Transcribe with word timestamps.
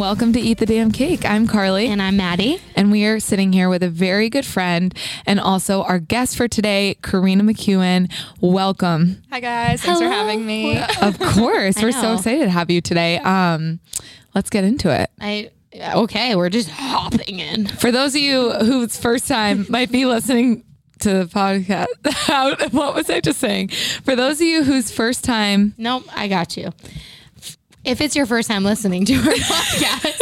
Hello 0.00 0.12
and 0.12 0.18
welcome 0.18 0.32
to 0.32 0.40
Eat 0.40 0.56
the 0.56 0.64
Damn 0.64 0.92
Cake. 0.92 1.26
I'm 1.26 1.46
Carly. 1.46 1.86
And 1.88 2.00
I'm 2.00 2.16
Maddie. 2.16 2.58
And 2.74 2.90
we 2.90 3.04
are 3.04 3.20
sitting 3.20 3.52
here 3.52 3.68
with 3.68 3.82
a 3.82 3.90
very 3.90 4.30
good 4.30 4.46
friend 4.46 4.96
and 5.26 5.38
also 5.38 5.82
our 5.82 5.98
guest 5.98 6.38
for 6.38 6.48
today, 6.48 6.96
Karina 7.02 7.44
McEwen. 7.44 8.10
Welcome. 8.40 9.22
Hi 9.30 9.40
guys, 9.40 9.82
thanks 9.82 10.00
Hello. 10.00 10.10
for 10.10 10.16
having 10.16 10.46
me. 10.46 10.78
Of 11.02 11.18
course. 11.18 11.82
We're 11.82 11.92
so 11.92 12.14
excited 12.14 12.44
to 12.44 12.50
have 12.50 12.70
you 12.70 12.80
today. 12.80 13.18
Um, 13.18 13.78
let's 14.34 14.48
get 14.48 14.64
into 14.64 14.88
it. 14.88 15.10
I 15.20 15.50
okay, 15.74 16.34
we're 16.34 16.48
just 16.48 16.70
hopping 16.70 17.38
in. 17.38 17.66
For 17.66 17.92
those 17.92 18.14
of 18.14 18.22
you 18.22 18.52
whose 18.52 18.96
first 18.96 19.28
time 19.28 19.66
might 19.68 19.92
be 19.92 20.06
listening 20.06 20.64
to 21.00 21.10
the 21.10 21.24
podcast, 21.26 21.88
how, 22.10 22.56
what 22.70 22.94
was 22.94 23.10
I 23.10 23.20
just 23.20 23.38
saying? 23.38 23.68
For 23.68 24.16
those 24.16 24.40
of 24.40 24.46
you 24.46 24.64
whose 24.64 24.90
first 24.90 25.24
time, 25.24 25.74
Nope, 25.76 26.04
I 26.16 26.26
got 26.26 26.56
you. 26.56 26.72
If 27.90 28.00
it's 28.00 28.14
your 28.14 28.24
first 28.24 28.48
time 28.48 28.62
listening 28.62 29.04
to 29.06 29.14
our 29.14 29.20
podcast, 29.24 30.14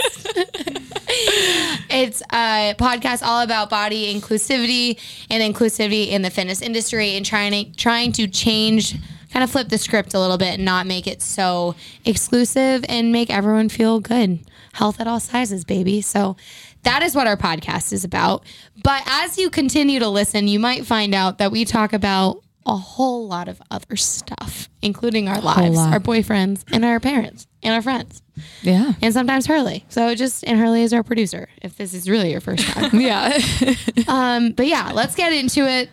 it's 1.91 2.23
a 2.33 2.75
podcast 2.79 3.23
all 3.23 3.43
about 3.43 3.69
body 3.69 4.15
inclusivity 4.19 4.99
and 5.29 5.55
inclusivity 5.55 6.09
in 6.09 6.23
the 6.23 6.31
fitness 6.31 6.63
industry 6.63 7.15
and 7.15 7.27
trying 7.27 7.53
to 7.53 7.71
trying 7.77 8.13
to 8.13 8.27
change 8.27 8.95
kind 9.31 9.45
of 9.45 9.51
flip 9.51 9.69
the 9.69 9.77
script 9.77 10.15
a 10.15 10.19
little 10.19 10.39
bit 10.39 10.55
and 10.55 10.65
not 10.65 10.87
make 10.87 11.07
it 11.07 11.21
so 11.21 11.75
exclusive 12.07 12.87
and 12.89 13.13
make 13.13 13.29
everyone 13.29 13.69
feel 13.69 14.01
good. 14.01 14.39
Health 14.73 14.99
at 14.99 15.07
all 15.07 15.21
sizes, 15.21 15.67
baby. 15.67 16.01
So 16.01 16.39
that 16.85 17.03
is 17.03 17.15
what 17.15 17.27
our 17.27 17.37
podcast 17.37 17.93
is 17.93 18.03
about. 18.03 18.45
But 18.83 19.03
as 19.05 19.37
you 19.37 19.51
continue 19.51 19.99
to 19.99 20.09
listen, 20.09 20.49
you 20.49 20.59
might 20.59 20.87
find 20.87 21.15
out 21.15 21.37
that 21.37 21.53
we 21.53 21.67
talk 21.67 21.93
about 21.93 22.43
a 22.69 22.77
whole 22.77 23.27
lot 23.27 23.49
of 23.49 23.61
other 23.71 23.97
stuff, 23.97 24.69
including 24.83 25.29
our 25.29 25.41
lives, 25.41 25.79
our 25.79 25.99
boyfriends, 25.99 26.65
and 26.71 26.85
our 26.85 27.01
parents, 27.01 27.47
and 27.63 27.75
our 27.75 27.83
friends, 27.83 28.23
yeah. 28.63 28.93
and 29.03 29.13
sometimes 29.13 29.47
Hurley. 29.47 29.85
So 29.89 30.15
just, 30.15 30.45
and 30.45 30.59
Hurley 30.59 30.83
is 30.83 30.93
our 30.93 31.03
producer, 31.03 31.49
if 31.63 31.77
this 31.77 31.95
is 31.95 32.09
really 32.09 32.31
your 32.31 32.41
first 32.41 32.67
time. 32.67 32.91
Yeah. 33.01 33.39
um, 34.09 34.53
but 34.53 34.67
yeah, 34.67 34.91
let's 34.93 35.15
get 35.15 35.33
into 35.33 35.69
it. 35.69 35.91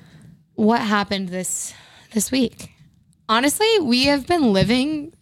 What 0.55 0.81
happened 0.81 1.29
this 1.29 1.73
this 2.13 2.31
week? 2.31 2.71
Honestly, 3.27 3.67
we 3.81 4.05
have 4.05 4.27
been 4.27 4.53
living 4.53 5.13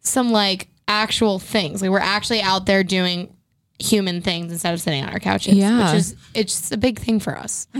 some 0.00 0.30
like 0.30 0.68
actual 0.88 1.38
things. 1.38 1.82
Like 1.82 1.90
we're 1.90 1.98
actually 1.98 2.42
out 2.42 2.66
there 2.66 2.84
doing 2.84 3.34
human 3.78 4.20
things 4.22 4.52
instead 4.52 4.72
of 4.72 4.80
sitting 4.80 5.02
on 5.02 5.10
our 5.10 5.18
couches. 5.18 5.54
Yeah. 5.54 5.92
Which 5.92 5.98
is 5.98 6.16
it's 6.34 6.72
a 6.72 6.76
big 6.76 6.98
thing 6.98 7.20
for 7.20 7.36
us. 7.36 7.66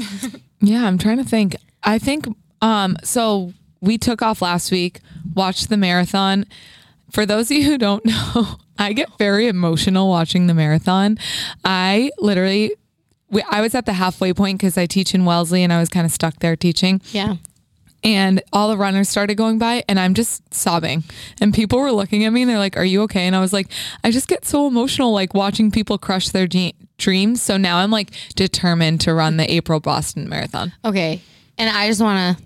Yeah, 0.59 0.87
I'm 0.87 0.97
trying 0.97 1.19
to 1.19 1.25
think. 1.25 1.55
I 1.83 1.99
think 1.99 2.27
um 2.63 2.97
so 3.05 3.53
we 3.83 3.99
took 3.99 4.23
off 4.23 4.41
last 4.41 4.73
week, 4.73 5.01
watched 5.35 5.69
the 5.69 5.77
marathon. 5.77 6.47
For 7.11 7.25
those 7.27 7.51
of 7.51 7.57
you 7.57 7.65
who 7.65 7.79
don't 7.79 8.05
know, 8.35 8.57
I 8.79 8.93
get 8.93 9.09
very 9.19 9.47
emotional 9.47 10.09
watching 10.09 10.47
the 10.47 10.55
marathon. 10.55 11.19
I 11.65 12.11
literally 12.19 12.73
I 13.51 13.61
was 13.61 13.75
at 13.75 13.87
the 13.87 13.93
halfway 13.93 14.33
point 14.33 14.59
because 14.59 14.79
I 14.79 14.87
teach 14.87 15.15
in 15.15 15.25
Wellesley 15.25 15.63
and 15.63 15.73
I 15.73 15.81
was 15.81 15.89
kind 15.89 16.07
of 16.07 16.13
stuck 16.13 16.39
there 16.39 16.57
teaching. 16.57 17.01
Yeah. 17.11 17.37
And 18.05 18.41
all 18.53 18.69
the 18.69 18.77
runners 18.77 19.09
started 19.09 19.35
going 19.35 19.59
by 19.59 19.83
and 19.89 19.99
I'm 19.99 20.15
just 20.15 20.55
sobbing. 20.55 21.03
And 21.41 21.53
people 21.53 21.81
were 21.81 21.91
looking 21.91 22.25
at 22.25 22.31
me 22.31 22.43
and 22.43 22.51
they're 22.51 22.59
like, 22.59 22.77
Are 22.77 22.85
you 22.85 23.03
okay? 23.03 23.27
And 23.27 23.35
I 23.35 23.41
was 23.41 23.53
like, 23.53 23.69
I 24.05 24.11
just 24.11 24.29
get 24.29 24.45
so 24.45 24.67
emotional 24.69 25.13
like 25.13 25.35
watching 25.35 25.71
people 25.71 25.99
crush 25.99 26.29
their 26.29 26.47
de- 26.47 26.75
dreams. 26.99 27.43
So 27.43 27.57
now 27.57 27.79
I'm 27.79 27.91
like 27.91 28.13
determined 28.37 29.01
to 29.03 29.15
run 29.15 29.39
the 29.39 29.53
April 29.53 29.81
Boston 29.81 30.29
Marathon. 30.29 30.73
Okay. 30.85 31.21
And 31.59 31.75
I 31.75 31.89
just 31.89 32.01
want 32.01 32.39
to 32.39 32.45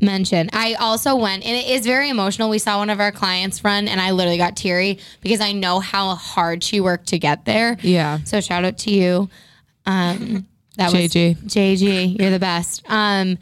mention, 0.00 0.48
I 0.52 0.74
also 0.74 1.16
went, 1.16 1.44
and 1.44 1.56
it 1.56 1.68
is 1.68 1.86
very 1.86 2.10
emotional. 2.10 2.48
We 2.50 2.58
saw 2.58 2.78
one 2.78 2.90
of 2.90 3.00
our 3.00 3.12
clients 3.12 3.64
run, 3.64 3.88
and 3.88 4.00
I 4.00 4.10
literally 4.10 4.38
got 4.38 4.56
teary 4.56 4.98
because 5.20 5.40
I 5.40 5.52
know 5.52 5.80
how 5.80 6.14
hard 6.14 6.62
she 6.62 6.80
worked 6.80 7.08
to 7.08 7.18
get 7.18 7.44
there. 7.44 7.76
Yeah. 7.80 8.18
So 8.24 8.40
shout 8.40 8.64
out 8.64 8.78
to 8.78 8.90
you. 8.90 9.30
Um, 9.86 10.46
that 10.76 10.92
JG. 10.92 11.42
was 11.42 11.52
JG. 11.54 12.18
You're 12.20 12.30
the 12.30 12.38
best. 12.38 12.82
Um, 12.88 13.38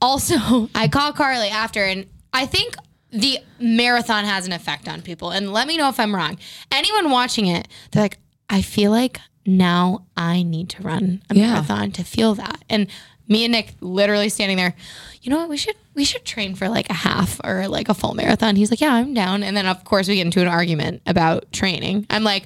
also, 0.00 0.68
I 0.74 0.88
called 0.88 1.16
Carly 1.16 1.48
after, 1.48 1.84
and 1.84 2.06
I 2.32 2.46
think 2.46 2.74
the 3.12 3.38
marathon 3.58 4.24
has 4.24 4.46
an 4.46 4.52
effect 4.52 4.88
on 4.88 5.02
people. 5.02 5.30
And 5.30 5.52
let 5.52 5.66
me 5.66 5.76
know 5.76 5.88
if 5.88 5.98
I'm 5.98 6.14
wrong. 6.14 6.38
Anyone 6.70 7.10
watching 7.10 7.46
it, 7.46 7.66
they're 7.90 8.04
like, 8.04 8.18
I 8.48 8.62
feel 8.62 8.92
like 8.92 9.18
now 9.46 10.04
I 10.16 10.42
need 10.42 10.68
to 10.70 10.82
run 10.82 11.22
a 11.28 11.34
Yeah. 11.34 11.54
marathon 11.54 11.90
to 11.92 12.04
feel 12.04 12.34
that. 12.36 12.62
And 12.70 12.86
me 13.30 13.44
and 13.44 13.52
Nick 13.52 13.74
literally 13.80 14.28
standing 14.28 14.58
there. 14.58 14.74
You 15.22 15.30
know 15.30 15.38
what? 15.38 15.48
We 15.48 15.56
should 15.56 15.76
we 15.94 16.04
should 16.04 16.24
train 16.26 16.54
for 16.54 16.68
like 16.68 16.90
a 16.90 16.94
half 16.94 17.40
or 17.44 17.68
like 17.68 17.88
a 17.88 17.94
full 17.94 18.14
marathon. 18.14 18.56
He's 18.56 18.70
like, 18.70 18.80
yeah, 18.80 18.92
I'm 18.92 19.14
down. 19.14 19.42
And 19.42 19.56
then 19.56 19.66
of 19.66 19.84
course 19.84 20.08
we 20.08 20.16
get 20.16 20.26
into 20.26 20.42
an 20.42 20.48
argument 20.48 21.00
about 21.06 21.50
training. 21.52 22.06
I'm 22.10 22.24
like. 22.24 22.44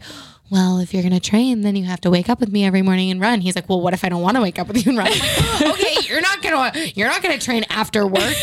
Well, 0.51 0.79
if 0.79 0.93
you're 0.93 1.03
gonna 1.03 1.21
train, 1.21 1.63
then 1.63 1.75
you 1.75 1.85
have 1.85 2.01
to 2.03 2.11
wake 2.11 2.29
up 2.29 2.39
with 2.39 2.53
me 2.53 2.65
every 2.65 2.83
morning 2.83 3.11
and 3.11 3.21
run. 3.21 3.41
He's 3.41 3.57
like, 3.57 3.69
"Well, 3.69 3.81
what 3.81 3.95
if 3.95 4.05
I 4.05 4.09
don't 4.09 4.23
want 4.23 4.37
to 4.37 4.43
wake 4.43 4.59
up 4.59 4.69
with 4.69 4.85
you 4.85 4.91
and 4.91 4.99
run?" 4.99 5.09
I'm 5.11 5.19
like, 5.19 5.31
oh, 5.39 5.71
"Okay, 5.73 5.97
you're 6.09 6.21
not 6.21 6.43
gonna 6.43 6.73
you're 6.95 7.09
not 7.09 7.23
gonna 7.23 7.39
train 7.39 7.65
after 7.71 8.07
work." 8.07 8.35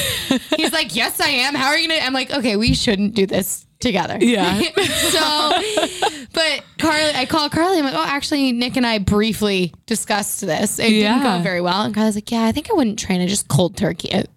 He's 0.58 0.74
like, 0.74 0.96
"Yes, 0.96 1.20
I 1.22 1.30
am. 1.30 1.54
How 1.56 1.68
are 1.68 1.78
you 1.78 1.88
gonna?" 1.88 2.02
I'm 2.02 2.14
like, 2.14 2.32
"Okay, 2.32 2.56
we 2.58 2.74
shouldn't 2.74 3.14
do 3.14 3.26
this 3.28 3.66
together." 3.80 4.18
Yeah. 4.20 4.60
so, 4.60 5.52
but 6.34 6.64
Carly, 6.80 7.12
I 7.14 7.26
call 7.30 7.50
Carly. 7.50 7.78
I'm 7.78 7.86
like, 7.86 7.94
"Oh, 7.94 8.04
actually, 8.06 8.52
Nick 8.52 8.78
and 8.78 8.86
I 8.86 8.98
briefly 8.98 9.74
discussed 9.86 10.42
this. 10.42 10.80
It 10.80 10.90
didn't 10.90 11.24
go 11.24 11.40
very 11.42 11.62
well." 11.62 11.84
And 11.84 11.94
Carly's 11.94 12.16
like, 12.16 12.32
"Yeah, 12.32 12.46
I 12.46 12.52
think 12.52 12.70
I 12.70 12.74
wouldn't 12.74 12.98
train. 13.00 13.22
I 13.22 13.28
just 13.28 13.48
cold 13.48 13.78
turkey 13.78 14.10
it." 14.10 14.30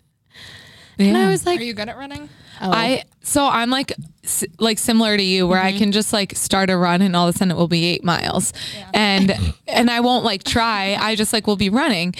And 0.99 1.17
I 1.17 1.29
was 1.29 1.45
like, 1.47 1.61
Are 1.61 1.65
you 1.65 1.75
good 1.75 1.89
at 1.89 1.97
running? 1.97 2.29
Oh. 2.61 2.71
I 2.71 3.05
so 3.23 3.47
I'm 3.47 3.71
like 3.71 3.93
s- 4.23 4.45
like 4.59 4.79
similar 4.79 5.17
to 5.17 5.23
you 5.23 5.47
where 5.47 5.61
I 5.61 5.71
mm-hmm. 5.71 5.79
can 5.79 5.93
just 5.93 6.13
like 6.13 6.37
start 6.37 6.71
a 6.71 6.77
run 6.77 7.03
and 7.03 7.17
all 7.17 7.29
of 7.29 7.35
a 7.35 7.39
sudden 7.39 7.53
it 7.53 7.57
will 7.57 7.69
be 7.69 7.85
8 7.85 8.05
miles. 8.05 8.53
And 8.93 9.33
and 9.67 9.91
I 9.91 10.01
won't 10.01 10.25
like 10.25 10.45
try. 10.45 10.97
I 10.99 11.15
just 11.17 11.33
like 11.33 11.47
will 11.47 11.57
be 11.57 11.71
running. 11.71 12.15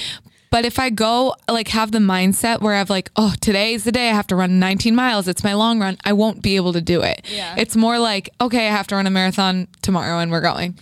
But 0.51 0.65
if 0.65 0.79
I 0.79 0.91
go 0.91 1.35
like 1.51 1.69
have 1.69 1.91
the 1.91 1.99
mindset 1.99 2.61
where 2.61 2.75
I've 2.75 2.91
like, 2.91 3.11
oh, 3.17 3.35
today's 3.41 3.85
the 3.85 3.91
day 3.91 4.09
I 4.09 4.13
have 4.13 4.29
to 4.29 4.37
run 4.37 4.61
19 4.61 4.95
miles, 4.95 5.27
it's 5.27 5.43
my 5.43 5.55
long 5.55 5.81
run, 5.81 5.99
I 6.05 6.13
won't 6.13 6.43
be 6.43 6.57
able 6.57 6.73
to 6.75 6.81
do 6.81 7.03
it. 7.03 7.27
Yeah. 7.29 7.55
It's 7.59 7.75
more 7.75 7.99
like, 7.99 8.31
okay, 8.41 8.69
I 8.69 8.71
have 8.71 8.87
to 8.89 8.95
run 8.95 9.07
a 9.07 9.11
marathon 9.11 9.67
tomorrow 9.83 10.21
and 10.21 10.31
we're 10.31 10.41
going. 10.41 10.79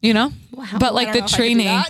You 0.00 0.14
know? 0.14 0.32
Wow. 0.52 0.66
But 0.78 0.94
like 0.94 1.08
the 1.08 1.20
don't 1.20 1.20
know 1.20 1.24
if 1.24 1.24
I 1.24 1.26
could 1.26 1.30
do 1.30 1.36
training 1.36 1.82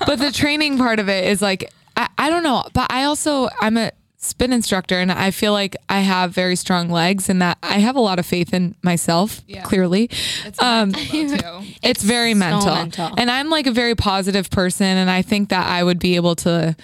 but 0.06 0.18
the 0.18 0.32
training 0.32 0.78
part 0.78 0.98
of 0.98 1.08
it 1.08 1.26
is 1.26 1.42
like 1.42 1.70
I, 1.96 2.08
I 2.16 2.30
don't 2.30 2.42
know 2.42 2.64
but 2.72 2.90
i 2.90 3.04
also 3.04 3.48
i'm 3.60 3.76
a 3.76 3.92
spin 4.22 4.52
instructor 4.52 5.00
and 5.00 5.10
i 5.10 5.30
feel 5.30 5.52
like 5.52 5.74
i 5.88 6.00
have 6.00 6.30
very 6.30 6.54
strong 6.54 6.90
legs 6.90 7.28
and 7.30 7.40
that 7.40 7.56
i 7.62 7.78
have 7.78 7.96
a 7.96 8.00
lot 8.00 8.18
of 8.18 8.26
faith 8.26 8.52
in 8.52 8.74
myself 8.82 9.40
Yeah. 9.46 9.62
clearly 9.62 10.10
It's 10.44 10.60
um 10.60 10.90
mental, 10.90 11.38
too. 11.62 11.66
it's 11.82 12.02
very 12.02 12.34
mental. 12.34 12.74
mental. 12.74 13.14
and 13.16 13.30
i'm 13.30 13.48
like 13.48 13.66
a 13.66 13.72
very 13.72 13.94
positive 13.94 14.50
person 14.50 14.84
and 14.86 15.10
i 15.10 15.22
think 15.22 15.48
that 15.48 15.66
i 15.66 15.82
would 15.82 15.98
be 15.98 16.16
able 16.16 16.36
to 16.36 16.76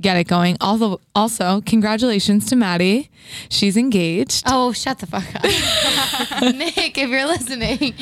get 0.00 0.16
it 0.16 0.28
going 0.28 0.56
although 0.60 1.00
also 1.16 1.60
congratulations 1.62 2.46
to 2.46 2.54
maddie 2.54 3.10
she's 3.48 3.76
engaged 3.76 4.44
"Oh, 4.46 4.70
shut 4.72 5.00
the 5.00 5.06
fuck 5.06 5.26
up, 5.34 5.42
Nick. 6.54 6.96
If 6.96 7.08
you're 7.10 7.26
listening, 7.26 7.94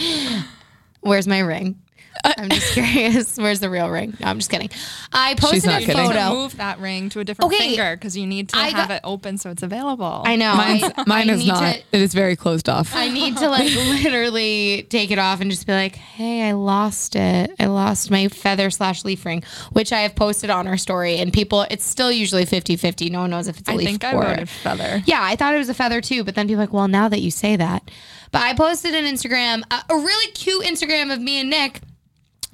where's 1.00 1.26
my 1.26 1.38
ring?" 1.40 1.80
I'm 2.38 2.48
just 2.50 2.72
curious. 2.72 3.36
Where's 3.36 3.60
the 3.60 3.70
real 3.70 3.88
ring? 3.90 4.16
No, 4.20 4.26
I'm 4.28 4.38
just 4.38 4.50
kidding. 4.50 4.70
I 5.12 5.34
posted 5.34 5.64
not 5.66 5.82
a 5.82 5.86
kidding. 5.86 6.02
need 6.02 6.08
to 6.08 6.14
photo. 6.14 6.34
move 6.34 6.56
that 6.56 6.78
ring 6.80 7.08
to 7.10 7.20
a 7.20 7.24
different 7.24 7.52
Okay. 7.52 7.68
finger 7.76 7.96
because 7.96 8.16
you 8.16 8.26
need 8.26 8.48
to 8.50 8.56
I 8.58 8.68
have 8.68 8.88
got- 8.88 8.96
it 8.96 9.00
open 9.04 9.38
so 9.38 9.50
it's 9.50 9.62
available. 9.62 10.22
I 10.24 10.36
know. 10.36 10.54
Mine's, 10.56 10.82
I, 10.84 11.04
mine 11.06 11.30
I 11.30 11.32
is 11.34 11.38
need 11.40 11.48
not 11.48 11.60
to- 11.74 11.78
it 11.92 12.00
is 12.00 12.14
very 12.14 12.36
closed 12.36 12.68
off 12.68 12.94
I 12.94 13.08
need 13.08 13.36
to 13.38 13.48
like 13.48 13.72
literally 13.74 14.86
take 14.90 15.10
it 15.10 15.18
off 15.18 15.40
and 15.40 15.50
just 15.50 15.66
be 15.66 15.72
like, 15.72 15.96
hey, 15.96 16.48
I 16.48 16.52
lost 16.52 17.16
it. 17.16 17.50
I 17.58 17.66
lost 17.66 18.10
my 18.10 18.28
feather 18.28 18.70
slash 18.70 19.04
leaf 19.04 19.24
ring, 19.24 19.42
which 19.72 19.92
I 19.92 20.00
have 20.00 20.14
posted 20.14 20.50
on 20.50 20.66
our 20.66 20.76
story. 20.76 21.16
And 21.18 21.32
people, 21.32 21.66
it's 21.70 21.84
still 21.86 22.10
usually 22.12 22.44
50 22.44 22.76
50. 22.76 23.10
No 23.10 23.20
one 23.20 23.30
knows 23.30 23.48
if 23.48 23.58
it's 23.58 23.68
a 23.68 23.72
I 23.72 23.76
leaf 23.76 23.86
think 23.88 24.04
I 24.04 24.12
or 24.14 24.24
voted 24.24 24.48
feather. 24.48 25.02
Yeah, 25.06 25.20
I 25.22 25.36
thought 25.36 25.54
it 25.54 25.58
was 25.58 25.68
a 25.68 25.74
feather 25.74 26.00
too. 26.00 26.24
But 26.24 26.34
then 26.34 26.46
people 26.46 26.60
are 26.62 26.64
like, 26.66 26.72
well, 26.72 26.88
now 26.88 27.08
that 27.08 27.20
you 27.20 27.30
say 27.30 27.56
that. 27.56 27.90
But 28.32 28.42
I 28.42 28.54
posted 28.54 28.94
an 28.94 29.04
Instagram, 29.04 29.62
a, 29.70 29.84
a 29.92 29.96
really 29.96 30.32
cute 30.32 30.64
Instagram 30.64 31.12
of 31.12 31.20
me 31.20 31.40
and 31.40 31.48
Nick. 31.50 31.80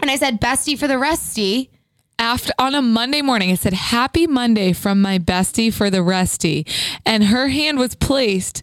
And 0.02 0.10
I 0.10 0.16
said, 0.16 0.40
bestie 0.40 0.78
for 0.78 0.86
the 0.88 0.98
resty. 0.98 1.70
after 2.18 2.52
on 2.58 2.74
a 2.74 2.82
Monday 2.82 3.22
morning, 3.22 3.50
I 3.50 3.54
said, 3.54 3.72
Happy 3.72 4.26
Monday 4.26 4.72
from 4.72 5.00
my 5.00 5.18
bestie 5.18 5.72
for 5.72 5.88
the 5.90 6.02
resty. 6.02 6.66
And 7.06 7.24
her 7.24 7.48
hand 7.48 7.78
was 7.78 7.94
placed 7.94 8.62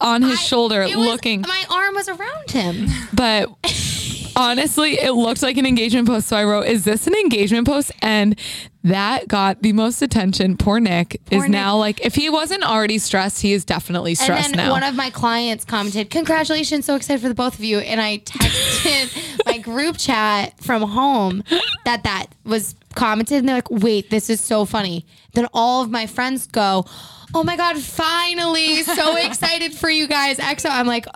on 0.00 0.22
his 0.22 0.38
shoulder 0.40 0.82
It 0.82 0.94
was- 0.96 1.06
looking, 1.06 1.40
My 1.40 1.64
arm 1.70 1.94
was 1.94 2.08
around 2.08 2.50
him. 2.50 2.86
but 3.14 3.48
honestly, 4.36 4.92
it 5.00 5.12
looked 5.12 5.42
like 5.42 5.56
an 5.56 5.64
engagement 5.66 6.06
post. 6.06 6.28
So 6.28 6.36
I 6.36 6.44
wrote, 6.44 6.66
Is 6.66 6.84
this 6.84 7.06
an 7.06 7.14
engagement 7.14 7.66
post? 7.66 7.90
And 8.02 8.38
that 8.84 9.26
got 9.26 9.62
the 9.62 9.72
most 9.72 10.00
attention. 10.02 10.56
Poor 10.56 10.78
Nick 10.78 11.20
is 11.30 11.42
Nick. 11.42 11.50
now 11.50 11.76
like, 11.76 12.04
if 12.04 12.14
he 12.14 12.30
wasn't 12.30 12.62
already 12.62 12.98
stressed, 12.98 13.40
he 13.42 13.52
is 13.52 13.64
definitely 13.64 14.14
stressed 14.14 14.50
and 14.50 14.58
then 14.58 14.66
now. 14.66 14.70
one 14.72 14.84
of 14.84 14.94
my 14.94 15.10
clients 15.10 15.64
commented, 15.64 16.08
"Congratulations, 16.10 16.84
so 16.84 16.94
excited 16.94 17.20
for 17.20 17.28
the 17.28 17.34
both 17.34 17.54
of 17.58 17.64
you." 17.64 17.78
And 17.80 18.00
I 18.00 18.18
texted 18.18 19.44
group 19.66 19.98
chat 19.98 20.54
from 20.62 20.82
home 20.82 21.42
that 21.84 22.04
that 22.04 22.28
was 22.44 22.74
commented, 22.94 23.38
and 23.38 23.48
they're 23.48 23.56
like, 23.56 23.70
"Wait, 23.70 24.08
this 24.10 24.30
is 24.30 24.40
so 24.40 24.64
funny." 24.64 25.04
Then 25.34 25.46
all 25.52 25.82
of 25.82 25.90
my 25.90 26.06
friends 26.06 26.46
go, 26.46 26.86
"Oh 27.34 27.42
my 27.44 27.56
god, 27.56 27.76
finally! 27.78 28.82
So 28.84 29.16
excited 29.26 29.74
for 29.74 29.90
you 29.90 30.06
guys!" 30.06 30.38
EXO. 30.38 30.70
I'm 30.70 30.86
like. 30.86 31.06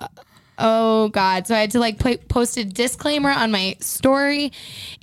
"Uh, 0.60 0.64
oh 0.66 1.08
god. 1.08 1.46
So 1.46 1.54
I 1.54 1.60
had 1.60 1.70
to 1.72 1.78
like 1.80 1.98
post 2.28 2.56
a 2.56 2.64
disclaimer 2.64 3.30
on 3.30 3.50
my 3.50 3.76
story 3.80 4.52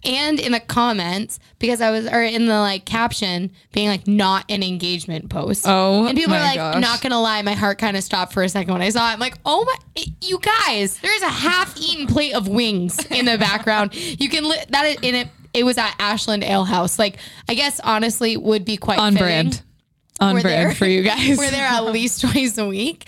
and 0.06 0.40
in 0.40 0.52
the 0.52 0.60
comments 0.60 1.40
because 1.60 1.82
I 1.82 1.92
was 1.92 2.06
or 2.08 2.22
in 2.22 2.46
the 2.46 2.60
like 2.60 2.86
caption 2.86 3.52
being 3.74 3.88
like 3.90 4.08
not 4.08 4.46
an 4.50 4.64
engagement 4.64 5.30
post. 5.30 5.66
Oh, 5.68 6.06
and 6.06 6.18
people 6.18 6.34
are 6.34 6.40
like, 6.40 6.56
gosh. 6.56 6.82
not 6.82 7.02
gonna 7.02 7.20
lie, 7.22 7.42
my 7.42 7.54
heart 7.54 7.78
kind 7.80 7.98
of 7.98 8.04
stopped 8.04 8.34
for 8.34 8.44
a 8.44 8.50
second 8.50 8.72
when 8.74 8.82
I 8.82 8.90
saw 8.90 9.10
it. 9.10 9.14
I'm 9.14 9.20
like, 9.20 9.38
oh 9.46 9.66
my, 9.66 10.04
you 10.22 10.40
guys, 10.40 10.98
there's 11.00 11.22
a 11.24 11.30
half-eaten 11.30 12.08
plate 12.08 12.34
of 12.34 12.48
wings 12.48 13.04
in 13.12 13.26
the 13.26 13.38
background. 13.38 13.96
You 13.96 14.30
can 14.30 14.48
li- 14.48 14.64
that 14.70 14.86
is 14.86 14.98
in 15.02 15.16
it. 15.16 15.28
It 15.54 15.64
was 15.64 15.78
at 15.80 15.96
Ashland 15.98 16.44
Ale 16.44 16.66
House. 16.66 17.00
Like, 17.00 17.18
I 17.50 17.56
guess 17.56 17.80
honestly 17.80 18.38
would 18.38 18.64
be 18.64 18.78
quite 18.78 19.00
on 19.00 19.14
fitting. 19.14 19.26
brand. 19.26 19.62
On 20.20 20.36
We're 20.36 20.42
brand 20.42 20.68
there- 20.70 20.76
for 20.76 20.86
you 20.86 21.04
guys. 21.04 21.38
We're 21.38 21.50
there 21.52 21.66
at 21.66 21.86
least 21.86 22.22
twice 22.22 22.58
a 22.58 22.68
week, 22.68 23.06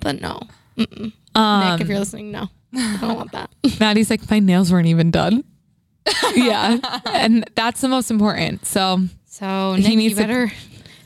but 0.00 0.20
no, 0.20 0.40
Mm-mm. 0.76 1.12
Um, 1.38 1.72
Nick, 1.72 1.80
if 1.82 1.88
you're 1.88 1.98
listening, 1.98 2.30
no, 2.32 2.48
I 2.74 2.98
don't 3.00 3.16
want 3.16 3.32
that. 3.32 3.50
Maddie's 3.80 4.10
like, 4.10 4.28
my 4.30 4.38
nails 4.40 4.72
weren't 4.72 4.86
even 4.88 5.10
done. 5.10 5.44
yeah. 6.34 6.78
And 7.06 7.48
that's 7.54 7.80
the 7.80 7.88
most 7.88 8.10
important. 8.10 8.64
So 8.66 9.00
So 9.26 9.74
He 9.74 9.82
Nick, 9.88 9.96
needs 9.96 10.02
you 10.10 10.16
to- 10.16 10.22
better 10.22 10.52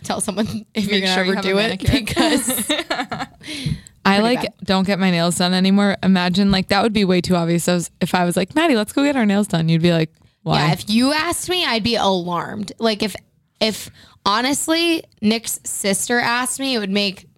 tell 0.05 0.21
someone 0.21 0.67
if 0.75 0.89
you're 0.91 1.01
gonna 1.01 1.13
sure 1.15 1.23
ever 1.25 1.35
have 1.37 1.45
do 1.45 1.59
it 1.59 1.79
because 1.81 2.69
I 4.05 4.19
like 4.19 4.41
bad. 4.43 4.53
don't 4.65 4.85
get 4.87 4.99
my 4.99 5.11
nails 5.11 5.37
done 5.39 5.55
anymore. 5.55 5.97
Imagine 6.03 6.51
like 6.51 6.69
that 6.69 6.83
would 6.83 6.93
be 6.93 7.05
way 7.05 7.21
too 7.21 7.37
obvious. 7.37 7.69
I 7.69 7.75
was, 7.75 7.91
if 8.01 8.15
I 8.15 8.25
was 8.25 8.37
like, 8.37 8.55
Maddie, 8.55 8.75
let's 8.75 8.93
go 8.93 9.05
get 9.05 9.15
our 9.17 9.27
nails 9.27 9.47
done. 9.47 9.69
You'd 9.69 9.83
be 9.83 9.93
like, 9.93 10.11
why? 10.43 10.59
yeah, 10.67 10.73
if 10.73 10.91
you 10.91 11.13
asked 11.13 11.49
me, 11.49 11.65
I'd 11.65 11.85
be 11.85 11.95
alarmed. 11.95 12.73
Like 12.81 13.03
if 13.05 13.15
if 13.61 13.91
honestly 14.27 15.05
Nick's 15.21 15.61
sister 15.65 16.19
asked 16.19 16.59
me, 16.59 16.75
it 16.75 16.79
would 16.81 16.91
make 16.91 17.29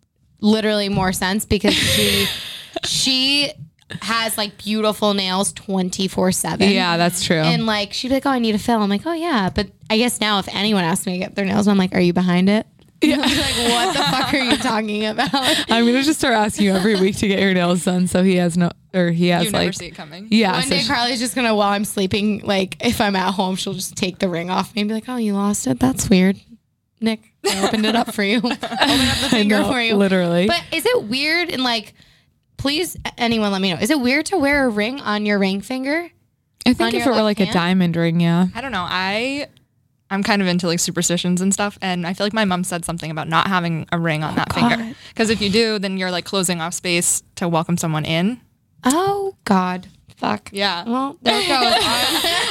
literally 0.41 0.89
more 0.89 1.13
sense 1.13 1.45
because 1.45 1.75
she 1.75 2.27
she 2.85 3.53
has 4.03 4.37
like 4.39 4.57
beautiful 4.59 5.15
nails 5.15 5.53
24/7. 5.53 6.73
yeah, 6.73 6.97
that's 6.97 7.23
true. 7.25 7.37
And 7.37 7.67
like 7.67 7.93
she'd 7.93 8.09
be 8.09 8.15
like, 8.15 8.27
"Oh, 8.27 8.31
I 8.31 8.39
need 8.39 8.55
a 8.55 8.59
fill." 8.59 8.81
I'm 8.83 8.91
like, 8.91 9.07
"Oh 9.07 9.13
yeah," 9.13 9.51
but 9.55 9.69
I 9.91 9.99
guess 9.99 10.21
now 10.21 10.39
if 10.39 10.49
anyone 10.55 10.85
asks 10.85 11.07
me 11.07 11.13
to 11.15 11.19
get 11.19 11.35
their 11.35 11.45
nails, 11.45 11.67
done, 11.67 11.73
I'm 11.73 11.79
like, 11.79 11.95
"Are 11.95 12.01
you 12.01 12.13
behind 12.13 12.49
it?" 12.49 12.67
Yeah. 13.03 13.17
like, 13.19 13.29
what 13.29 13.93
the 13.95 14.03
fuck 14.03 14.33
are 14.33 14.39
you 14.39 14.57
talking 14.57 15.05
about? 15.05 15.29
I'm 15.71 15.85
gonna 15.85 16.03
just 16.03 16.19
start 16.19 16.35
asking 16.35 16.65
you 16.67 16.73
every 16.75 16.95
week 17.01 17.17
to 17.19 17.29
get 17.29 17.39
your 17.41 17.53
nails 17.53 17.85
done, 17.85 18.07
so 18.07 18.23
he 18.23 18.37
has 18.37 18.57
no, 18.57 18.71
or 18.95 19.11
he 19.11 19.29
has 19.29 19.45
You 19.45 19.51
never 19.51 19.65
like, 19.67 19.75
see 19.75 19.87
it 19.87 19.95
coming. 19.95 20.29
yeah. 20.31 20.53
One 20.53 20.63
so 20.63 20.71
day 20.71 20.79
sh- 20.81 20.89
Carly's 20.89 21.21
just 21.21 21.35
gonna 21.35 21.55
while 21.55 21.69
I'm 21.73 21.85
sleeping, 21.85 22.41
like 22.45 22.77
if 22.85 23.01
I'm 23.03 23.15
at 23.17 23.35
home, 23.35 23.57
she'll 23.57 23.75
just 23.75 23.97
take 23.97 24.19
the 24.19 24.29
ring 24.31 24.49
off 24.49 24.75
me 24.75 24.81
and 24.83 24.89
be 24.89 24.95
like, 24.95 25.09
"Oh, 25.09 25.17
you 25.17 25.35
lost 25.35 25.67
it? 25.67 25.79
That's 25.79 26.09
weird." 26.09 26.41
Nick, 27.01 27.21
I 27.45 27.67
opened 27.67 27.85
it 27.85 27.95
up 27.95 28.15
for 28.15 28.23
you. 28.23 28.39
Open 28.39 28.53
up 28.53 28.61
the 29.21 29.29
finger 29.29 29.59
know, 29.61 29.71
for 29.71 29.79
you. 29.81 29.95
literally. 29.97 30.47
But 30.47 30.63
is 30.73 30.87
it 30.87 31.05
weird 31.05 31.51
and 31.51 31.63
like, 31.63 31.93
please, 32.65 32.97
anyone, 33.19 33.53
let 33.53 33.61
me 33.61 33.75
know. 33.75 33.79
Is 33.79 33.91
it 33.91 34.01
weird 34.01 34.25
to 34.27 34.39
wear 34.39 34.65
a 34.65 34.71
ring 34.71 34.99
on 34.99 35.27
your 35.27 35.39
ring 35.39 35.61
finger? 35.61 36.09
I 36.65 36.73
think 36.73 36.95
if 36.95 37.07
it 37.07 37.11
were 37.11 37.21
like 37.21 37.39
left 37.39 37.51
a 37.51 37.53
diamond 37.53 37.95
ring, 37.95 38.21
yeah. 38.21 38.47
I 38.55 38.63
don't 38.63 38.73
know. 38.73 38.87
I 38.89 39.49
I'm 40.09 40.23
kind 40.23 40.41
of 40.41 40.49
into 40.49 40.67
like 40.67 40.81
superstitions 40.81 41.43
and 41.43 41.53
stuff, 41.53 41.79
and 41.83 42.07
I 42.07 42.15
feel 42.15 42.25
like 42.25 42.33
my 42.33 42.47
mom 42.47 42.65
said 42.65 42.87
something 42.87 43.11
about 43.11 43.29
not 43.29 43.49
having 43.49 43.87
a 43.93 43.99
ring 43.99 44.25
on 44.25 44.33
oh, 44.33 44.37
that 44.37 44.55
finger 44.55 44.97
because 45.11 45.29
if 45.29 45.43
you 45.43 45.51
do, 45.51 45.79
then 45.79 45.99
you're 45.99 46.11
like 46.11 46.25
closing 46.25 46.63
off 46.63 46.73
space 46.73 47.23
to 47.35 47.47
welcome 47.47 47.77
someone 47.77 48.07
in. 48.07 48.41
Oh 48.83 49.37
God, 49.45 49.89
fuck. 50.17 50.49
Yeah. 50.51 50.85
Well, 50.87 51.19
there 51.21 51.39
it 51.39 51.49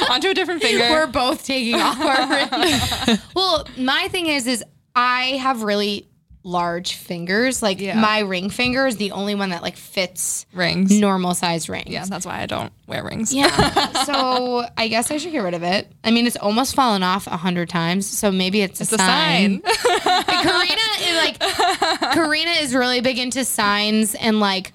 goes. 0.00 0.10
Onto 0.10 0.28
a 0.28 0.34
different 0.34 0.62
finger. 0.62 0.90
We're 0.90 1.08
both 1.08 1.44
taking 1.44 1.74
off 1.74 1.98
our 2.00 3.08
rings. 3.08 3.20
well, 3.34 3.66
my 3.76 4.06
thing 4.12 4.26
is, 4.26 4.46
is 4.46 4.62
I 4.94 5.38
have 5.38 5.64
really 5.64 6.06
large 6.46 6.92
fingers. 6.94 7.62
Like 7.62 7.80
Yeah. 7.80 7.98
my 7.98 8.18
ring 8.20 8.50
finger 8.50 8.86
is 8.86 8.96
the 8.98 9.12
only 9.12 9.34
one 9.34 9.48
that 9.48 9.62
like 9.62 9.76
fits 9.76 10.44
rings. 10.52 10.90
normal 10.92 11.34
size 11.34 11.68
rings. 11.70 11.88
Yeah, 11.88 12.04
that's 12.04 12.26
why 12.26 12.40
I 12.42 12.46
don't 12.46 12.70
wear 12.86 13.02
rings. 13.02 13.32
Yeah. 13.32 13.48
so 14.04 14.66
I 14.76 14.88
guess 14.88 15.10
I 15.10 15.16
should 15.16 15.32
get 15.32 15.38
rid 15.42 15.54
of 15.54 15.62
it. 15.62 15.90
I 16.04 16.10
mean, 16.10 16.26
it's 16.26 16.36
almost 16.36 16.74
fallen 16.74 17.02
off 17.02 17.26
a 17.26 17.36
hundred 17.38 17.70
times. 17.70 18.06
So 18.06 18.30
maybe 18.30 18.60
it's 18.60 18.78
a 18.80 18.82
It's 18.82 18.92
a 18.92 18.98
sign. 18.98 19.62
sign. 19.64 20.24
Karina 20.24 20.76
is 21.00 21.16
like 21.16 21.38
Karina 22.12 22.50
is 22.60 22.74
really 22.74 23.00
big 23.00 23.18
into 23.18 23.42
signs 23.44 24.14
and 24.14 24.38
like 24.38 24.72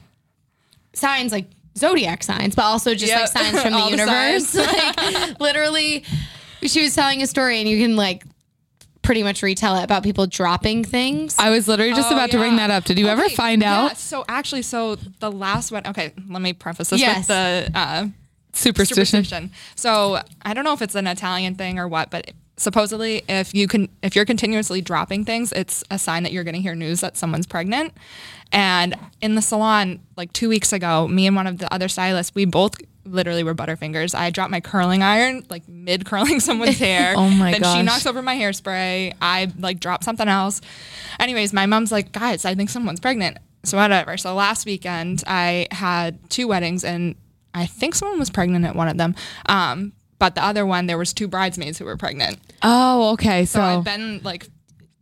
signs 0.94 1.32
like 1.32 1.46
zodiac 1.78 2.24
signs, 2.24 2.56
but 2.56 2.64
also 2.64 2.94
just 2.96 3.12
Yep. 3.12 3.20
like 3.20 3.28
signs 3.30 3.62
from 3.62 3.72
the 3.74 3.78
All 3.80 3.90
the 3.92 3.98
universe. 3.98 4.56
like 4.56 5.40
literally, 5.40 6.04
she 6.64 6.82
was 6.84 6.96
telling 6.96 7.22
a 7.22 7.28
story, 7.28 7.60
and 7.60 7.70
you 7.70 7.78
can 7.80 7.96
like 7.96 8.24
pretty 9.02 9.24
much 9.24 9.42
retell 9.44 9.76
it 9.78 9.84
about 9.84 10.04
people 10.04 10.28
dropping 10.28 10.84
things. 10.84 11.36
I 11.40 11.50
was 11.50 11.68
literally 11.68 11.94
just 11.94 12.12
Oh, 12.12 12.16
about 12.16 12.32
to 12.32 12.38
bring 12.38 12.58
that 12.58 12.70
up. 12.70 12.84
Did 12.84 13.00
you 13.00 13.08
ever 13.08 13.28
find 13.30 13.62
yeah, 13.62 13.86
out 13.86 13.98
So 13.98 14.26
actually, 14.28 14.62
so 14.62 14.96
the 15.20 15.32
last 15.32 15.72
one. 15.72 15.88
Okay, 15.88 16.14
let 16.30 16.42
me 16.42 16.54
preface 16.54 16.90
this 16.90 17.00
Yes. 17.00 17.20
with 17.20 17.28
the 17.28 17.72
uh, 17.74 18.08
superstition? 18.54 19.24
superstition. 19.24 19.52
So 19.76 20.22
I 20.42 20.54
don't 20.54 20.64
know 20.64 20.74
if 20.74 20.82
it's 20.82 20.96
an 20.96 21.08
Italian 21.08 21.56
thing 21.56 21.80
or 21.80 21.88
what, 21.88 22.10
but 22.12 22.32
supposedly 22.60 23.24
if 23.28 23.54
you 23.56 23.68
can 23.68 23.90
if 24.04 24.16
you're 24.16 24.26
continuously 24.26 24.82
dropping 24.82 25.26
things, 25.26 25.52
it's 25.54 25.84
a 25.90 25.98
sign 25.98 26.24
that 26.24 26.32
you're 26.32 26.44
going 26.44 26.56
to 26.56 26.62
hear 26.62 26.76
news 26.76 27.02
that 27.02 27.18
someone's 27.18 27.48
pregnant. 27.48 27.94
And 28.52 28.96
in 29.22 29.36
the 29.36 29.42
salon 29.42 30.00
like 30.18 30.34
2 30.34 30.50
weeks 30.50 30.74
ago, 30.74 31.08
me 31.08 31.28
and 31.28 31.36
one 31.36 31.48
of 31.48 31.58
the 31.58 31.72
other 31.74 31.88
stylists, 31.88 32.34
we 32.36 32.46
both 32.46 32.76
literally 33.06 33.44
were 33.44 33.56
butterfingers. 33.56 34.14
I 34.14 34.30
dropped 34.30 34.52
my 34.52 34.60
curling 34.60 35.02
iron 35.02 35.46
like 35.50 35.68
mid 35.68 36.06
curling 36.06 36.40
someone's 36.48 36.78
hair. 36.88 37.14
Oh 37.18 37.30
my 37.30 37.52
then 37.52 37.62
gosh. 37.62 37.78
she 37.78 37.84
knocks 37.84 38.06
over 38.06 38.22
my 38.22 38.36
hairspray. 38.36 39.14
I 39.22 39.52
like 39.58 39.80
drop 39.80 40.04
something 40.04 40.28
else. 40.28 40.62
Anyways, 41.20 41.54
my 41.54 41.66
mom's 41.66 41.92
like, 41.92 42.12
"Guys, 42.12 42.46
I 42.46 42.56
think 42.56 42.70
someone's 42.70 43.00
pregnant." 43.00 43.38
So 43.64 43.78
whatever. 43.78 44.18
So 44.18 44.34
last 44.36 44.66
weekend 44.66 45.24
I 45.28 45.68
had 45.72 46.30
two 46.30 46.48
weddings 46.48 46.84
and 46.84 47.16
I 47.54 47.66
think 47.66 47.96
someone 47.96 48.20
was 48.20 48.30
pregnant 48.30 48.66
at 48.66 48.76
one 48.76 48.88
of 48.88 48.98
them. 48.98 49.16
Um, 49.48 49.94
but 50.20 50.36
the 50.36 50.44
other 50.44 50.66
one, 50.66 50.86
there 50.88 50.98
was 50.98 51.14
two 51.14 51.28
bridesmaids 51.28 51.78
who 51.80 51.86
were 51.86 51.98
pregnant. 51.98 52.38
Oh, 52.62 53.12
okay. 53.14 53.46
So 53.46 53.60
So, 53.60 53.64
I've 53.64 53.84
been 53.84 54.22
like 54.24 54.48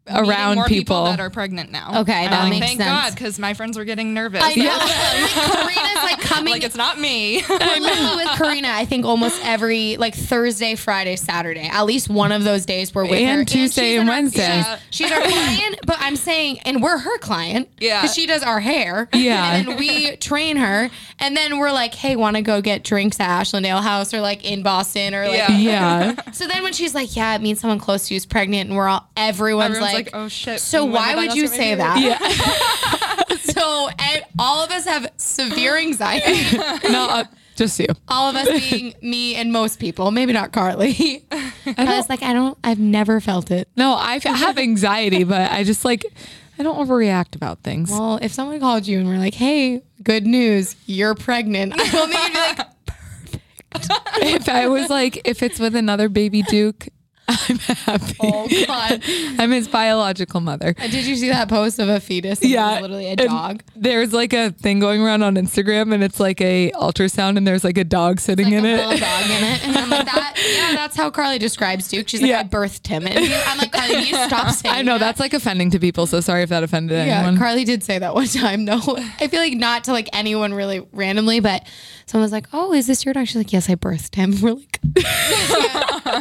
Around 0.10 0.56
more 0.56 0.66
people. 0.68 1.06
that 1.06 1.20
are 1.20 1.30
pregnant 1.30 1.72
now. 1.72 2.02
Okay, 2.02 2.26
that 2.28 2.34
I'm 2.44 2.50
makes 2.50 2.66
thank 2.66 2.78
sense. 2.80 2.90
God 2.90 3.14
because 3.14 3.38
my 3.40 3.54
friends 3.54 3.78
were 3.78 3.86
getting 3.86 4.14
nervous. 4.14 4.42
I 4.44 4.56
know. 4.56 4.78
Like, 4.88 5.32
Karina's 5.54 6.04
like 6.04 6.20
coming. 6.22 6.52
like 6.54 6.64
it's 6.64 6.76
not 6.76 7.00
me. 7.00 7.44
We're 7.48 8.16
with 8.16 8.28
Karina, 8.38 8.70
I 8.70 8.86
think 8.86 9.06
almost 9.06 9.40
every 9.44 9.98
like 9.98 10.16
Thursday, 10.16 10.76
Friday, 10.76 11.16
Saturday. 11.16 11.68
At 11.68 11.84
least 11.84 12.10
one 12.10 12.32
of 12.32 12.44
those 12.44 12.66
days 12.66 12.94
we're 12.94 13.04
with 13.04 13.20
And 13.20 13.40
her. 13.40 13.46
Tuesday 13.46 13.92
she's 13.94 14.00
and 14.00 14.10
our- 14.10 14.16
Wednesdays. 14.16 14.66
She's, 14.90 15.08
she's 15.08 15.12
our 15.12 15.22
client, 15.22 15.80
but 15.86 15.98
I'm 16.00 16.16
saying, 16.16 16.60
and 16.66 16.82
we're 16.82 16.98
her 16.98 17.18
client. 17.20 17.70
Yeah. 17.80 18.02
Because 18.02 18.16
she 18.16 18.26
does 18.28 18.44
our 18.44 18.60
hair. 18.60 19.10
Yeah. 19.14 19.56
And 19.56 19.68
then 19.68 19.78
we 19.78 20.16
train 20.18 20.58
her. 20.58 20.90
And 21.20 21.36
then 21.36 21.58
we're 21.60 21.72
like, 21.72 21.94
hey, 21.94 22.16
want 22.16 22.36
to 22.36 22.42
go 22.42 22.62
get 22.62 22.84
drinks 22.84 23.20
at 23.20 23.28
Ashland 23.30 23.66
Ale 23.66 23.82
House 23.82 24.14
or 24.14 24.22
like 24.22 24.50
in 24.50 24.64
Boston 24.64 25.14
or 25.16 25.28
like. 25.28 25.38
Yeah. 25.38 25.58
yeah. 25.58 26.16
So 26.34 26.48
then 26.48 26.62
when 26.64 26.74
she's 26.74 26.94
like, 26.94 27.16
yeah, 27.16 27.36
it 27.36 27.42
means 27.42 27.60
someone 27.60 27.80
close 27.80 28.08
to 28.08 28.14
you 28.14 28.18
is 28.18 28.26
pregnant 28.28 28.70
and 28.70 28.78
we're 28.78 28.88
all, 28.88 29.08
everyone's, 29.18 29.72
Everyone's 29.72 29.94
like, 29.94 29.97
like, 29.98 30.10
"Oh, 30.14 30.28
shit, 30.28 30.60
So 30.60 30.86
why 30.86 31.16
would 31.16 31.36
you 31.36 31.48
say 31.48 31.76
period?" 31.76 31.80
that? 31.80 32.00
Yeah. 32.02 33.36
so 33.42 33.90
and 34.00 34.24
all 34.40 34.64
of 34.64 34.72
us 34.72 34.86
have 34.86 35.12
severe 35.18 35.78
anxiety. 35.78 36.58
no, 36.90 37.08
uh, 37.10 37.24
just 37.56 37.80
you. 37.80 37.88
all 38.08 38.30
of 38.30 38.36
us 38.36 38.70
being 38.70 38.94
me 39.02 39.36
and 39.36 39.52
most 39.52 39.80
people, 39.80 40.12
maybe 40.12 40.32
not 40.32 40.52
Carly. 40.52 41.26
I 41.32 41.98
was 41.98 42.08
like, 42.08 42.22
I 42.22 42.34
don't, 42.34 42.58
I've 42.64 42.80
never 42.80 43.20
felt 43.20 43.50
it. 43.50 43.68
No, 43.76 43.94
I've, 43.94 44.26
anxiety, 44.26 45.24
but 45.24 45.52
I 45.52 45.64
just 45.64 45.84
like, 45.84 46.06
I 46.60 46.64
don't 46.64 46.78
overreact 46.78 47.36
about 47.36 47.64
things. 47.64 47.90
Well, 47.90 48.20
if 48.22 48.32
someone 48.32 48.60
called 48.60 48.88
you 48.88 49.00
and 49.00 49.08
were 49.08 49.18
like, 49.18 49.34
hey, 49.34 49.82
good 50.04 50.26
news, 50.26 50.76
you're 50.86 51.16
pregnant, 51.16 51.74
I 51.74 51.90
don't 51.90 52.12
think 52.12 52.24
you'd 52.24 52.34
be 52.34 52.40
like, 52.40 52.68
perfect. 52.86 53.44
if 54.22 54.50
I 54.50 54.68
was 54.68 54.90
like, 54.90 55.22
if 55.26 55.42
it's 55.42 55.60
with 55.60 55.76
another 55.76 56.10
baby 56.10 56.44
Duke, 56.44 56.88
I'm 57.50 57.58
happy. 57.60 58.16
oh 58.22 58.48
God. 58.68 59.02
I'm 59.38 59.52
his 59.52 59.68
biological 59.68 60.40
mother. 60.40 60.74
And 60.78 60.92
Did 60.92 61.06
you 61.06 61.16
see 61.18 61.28
that 61.30 61.50
post 61.50 61.78
of 61.80 61.90
a 61.90 62.00
fetus? 62.00 62.40
it 62.42 62.48
literally 62.82 63.08
a 63.12 63.16
dog. 63.18 63.64
There's 63.76 64.14
like 64.14 64.32
a 64.34 64.52
thing 64.52 64.80
going 64.80 65.02
around 65.02 65.24
on 65.24 65.36
Instagram, 65.36 65.94
and 65.94 66.04
it's 66.04 66.20
like 66.22 66.40
a 66.42 66.72
ultrasound, 66.72 67.38
and 67.38 67.46
there's 67.46 67.64
like 67.66 67.78
a 67.78 67.84
dog 67.84 68.20
sitting 68.22 68.52
in 68.54 68.66
a 68.66 68.68
it. 68.70 68.78
little 68.78 68.98
dog 68.98 69.26
in 69.26 69.44
it. 69.44 69.68
And 69.68 69.78
I'm 69.78 69.90
like, 69.90 70.06
that, 70.06 70.36
yeah, 70.72 70.76
that's 70.78 70.96
how 70.96 71.10
Carly 71.10 71.38
describes 71.38 71.90
Duke. 71.90 72.08
She's 72.08 72.22
like, 72.22 72.30
Yeah. 72.30 72.40
I 72.40 72.44
birthed 72.46 72.88
him. 72.88 73.06
And 73.06 73.18
I'm 73.20 73.58
like, 73.58 73.72
Carly, 73.74 73.96
you 74.04 74.16
stop 74.16 74.52
saying 74.54 74.74
I 74.76 74.82
know 74.82 74.94
that. 74.94 75.00
that's 75.00 75.20
like 75.20 75.34
offending 75.34 75.70
to 75.72 75.80
people, 75.80 76.08
so 76.08 76.22
sorry 76.22 76.44
if 76.44 76.50
that 76.50 76.64
offended 76.64 76.98
anyone. 76.98 77.08
Yeah, 77.08 77.20
anyone. 77.24 77.38
Carly 77.38 77.64
did 77.66 77.84
say 77.84 78.00
that 78.00 78.14
one 78.16 78.28
time. 78.28 78.64
No, 78.66 78.80
I 79.20 79.28
feel 79.28 79.42
like 79.42 79.54
not 79.54 79.84
to 79.86 79.92
like 79.92 80.08
anyone 80.14 80.54
really 80.54 80.86
randomly, 80.94 81.40
but 81.42 81.68
someone 82.06 82.24
was 82.24 82.32
like, 82.32 82.48
"Oh, 82.54 82.74
is 82.74 82.88
this 82.88 83.04
your 83.06 83.14
dog?" 83.14 83.28
She's 83.28 83.36
like, 83.36 83.52
"Yes, 83.52 83.70
I 83.70 83.76
birthed 83.76 84.16
him." 84.16 84.36
We're 84.42 84.54
like, 84.54 84.80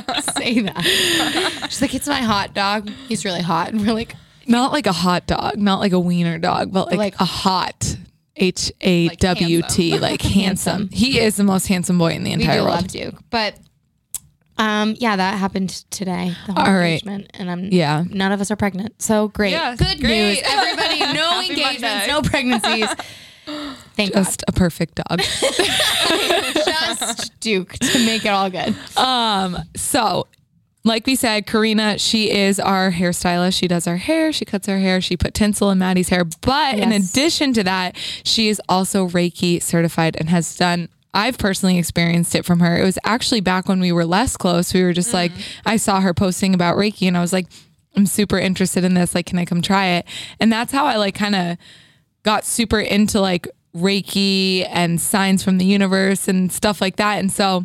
say 0.37 0.61
that. 0.61 1.67
She's 1.71 1.83
like, 1.83 1.95
"It's 1.95 2.07
my 2.09 2.21
hot 2.21 2.55
dog. 2.55 2.89
He's 3.09 3.25
really 3.25 3.43
hot." 3.43 3.71
And 3.71 3.81
we're 3.87 3.93
like, 3.95 4.15
not 4.47 4.73
like 4.73 4.87
a 4.87 4.93
hot 4.93 5.27
dog, 5.27 5.57
not 5.59 5.81
like 5.81 5.93
a 5.93 6.01
wiener 6.01 6.39
dog, 6.39 6.73
but 6.73 6.87
like, 6.89 6.99
Like- 6.99 7.21
a 7.21 7.25
hot 7.25 7.97
H 8.37 8.71
A 8.83 9.09
W 9.09 9.63
T, 9.63 9.99
like 9.99 10.21
handsome. 10.23 10.89
He 10.93 11.19
is 11.19 11.37
the 11.37 11.45
most 11.45 11.67
handsome 11.69 11.99
boy 11.99 12.13
in 12.13 12.23
the 12.25 12.33
entire 12.33 12.57
"We 12.57 12.61
do 12.61 12.65
world. 12.65 12.77
love 12.83 12.89
Duke," 12.89 13.15
but 13.31 13.57
um, 14.59 14.95
yeah, 14.99 15.17
that 15.17 15.39
happened 15.39 15.71
today. 15.91 16.35
The 16.47 16.53
whole 16.55 16.65
All 16.65 16.73
right. 16.73 16.93
engagement, 16.93 17.31
and 17.35 17.51
I'm 17.51 17.65
Yeah. 17.73 18.05
None 18.09 18.33
of 18.33 18.41
us 18.41 18.51
are 18.51 18.57
pregnant, 18.57 19.03
so 19.03 19.29
great. 19.29 19.51
Yes, 19.51 19.79
Good 19.79 20.01
great. 20.01 20.29
news, 20.29 20.39
everybody. 20.45 20.99
No 21.15 21.41
engagements, 21.41 21.83
Monday. 21.83 22.07
no 22.09 22.23
pregnancies. 22.23 22.89
Thank 23.97 24.13
Just 24.15 24.43
a 24.49 24.53
perfect 24.53 24.97
dog. 24.97 25.21
Just 26.87 27.41
Duke 27.41 27.73
to 27.73 28.07
make 28.07 28.25
it 28.25 28.29
all 28.29 28.51
good. 28.51 28.75
Um, 28.97 29.59
so 29.77 30.27
like 30.85 31.07
we 31.07 31.17
said, 31.17 31.47
Karina, 31.47 31.99
she 31.99 32.31
is 32.31 32.61
our 32.61 32.93
hairstylist. 32.93 33.59
She 33.59 33.67
does 33.67 33.87
our 33.87 33.97
hair, 33.97 34.33
she 34.33 34.45
cuts 34.45 34.69
our 34.69 34.79
hair, 34.79 35.01
she 35.01 35.17
put 35.17 35.35
tinsel 35.35 35.71
in 35.71 35.79
Maddie's 35.79 36.11
hair. 36.11 36.25
But 36.43 36.79
in 36.79 36.93
addition 36.93 37.53
to 37.55 37.65
that, 37.65 37.97
she 38.23 38.49
is 38.49 38.63
also 38.69 39.09
Reiki 39.09 39.61
certified 39.61 40.17
and 40.19 40.31
has 40.31 40.57
done 40.57 40.89
I've 41.17 41.39
personally 41.39 41.79
experienced 41.79 42.35
it 42.35 42.45
from 42.45 42.61
her. 42.61 42.77
It 42.77 42.85
was 42.85 42.99
actually 43.03 43.41
back 43.41 43.71
when 43.71 43.81
we 43.81 43.91
were 43.91 44.05
less 44.05 44.37
close. 44.37 44.75
We 44.75 44.83
were 44.83 44.93
just 44.93 45.15
like, 45.15 45.33
I 45.65 45.79
saw 45.79 46.03
her 46.03 46.13
posting 46.13 46.53
about 46.53 46.77
Reiki 46.77 47.09
and 47.09 47.17
I 47.17 47.23
was 47.23 47.33
like, 47.33 47.47
I'm 47.97 48.05
super 48.05 48.39
interested 48.39 48.85
in 48.85 48.93
this. 48.93 49.15
Like, 49.15 49.25
can 49.25 49.39
I 49.39 49.47
come 49.47 49.63
try 49.63 49.87
it? 49.87 50.07
And 50.39 50.53
that's 50.53 50.73
how 50.73 50.85
I 50.85 50.97
like 50.97 51.15
kind 51.15 51.35
of 51.35 51.57
got 52.23 52.45
super 52.45 52.79
into 52.79 53.19
like 53.23 53.49
Reiki 53.77 54.67
and 54.71 55.01
signs 55.01 55.43
from 55.43 55.59
the 55.59 55.65
universe 55.65 56.29
and 56.29 56.51
stuff 56.51 56.81
like 56.81 56.97
that. 56.97 57.19
And 57.19 57.31
so 57.31 57.65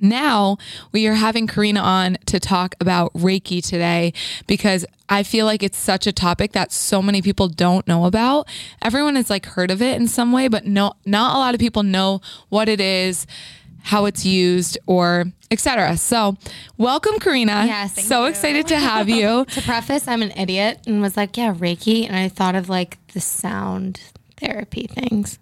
now 0.00 0.58
we 0.92 1.06
are 1.06 1.14
having 1.14 1.46
Karina 1.46 1.80
on 1.80 2.18
to 2.26 2.40
talk 2.40 2.74
about 2.80 3.12
Reiki 3.14 3.66
today 3.66 4.12
because 4.46 4.84
I 5.08 5.22
feel 5.22 5.46
like 5.46 5.62
it's 5.62 5.78
such 5.78 6.06
a 6.06 6.12
topic 6.12 6.52
that 6.52 6.72
so 6.72 7.00
many 7.00 7.22
people 7.22 7.48
don't 7.48 7.86
know 7.86 8.06
about. 8.06 8.48
Everyone 8.82 9.16
has 9.16 9.30
like 9.30 9.46
heard 9.46 9.70
of 9.70 9.80
it 9.80 9.96
in 9.96 10.08
some 10.08 10.32
way, 10.32 10.48
but 10.48 10.66
no 10.66 10.94
not 11.04 11.36
a 11.36 11.38
lot 11.38 11.54
of 11.54 11.60
people 11.60 11.82
know 11.82 12.20
what 12.48 12.68
it 12.68 12.80
is, 12.80 13.26
how 13.84 14.04
it's 14.04 14.26
used 14.26 14.78
or 14.86 15.26
etc. 15.50 15.96
So, 15.96 16.36
welcome 16.76 17.18
Karina. 17.20 17.64
Yes, 17.66 17.92
thank 17.92 18.06
so 18.06 18.24
excited 18.24 18.66
to 18.68 18.78
have 18.78 19.08
you. 19.08 19.44
To 19.56 19.62
preface, 19.62 20.08
I'm 20.08 20.22
an 20.22 20.32
idiot 20.32 20.80
and 20.86 21.00
was 21.00 21.16
like, 21.16 21.36
yeah, 21.36 21.54
Reiki. 21.54 22.06
And 22.06 22.16
I 22.16 22.28
thought 22.28 22.54
of 22.54 22.68
like 22.68 22.98
the 23.12 23.20
sound 23.20 24.00
therapy 24.36 24.86
things, 24.86 25.38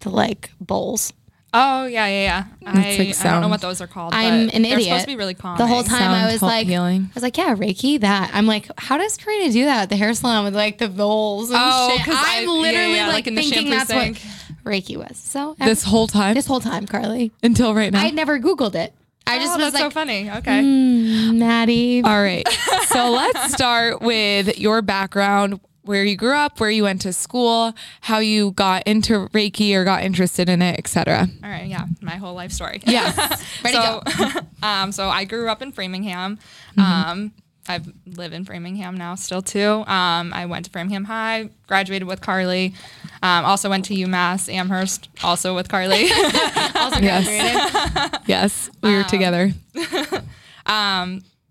the 0.00 0.10
like 0.10 0.50
bowls. 0.60 1.12
Oh 1.54 1.84
yeah, 1.84 2.06
yeah, 2.06 2.22
yeah. 2.22 2.44
I, 2.66 2.96
like 2.96 3.20
I 3.26 3.30
don't 3.30 3.42
know 3.42 3.48
what 3.48 3.60
those 3.60 3.82
are 3.82 3.86
called. 3.86 4.14
I'm 4.14 4.46
but 4.46 4.54
an 4.54 4.62
they're 4.62 4.80
supposed 4.80 5.02
to 5.02 5.06
be 5.06 5.16
really 5.16 5.34
calm. 5.34 5.58
The 5.58 5.66
whole 5.66 5.82
time 5.82 6.10
I 6.10 6.32
was 6.32 6.40
like, 6.40 6.66
healing. 6.66 7.08
I 7.10 7.14
was 7.14 7.22
like, 7.22 7.36
yeah, 7.36 7.54
Reiki, 7.54 8.00
that. 8.00 8.30
I'm 8.32 8.46
like, 8.46 8.68
how 8.78 8.96
does 8.96 9.18
Karina 9.18 9.52
do 9.52 9.64
that 9.66 9.82
at 9.82 9.88
the 9.90 9.96
hair 9.96 10.14
salon 10.14 10.44
with 10.44 10.54
like 10.56 10.78
the 10.78 10.88
bowls 10.88 11.50
and 11.50 11.58
Oh, 11.62 11.90
shit? 11.94 12.06
'cause 12.06 12.14
I- 12.16 12.38
I'm 12.38 12.44
yeah, 12.48 12.50
literally 12.54 12.94
yeah, 12.96 13.04
like, 13.06 13.12
like 13.14 13.26
in 13.26 13.34
the 13.34 13.42
thinking 13.42 13.68
that's 13.70 13.90
sink. 13.90 14.18
what 14.62 14.72
Reiki 14.72 14.96
was. 14.96 15.18
So 15.18 15.54
This 15.58 15.82
whole 15.84 16.06
time 16.06 16.34
this 16.34 16.46
whole 16.46 16.60
time, 16.60 16.86
Carly, 16.86 17.32
until 17.42 17.74
right 17.74 17.92
now. 17.92 18.00
I 18.02 18.10
never 18.10 18.38
Googled 18.40 18.74
it. 18.74 18.94
I 19.26 19.38
just 19.38 19.52
oh, 19.58 19.62
was 19.62 19.72
that's 19.74 19.84
so 19.84 19.90
funny. 19.90 20.30
Okay. 20.30 20.62
"Mm, 20.62 21.36
Maddie. 21.36 22.02
All 22.02 22.20
right. 22.22 22.48
So 22.88 23.10
let's 23.12 23.52
start 23.54 24.00
with 24.00 24.58
your 24.58 24.80
background, 24.82 25.60
where 25.84 26.04
you 26.04 26.16
grew 26.16 26.34
up, 26.34 26.60
where 26.60 26.70
you 26.70 26.84
went 26.84 27.00
to 27.02 27.12
school, 27.12 27.74
how 28.02 28.18
you 28.18 28.52
got 28.52 28.84
into 28.86 29.28
Reiki 29.28 29.74
or 29.74 29.84
got 29.84 30.02
interested 30.04 30.48
in 30.48 30.62
it, 30.62 30.78
etc. 30.78 31.28
All 31.42 31.50
right. 31.50 31.66
Yeah. 31.66 31.86
My 32.00 32.16
whole 32.16 32.34
life 32.34 32.52
story. 32.52 32.80
Yeah, 32.86 33.12
Ready 33.64 33.76
so, 33.76 34.02
um, 34.62 34.92
so 34.92 35.08
I 35.08 35.24
grew 35.24 35.48
up 35.48 35.60
in 35.62 35.72
Framingham. 35.72 36.38
Mm-hmm. 36.76 36.80
Um, 37.10 37.32
I 37.68 37.80
live 38.06 38.32
in 38.32 38.44
Framingham 38.44 38.96
now, 38.96 39.14
still 39.14 39.40
too. 39.42 39.84
Um, 39.86 40.32
I 40.34 40.46
went 40.46 40.64
to 40.64 40.70
Framingham 40.72 41.04
High, 41.04 41.48
graduated 41.68 42.08
with 42.08 42.20
Carly. 42.20 42.74
Um, 43.22 43.44
also 43.44 43.68
went 43.70 43.84
to 43.84 43.94
UMass 43.94 44.52
Amherst, 44.52 45.08
also 45.22 45.54
with 45.54 45.68
Carly. 45.68 46.08
Also 46.74 46.98
Yes. 47.00 47.24
graduated. 47.24 48.20
Yes. 48.26 48.70
We 48.82 48.94
were 48.96 49.04
together. 49.04 49.52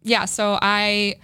yeah, 0.04 0.26
so 0.26 0.58
I 0.62 1.16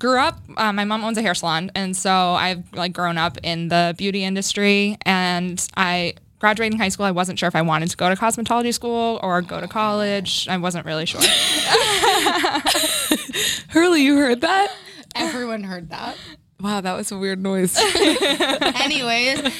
grew 0.00 0.18
up. 0.18 0.40
Uh, 0.56 0.72
my 0.72 0.84
mom 0.84 1.04
owns 1.04 1.16
a 1.18 1.22
hair 1.22 1.34
salon, 1.34 1.70
and 1.76 1.96
so 1.96 2.10
I've 2.10 2.64
like 2.72 2.92
grown 2.92 3.16
up 3.18 3.38
in 3.44 3.68
the 3.68 3.94
beauty 3.96 4.24
industry. 4.24 4.96
And 5.02 5.64
I 5.76 6.14
graduating 6.40 6.78
high 6.78 6.88
school, 6.88 7.06
I 7.06 7.12
wasn't 7.12 7.38
sure 7.38 7.46
if 7.46 7.54
I 7.54 7.62
wanted 7.62 7.90
to 7.90 7.96
go 7.96 8.08
to 8.08 8.16
cosmetology 8.16 8.74
school 8.74 9.20
or 9.22 9.42
go 9.42 9.60
to 9.60 9.68
college. 9.68 10.48
I 10.48 10.56
wasn't 10.56 10.86
really 10.86 11.06
sure. 11.06 11.20
Hurley, 13.68 14.02
you 14.02 14.16
heard 14.16 14.40
that? 14.40 14.74
Everyone 15.14 15.62
heard 15.62 15.90
that. 15.90 16.16
Wow, 16.58 16.80
that 16.80 16.96
was 16.96 17.12
a 17.12 17.18
weird 17.18 17.40
noise. 17.40 17.76
Anyways, 18.82 19.54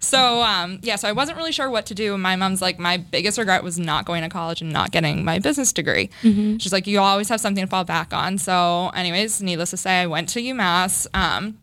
So 0.00 0.42
um, 0.42 0.80
yeah, 0.82 0.96
so 0.96 1.08
I 1.08 1.12
wasn't 1.12 1.36
really 1.38 1.52
sure 1.52 1.68
what 1.70 1.86
to 1.86 1.94
do. 1.94 2.16
My 2.18 2.34
mom's 2.34 2.60
like, 2.62 2.78
my 2.78 2.96
biggest 2.96 3.38
regret 3.38 3.62
was 3.62 3.78
not 3.78 4.06
going 4.06 4.22
to 4.22 4.28
college 4.28 4.60
and 4.62 4.72
not 4.72 4.90
getting 4.90 5.24
my 5.24 5.38
business 5.38 5.72
degree. 5.72 6.10
She's 6.22 6.72
like, 6.72 6.86
you 6.86 6.98
always 7.00 7.28
have 7.28 7.40
something 7.40 7.64
to 7.64 7.70
fall 7.70 7.84
back 7.84 8.12
on. 8.12 8.38
So, 8.38 8.88
anyways, 8.94 9.42
needless 9.42 9.70
to 9.70 9.76
say, 9.76 10.00
I 10.02 10.06
went 10.06 10.28
to 10.30 10.40
UMass. 10.40 11.06
Um, 11.14 11.58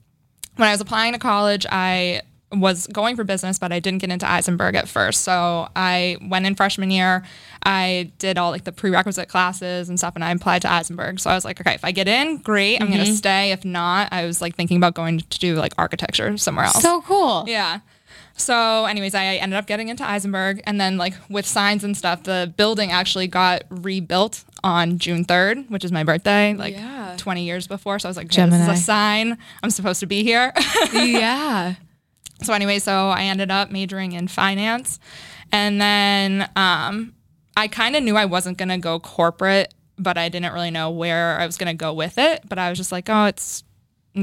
when 0.55 0.67
I 0.67 0.71
was 0.71 0.81
applying 0.81 1.13
to 1.13 1.19
college, 1.19 1.65
I 1.71 2.21
was 2.51 2.87
going 2.87 3.15
for 3.15 3.23
business, 3.23 3.59
but 3.59 3.73
I 3.73 3.79
didn't 3.79 3.99
get 3.99 4.09
into 4.09 4.25
Isenberg 4.25 4.75
at 4.75 4.87
first. 4.87 5.23
So 5.23 5.67
I 5.75 6.17
went 6.21 6.45
in 6.45 6.55
freshman 6.55 6.91
year. 6.91 7.23
I 7.63 8.11
did 8.19 8.37
all 8.37 8.51
like 8.51 8.63
the 8.63 8.71
prerequisite 8.71 9.27
classes 9.27 9.89
and 9.89 9.97
stuff, 9.99 10.15
and 10.15 10.23
I 10.23 10.31
applied 10.31 10.61
to 10.61 10.67
Isenberg. 10.69 11.19
So 11.19 11.29
I 11.29 11.35
was 11.35 11.43
like, 11.43 11.59
okay, 11.59 11.73
if 11.73 11.83
I 11.83 11.91
get 11.91 12.07
in, 12.07 12.37
great, 12.37 12.81
I'm 12.81 12.89
gonna 12.89 13.05
stay. 13.05 13.51
If 13.51 13.65
not, 13.65 14.13
I 14.13 14.25
was 14.25 14.41
like 14.41 14.55
thinking 14.55 14.77
about 14.77 14.93
going 14.93 15.19
to 15.19 15.39
do 15.39 15.55
like 15.55 15.73
architecture 15.77 16.37
somewhere 16.37 16.65
else. 16.65 16.81
so 16.81 17.01
cool. 17.01 17.43
Yeah. 17.47 17.79
So, 18.39 18.85
anyways, 18.85 19.15
I 19.15 19.25
ended 19.35 19.57
up 19.57 19.65
getting 19.65 19.89
into 19.89 20.03
Isenberg, 20.03 20.61
and 20.65 20.79
then 20.79 20.97
like 20.97 21.15
with 21.27 21.45
signs 21.45 21.83
and 21.83 21.97
stuff, 21.97 22.21
the 22.23 22.53
building 22.55 22.91
actually 22.91 23.27
got 23.27 23.63
rebuilt 23.69 24.43
on 24.63 24.99
June 24.99 25.23
third, 25.25 25.65
which 25.69 25.83
is 25.83 25.91
my 25.91 26.03
birthday, 26.03 26.53
like 26.53 26.75
Yeah. 26.75 27.15
20 27.17 27.43
years 27.43 27.65
before. 27.67 27.97
So 27.97 28.07
I 28.07 28.11
was 28.11 28.17
like, 28.17 28.27
okay, 28.27 28.47
this 28.47 28.61
is 28.61 28.67
a 28.67 28.75
sign. 28.77 29.37
I'm 29.63 29.71
supposed 29.71 29.99
to 30.01 30.05
be 30.05 30.23
here. 30.23 30.53
yeah. 30.93 31.75
so 32.43 32.53
anyway, 32.53 32.77
so 32.77 33.09
I 33.09 33.23
ended 33.23 33.49
up 33.49 33.71
majoring 33.71 34.11
in 34.11 34.27
finance, 34.27 34.99
and 35.51 35.81
then 35.81 36.47
um, 36.55 37.13
I 37.55 37.67
kind 37.67 37.95
of 37.95 38.03
knew 38.03 38.15
I 38.15 38.25
wasn't 38.25 38.59
gonna 38.59 38.77
go 38.77 38.99
corporate, 38.99 39.73
but 39.97 40.15
I 40.17 40.29
didn't 40.29 40.53
really 40.53 40.69
know 40.69 40.91
where 40.91 41.39
I 41.39 41.45
was 41.47 41.57
gonna 41.57 41.73
go 41.73 41.91
with 41.91 42.19
it. 42.19 42.43
But 42.47 42.59
I 42.59 42.69
was 42.69 42.77
just 42.77 42.91
like, 42.91 43.09
oh, 43.09 43.25
it's 43.25 43.63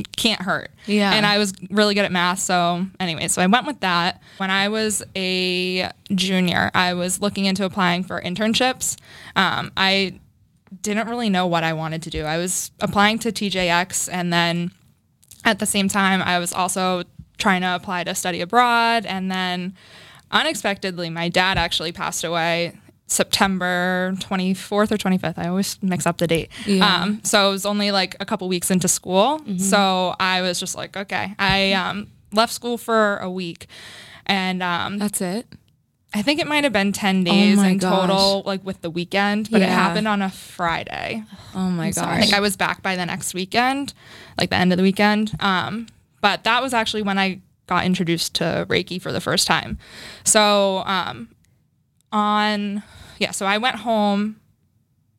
can't 0.02 0.42
hurt. 0.42 0.70
Yeah. 0.86 1.12
And 1.12 1.24
I 1.24 1.38
was 1.38 1.52
really 1.70 1.94
good 1.94 2.04
at 2.04 2.12
math. 2.12 2.40
So, 2.40 2.86
anyway, 3.00 3.28
so 3.28 3.42
I 3.42 3.46
went 3.46 3.66
with 3.66 3.80
that. 3.80 4.22
When 4.38 4.50
I 4.50 4.68
was 4.68 5.02
a 5.16 5.90
junior, 6.14 6.70
I 6.74 6.94
was 6.94 7.20
looking 7.20 7.44
into 7.44 7.64
applying 7.64 8.04
for 8.04 8.20
internships. 8.20 8.96
Um, 9.36 9.72
I 9.76 10.20
didn't 10.82 11.08
really 11.08 11.30
know 11.30 11.46
what 11.46 11.64
I 11.64 11.72
wanted 11.72 12.02
to 12.02 12.10
do. 12.10 12.24
I 12.24 12.38
was 12.38 12.70
applying 12.80 13.18
to 13.20 13.32
TJX, 13.32 14.08
and 14.12 14.32
then 14.32 14.72
at 15.44 15.58
the 15.58 15.66
same 15.66 15.88
time, 15.88 16.22
I 16.22 16.38
was 16.38 16.52
also 16.52 17.04
trying 17.38 17.62
to 17.62 17.74
apply 17.74 18.04
to 18.04 18.14
study 18.14 18.40
abroad. 18.40 19.06
And 19.06 19.30
then 19.30 19.74
unexpectedly, 20.30 21.10
my 21.10 21.28
dad 21.28 21.58
actually 21.58 21.92
passed 21.92 22.24
away 22.24 22.78
September 23.06 24.14
24th 24.16 24.90
or 24.90 24.96
25th. 24.96 25.38
I 25.38 25.49
always 25.49 25.82
mix 25.82 26.06
up 26.06 26.18
the 26.18 26.26
date. 26.26 26.50
Yeah. 26.66 27.02
Um, 27.02 27.20
so 27.23 27.49
it 27.49 27.52
was 27.52 27.66
only 27.66 27.90
like 27.90 28.16
a 28.20 28.25
couple 28.25 28.49
weeks 28.49 28.70
into 28.70 28.88
school. 28.88 29.40
So 29.58 30.14
I 30.18 30.40
was 30.42 30.58
just 30.58 30.75
like, 30.75 30.96
okay. 30.96 31.34
I 31.38 31.73
um, 31.73 32.08
left 32.32 32.52
school 32.52 32.78
for 32.78 33.18
a 33.18 33.30
week. 33.30 33.66
And 34.26 34.62
um, 34.62 34.99
That's 34.99 35.20
it. 35.20 35.46
I 36.14 36.23
think 36.23 36.40
it 36.40 36.46
might 36.46 36.62
have 36.62 36.73
been 36.73 36.92
10 36.92 37.25
days 37.25 37.56
my 37.56 37.70
in 37.70 37.78
gosh. 37.78 38.08
total, 38.08 38.42
like 38.46 38.64
with 38.64 38.80
the 38.82 38.90
weekend, 38.90 39.50
but 39.50 39.61
it 39.61 39.68
happened 39.68 40.06
on 40.06 40.23
a 40.23 40.30
Friday. 40.30 41.25
Oh 41.56 41.68
my 41.70 41.88
I 41.88 41.90
gosh. 41.90 42.20
think 42.20 42.32
I 42.32 42.38
was 42.38 42.56
back 42.56 42.82
by 42.82 42.94
the 42.94 43.04
next 43.04 43.34
weekend, 43.34 43.94
like 44.38 44.50
the 44.50 44.56
end 44.56 44.73
of 44.73 44.76
the 44.76 44.84
weekend. 44.84 45.32
Um, 45.40 45.88
but 46.20 46.44
that 46.44 46.62
was 46.62 46.73
actually 46.73 47.02
when 47.02 47.18
I 47.18 47.40
got 47.66 47.84
introduced 47.84 48.34
to 48.37 48.64
Reiki 48.68 49.02
for 49.02 49.11
the 49.11 49.20
first 49.20 49.49
time. 49.49 49.76
So 50.23 50.84
um, 50.87 51.33
on, 52.14 52.83
yeah, 53.18 53.33
so 53.33 53.44
I 53.44 53.59
went 53.59 53.76
home 53.76 54.37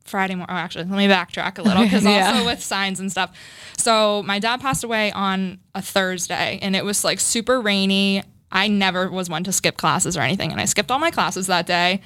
Friday 0.06 0.36
morning. 0.36 0.56
Oh, 0.56 0.58
actually, 0.58 0.86
let 0.86 0.98
me 0.98 1.08
backtrack 1.08 1.58
a 1.58 1.62
little 1.62 1.84
because 1.88 2.04
Yeah. 2.04 2.32
also 2.34 2.46
with 2.46 2.64
signs 2.64 3.00
and 3.00 3.12
stuff. 3.12 3.32
So 3.78 4.24
my 4.24 4.40
dad 4.40 4.62
passed 4.62 4.84
away 4.84 5.12
on 5.12 5.60
a 5.76 5.82
Thursday, 5.82 6.60
and 6.62 6.76
it 6.76 6.86
was 6.86 7.04
like 7.04 7.20
super 7.20 7.60
rainy. 7.62 8.24
I 8.52 8.68
never 8.68 9.10
was 9.12 9.30
one 9.30 9.44
to 9.44 9.52
skip 9.52 9.78
classes 9.78 10.16
or 10.16 10.22
anything, 10.22 10.52
and 10.52 10.62
I 10.62 10.66
skipped 10.66 10.90
all 10.92 11.00
my 11.00 11.12
classes 11.12 11.48
that 11.48 11.66
day. 11.66 12.02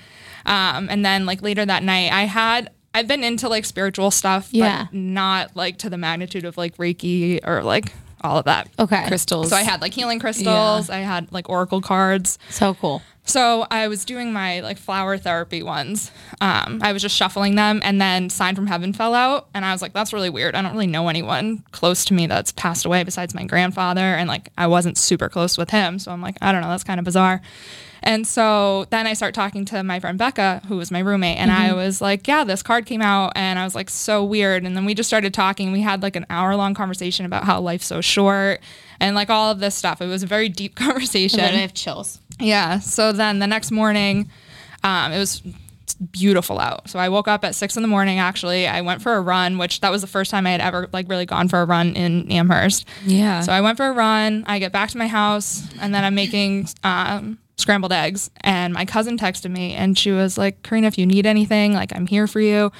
Um, 0.45 0.87
and 0.89 1.05
then 1.05 1.25
like 1.25 1.41
later 1.41 1.65
that 1.65 1.83
night, 1.83 2.11
I 2.11 2.23
had 2.23 2.71
I've 2.93 3.07
been 3.07 3.23
into 3.23 3.47
like 3.49 3.65
spiritual 3.65 4.09
stuff, 4.09 4.49
Yeah. 4.51 4.85
but 4.85 4.93
not 4.95 5.55
like 5.55 5.77
to 5.79 5.89
the 5.91 5.97
magnitude 5.97 6.43
of 6.45 6.57
like 6.57 6.75
Reiki 6.77 7.39
or 7.45 7.61
like 7.61 7.93
all 8.21 8.37
of 8.37 8.45
that. 8.45 8.67
Okay. 8.79 9.05
Crystals. 9.07 9.49
So 9.49 9.55
I 9.55 9.61
had 9.61 9.79
like 9.81 9.93
healing 9.93 10.19
crystals. 10.19 10.89
Yeah. 10.89 10.95
I 10.95 10.99
had 11.01 11.31
like 11.31 11.47
oracle 11.49 11.81
cards. 11.81 12.39
So 12.49 12.73
cool. 12.73 13.03
So 13.29 13.67
I 13.69 13.87
was 13.87 14.05
doing 14.05 14.33
my 14.33 14.61
like 14.61 14.79
flower 14.79 15.15
therapy 15.15 15.61
ones. 15.61 16.09
Um, 16.41 16.79
I 16.81 16.93
was 16.93 17.03
just 17.03 17.15
shuffling 17.15 17.53
them, 17.53 17.79
and 17.83 18.01
then 18.01 18.31
"Sign 18.31 18.55
from 18.55 18.65
Heaven" 18.65 18.91
fell 18.91 19.13
out, 19.13 19.49
and 19.53 19.63
I 19.63 19.71
was 19.71 19.83
like, 19.83 19.93
"That's 19.93 20.13
really 20.13 20.31
weird. 20.31 20.55
I 20.55 20.63
don't 20.63 20.71
really 20.71 20.87
know 20.87 21.09
anyone 21.09 21.63
close 21.71 22.03
to 22.05 22.15
me 22.15 22.25
that's 22.25 22.51
passed 22.51 22.85
away 22.85 23.03
besides 23.03 23.35
my 23.35 23.43
grandfather, 23.43 24.01
and 24.01 24.27
like 24.27 24.49
I 24.57 24.65
wasn't 24.65 24.97
super 24.97 25.29
close 25.29 25.59
with 25.59 25.69
him, 25.69 25.99
so 25.99 26.11
I'm 26.11 26.23
like, 26.23 26.37
I 26.41 26.51
don't 26.51 26.61
know, 26.61 26.69
that's 26.69 26.83
kind 26.83 26.99
of 26.99 27.05
bizarre." 27.05 27.41
And 28.01 28.25
so 28.25 28.85
then 28.91 29.05
I 29.05 29.13
start 29.13 29.35
talking 29.35 29.65
to 29.65 29.83
my 29.83 29.99
friend 29.99 30.17
Becca, 30.17 30.63
who 30.67 30.77
was 30.77 30.89
my 30.89 30.99
roommate, 30.99 31.37
and 31.37 31.51
I 31.51 31.73
was 31.73 32.01
like, 32.01 32.27
Yeah, 32.27 32.45
this 32.45 32.63
card 32.63 32.85
came 32.85 33.01
out. 33.01 33.33
And 33.35 33.59
I 33.59 33.65
was 33.65 33.75
like, 33.75 33.89
So 33.89 34.23
weird. 34.23 34.63
And 34.63 34.75
then 34.75 34.85
we 34.85 34.93
just 34.93 35.09
started 35.09 35.33
talking. 35.33 35.73
We 35.73 35.81
had 35.81 36.01
like 36.01 36.15
an 36.15 36.25
hour 36.29 36.55
long 36.55 36.73
conversation 36.73 37.25
about 37.25 37.43
how 37.43 37.59
life's 37.59 37.85
so 37.85 37.99
short 37.99 38.61
and 39.01 39.15
like 39.15 39.29
all 39.29 39.51
of 39.51 39.59
this 39.59 39.75
stuff. 39.75 40.01
It 40.01 40.07
was 40.07 40.23
a 40.23 40.27
very 40.27 40.47
deep 40.47 40.75
conversation. 40.77 41.41
And 41.41 41.57
I 41.57 41.59
have 41.59 41.73
chills. 41.73 42.21
Yeah. 42.39 42.79
So 42.79 43.11
then 43.11 43.39
the 43.39 43.47
next 43.47 43.71
morning, 43.71 44.29
um, 44.83 45.11
it 45.11 45.19
was 45.19 45.41
beautiful 46.11 46.59
out. 46.59 46.89
So 46.89 46.97
I 46.99 47.09
woke 47.09 47.27
up 47.27 47.43
at 47.43 47.55
six 47.55 47.75
in 47.75 47.81
the 47.81 47.87
morning. 47.87 48.19
Actually, 48.19 48.67
I 48.67 48.81
went 48.81 49.01
for 49.01 49.15
a 49.15 49.21
run, 49.21 49.57
which 49.57 49.81
that 49.81 49.91
was 49.91 50.01
the 50.01 50.07
first 50.07 50.31
time 50.31 50.47
I 50.47 50.51
had 50.51 50.61
ever 50.61 50.87
like 50.93 51.09
really 51.09 51.25
gone 51.25 51.49
for 51.49 51.61
a 51.61 51.65
run 51.65 51.93
in 51.95 52.31
Amherst. 52.31 52.85
Yeah. 53.05 53.41
So 53.41 53.51
I 53.51 53.61
went 53.61 53.77
for 53.77 53.87
a 53.87 53.91
run. 53.91 54.43
I 54.47 54.59
get 54.59 54.71
back 54.71 54.89
to 54.91 54.97
my 54.97 55.07
house, 55.07 55.67
and 55.81 55.93
then 55.93 56.03
I'm 56.05 56.15
making 56.15 56.69
um, 56.83 57.37
scrambled 57.57 57.91
eggs. 57.91 58.29
And 58.41 58.73
my 58.73 58.85
cousin 58.85 59.17
texted 59.17 59.51
me, 59.51 59.73
and 59.73 59.97
she 59.97 60.11
was 60.11 60.37
like, 60.37 60.63
"Karina, 60.63 60.87
if 60.87 60.97
you 60.97 61.05
need 61.05 61.25
anything, 61.25 61.73
like 61.73 61.93
I'm 61.95 62.07
here 62.07 62.27
for 62.27 62.39
you." 62.39 62.71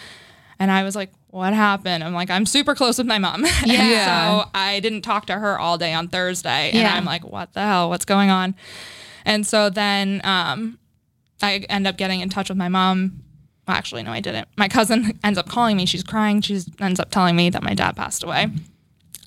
And 0.60 0.72
I 0.72 0.84
was 0.84 0.96
like, 0.96 1.12
"What 1.30 1.54
happened?" 1.54 2.04
I'm 2.04 2.13
like, 2.13 2.30
"I'm 2.30 2.46
super 2.46 2.74
close 2.75 2.98
with 2.98 3.08
my 3.08 3.18
mom." 3.18 3.46
Yeah. 3.66 4.44
so 4.44 4.50
I 4.54 4.80
didn't 4.80 5.01
talk 5.01 5.25
to 5.28 5.34
her 5.34 5.60
all 5.60 5.78
day 5.78 5.94
on 5.94 6.08
Thursday, 6.08 6.70
and 6.70 6.80
Yeah. 6.80 6.94
I'm 6.96 7.06
like, 7.06 7.25
"What 7.25 7.51
the 7.54 7.62
hell? 7.62 7.89
What's 7.89 8.06
going 8.06 8.30
on?" 8.30 8.56
And 9.26 9.46
so 9.46 9.70
then 9.70 10.22
um, 10.24 10.80
I 11.42 11.66
end 11.70 11.88
up 11.88 11.98
getting 11.98 12.22
in 12.22 12.30
touch 12.30 12.50
with 12.50 12.58
my 12.58 12.70
mom. 12.70 13.24
Well, 13.68 13.78
actually, 13.78 14.04
no, 14.04 14.12
I 14.12 14.20
didn't. 14.20 14.48
My 14.58 14.68
cousin 14.68 15.20
ends 15.24 15.38
up 15.38 15.48
calling 15.48 15.78
me. 15.78 15.86
She's 15.86 16.04
crying. 16.04 16.42
She 16.42 16.60
ends 16.80 17.00
up 17.00 17.12
telling 17.12 17.36
me 17.36 17.50
that 17.50 17.64
my 17.64 17.74
dad 17.74 17.96
passed 17.96 18.24
away. 18.24 18.48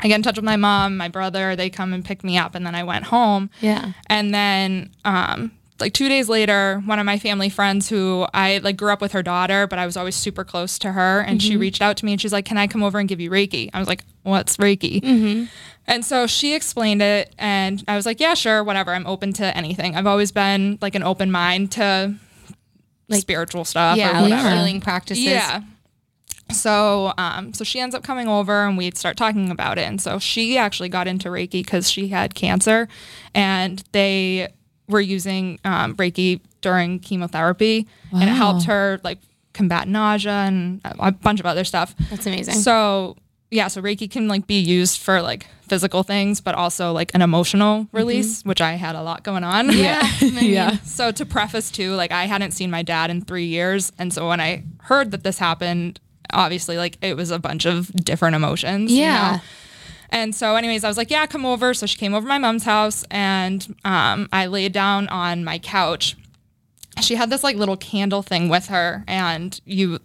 I 0.00 0.08
get 0.08 0.16
in 0.16 0.22
touch 0.22 0.36
with 0.36 0.44
my 0.44 0.56
mom, 0.56 0.96
my 0.96 1.08
brother. 1.08 1.54
They 1.54 1.70
come 1.70 1.92
and 1.92 2.04
pick 2.04 2.24
me 2.24 2.36
up, 2.36 2.54
and 2.54 2.66
then 2.66 2.74
I 2.74 2.82
went 2.82 3.04
home. 3.04 3.50
Yeah. 3.60 3.92
And 4.08 4.34
then, 4.34 4.90
um, 5.04 5.52
like 5.78 5.92
two 5.92 6.08
days 6.08 6.28
later, 6.28 6.82
one 6.86 6.98
of 6.98 7.06
my 7.06 7.18
family 7.18 7.48
friends 7.48 7.88
who 7.88 8.26
I 8.34 8.58
like 8.58 8.76
grew 8.76 8.92
up 8.92 9.00
with 9.00 9.12
her 9.12 9.22
daughter, 9.22 9.66
but 9.66 9.78
I 9.78 9.86
was 9.86 9.96
always 9.96 10.16
super 10.16 10.44
close 10.44 10.78
to 10.80 10.92
her, 10.92 11.20
and 11.20 11.40
she 11.42 11.56
reached 11.56 11.82
out 11.82 11.96
to 11.98 12.04
me 12.04 12.12
and 12.12 12.20
she's 12.20 12.32
like, 12.32 12.44
"Can 12.44 12.56
I 12.56 12.66
come 12.66 12.82
over 12.82 12.98
and 12.98 13.08
give 13.08 13.20
you 13.20 13.30
Reiki?" 13.30 13.70
I 13.72 13.78
was 13.78 13.88
like, 13.88 14.04
"What's 14.22 14.56
Reiki?" 14.58 15.48
And 15.86 16.04
so 16.04 16.26
she 16.26 16.54
explained 16.54 17.02
it, 17.02 17.34
and 17.38 17.82
I 17.88 17.96
was 17.96 18.06
like, 18.06 18.20
"Yeah, 18.20 18.34
sure, 18.34 18.62
whatever. 18.62 18.92
I'm 18.94 19.06
open 19.06 19.32
to 19.34 19.56
anything. 19.56 19.96
I've 19.96 20.06
always 20.06 20.30
been 20.32 20.78
like 20.80 20.94
an 20.94 21.02
open 21.02 21.30
mind 21.32 21.72
to 21.72 22.14
like 23.08 23.20
spiritual 23.22 23.64
stuff 23.64 23.96
Yeah. 23.96 24.10
or 24.10 24.22
Like 24.22 24.30
whatever." 24.30 24.50
healing 24.50 24.80
practices. 24.80 25.24
Yeah. 25.24 25.62
So, 26.52 27.12
um, 27.16 27.54
so 27.54 27.64
she 27.64 27.80
ends 27.80 27.94
up 27.94 28.02
coming 28.02 28.28
over 28.28 28.66
and 28.66 28.76
we 28.76 28.90
start 28.90 29.16
talking 29.16 29.50
about 29.50 29.78
it. 29.78 29.82
And 29.82 30.00
so 30.00 30.18
she 30.18 30.58
actually 30.58 30.90
got 30.90 31.08
into 31.08 31.28
Reiki 31.30 31.64
because 31.64 31.90
she 31.90 32.08
had 32.08 32.34
cancer 32.34 32.88
and 33.34 33.82
they 33.92 34.52
were 34.86 35.00
using 35.00 35.58
um, 35.64 35.96
Reiki 35.96 36.40
during 36.60 36.98
chemotherapy 37.00 37.88
and 38.12 38.24
it 38.24 38.26
helped 38.34 38.64
her 38.66 39.00
like 39.02 39.18
combat 39.54 39.88
nausea 39.88 40.30
and 40.32 40.80
a 40.84 41.10
bunch 41.12 41.40
of 41.40 41.46
other 41.46 41.64
stuff. 41.64 41.94
That's 42.10 42.26
amazing. 42.26 42.54
So, 42.56 43.16
yeah, 43.52 43.68
so 43.68 43.80
Reiki 43.82 44.10
can 44.10 44.26
like 44.26 44.46
be 44.48 44.58
used 44.58 44.98
for 45.00 45.22
like 45.22 45.46
physical 45.68 46.02
things, 46.02 46.40
but 46.40 46.54
also 46.54 46.92
like 46.92 47.14
an 47.14 47.22
emotional 47.22 47.86
release, 47.92 48.42
which 48.44 48.60
I 48.60 48.72
had 48.72 48.94
a 48.96 49.02
lot 49.02 49.22
going 49.22 49.44
on. 49.44 49.70
yeah. 49.72 50.02
yeah. 50.20 50.76
So 50.84 51.12
to 51.12 51.24
preface 51.24 51.70
too, 51.70 51.94
like 51.94 52.10
I 52.12 52.24
hadn't 52.24 52.50
seen 52.52 52.70
my 52.70 52.82
dad 52.82 53.10
in 53.10 53.20
three 53.22 53.46
years, 53.46 53.92
and 53.98 54.12
so 54.12 54.28
when 54.28 54.40
I 54.40 54.64
heard 54.84 55.10
that 55.12 55.22
this 55.22 55.38
happened, 55.38 56.00
obviously 56.32 56.76
like 56.78 56.96
it 57.02 57.16
was 57.16 57.30
a 57.30 57.38
bunch 57.38 57.64
of 57.66 57.92
different 57.92 58.34
emotions. 58.36 58.90
you 58.90 58.98
Yeah. 59.02 59.32
know? 59.36 59.42
And 60.14 60.34
so, 60.34 60.56
anyways, 60.56 60.84
I 60.84 60.88
was 60.88 60.98
like, 60.98 61.10
"Yeah, 61.10 61.24
come 61.24 61.46
over." 61.46 61.72
So 61.72 61.86
she 61.86 61.96
came 61.96 62.12
over 62.12 62.24
to 62.24 62.28
my 62.28 62.36
mom's 62.38 62.64
house, 62.64 63.02
and 63.10 63.74
um, 63.84 64.28
I 64.30 64.44
laid 64.46 64.72
down 64.72 65.08
on 65.08 65.42
my 65.42 65.58
couch. 65.58 66.16
She 67.00 67.14
had 67.14 67.30
this 67.30 67.42
like 67.42 67.56
little 67.56 67.78
candle 67.78 68.20
thing 68.22 68.50
with 68.50 68.66
her, 68.66 69.04
and 69.08 69.58
you 69.64 70.00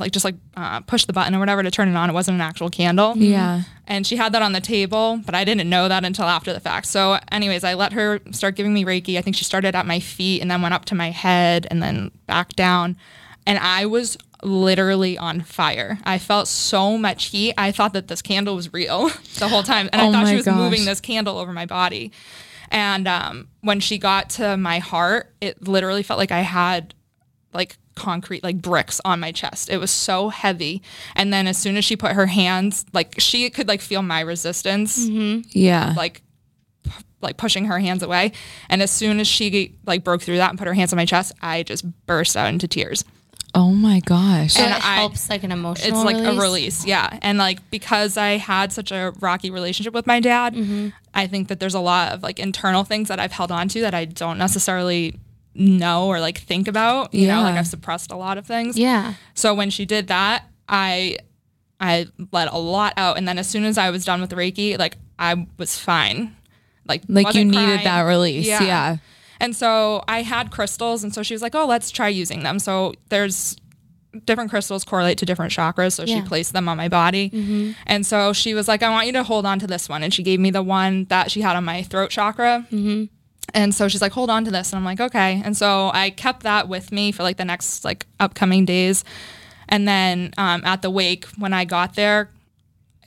like 0.00 0.12
just 0.12 0.24
like 0.24 0.36
uh, 0.56 0.80
push 0.80 1.04
the 1.04 1.12
button 1.12 1.34
or 1.34 1.38
whatever 1.38 1.62
to 1.62 1.70
turn 1.70 1.88
it 1.88 1.96
on. 1.96 2.10
It 2.10 2.12
wasn't 2.12 2.36
an 2.36 2.40
actual 2.40 2.70
candle. 2.70 3.16
Yeah. 3.16 3.62
And 3.86 4.06
she 4.06 4.16
had 4.16 4.32
that 4.32 4.42
on 4.42 4.52
the 4.52 4.60
table, 4.60 5.20
but 5.24 5.34
I 5.34 5.44
didn't 5.44 5.68
know 5.68 5.88
that 5.88 6.04
until 6.04 6.26
after 6.26 6.52
the 6.52 6.60
fact. 6.60 6.86
So, 6.86 7.18
anyways, 7.32 7.64
I 7.64 7.74
let 7.74 7.92
her 7.94 8.20
start 8.32 8.54
giving 8.54 8.74
me 8.74 8.84
Reiki. 8.84 9.16
I 9.16 9.22
think 9.22 9.36
she 9.36 9.44
started 9.44 9.74
at 9.74 9.86
my 9.86 10.00
feet 10.00 10.42
and 10.42 10.50
then 10.50 10.60
went 10.62 10.74
up 10.74 10.84
to 10.86 10.94
my 10.94 11.10
head 11.10 11.66
and 11.70 11.82
then 11.82 12.10
back 12.26 12.54
down. 12.54 12.96
And 13.46 13.58
I 13.58 13.86
was 13.86 14.18
literally 14.42 15.16
on 15.18 15.40
fire. 15.40 15.98
I 16.04 16.18
felt 16.18 16.48
so 16.48 16.98
much 16.98 17.26
heat. 17.26 17.54
I 17.58 17.72
thought 17.72 17.92
that 17.94 18.08
this 18.08 18.22
candle 18.22 18.54
was 18.54 18.72
real 18.72 19.08
the 19.38 19.48
whole 19.48 19.62
time. 19.62 19.88
And 19.92 20.02
Oh 20.02 20.08
I 20.08 20.12
thought 20.12 20.28
she 20.28 20.36
was 20.36 20.44
gosh. 20.44 20.56
moving 20.56 20.84
this 20.84 21.00
candle 21.00 21.38
over 21.38 21.52
my 21.52 21.66
body. 21.66 22.12
And 22.70 23.08
um, 23.08 23.48
when 23.62 23.80
she 23.80 23.98
got 23.98 24.30
to 24.30 24.56
my 24.56 24.78
heart, 24.78 25.32
it 25.40 25.66
literally 25.66 26.02
felt 26.02 26.18
like 26.18 26.30
I 26.30 26.40
had 26.40 26.94
like 27.54 27.78
concrete 27.98 28.42
like 28.42 28.62
bricks 28.62 29.00
on 29.04 29.20
my 29.20 29.32
chest. 29.32 29.68
It 29.68 29.78
was 29.78 29.90
so 29.90 30.28
heavy. 30.30 30.82
And 31.16 31.32
then 31.32 31.46
as 31.46 31.58
soon 31.58 31.76
as 31.76 31.84
she 31.84 31.96
put 31.96 32.12
her 32.12 32.26
hands, 32.26 32.86
like 32.92 33.14
she 33.18 33.50
could 33.50 33.68
like 33.68 33.80
feel 33.80 34.02
my 34.02 34.20
resistance, 34.20 35.06
mm-hmm. 35.06 35.40
Yeah. 35.52 35.92
like 35.96 36.22
p- 36.84 36.90
like 37.20 37.36
pushing 37.36 37.64
her 37.66 37.78
hands 37.78 38.02
away. 38.02 38.32
And 38.70 38.80
as 38.80 38.90
soon 38.90 39.20
as 39.20 39.26
she 39.26 39.76
like 39.84 40.04
broke 40.04 40.22
through 40.22 40.36
that 40.38 40.50
and 40.50 40.58
put 40.58 40.68
her 40.68 40.74
hands 40.74 40.92
on 40.92 40.96
my 40.96 41.04
chest, 41.04 41.32
I 41.42 41.62
just 41.64 41.84
burst 42.06 42.36
out 42.36 42.48
into 42.48 42.68
tears. 42.68 43.04
oh 43.54 43.72
my 43.72 43.98
gosh. 44.00 44.52
So 44.54 44.62
And 44.62 44.72
it 44.74 44.84
I- 44.86 44.96
helps 44.96 45.28
like 45.30 45.42
an 45.42 45.50
emotional 45.52 45.88
It's 45.88 46.04
like 46.04 46.16
release. 46.16 46.38
a 46.38 46.40
release, 46.40 46.86
yeah. 46.86 47.18
And 47.22 47.38
like 47.38 47.68
because 47.70 48.16
I 48.16 48.36
had 48.36 48.72
such 48.72 48.92
a 48.92 49.12
rocky 49.20 49.50
relationship 49.50 49.94
with 49.94 50.06
my 50.06 50.20
dad, 50.20 50.54
mm-hmm. 50.54 50.88
I 51.14 51.26
think 51.26 51.48
that 51.48 51.58
there's 51.58 51.74
a 51.74 51.80
lot 51.80 52.12
of 52.12 52.22
like 52.22 52.38
internal 52.38 52.84
things 52.84 53.08
that 53.08 53.18
I've 53.18 53.32
held 53.32 53.50
on 53.50 53.66
to 53.68 53.80
that 53.80 53.94
I 53.94 54.04
don't 54.04 54.38
necessarily 54.38 55.18
know 55.58 56.06
or 56.06 56.20
like 56.20 56.38
think 56.38 56.68
about. 56.68 57.12
You 57.12 57.26
know, 57.26 57.42
like 57.42 57.56
I've 57.56 57.66
suppressed 57.66 58.10
a 58.10 58.16
lot 58.16 58.38
of 58.38 58.46
things. 58.46 58.78
Yeah. 58.78 59.14
So 59.34 59.54
when 59.54 59.70
she 59.70 59.84
did 59.84 60.08
that, 60.08 60.44
I 60.68 61.18
I 61.80 62.06
let 62.32 62.52
a 62.52 62.58
lot 62.58 62.94
out, 62.96 63.18
and 63.18 63.26
then 63.28 63.38
as 63.38 63.48
soon 63.48 63.64
as 63.64 63.76
I 63.78 63.90
was 63.90 64.04
done 64.04 64.20
with 64.20 64.30
Reiki, 64.30 64.78
like 64.78 64.96
I 65.18 65.46
was 65.58 65.78
fine. 65.78 66.34
Like 66.86 67.02
like 67.08 67.34
you 67.34 67.44
needed 67.44 67.64
crying. 67.64 67.84
that 67.84 68.02
release. 68.02 68.46
Yeah. 68.46 68.62
Yeah. 68.62 68.96
And 69.40 69.54
so 69.54 70.02
I 70.08 70.22
had 70.22 70.50
crystals, 70.50 71.04
and 71.04 71.14
so 71.14 71.22
she 71.22 71.34
was 71.34 71.42
like, 71.42 71.54
"Oh, 71.54 71.66
let's 71.66 71.90
try 71.90 72.08
using 72.08 72.42
them." 72.42 72.58
So 72.58 72.94
there's 73.08 73.56
different 74.24 74.50
crystals 74.50 74.84
correlate 74.84 75.18
to 75.18 75.26
different 75.26 75.52
chakras, 75.52 75.92
so 75.92 76.02
Yeah. 76.04 76.16
she 76.16 76.22
placed 76.22 76.52
them 76.54 76.68
on 76.68 76.76
my 76.76 76.88
body. 76.88 77.30
Mm-hmm. 77.30 77.72
And 77.86 78.04
so 78.06 78.32
she 78.32 78.54
was 78.54 78.66
like, 78.66 78.82
"I 78.82 78.90
want 78.90 79.06
you 79.06 79.12
to 79.12 79.22
hold 79.22 79.46
on 79.46 79.58
to 79.60 79.66
this 79.66 79.88
one," 79.88 80.02
and 80.02 80.12
she 80.12 80.22
gave 80.22 80.40
me 80.40 80.50
the 80.50 80.62
one 80.62 81.04
that 81.04 81.30
she 81.30 81.40
had 81.42 81.54
on 81.56 81.64
my 81.64 81.82
throat 81.84 82.10
chakra. 82.10 82.66
Mm-hmm. 82.72 83.04
And 83.54 83.74
so 83.74 83.88
she's 83.88 84.02
like, 84.02 84.12
hold 84.12 84.30
on 84.30 84.44
to 84.44 84.50
this. 84.50 84.72
And 84.72 84.78
I'm 84.78 84.84
like, 84.84 85.00
okay. 85.00 85.42
And 85.44 85.56
so 85.56 85.90
I 85.94 86.10
kept 86.10 86.42
that 86.42 86.68
with 86.68 86.92
me 86.92 87.12
for 87.12 87.22
like 87.22 87.36
the 87.36 87.44
next 87.44 87.84
like 87.84 88.06
upcoming 88.20 88.64
days. 88.64 89.04
And 89.68 89.86
then 89.86 90.32
um, 90.38 90.62
at 90.64 90.82
the 90.82 90.90
wake, 90.90 91.26
when 91.38 91.52
I 91.52 91.64
got 91.64 91.94
there, 91.94 92.30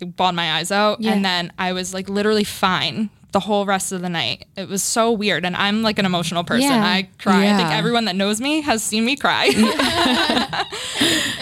I 0.01 0.05
bawled 0.05 0.35
my 0.35 0.53
eyes 0.53 0.71
out. 0.71 1.01
Yeah. 1.01 1.13
And 1.13 1.23
then 1.23 1.53
I 1.57 1.73
was 1.73 1.93
like 1.93 2.09
literally 2.09 2.43
fine 2.43 3.09
the 3.31 3.39
whole 3.39 3.65
rest 3.65 3.91
of 3.91 4.01
the 4.01 4.09
night. 4.09 4.45
It 4.57 4.67
was 4.67 4.83
so 4.83 5.11
weird. 5.11 5.45
And 5.45 5.55
I'm 5.55 5.83
like 5.83 5.99
an 5.99 6.05
emotional 6.05 6.43
person. 6.43 6.69
Yeah. 6.69 6.83
I 6.83 7.09
cry. 7.17 7.51
I 7.51 7.55
think 7.55 7.69
everyone 7.69 8.05
that 8.05 8.15
knows 8.15 8.41
me 8.41 8.61
has 8.61 8.83
seen 8.83 9.05
me 9.05 9.15
cry. 9.15 9.47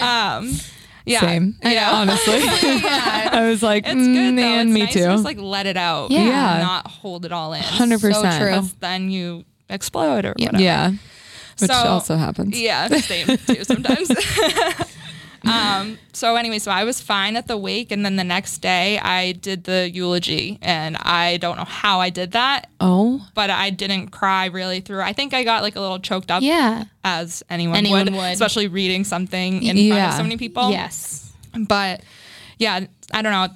um, 0.00 0.52
yeah. 1.10 1.20
Same. 1.20 1.56
Yeah. 1.62 1.90
Honestly. 1.92 2.34
I 2.42 3.46
was 3.48 3.62
like, 3.62 3.84
It's 3.86 3.94
good 3.94 4.00
mm, 4.04 4.36
though. 4.36 4.42
man, 4.42 4.68
It's 4.68 4.74
me 4.74 4.80
nice 4.84 4.92
too. 4.92 5.00
to 5.00 5.06
just 5.06 5.24
like 5.24 5.38
let 5.38 5.66
it 5.66 5.76
out. 5.76 6.10
Yeah. 6.10 6.22
Yeah. 6.24 6.58
Not 6.62 6.86
hold 6.86 7.24
it 7.24 7.32
all 7.32 7.52
in. 7.52 7.62
100%. 7.62 8.00
So 8.14 8.38
true. 8.62 8.68
Then 8.80 9.10
you 9.10 9.44
explode 9.68 10.24
or 10.24 10.34
whatever. 10.38 10.62
yeah. 10.62 10.90
Which 11.58 11.70
So- 11.70 11.74
also 11.74 12.16
happens. 12.16 12.58
Yeah, 12.60 12.88
same 12.88 13.36
too 13.36 13.64
sometimes. 13.64 14.10
um, 15.44 15.98
so 16.12 16.36
anyway, 16.36 16.58
so 16.58 16.70
I 16.70 16.84
was 16.84 17.00
fine 17.00 17.36
at 17.36 17.46
the 17.46 17.56
wake, 17.56 17.90
and 17.92 18.04
then 18.04 18.16
the 18.16 18.24
next 18.24 18.58
day 18.58 18.98
I 18.98 19.32
did 19.32 19.64
the 19.64 19.90
eulogy, 19.90 20.58
and 20.62 20.96
I 20.98 21.36
don't 21.38 21.56
know 21.56 21.64
how 21.64 22.00
I 22.00 22.10
did 22.10 22.32
that, 22.32 22.68
Oh. 22.80 23.26
but 23.34 23.50
I 23.50 23.70
didn't 23.70 24.08
cry 24.08 24.46
really 24.46 24.80
through. 24.80 25.02
I 25.02 25.12
think 25.12 25.32
I 25.34 25.44
got 25.44 25.62
like 25.62 25.76
a 25.76 25.80
little 25.80 25.98
choked 25.98 26.30
up, 26.30 26.42
Yeah. 26.42 26.84
as 27.04 27.42
anyone, 27.48 27.76
Anyone 27.76 28.04
would, 28.06 28.14
would. 28.14 28.32
especially 28.32 28.68
reading 28.68 29.04
something 29.04 29.62
in 29.62 29.88
front 29.90 30.10
of 30.10 30.14
so 30.16 30.22
many 30.22 30.36
people. 30.36 30.70
Yes. 30.70 31.32
but 31.66 32.02
yeah, 32.58 32.80
I 33.12 33.22
don't 33.22 33.32
know. 33.32 33.48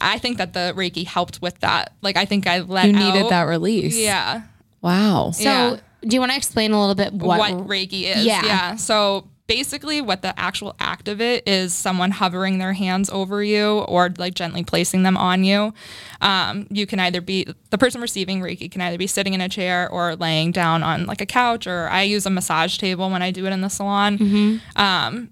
I 0.00 0.18
think 0.18 0.38
that 0.38 0.52
the 0.52 0.72
Reiki 0.76 1.04
helped 1.06 1.42
with 1.42 1.58
that. 1.60 1.92
Like 2.02 2.16
I 2.16 2.24
think 2.24 2.46
I 2.46 2.60
let 2.60 2.86
You 2.86 2.92
needed 2.92 3.24
out- 3.24 3.30
that 3.30 3.42
release. 3.42 3.96
Yeah. 3.96 4.42
Wow. 4.80 5.30
So, 5.32 5.42
Yeah. 5.42 5.76
do 6.02 6.14
you 6.16 6.20
want 6.20 6.32
to 6.32 6.36
explain 6.36 6.72
a 6.72 6.80
little 6.80 6.94
bit 6.94 7.12
what? 7.12 7.38
what, 7.38 7.52
Reiki 7.68 8.04
is. 8.04 8.24
Yeah. 8.24 8.44
Yeah. 8.44 8.76
So 8.76 9.28
basically, 9.56 10.00
what 10.00 10.22
the 10.22 10.38
actual 10.40 10.74
act 10.80 11.08
of 11.08 11.20
it 11.20 11.46
is 11.46 11.74
someone 11.74 12.10
hovering 12.10 12.56
their 12.56 12.72
hands 12.72 13.10
over 13.10 13.42
you 13.44 13.80
or 13.80 14.08
like 14.16 14.32
gently 14.34 14.64
placing 14.64 15.02
them 15.02 15.16
on 15.18 15.44
you. 15.44 15.74
Um, 16.22 16.66
you 16.70 16.86
can 16.86 16.98
either 17.00 17.20
be 17.20 17.46
the 17.68 17.76
person 17.76 18.00
receiving 18.00 18.40
Reiki 18.40 18.70
can 18.70 18.80
either 18.80 18.96
be 18.96 19.06
sitting 19.06 19.34
in 19.34 19.42
a 19.42 19.48
chair 19.50 19.90
or 19.90 20.16
laying 20.16 20.52
down 20.52 20.82
on 20.82 21.04
like 21.04 21.20
a 21.20 21.26
couch, 21.26 21.66
or 21.66 21.88
I 21.90 22.02
use 22.02 22.24
a 22.24 22.30
massage 22.30 22.78
table 22.78 23.10
when 23.10 23.20
I 23.20 23.30
do 23.30 23.44
it 23.44 23.52
in 23.52 23.60
the 23.60 23.68
salon. 23.68 24.60
Um, 24.76 25.30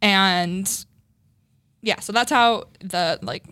and 0.00 0.84
yeah, 1.82 1.98
so 2.00 2.12
that's 2.12 2.30
how 2.30 2.68
the 2.80 3.18
like 3.22 3.42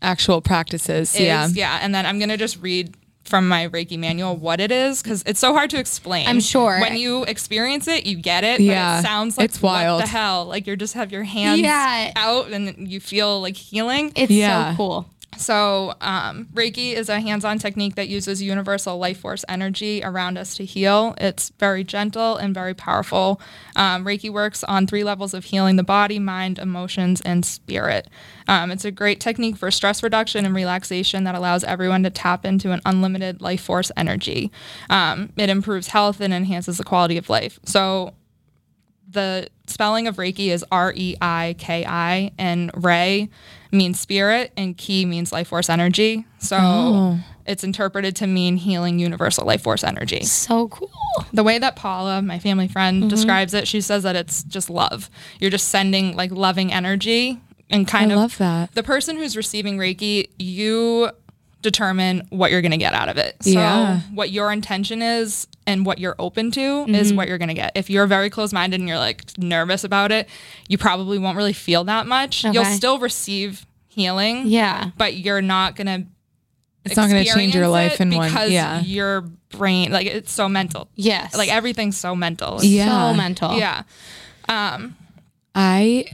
Actual 0.00 0.40
practices. 0.40 1.14
is. 1.14 1.20
yeah. 1.20 1.48
Yeah. 1.52 1.78
And 1.82 1.94
then 1.94 2.06
I'm 2.06 2.18
going 2.18 2.28
to 2.30 2.36
just 2.36 2.62
read 2.62 2.94
from 3.28 3.46
my 3.48 3.68
Reiki 3.68 3.98
manual 3.98 4.36
what 4.36 4.60
it 4.60 4.72
is 4.72 5.02
because 5.02 5.22
it's 5.26 5.38
so 5.40 5.52
hard 5.52 5.70
to 5.70 5.78
explain. 5.78 6.26
I'm 6.26 6.40
sure. 6.40 6.80
when 6.80 6.96
you 6.96 7.24
experience 7.24 7.86
it, 7.86 8.06
you 8.06 8.16
get 8.16 8.44
it. 8.44 8.60
Yeah, 8.60 8.96
but 8.96 8.98
it 9.00 9.02
sounds 9.02 9.38
like 9.38 9.44
it's 9.44 9.62
wild. 9.62 10.00
What 10.00 10.06
the 10.06 10.10
hell? 10.10 10.44
Like 10.46 10.66
you 10.66 10.74
just 10.76 10.94
have 10.94 11.12
your 11.12 11.24
hands 11.24 11.60
Yeah. 11.60 12.12
out 12.16 12.50
and 12.50 12.90
you 12.90 13.00
feel 13.00 13.40
like 13.40 13.56
healing. 13.56 14.12
It's 14.16 14.30
Yeah. 14.32 14.72
so 14.72 14.76
cool. 14.76 15.10
So, 15.36 15.94
um, 16.00 16.46
Reiki 16.52 16.94
is 16.94 17.08
a 17.08 17.20
hands 17.20 17.44
on 17.44 17.58
technique 17.58 17.94
that 17.94 18.08
uses 18.08 18.42
universal 18.42 18.98
life 18.98 19.20
force 19.20 19.44
energy 19.48 20.02
around 20.02 20.36
us 20.36 20.56
to 20.56 20.64
heal. 20.64 21.14
It's 21.18 21.50
very 21.60 21.84
gentle 21.84 22.36
and 22.36 22.52
very 22.52 22.74
powerful. 22.74 23.40
Um, 23.76 24.04
Reiki 24.04 24.30
works 24.30 24.64
on 24.64 24.86
three 24.86 25.04
levels 25.04 25.34
of 25.34 25.44
healing 25.44 25.76
the 25.76 25.84
body, 25.84 26.18
mind, 26.18 26.58
emotions, 26.58 27.20
and 27.20 27.44
spirit. 27.44 28.08
Um, 28.48 28.72
it's 28.72 28.84
a 28.84 28.90
great 28.90 29.20
technique 29.20 29.56
for 29.56 29.70
stress 29.70 30.02
reduction 30.02 30.44
and 30.44 30.54
relaxation 30.54 31.24
that 31.24 31.36
allows 31.36 31.62
everyone 31.62 32.02
to 32.02 32.10
tap 32.10 32.44
into 32.44 32.72
an 32.72 32.80
unlimited 32.84 33.40
life 33.40 33.60
force 33.60 33.92
energy. 33.96 34.50
Um, 34.90 35.32
it 35.36 35.50
improves 35.50 35.88
health 35.88 36.20
and 36.20 36.34
enhances 36.34 36.78
the 36.78 36.84
quality 36.84 37.16
of 37.16 37.30
life. 37.30 37.60
So, 37.64 38.14
the 39.10 39.48
spelling 39.66 40.06
of 40.06 40.16
Reiki 40.16 40.48
is 40.48 40.64
R 40.70 40.92
E 40.94 41.16
I 41.20 41.54
K 41.58 41.84
I, 41.86 42.32
and 42.38 42.70
Rei 42.74 43.28
means 43.72 43.98
spirit, 44.00 44.52
and 44.56 44.76
Ki 44.76 45.04
means 45.04 45.32
life 45.32 45.48
force 45.48 45.68
energy. 45.70 46.24
So 46.38 46.56
Oh. 46.58 47.20
it's 47.46 47.64
interpreted 47.64 48.16
to 48.16 48.26
mean 48.26 48.56
healing 48.56 48.98
universal 48.98 49.46
life 49.46 49.62
force 49.62 49.84
energy. 49.84 50.22
So 50.24 50.68
cool. 50.68 50.90
The 51.32 51.42
way 51.42 51.58
that 51.58 51.76
Paula, 51.76 52.20
my 52.22 52.38
family 52.38 52.68
friend, 52.68 53.02
Mm-hmm. 53.02 53.08
describes 53.08 53.54
it, 53.54 53.66
she 53.68 53.80
says 53.80 54.02
that 54.02 54.16
it's 54.16 54.42
just 54.44 54.68
love. 54.70 55.10
You're 55.40 55.50
just 55.50 55.68
sending 55.68 56.16
like 56.16 56.30
loving 56.30 56.72
energy 56.72 57.40
and 57.70 57.86
kind 57.86 58.10
I 58.10 58.14
of 58.14 58.20
love 58.20 58.38
that. 58.38 58.72
the 58.74 58.82
person 58.82 59.16
who's 59.16 59.36
receiving 59.36 59.76
Reiki, 59.78 60.28
you 60.38 61.10
determine 61.62 62.26
what 62.30 62.50
you're 62.50 62.60
going 62.62 62.70
to 62.72 62.76
get 62.78 62.94
out 62.94 63.08
of 63.08 63.16
it. 63.16 63.36
So 63.42 63.50
Yeah. 63.50 64.00
what 64.14 64.30
your 64.30 64.52
intention 64.52 65.02
is 65.02 65.46
and 65.66 65.84
what 65.84 65.98
you're 65.98 66.14
open 66.18 66.50
to 66.52 66.60
Mm-hmm. 66.60 66.94
is 66.94 67.12
what 67.12 67.26
you're 67.28 67.38
going 67.38 67.48
to 67.48 67.54
get. 67.54 67.72
If 67.74 67.90
you're 67.90 68.06
very 68.06 68.30
closed-minded 68.30 68.78
and 68.78 68.88
you're 68.88 68.98
like 68.98 69.36
nervous 69.38 69.82
about 69.84 70.12
it, 70.12 70.28
you 70.68 70.78
probably 70.78 71.18
won't 71.18 71.36
really 71.36 71.52
feel 71.52 71.84
that 71.84 72.06
much. 72.06 72.44
You'll 72.44 72.64
still 72.64 72.98
receive 72.98 73.66
healing, 73.88 74.46
Yeah. 74.46 74.90
but 74.96 75.14
you're 75.16 75.42
not 75.42 75.74
going 75.74 75.86
to 75.88 76.06
It's 76.84 76.96
not 76.96 77.10
going 77.10 77.24
to 77.24 77.30
change 77.32 77.54
your 77.54 77.68
life 77.68 78.00
in 78.00 78.14
one. 78.14 78.28
because 78.28 78.50
Yeah. 78.50 78.80
your 78.82 79.22
brain 79.50 79.90
like 79.90 80.06
it's 80.06 80.30
so 80.30 80.48
mental. 80.48 80.88
Yes. 80.94 81.34
Like 81.36 81.50
everything's 81.52 81.96
so 81.96 82.14
mental. 82.14 82.62
Yeah. 82.62 83.10
So 83.10 83.16
mental. 83.16 83.58
Yeah. 83.58 83.82
Um 84.48 84.94
I 85.54 86.04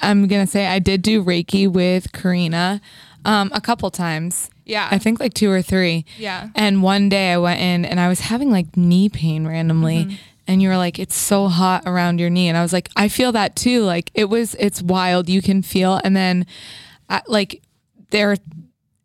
I'm 0.00 0.26
gonna 0.28 0.46
say 0.46 0.66
I 0.68 0.78
did 0.78 1.02
do 1.02 1.22
Reiki 1.22 1.68
with 1.70 2.12
Karina 2.12 2.80
um, 3.24 3.50
a 3.54 3.60
couple 3.60 3.90
times. 3.90 4.50
Yeah. 4.64 4.88
I 4.90 4.98
think 4.98 5.20
like 5.20 5.34
two 5.34 5.50
or 5.50 5.62
three. 5.62 6.04
Yeah. 6.18 6.48
And 6.54 6.82
one 6.82 7.08
day 7.08 7.32
I 7.32 7.38
went 7.38 7.60
in 7.60 7.84
and 7.84 8.00
I 8.00 8.08
was 8.08 8.20
having 8.20 8.50
like 8.50 8.76
knee 8.76 9.08
pain 9.08 9.46
randomly. 9.46 10.04
Mm-hmm. 10.04 10.16
And 10.46 10.60
you 10.60 10.68
were 10.68 10.76
like, 10.76 10.98
it's 10.98 11.14
so 11.14 11.48
hot 11.48 11.84
around 11.86 12.20
your 12.20 12.28
knee. 12.28 12.48
And 12.48 12.58
I 12.58 12.62
was 12.62 12.72
like, 12.72 12.90
I 12.96 13.08
feel 13.08 13.32
that 13.32 13.56
too. 13.56 13.82
Like 13.82 14.10
it 14.14 14.26
was, 14.26 14.54
it's 14.58 14.82
wild. 14.82 15.28
You 15.28 15.40
can 15.40 15.62
feel. 15.62 16.00
And 16.04 16.14
then, 16.14 16.46
uh, 17.08 17.20
like, 17.26 17.62
there, 18.10 18.36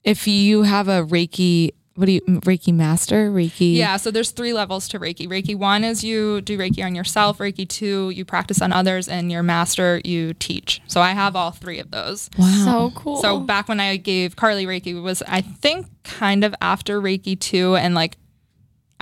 if 0.04 0.28
you 0.28 0.64
have 0.64 0.88
a 0.88 1.06
Reiki, 1.06 1.74
what 2.00 2.06
do 2.06 2.14
you, 2.14 2.22
Reiki 2.22 2.74
master? 2.74 3.30
Reiki? 3.30 3.76
Yeah, 3.76 3.98
so 3.98 4.10
there's 4.10 4.32
three 4.32 4.54
levels 4.54 4.88
to 4.88 5.00
Reiki. 5.00 5.28
Reiki 5.28 5.54
one 5.54 5.84
is 5.84 6.02
you 6.02 6.40
do 6.40 6.58
Reiki 6.58 6.84
on 6.86 6.96
yourself. 6.96 7.40
Reiki 7.40 7.68
two, 7.68 8.10
you 8.12 8.24
practice 8.24 8.62
on 8.62 8.72
others, 8.72 9.10
and 9.10 9.30
your 9.30 9.44
master, 9.44 10.00
you 10.06 10.34
teach. 10.34 10.82
So 10.88 11.02
I 11.02 11.12
have 11.12 11.36
all 11.36 11.52
three 11.52 11.78
of 11.78 11.92
those. 11.92 12.30
Wow. 12.38 12.64
So 12.64 12.92
cool. 12.96 13.18
So 13.18 13.42
back 13.42 13.68
when 13.68 13.82
I 13.82 13.98
gave 13.98 14.38
Carly 14.38 14.66
Reiki 14.66 15.02
was 15.02 15.22
I 15.28 15.42
think 15.42 15.88
kind 16.04 16.46
of 16.46 16.56
after 16.62 17.02
Reiki 17.02 17.38
two, 17.38 17.76
and 17.76 17.96
like 17.96 18.18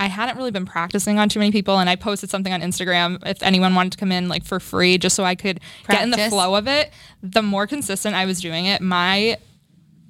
I 0.00 0.06
hadn't 0.06 0.36
really 0.36 0.50
been 0.50 0.66
practicing 0.66 1.20
on 1.20 1.28
too 1.28 1.38
many 1.38 1.52
people, 1.52 1.78
and 1.78 1.88
I 1.88 1.94
posted 1.94 2.30
something 2.30 2.52
on 2.52 2.62
Instagram 2.62 3.24
if 3.24 3.44
anyone 3.44 3.76
wanted 3.76 3.92
to 3.92 3.98
come 3.98 4.10
in 4.10 4.28
like 4.28 4.44
for 4.44 4.58
free, 4.58 4.98
just 4.98 5.14
so 5.14 5.22
I 5.22 5.36
could 5.36 5.60
get 5.88 6.02
in 6.02 6.10
the 6.10 6.28
flow 6.28 6.56
of 6.56 6.66
it. 6.66 6.92
The 7.22 7.42
more 7.42 7.68
consistent 7.68 8.16
I 8.16 8.26
was 8.26 8.40
doing 8.40 8.66
it, 8.66 8.80
my 8.80 9.38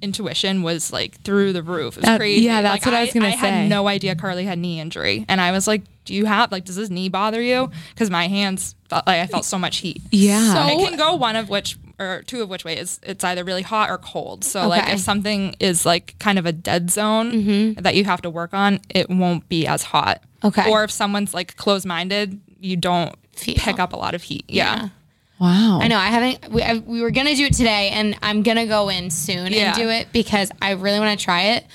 intuition 0.01 0.63
was 0.63 0.91
like 0.91 1.21
through 1.21 1.53
the 1.53 1.63
roof. 1.63 1.95
It 1.95 2.01
was 2.01 2.05
That- 2.05 2.19
crazy. 2.19 2.41
yeah, 2.45 2.61
that's 2.61 2.85
Like, 2.85 2.85
what 2.85 2.93
I 2.97 3.01
was 3.03 3.13
gonna 3.13 3.27
I 3.27 3.31
say. 3.31 3.37
I 3.37 3.51
had 3.51 3.69
no 3.69 3.87
idea 3.87 4.15
Carly 4.15 4.45
had 4.45 4.57
knee 4.59 4.79
injury, 4.79 5.25
and 5.27 5.39
I 5.41 5.51
was 5.51 5.67
like, 5.67 5.83
"Do 6.05 6.13
you 6.13 6.25
have 6.25 6.51
like? 6.51 6.65
Does 6.65 6.75
this 6.75 6.89
knee 6.89 7.09
bother 7.09 7.41
you?" 7.41 7.69
Because 7.93 8.09
my 8.09 8.27
hands, 8.27 8.75
felt, 8.89 9.05
like 9.07 9.19
I 9.21 9.27
felt 9.27 9.45
so 9.45 9.57
much 9.59 9.77
heat. 9.77 10.01
Yeah. 10.11 10.53
So- 10.53 10.79
It 10.79 10.87
can 10.89 10.97
go 10.97 11.15
one 11.15 11.35
of 11.35 11.49
which 11.49 11.77
or 11.99 12.23
two 12.25 12.41
of 12.41 12.49
which 12.49 12.63
ways. 12.63 12.99
It's 13.03 13.23
either 13.25 13.43
really 13.43 13.61
hot 13.61 13.89
or 13.89 13.97
cold. 13.97 14.45
So 14.45 14.67
like 14.69 14.87
if 14.93 14.99
something 15.01 15.55
is 15.59 15.85
like 15.85 16.15
kind 16.19 16.39
of 16.39 16.45
a 16.45 16.53
dead 16.53 16.89
zone 16.89 17.31
mm-hmm. 17.31 17.81
that 17.81 17.95
you 17.95 18.05
have 18.05 18.21
to 18.21 18.29
work 18.29 18.53
on, 18.53 18.79
it 18.89 19.09
won't 19.09 19.49
be 19.49 19.67
as 19.67 19.83
hot. 19.83 20.23
Okay. 20.43 20.69
Or 20.71 20.85
if 20.85 20.91
someone's 20.91 21.33
like 21.33 21.57
closed 21.57 21.85
minded, 21.85 22.39
you 22.61 22.77
don't 22.77 23.13
Feel. 23.33 23.55
pick 23.55 23.79
up 23.79 23.91
a 23.91 23.97
lot 23.97 24.15
of 24.15 24.23
heat. 24.23 24.45
Yeah. 24.47 24.89
Wow. 25.39 25.79
I 25.81 25.87
know. 25.87 25.97
I 25.97 26.07
haven't. 26.07 26.51
We, 26.51 26.61
I, 26.61 26.73
we 26.79 27.01
were 27.01 27.11
gonna 27.11 27.35
do 27.35 27.45
it 27.45 27.53
today, 27.53 27.89
and 27.89 28.15
I'm 28.21 28.43
gonna 28.43 28.67
go 28.67 28.89
in 28.89 29.09
soon 29.09 29.51
Yeah. 29.51 29.67
and 29.67 29.75
do 29.75 29.89
it 29.89 30.11
because 30.11 30.51
I 30.61 30.71
really 30.71 30.99
want 30.99 31.17
to 31.19 31.23
try 31.23 31.41
it. 31.55 31.65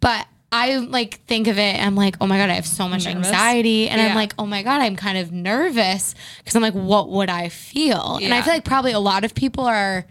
But 0.00 0.26
I 0.50 0.76
like 0.78 1.20
think 1.26 1.46
of 1.46 1.58
it. 1.58 1.80
I'm 1.82 1.94
like, 1.94 2.16
oh 2.20 2.26
my 2.26 2.36
god, 2.36 2.50
I 2.50 2.54
have 2.54 2.66
so 2.66 2.88
much 2.88 3.06
Nervous? 3.06 3.26
anxiety, 3.28 3.88
and 3.88 4.00
I'm 4.00 4.14
like, 4.14 4.34
oh 4.38 4.46
my 4.46 4.62
god, 4.62 4.80
I'm 4.82 4.96
kind 4.96 5.16
of 5.18 5.32
nervous 5.32 6.14
because 6.38 6.54
I'm 6.56 6.62
like, 6.62 6.74
what 6.74 7.08
would 7.08 7.30
I 7.30 7.48
feel? 7.48 8.18
And 8.22 8.34
I 8.34 8.42
feel 8.42 8.52
like 8.52 8.64
probably 8.64 8.92
a 8.92 9.00
lot 9.00 9.24
of 9.24 9.34
people 9.34 9.64
are 9.64 10.04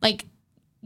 like 0.00 0.26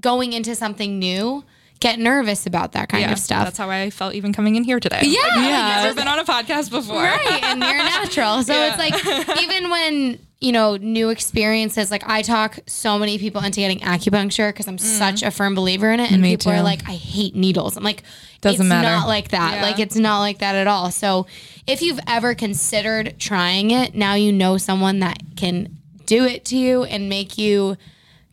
going 0.01 0.33
into 0.33 0.55
something 0.55 0.99
new, 0.99 1.43
get 1.81 1.99
nervous 1.99 2.47
about 2.47 2.73
that 2.73 2.89
kind 2.89 3.03
Yeah. 3.03 3.13
of 3.13 3.19
stuff. 3.19 3.45
That's 3.45 3.59
how 3.59 3.69
I 3.71 3.91
felt 3.91 4.15
even 4.15 4.33
coming 4.33 4.57
in 4.57 4.65
here 4.65 4.81
today. 4.81 5.01
Yeah, 5.03 5.21
Like, 5.21 5.37
like, 5.37 5.45
I've 5.53 5.85
never 5.85 5.95
been 5.97 6.09
on 6.09 6.19
a 6.19 6.25
podcast 6.25 6.71
before. 6.71 7.03
right 7.03 7.43
and 7.45 7.63
you're 7.63 7.77
natural 7.77 8.43
so 8.43 8.53
Yeah. 8.55 8.69
it's 8.69 8.79
like 8.79 9.43
even 9.43 9.71
when 9.71 10.19
you 10.47 10.53
know 10.53 10.77
new 10.77 11.11
experiences. 11.11 11.91
Like 11.91 12.05
i 12.07 12.23
talk 12.23 12.59
so 12.67 12.99
many 12.99 13.19
people 13.19 13.43
into 13.43 13.59
getting 13.61 13.81
acupuncture 13.81 14.51
because 14.51 14.69
i'm 14.69 14.77
mm. 14.77 14.81
such 14.81 15.25
a 15.25 15.33
firm 15.33 15.57
believer 15.57 15.91
in 15.91 15.99
it 15.99 16.13
and 16.13 16.23
Me 16.23 16.37
people 16.37 16.53
are 16.53 16.63
like 16.63 16.89
i 16.89 16.93
hate 16.93 17.35
needles. 17.35 17.77
I'm 17.77 17.83
like 17.83 18.05
Doesn't 18.43 18.61
it's 18.61 18.69
matter. 18.69 18.89
not 18.89 19.09
like 19.09 19.31
that. 19.31 19.57
Yeah. 19.57 19.63
like 19.63 19.81
it's 19.81 19.97
not 19.97 20.21
like 20.21 20.39
that 20.39 20.55
at 20.55 20.69
all. 20.69 20.93
So 20.93 21.27
if 21.67 21.83
you've 21.83 21.99
ever 22.07 22.35
considered 22.35 23.19
trying 23.19 23.73
it 23.73 23.95
now 23.95 24.15
you 24.15 24.33
know 24.33 24.57
someone 24.57 25.01
that 25.01 25.19
can 25.37 25.77
do 26.05 26.25
it 26.25 26.45
to 26.47 26.57
you 26.57 26.85
and 26.85 27.09
make 27.09 27.37
you 27.37 27.77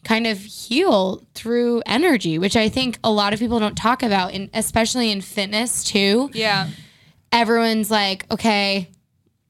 kind 0.04 0.28
of 0.28 0.38
heal 0.38 1.24
through 1.34 1.82
energy 1.86 2.38
which 2.38 2.58
i 2.58 2.68
think 2.68 3.00
a 3.04 3.12
lot 3.12 3.34
of 3.34 3.40
people 3.40 3.58
don't 3.58 3.78
talk 3.78 4.04
about 4.04 4.34
and 4.34 4.50
especially 4.54 5.10
in 5.10 5.22
fitness 5.22 5.84
too. 5.84 6.30
Yeah. 6.34 6.70
everyone's 7.32 7.90
like, 7.90 8.32
okay, 8.32 8.90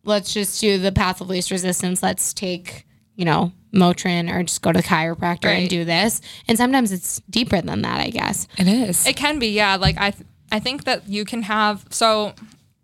let's 0.03 0.33
just 0.33 0.59
do 0.61 0.77
the 0.77 0.91
path 0.91 1.21
of 1.21 1.29
least 1.29 1.51
resistance. 1.51 2.03
Let's 2.03 2.33
take, 2.33 2.85
you 3.15 3.25
know, 3.25 3.51
Motrin 3.73 4.31
or 4.33 4.43
just 4.43 4.61
go 4.61 4.71
to 4.71 4.77
the 4.77 4.83
chiropractor 4.87 5.45
and 5.45 5.69
do 5.69 5.83
this. 5.85 6.21
And 6.47 6.57
sometimes 6.57 6.91
it's 6.91 7.21
deeper 7.29 7.61
than 7.61 7.81
that, 7.81 7.99
I 7.99 8.09
guess. 8.09 8.47
it 8.57 8.67
is. 8.67 9.05
It 9.07 9.15
can 9.15 9.39
be, 9.39 9.47
yeah. 9.47 9.75
Like 9.77 9.97
I, 9.97 10.11
th- 10.11 10.27
I 10.51 10.59
think 10.59 10.83
that 10.83 11.07
you 11.09 11.25
can 11.25 11.41
have. 11.43 11.85
So 11.89 12.33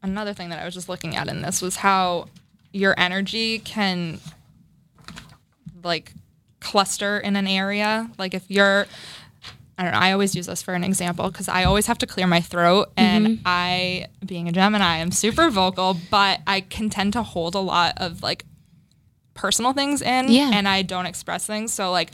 another 0.01 0.33
thing 0.33 0.49
that 0.49 0.59
I 0.59 0.65
was 0.65 0.73
just 0.73 0.89
looking 0.89 1.15
at 1.15 1.27
in 1.27 1.41
this 1.41 1.61
was 1.61 1.75
how 1.77 2.27
your 2.73 2.95
energy 2.97 3.59
can 3.59 4.19
like 5.83 6.13
cluster 6.59 7.19
in 7.19 7.35
an 7.35 7.47
area. 7.47 8.09
Like 8.17 8.33
if 8.33 8.49
you're, 8.49 8.87
I 9.79 9.83
don't 9.83 9.93
know. 9.93 9.99
I 9.99 10.11
always 10.11 10.35
use 10.35 10.45
this 10.45 10.61
for 10.61 10.73
an 10.73 10.83
example 10.83 11.29
because 11.31 11.47
I 11.47 11.63
always 11.63 11.85
have 11.87 11.97
to 11.99 12.05
clear 12.05 12.27
my 12.27 12.41
throat, 12.41 12.91
and 12.97 13.39
I, 13.45 14.07
being 14.25 14.49
a 14.49 14.51
Gemini, 14.51 14.97
am 14.97 15.09
super 15.11 15.49
vocal, 15.49 15.95
but 16.11 16.41
I 16.45 16.59
can 16.59 16.89
tend 16.89 17.13
to 17.13 17.23
hold 17.23 17.55
a 17.55 17.59
lot 17.59 17.93
of 17.97 18.21
like 18.21 18.43
personal 19.35 19.71
things 19.71 20.01
in, 20.01 20.27
Yeah. 20.29 20.51
and 20.53 20.67
I 20.67 20.81
don't 20.81 21.05
express 21.05 21.45
things. 21.45 21.71
So 21.73 21.91
like 21.91 22.11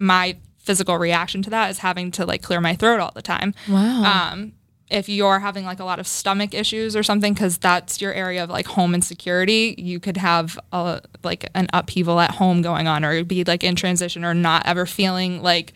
my 0.00 0.36
physical 0.58 0.98
reaction 0.98 1.42
to 1.42 1.50
that 1.50 1.70
is 1.70 1.78
having 1.78 2.10
to 2.10 2.26
like 2.26 2.42
clear 2.42 2.60
my 2.60 2.74
throat 2.74 2.98
all 2.98 3.12
the 3.14 3.22
time. 3.22 3.54
wow. 3.68 4.32
Um, 4.32 4.52
if 4.88 5.08
you're 5.08 5.40
having 5.40 5.64
like 5.64 5.80
a 5.80 5.84
lot 5.84 5.98
of 5.98 6.06
stomach 6.06 6.54
issues 6.54 6.94
or 6.94 7.02
something, 7.02 7.34
because 7.34 7.58
that's 7.58 8.00
your 8.00 8.12
area 8.12 8.44
of 8.44 8.50
like 8.50 8.66
home 8.66 8.94
insecurity, 8.94 9.74
you 9.78 9.98
could 9.98 10.16
have 10.16 10.58
a, 10.72 11.00
like 11.24 11.48
an 11.54 11.66
upheaval 11.72 12.20
at 12.20 12.30
home 12.32 12.62
going 12.62 12.86
on, 12.86 13.04
or 13.04 13.24
be 13.24 13.42
like 13.44 13.64
in 13.64 13.74
transition, 13.74 14.24
or 14.24 14.32
not 14.32 14.64
ever 14.64 14.86
feeling 14.86 15.42
like 15.42 15.72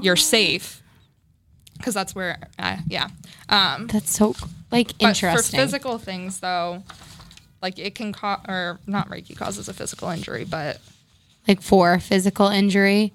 you're 0.00 0.16
safe, 0.16 0.82
because 1.76 1.92
that's 1.92 2.14
where, 2.14 2.38
uh, 2.58 2.76
yeah. 2.88 3.08
Um, 3.50 3.88
That's 3.88 4.16
so 4.16 4.34
like 4.70 4.96
but 4.98 5.08
interesting. 5.08 5.58
for 5.58 5.64
physical 5.64 5.98
things, 5.98 6.40
though, 6.40 6.82
like 7.60 7.78
it 7.78 7.94
can 7.94 8.12
cause, 8.12 8.40
or 8.48 8.78
not 8.86 9.10
Reiki 9.10 9.36
causes 9.36 9.68
a 9.68 9.74
physical 9.74 10.08
injury, 10.08 10.44
but 10.44 10.80
like 11.46 11.60
for 11.60 11.98
physical 11.98 12.48
injury, 12.48 13.12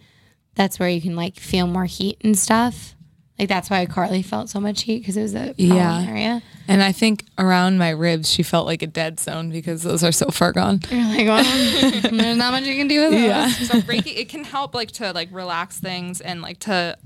that's 0.54 0.78
where 0.78 0.90
you 0.90 1.02
can 1.02 1.16
like 1.16 1.40
feel 1.40 1.66
more 1.66 1.86
heat 1.86 2.20
and 2.22 2.38
stuff. 2.38 2.94
Like 3.40 3.48
that's 3.48 3.70
why 3.70 3.86
Carly 3.86 4.22
felt 4.22 4.50
so 4.50 4.60
much 4.60 4.82
heat 4.84 5.00
because 5.00 5.16
it 5.16 5.22
was 5.22 5.34
a 5.34 5.54
Yeah. 5.58 6.02
yeah 6.02 6.10
area. 6.10 6.42
and 6.68 6.84
I 6.84 6.92
think 6.92 7.24
around 7.38 7.78
my 7.78 7.90
ribs, 7.92 8.30
she 8.30 8.44
felt 8.44 8.66
like 8.66 8.82
a 8.82 8.88
dead 8.88 9.20
zone 9.20 9.50
because 9.50 9.82
those 9.84 10.04
are 10.04 10.12
so 10.12 10.28
far 10.28 10.52
gone. 10.52 10.82
You're 10.92 11.04
like, 11.06 11.26
well, 11.28 12.12
there's 12.12 12.38
not 12.38 12.52
much 12.52 12.66
you 12.66 12.76
can 12.76 12.88
do 12.90 13.00
with 13.02 13.12
those. 13.12 13.22
Yeah. 13.22 13.48
so 13.50 13.80
Reiki 13.82 14.18
it 14.18 14.28
can 14.30 14.44
help 14.44 14.76
like 14.76 14.92
to 14.94 15.14
like 15.14 15.30
relax 15.32 15.80
things 15.80 16.20
and 16.22 16.42
like 16.42 16.60
to 16.60 16.98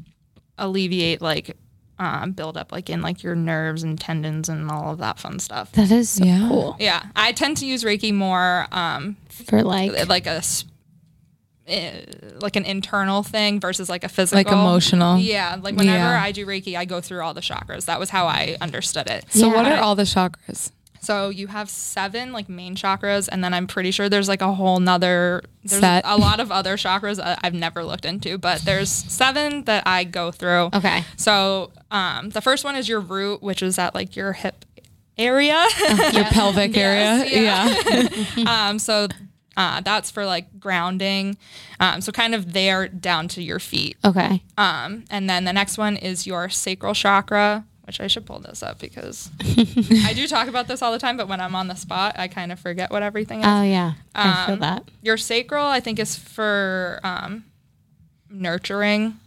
alleviate 0.58 1.22
like 1.22 1.56
um, 2.00 2.32
build 2.32 2.58
up 2.58 2.72
like 2.72 2.90
in 2.90 3.02
like 3.02 3.22
your 3.24 3.36
nerves 3.36 3.84
and 3.84 4.00
tendons 4.00 4.50
and 4.50 4.70
all 4.72 4.92
of 4.92 4.98
that 4.98 5.20
fun 5.20 5.38
stuff. 5.40 5.72
That 5.74 5.92
is 5.92 6.10
so 6.10 6.26
Yeah. 6.26 6.48
cool. 6.50 6.76
Yeah, 6.80 7.04
I 7.16 7.32
tend 7.32 7.58
to 7.58 7.66
use 7.68 7.84
Reiki 7.84 8.14
more 8.14 8.66
um, 8.72 9.18
For 9.30 9.62
like, 9.64 10.08
like 10.10 10.26
a 10.26 10.38
s- 10.38 10.66
like 11.68 12.56
an 12.56 12.66
internal 12.66 13.24
thing 13.24 13.60
versus 13.60 13.90
like 13.90 14.04
a 14.04 14.10
physical 14.10 14.38
Like 14.38 14.48
emotional. 14.48 15.18
Yeah, 15.18 15.58
like 15.62 15.76
whenever 15.76 15.98
Yeah. 16.14 16.22
I 16.24 16.32
do 16.32 16.46
Reiki, 16.46 16.76
I 16.78 16.86
go 16.86 17.00
through 17.02 17.22
all 17.22 17.34
the 17.34 17.42
chakras. 17.42 17.86
That 17.86 18.00
was 18.00 18.10
how 18.10 18.28
I 18.28 18.58
understood 18.62 19.08
it. 19.08 19.26
So 19.30 19.48
what 19.50 19.66
are 19.66 19.78
all 19.82 19.96
the 19.96 20.04
chakras? 20.04 20.72
So 21.00 21.28
you 21.30 21.48
have 21.48 21.70
seven 21.70 22.32
like 22.32 22.48
main 22.48 22.76
chakras, 22.76 23.28
and 23.30 23.44
then 23.44 23.54
I'm 23.54 23.68
pretty 23.68 23.92
sure 23.92 24.08
there's 24.08 24.30
like 24.30 24.42
a 24.42 24.54
whole 24.54 24.80
nother 24.80 25.42
there's 25.66 25.82
Set. 25.82 26.04
a 26.06 26.18
lot 26.18 26.40
of 26.40 26.50
other 26.50 26.78
chakras 26.78 27.20
I've 27.44 27.54
never 27.54 27.84
looked 27.84 28.06
into, 28.06 28.38
but 28.38 28.62
there's 28.62 28.90
seven 28.90 29.66
that 29.66 29.84
I 29.86 30.06
go 30.06 30.32
through. 30.32 30.70
okay. 30.74 31.04
So 31.18 31.72
um, 31.92 32.30
the 32.30 32.40
first 32.42 32.64
one 32.64 32.76
is 32.78 32.88
your 32.88 33.02
root, 33.02 33.42
which 33.44 33.62
is 33.62 33.78
at 33.78 33.94
like 33.94 34.16
your 34.16 34.32
hip 34.32 34.64
area. 35.18 35.66
Your 36.14 36.24
pelvic 36.32 36.76
area. 36.78 37.26
Yes, 37.30 38.38
Yeah. 38.38 38.70
um, 38.70 38.80
so 38.80 39.08
uh, 39.58 39.82
that's 39.82 40.10
for 40.12 40.26
like 40.26 40.60
grounding. 40.60 41.38
Um, 41.80 42.02
so 42.02 42.12
kind 42.12 42.34
of 42.36 42.54
there 42.54 42.88
down 42.88 43.28
to 43.30 43.42
your 43.44 43.60
feet. 43.60 43.98
Okay. 44.04 44.42
Um, 44.58 45.06
and 45.10 45.30
then 45.30 45.46
the 45.46 45.54
next 45.54 45.78
one 45.78 45.96
is 45.98 46.26
your 46.26 46.50
sacral 46.50 46.94
chakra, 46.94 47.66
which 47.84 48.00
I 48.00 48.08
should 48.08 48.26
pull 48.26 48.40
this 48.40 48.64
up 48.64 48.80
because 48.80 49.30
I 49.42 50.14
do 50.16 50.28
talk 50.28 50.48
about 50.48 50.68
this 50.68 50.82
all 50.82 50.92
the 50.92 51.00
time, 51.00 51.18
but 51.18 51.28
when 51.28 51.40
I'm 51.42 51.54
on 51.56 51.68
the 51.68 51.76
spot, 51.76 52.16
I 52.18 52.28
kind 52.28 52.52
of 52.52 52.60
forget 52.60 52.92
what 52.92 53.04
everything 53.04 53.40
is. 53.42 53.46
Oh 53.48 53.62
yeah. 53.64 53.94
I 54.16 54.46
feel 54.46 54.54
Um, 54.56 54.60
that. 54.62 54.90
Your 55.02 55.18
sacral, 55.18 55.66
I 55.68 55.80
think, 55.80 56.00
is 56.00 56.16
for 56.16 57.00
um, 57.04 57.44
nurturing, 58.30 59.20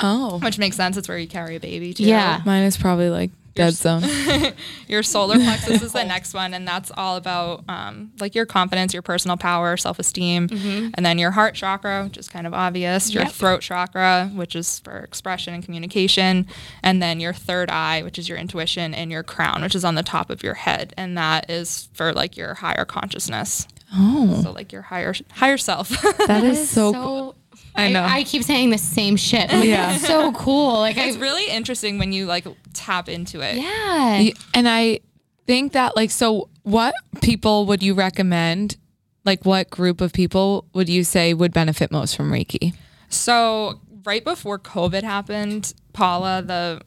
Oh. 0.00 0.38
which 0.40 0.58
makes 0.58 0.76
sense. 0.76 0.96
It's 0.96 1.08
where 1.08 1.18
you 1.18 1.28
carry 1.28 1.56
a 1.56 1.60
baby 1.60 1.94
too. 1.94 2.04
Yeah. 2.04 2.40
Mine 2.44 2.64
is 2.64 2.76
probably 2.76 3.08
like 3.10 3.30
dead 3.54 3.74
zone. 3.74 4.02
Your 4.88 5.02
solar 5.02 5.36
plexus 5.36 5.82
is 5.82 5.92
the 5.92 6.04
next 6.14 6.34
one, 6.34 6.54
and 6.54 6.66
that's 6.66 6.90
all 6.96 7.16
about 7.16 7.64
um, 7.68 8.12
like 8.20 8.34
your 8.34 8.46
confidence, 8.46 8.92
your 8.92 9.02
personal 9.02 9.36
power, 9.36 9.76
self 9.76 9.98
esteem. 9.98 10.48
And 10.94 11.04
then 11.06 11.18
your 11.18 11.30
heart 11.32 11.54
chakra, 11.54 12.04
which 12.04 12.16
is 12.16 12.28
kind 12.28 12.46
of 12.46 12.54
obvious. 12.54 13.12
Your 13.12 13.22
Yep. 13.24 13.32
throat 13.32 13.60
chakra, 13.62 14.30
which 14.34 14.54
is 14.56 14.78
for 14.80 14.98
expression 15.00 15.54
and 15.54 15.64
communication. 15.64 16.46
And 16.82 17.02
then 17.02 17.20
your 17.20 17.32
third 17.32 17.70
eye, 17.70 18.02
which 18.02 18.18
is 18.18 18.28
your 18.28 18.38
intuition, 18.38 18.94
and 18.94 19.10
your 19.10 19.22
crown, 19.22 19.62
which 19.62 19.74
is 19.74 19.84
on 19.84 19.94
the 19.94 20.02
top 20.02 20.30
of 20.30 20.42
your 20.42 20.54
head. 20.54 20.92
And 20.96 21.16
that 21.18 21.50
is 21.50 21.88
for 21.94 22.12
like 22.12 22.36
your 22.36 22.54
higher 22.54 22.84
consciousness. 22.84 23.66
Oh. 23.94 24.40
So 24.42 24.52
like 24.52 24.72
your 24.72 24.82
higher 24.82 25.14
higher 25.32 25.58
self. 25.58 25.88
That 26.26 26.42
is 26.44 26.68
so, 26.70 26.92
cool. 26.92 27.36
I 27.74 27.86
I 27.86 27.92
know. 27.92 28.02
I, 28.02 28.24
keep 28.24 28.42
saying 28.42 28.70
the 28.70 28.78
same 28.78 29.16
shit. 29.16 29.50
Like, 29.50 29.64
Yeah. 29.64 29.94
It's 29.94 30.06
so 30.06 30.32
cool. 30.32 30.78
Like 30.78 30.96
it's 30.96 31.16
I. 31.16 31.20
really 31.20 31.50
interesting 31.50 31.98
when 31.98 32.12
you 32.12 32.26
like 32.26 32.46
tap 32.74 33.08
into 33.08 33.40
it. 33.40 33.56
Yeah. 33.56 34.30
And 34.54 34.68
I 34.68 35.00
think 35.46 35.72
that 35.72 35.96
like 35.96 36.10
so 36.10 36.48
what 36.62 36.94
people 37.20 37.66
would 37.66 37.82
you 37.82 37.94
recommend? 37.94 38.76
Like 39.24 39.44
what 39.44 39.70
group 39.70 40.00
of 40.00 40.12
people 40.12 40.66
would 40.74 40.88
you 40.88 41.04
say 41.04 41.32
would 41.34 41.52
benefit 41.52 41.90
most 41.90 42.16
from 42.16 42.30
Reiki? 42.30 42.74
So 43.08 43.80
right 44.04 44.24
before 44.24 44.58
COVID 44.58 45.02
happened, 45.02 45.74
Paula, 45.92 46.42
the 46.42 46.82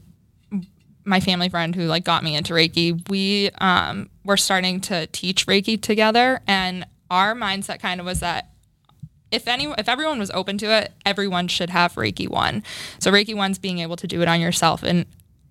my 1.05 1.19
family 1.19 1.49
friend 1.49 1.75
who 1.75 1.85
like 1.85 2.03
got 2.03 2.23
me 2.23 2.35
into 2.35 2.53
Reiki, 2.53 3.07
we 3.09 3.51
um, 3.59 4.09
were 4.23 4.37
starting 4.37 4.81
to 4.81 5.07
teach 5.07 5.45
Reiki 5.45 5.79
together, 5.79 6.41
and 6.47 6.85
our 7.11 7.35
mindset 7.35 7.79
kind 7.79 7.99
of 7.99 8.05
was 8.05 8.21
that 8.21 8.49
if 9.35 9.47
any 9.47 9.65
if 9.77 9.87
everyone 9.89 10.17
was 10.19 10.31
open 10.31 10.57
to 10.59 10.65
it, 10.67 10.91
everyone 11.05 11.47
should 11.47 11.69
have 11.69 11.93
Reiki 11.93 12.27
one. 12.29 12.63
So 12.99 13.11
Reiki 13.11 13.35
one's 13.35 13.59
being 13.59 13.79
able 13.79 13.95
to 13.97 14.07
do 14.07 14.21
it 14.21 14.27
on 14.27 14.39
yourself. 14.41 14.81
And 14.83 15.05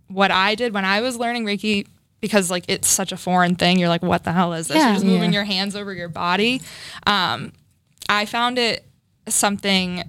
what 0.09 0.31
I 0.31 0.55
did 0.55 0.75
when 0.75 0.85
I 0.85 1.01
was 1.01 1.16
learning 1.16 1.44
Reiki, 1.44 1.87
because 2.20 2.51
like 2.51 2.64
it's 2.68 2.88
such 2.88 3.12
a 3.12 3.16
foreign 3.16 3.55
thing, 3.57 3.79
you're 3.79 3.88
like, 3.88 4.03
what 4.03 4.25
the 4.25 4.33
hell 4.33 4.53
is 4.55 4.68
this? 4.68 4.77
Yeah. 4.77 4.87
You're 4.87 4.94
just 4.94 5.07
moving 5.07 5.33
Yeah. 5.33 5.38
your 5.38 5.44
hands 5.44 5.77
over 5.77 5.92
your 5.92 6.09
body. 6.09 6.61
Um, 7.07 7.53
I 8.09 8.27
found 8.27 8.59
it 8.59 8.85
something 9.29 10.05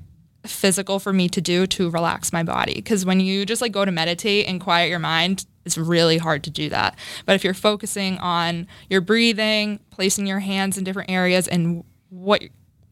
physical 0.46 1.00
for 1.00 1.12
me 1.12 1.28
to 1.30 1.42
do 1.42 1.66
to 1.66 1.90
relax 1.90 2.32
my 2.32 2.44
body 2.44 2.76
because 2.76 3.04
when 3.06 3.20
you 3.20 3.46
just 3.46 3.62
like 3.64 3.72
go 3.72 3.84
to 3.84 3.92
meditate 3.92 4.46
and 4.48 4.62
quiet 4.62 4.90
your 4.92 5.00
mind 5.00 5.44
it's 5.66 5.76
really 5.76 6.20
hard 6.20 6.44
to 6.44 6.52
do 6.52 6.70
that 6.70 6.96
but 7.26 7.34
if 7.34 7.44
you're 7.44 7.56
focusing 7.56 8.20
on 8.20 8.68
your 8.88 9.02
breathing 9.02 9.80
placing 9.90 10.28
your 10.28 10.38
hands 10.38 10.78
in 10.78 10.84
different 10.84 11.10
areas 11.10 11.48
and 11.48 11.84
what 12.12 12.44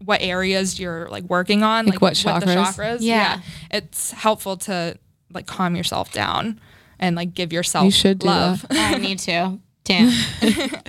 what 0.06 0.22
areas 0.22 0.80
you're 0.80 1.08
like 1.10 1.24
working 1.26 1.64
on 1.64 1.86
Like 1.86 2.02
what 2.02 2.14
the 2.16 2.30
chakras? 2.30 2.56
chakras 2.56 2.98
Yeah. 3.02 3.42
it's 3.72 4.12
helpful 4.12 4.58
to 4.58 4.98
like 5.34 5.46
calm 5.48 5.76
yourself 5.76 6.12
down 6.12 6.60
and 7.00 7.16
like 7.16 7.34
give 7.34 7.54
yourself 7.54 7.86
You 7.86 7.92
should 7.92 8.20
do 8.20 8.28
love 8.28 8.66
I 8.70 8.98
need 8.98 9.20
to. 9.20 9.60
Damn. 9.86 10.10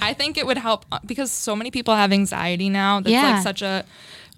I 0.01 0.15
think 0.15 0.39
it 0.39 0.47
would 0.47 0.59
help 0.59 0.87
uh, 0.93 1.01
because 1.05 1.31
so 1.33 1.57
many 1.57 1.71
people 1.73 1.95
have 1.97 2.13
anxiety 2.13 2.69
now. 2.71 3.01
That's 3.01 3.11
Yeah. 3.13 3.33
like 3.35 3.43
such 3.43 3.61
a 3.63 3.85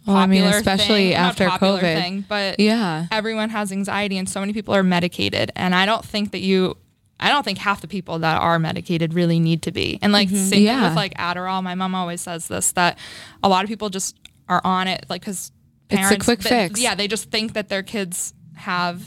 Well, 0.07 0.17
I 0.17 0.27
mean, 0.27 0.43
popular 0.43 0.59
especially 0.59 1.11
thing. 1.11 1.21
Not 1.21 1.41
after 1.41 1.49
COVID. 1.49 1.81
thing, 1.81 2.25
but 2.29 2.59
Yeah. 2.61 3.07
everyone 3.11 3.51
has 3.51 3.71
anxiety 3.73 4.17
and 4.17 4.29
so 4.29 4.41
many 4.41 4.53
people 4.53 4.75
are 4.75 4.83
medicated 4.83 5.51
and 5.57 5.75
i 5.75 5.85
don't 5.85 6.05
think 6.05 6.33
that 6.33 6.41
you 6.41 6.77
i 7.19 7.29
don't 7.29 7.45
think 7.45 7.59
half 7.59 7.81
the 7.81 7.89
people 7.89 8.19
that 8.21 8.41
are 8.41 8.59
medicated 8.59 9.13
really 9.15 9.41
need 9.41 9.63
to 9.63 9.73
be 9.73 9.99
and 10.03 10.13
like 10.13 10.29
same 10.31 10.63
Yeah. 10.63 10.87
with 10.89 10.97
like 10.97 11.15
adderall 11.15 11.63
my 11.63 11.75
mom 11.75 11.95
always 11.95 12.21
says 12.21 12.47
this 12.49 12.73
that 12.73 12.99
a 13.43 13.49
lot 13.49 13.65
of 13.65 13.69
people 13.69 13.89
just 13.91 14.17
are 14.49 14.61
on 14.65 14.89
it 14.89 15.05
like 15.09 15.21
because 15.23 15.53
a 15.91 15.97
parents 15.97 16.25
quick 16.25 16.41
th- 16.41 16.49
fix. 16.71 16.81
yeah 16.81 16.95
they 16.95 17.09
just 17.09 17.31
think 17.31 17.53
that 17.55 17.69
their 17.69 17.83
kids 17.83 18.35
have 18.55 19.03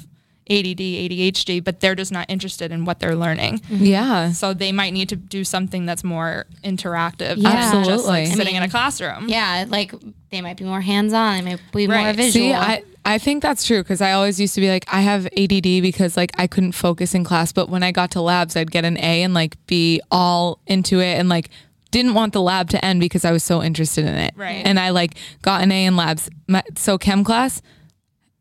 ADD, 0.50 0.80
ADHD, 0.80 1.64
but 1.64 1.80
they're 1.80 1.94
just 1.94 2.12
not 2.12 2.26
interested 2.28 2.72
in 2.72 2.84
what 2.84 3.00
they're 3.00 3.16
learning. 3.16 3.60
Mm-hmm. 3.60 3.86
Yeah. 3.86 4.32
So 4.32 4.56
they 4.56 4.72
might 4.72 4.94
need 4.94 5.10
to 5.10 5.16
do 5.16 5.44
something 5.44 5.86
that's 5.86 6.04
more 6.04 6.48
interactive. 6.64 7.36
Yeah. 7.38 7.72
than 7.72 7.84
just 7.86 8.08
like 8.08 8.24
Absolutely. 8.24 8.26
sitting 8.36 8.56
I 8.56 8.58
in 8.58 8.64
a 8.64 8.70
classroom. 8.70 9.30
yeah. 9.30 9.66
Like 9.68 9.94
they 10.32 10.42
might 10.42 10.58
be 10.58 10.64
more 10.64 10.82
hands 10.82 11.14
on. 11.14 11.44
They 11.46 11.52
might 11.52 11.62
be 11.72 11.88
more 11.88 12.14
visual. 12.14 12.32
See, 12.32 12.54
I, 12.54 12.84
I 13.06 13.20
think 13.20 13.44
that's 13.44 13.66
true 13.66 13.84
because 13.84 14.02
I 14.02 14.14
always 14.14 14.40
used 14.40 14.56
to 14.56 14.62
be 14.62 14.70
like, 14.70 14.86
I 14.92 15.02
have 15.02 15.28
ADD 15.38 15.84
because 15.84 16.18
like 16.18 16.32
I 16.40 16.48
couldn't 16.48 16.72
focus 16.72 17.14
in 17.14 17.24
class. 17.24 17.52
But 17.52 17.70
when 17.70 17.84
I 17.84 17.92
got 17.92 18.10
to 18.12 18.22
labs, 18.22 18.56
I'd 18.56 18.72
get 18.72 18.86
an 18.86 18.98
A 18.98 19.22
and 19.22 19.36
like 19.36 19.64
be 19.68 20.02
all 20.10 20.60
into 20.66 21.00
it 21.00 21.14
and 21.20 21.30
like 21.30 21.50
didn't 21.92 22.14
want 22.14 22.34
the 22.34 22.42
lab 22.42 22.70
to 22.70 22.84
end 22.86 23.00
because 23.00 23.26
I 23.26 23.32
was 23.32 23.44
so 23.44 23.64
interested 23.64 24.06
in 24.06 24.14
it. 24.16 24.34
Right. 24.36 24.66
And 24.66 24.80
I 24.80 24.90
like 24.92 25.16
got 25.42 25.64
an 25.64 25.72
A 25.72 25.86
in 25.86 25.96
labs. 25.96 26.30
My, 26.48 26.64
so 26.78 26.98
chem 26.98 27.24
class 27.24 27.62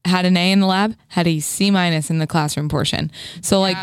had 0.05 0.25
an 0.27 0.37
A 0.37 0.53
in 0.53 0.61
the 0.61 0.67
lab, 0.67 0.95
had 1.09 1.27
a 1.27 1.41
C 1.41 1.71
minus 1.71 2.11
in 2.11 2.19
the 2.19 2.27
classroom 2.27 2.69
portion. 2.69 3.11
So 3.43 3.61
like 3.61 3.77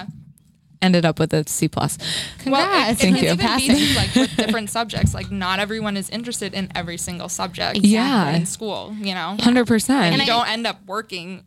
ended 0.81 1.03
up 1.05 1.19
with 1.19 1.33
a 1.33 1.47
C 1.47 1.67
plus. 1.67 1.97
Congrats. 2.39 2.91
it, 2.91 2.93
it 2.93 2.97
Thank 2.99 3.15
can 3.15 3.23
you. 3.25 3.31
even 3.31 3.37
Passing. 3.45 3.75
be 3.75 3.87
too, 3.87 3.95
like 3.95 4.15
with 4.15 4.35
different 4.37 4.69
subjects. 4.69 5.13
Like 5.13 5.31
not 5.31 5.59
everyone 5.59 5.97
is 5.97 6.09
interested 6.09 6.53
in 6.53 6.71
every 6.75 6.97
single 6.97 7.29
subject. 7.29 7.79
Yeah. 7.79 8.35
in 8.35 8.45
school, 8.45 8.93
you 8.99 9.13
know, 9.15 9.35
Hundred 9.39 9.65
percent. 9.67 10.13
and 10.13 10.17
you 10.17 10.23
I- 10.23 10.25
don't 10.25 10.47
end 10.49 10.67
up 10.67 10.85
working 10.85 11.43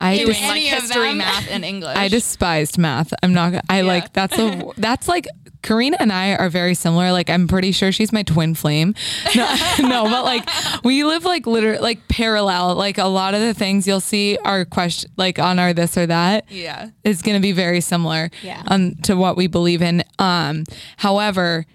I 0.00 0.16
doing 0.16 0.28
just 0.28 0.40
like 0.42 0.50
any 0.52 0.70
of 0.72 0.82
history, 0.82 1.08
them. 1.08 1.18
math, 1.18 1.48
and 1.50 1.64
English. 1.64 1.96
I 1.96 2.08
despised 2.08 2.78
math. 2.78 3.12
I'm 3.22 3.34
not. 3.34 3.50
gonna- 3.52 3.62
I 3.68 3.82
like 3.82 4.12
that's 4.12 4.38
a 4.38 4.62
that's 4.78 5.08
like 5.08 5.26
Karina 5.62 5.98
and 6.00 6.10
I 6.10 6.36
are 6.36 6.48
very 6.48 6.74
similar. 6.74 7.12
Like 7.12 7.28
I'm 7.28 7.46
pretty 7.46 7.72
sure 7.72 7.92
she's 7.92 8.12
my 8.12 8.22
twin 8.22 8.54
flame. 8.54 8.94
No, 9.36 9.56
no, 9.80 10.04
but 10.04 10.24
like 10.24 10.48
we 10.84 11.04
live 11.04 11.24
like 11.24 11.46
literally 11.46 11.78
like 11.78 12.08
parallel. 12.08 12.74
Like 12.76 12.96
a 12.98 13.04
lot 13.04 13.34
of 13.34 13.40
the 13.42 13.52
things 13.54 13.86
you'll 13.86 14.00
see 14.00 14.38
are 14.44 14.64
question 14.64 15.10
like 15.18 15.38
on 15.38 15.58
our 15.58 15.72
this 15.74 15.98
or 15.98 16.06
that 16.06 16.50
yeah, 16.50 16.88
is 17.04 17.20
going 17.22 17.36
to 17.36 17.42
be 17.42 17.52
very 17.52 17.80
similar 17.82 18.30
Yeah. 18.42 18.62
on 18.68 18.96
to 19.02 19.14
what 19.16 19.36
we 19.36 19.46
believe 19.48 19.82
in. 19.82 20.02
Um, 20.18 20.64
however. 20.96 21.66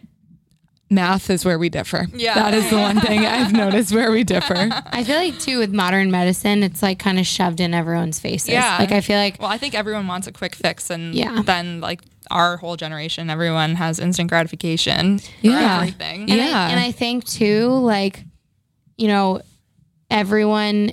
Math 0.96 1.30
is 1.30 1.46
where 1.46 1.60
we 1.60 1.70
differ. 1.70 2.08
Yeah. 2.16 2.34
That 2.36 2.54
is 2.56 2.70
the 2.70 2.78
one 2.78 3.00
thing 3.00 3.26
I've 3.26 3.54
noticed 3.64 3.94
where 3.94 4.12
we 4.12 4.24
differ. 4.24 4.70
I 4.88 5.04
feel 5.04 5.18
like 5.18 5.38
too 5.40 5.60
with 5.60 5.74
modern 5.74 6.10
medicine, 6.10 6.64
it's 6.64 6.82
like 6.82 6.98
kind 6.98 7.20
of 7.20 7.28
shoved 7.28 7.60
in 7.60 7.74
everyone's 7.74 8.20
faces. 8.20 8.50
Yeah. 8.50 8.78
Like 8.80 8.92
I 8.92 9.02
feel 9.02 9.18
like 9.18 9.40
Well, 9.40 9.50
I 9.52 9.58
think 9.60 9.76
everyone 9.76 10.08
wants 10.08 10.26
a 10.28 10.32
quick 10.32 10.56
fix, 10.56 10.90
and 10.90 11.14
Yeah. 11.14 11.42
then 11.44 11.82
like 11.82 12.02
our 12.32 12.58
whole 12.58 12.76
generation, 12.76 13.30
everyone 13.30 13.76
has 13.76 14.00
instant 14.00 14.30
gratification 14.30 15.20
for 15.20 15.26
Yeah. 15.42 15.76
everything. 15.76 16.22
And 16.22 16.30
Yeah. 16.40 16.66
I, 16.68 16.72
and 16.72 16.80
I 16.80 16.92
think 16.92 17.26
too, 17.26 17.68
like, 17.68 18.24
you 18.98 19.08
know, 19.08 19.42
everyone, 20.10 20.92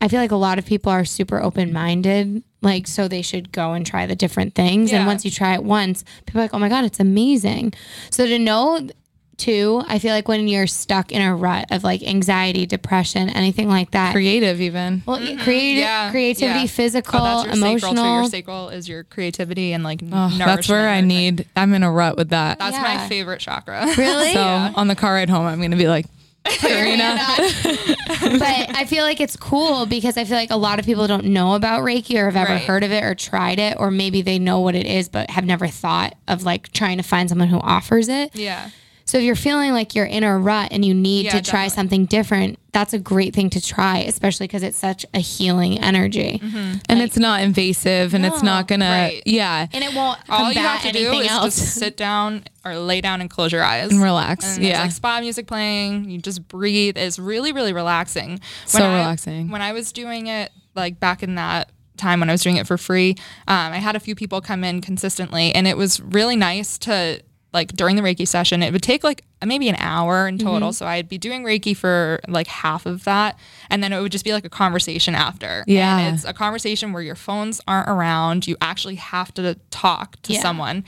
I 0.00 0.08
feel 0.08 0.20
like 0.20 0.30
a 0.32 0.36
lot 0.36 0.58
of 0.58 0.66
people 0.66 0.92
are 0.92 1.04
super 1.04 1.40
open 1.40 1.72
minded. 1.72 2.42
Like, 2.62 2.86
so 2.88 3.06
they 3.06 3.22
should 3.22 3.52
go 3.52 3.74
and 3.74 3.86
try 3.86 4.06
the 4.06 4.16
different 4.16 4.54
things. 4.54 4.92
And 4.92 5.06
once 5.06 5.24
you 5.24 5.30
try 5.30 5.54
it 5.54 5.62
once, 5.62 6.04
people 6.26 6.40
are 6.40 6.44
like, 6.44 6.54
oh 6.54 6.58
my 6.58 6.68
God, 6.68 6.84
it's 6.84 6.98
amazing. 6.98 7.74
So 8.10 8.26
to 8.26 8.38
know, 8.38 8.88
too, 9.36 9.82
I 9.86 9.98
feel 9.98 10.12
like 10.12 10.28
when 10.28 10.48
you're 10.48 10.66
stuck 10.66 11.12
in 11.12 11.20
a 11.22 11.34
rut 11.34 11.66
of 11.70 11.84
like 11.84 12.02
anxiety, 12.02 12.66
depression, 12.66 13.28
anything 13.30 13.68
like 13.68 13.90
that. 13.92 14.12
Creative, 14.12 14.60
even. 14.60 15.02
well, 15.06 15.18
mm-hmm. 15.18 15.38
creative, 15.42 15.80
Yeah, 15.82 16.10
creativity, 16.10 16.60
yeah. 16.60 16.66
physical, 16.66 17.20
Oh, 17.20 17.44
that's 17.44 17.58
your 17.58 17.78
Sacral, 17.78 17.80
too. 17.80 17.98
emotional. 18.00 18.20
Your 18.22 18.30
sacral 18.30 18.68
is 18.70 18.88
your 18.88 19.04
creativity 19.04 19.72
and 19.72 19.84
like 19.84 20.00
Oh, 20.10 20.34
that's 20.38 20.68
where 20.68 20.88
I 20.88 21.00
need. 21.00 21.46
I'm 21.56 21.72
in 21.74 21.82
a 21.82 21.90
rut 21.90 22.16
with 22.16 22.30
that. 22.30 22.58
That's 22.58 22.76
Yeah. 22.76 22.82
my 22.82 23.08
favorite 23.08 23.40
chakra. 23.40 23.86
Really? 23.96 24.32
So 24.32 24.40
on 24.42 24.88
the 24.88 24.94
car 24.96 25.14
ride 25.14 25.30
home, 25.30 25.46
I'm 25.46 25.58
going 25.58 25.70
to 25.70 25.76
be 25.76 25.88
like, 25.88 26.06
Karina. 26.44 27.18
but 28.06 28.76
I 28.76 28.84
feel 28.88 29.02
like 29.04 29.20
it's 29.20 29.36
cool 29.36 29.86
because 29.86 30.16
I 30.16 30.24
feel 30.24 30.36
like 30.36 30.50
a 30.50 30.56
lot 30.56 30.78
of 30.78 30.84
people 30.86 31.06
don't 31.06 31.24
know 31.26 31.54
about 31.54 31.82
Reiki 31.82 32.16
or 32.18 32.26
have 32.26 32.36
ever 32.36 32.52
Right. 32.52 32.62
heard 32.62 32.84
of 32.84 32.92
it 32.92 33.02
or 33.02 33.14
tried 33.16 33.58
it, 33.58 33.76
or 33.80 33.90
maybe 33.90 34.22
they 34.22 34.38
know 34.38 34.60
what 34.60 34.74
it 34.76 34.86
is 34.86 35.08
but 35.08 35.28
have 35.30 35.44
never 35.44 35.66
thought 35.66 36.14
of 36.28 36.44
like 36.44 36.72
trying 36.72 36.98
to 36.98 37.02
find 37.02 37.28
someone 37.28 37.48
who 37.48 37.58
offers 37.58 38.08
it. 38.08 38.34
Yeah. 38.34 38.70
So 39.06 39.18
if 39.18 39.24
you're 39.24 39.36
feeling 39.36 39.72
like 39.72 39.94
you're 39.94 40.04
in 40.04 40.24
a 40.24 40.36
rut 40.36 40.68
and 40.72 40.84
you 40.84 40.92
need 40.92 41.26
Yeah, 41.26 41.30
to 41.32 41.42
try 41.42 41.66
definitely. 41.66 41.74
something 41.76 42.04
different, 42.06 42.58
that's 42.72 42.92
a 42.92 42.98
great 42.98 43.34
thing 43.34 43.50
to 43.50 43.60
try, 43.64 43.98
especially 43.98 44.48
because 44.48 44.64
it's 44.64 44.76
such 44.76 45.06
a 45.14 45.20
healing 45.20 45.78
energy. 45.78 46.40
and 46.42 47.00
it's 47.00 47.16
not 47.16 47.40
invasive 47.40 48.14
and 48.14 48.26
it's 48.26 48.42
not 48.42 48.66
gonna 48.68 48.84
Right. 48.90 49.22
yeah 49.24 49.68
And 49.72 49.84
it 49.84 49.94
won't 49.94 50.18
All 50.28 50.52
you 50.52 50.58
have 50.58 50.82
to 50.82 50.90
do 50.92 51.12
is 51.20 51.30
else. 51.30 51.54
just 51.56 51.74
sit 51.76 51.96
down 51.96 52.44
or 52.64 52.76
lay 52.76 53.00
down 53.00 53.20
and 53.20 53.30
close 53.30 53.52
your 53.52 53.62
eyes 53.62 53.90
and 53.92 54.02
relax 54.02 54.56
And 54.56 54.64
there's 54.64 54.72
yeah 54.72 54.82
like 54.82 54.90
spa 54.92 55.20
music 55.20 55.46
playing. 55.46 56.10
You 56.10 56.18
just 56.18 56.46
breathe. 56.48 56.96
It's 56.98 57.18
really, 57.18 57.52
really 57.52 57.72
relaxing. 57.72 58.40
So 58.66 58.84
I- 58.84 58.92
relaxing. 58.98 59.50
When 59.50 59.62
I 59.62 59.72
was 59.72 59.92
doing 59.92 60.26
it, 60.26 60.50
like 60.74 60.98
back 60.98 61.22
in 61.22 61.36
that 61.36 61.70
time 61.96 62.18
when 62.20 62.28
I 62.28 62.32
was 62.32 62.42
doing 62.42 62.56
it 62.56 62.66
for 62.66 62.76
free, 62.76 63.14
um, 63.48 63.72
I 63.72 63.78
had 63.78 63.94
a 63.96 64.00
few 64.00 64.14
people 64.16 64.40
come 64.42 64.64
in 64.64 64.80
consistently, 64.82 65.54
and 65.54 65.66
it 65.68 65.76
was 65.78 66.00
really 66.00 66.36
nice 66.36 66.76
to 66.78 67.22
like 67.56 67.72
during 67.72 67.96
the 67.96 68.02
Reiki 68.02 68.28
session. 68.28 68.62
It 68.62 68.70
would 68.72 68.82
take 68.82 69.02
like 69.02 69.24
maybe 69.44 69.68
an 69.70 69.76
hour 69.78 70.28
in 70.28 70.36
mm-hmm. 70.36 70.46
total. 70.46 70.72
So 70.74 70.86
I'd 70.86 71.08
be 71.08 71.16
doing 71.16 71.42
Reiki 71.42 71.74
for 71.74 72.20
like 72.28 72.46
half 72.46 72.84
of 72.84 73.04
that, 73.04 73.38
and 73.70 73.82
then 73.82 73.92
it 73.94 74.00
would 74.00 74.12
just 74.12 74.24
be 74.26 74.32
like 74.32 74.44
a 74.44 74.50
conversation 74.50 75.14
after. 75.14 75.64
Yeah. 75.66 75.98
and 75.98 76.14
it's 76.14 76.24
a 76.24 76.34
conversation 76.34 76.92
where 76.92 77.02
your 77.02 77.14
phones 77.14 77.60
aren't 77.66 77.88
around. 77.88 78.46
You 78.46 78.56
actually 78.60 78.96
have 78.96 79.32
to 79.34 79.54
talk 79.70 80.20
to 80.22 80.34
Yeah. 80.34 80.42
someone 80.42 80.84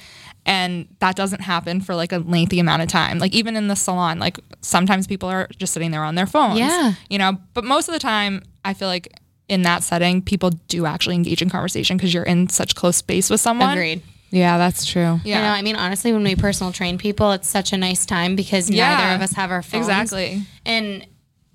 and 0.46 0.88
that 1.00 1.14
doesn't 1.14 1.42
happen 1.42 1.80
for 1.80 1.94
like 1.94 2.10
a 2.10 2.18
lengthy 2.18 2.58
amount 2.58 2.80
of 2.80 2.88
time 2.88 3.18
like 3.18 3.34
even 3.34 3.54
in 3.54 3.68
the 3.68 3.76
salon 3.76 4.18
like 4.18 4.38
sometimes 4.62 5.06
people 5.06 5.28
are 5.28 5.46
just 5.58 5.74
sitting 5.74 5.90
there 5.90 6.02
on 6.02 6.14
their 6.14 6.26
phones 6.26 6.58
Yeah. 6.58 6.94
you 7.10 7.18
know 7.18 7.36
but 7.54 7.64
most 7.64 7.88
of 7.88 7.92
the 7.92 7.98
time 7.98 8.42
i 8.64 8.72
feel 8.72 8.88
like 8.88 9.12
in 9.48 9.62
that 9.62 9.82
setting 9.82 10.22
people 10.22 10.50
do 10.68 10.86
actually 10.86 11.16
engage 11.16 11.42
in 11.42 11.50
conversation 11.50 11.96
because 11.96 12.14
you're 12.14 12.24
in 12.24 12.48
such 12.48 12.74
close 12.74 12.96
space 12.96 13.28
with 13.30 13.40
someone 13.40 13.72
Agreed. 13.76 14.02
Yeah 14.30 14.58
that's 14.58 14.84
true 14.84 15.20
yeah 15.24 15.38
I 15.38 15.42
know. 15.42 15.52
I 15.52 15.62
mean, 15.62 15.76
honestly, 15.76 16.12
when 16.12 16.22
we 16.24 16.36
personal 16.36 16.72
train 16.72 16.98
people, 16.98 17.32
it's 17.32 17.48
such 17.48 17.72
a 17.72 17.76
nice 17.76 18.04
time 18.06 18.36
because 18.36 18.68
Yeah. 18.70 18.94
neither 18.96 19.14
of 19.16 19.22
us 19.22 19.32
have 19.32 19.50
our 19.50 19.62
phones. 19.62 19.86
exactly 19.88 20.42
And 20.66 21.06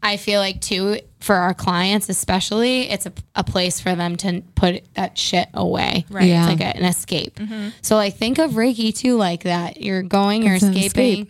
I 0.05 0.17
feel 0.17 0.41
like 0.41 0.59
too, 0.59 0.99
for 1.21 1.35
our 1.35 1.53
clients 1.53 2.09
especially, 2.09 2.89
it's 2.89 3.05
a, 3.05 3.13
a 3.35 3.43
place 3.45 3.79
for 3.79 3.95
them 3.95 4.17
to 4.17 4.41
put 4.55 4.83
that 4.95 5.17
shit 5.17 5.47
away. 5.53 6.05
Right. 6.09 6.25
Yeah. 6.27 6.49
It's 6.51 6.59
like 6.59 6.75
a, 6.75 6.77
an 6.77 6.83
escape. 6.83 7.35
Mm-hmm. 7.35 7.69
So 7.81 7.95
like 7.95 8.17
think 8.17 8.37
of 8.37 8.51
Reiki 8.51 8.93
too 8.93 9.15
like 9.15 9.43
that. 9.43 9.79
You're 9.81 10.03
going, 10.03 10.43
you're 10.43 10.55
It's 10.55 10.63
escaping 10.63 11.27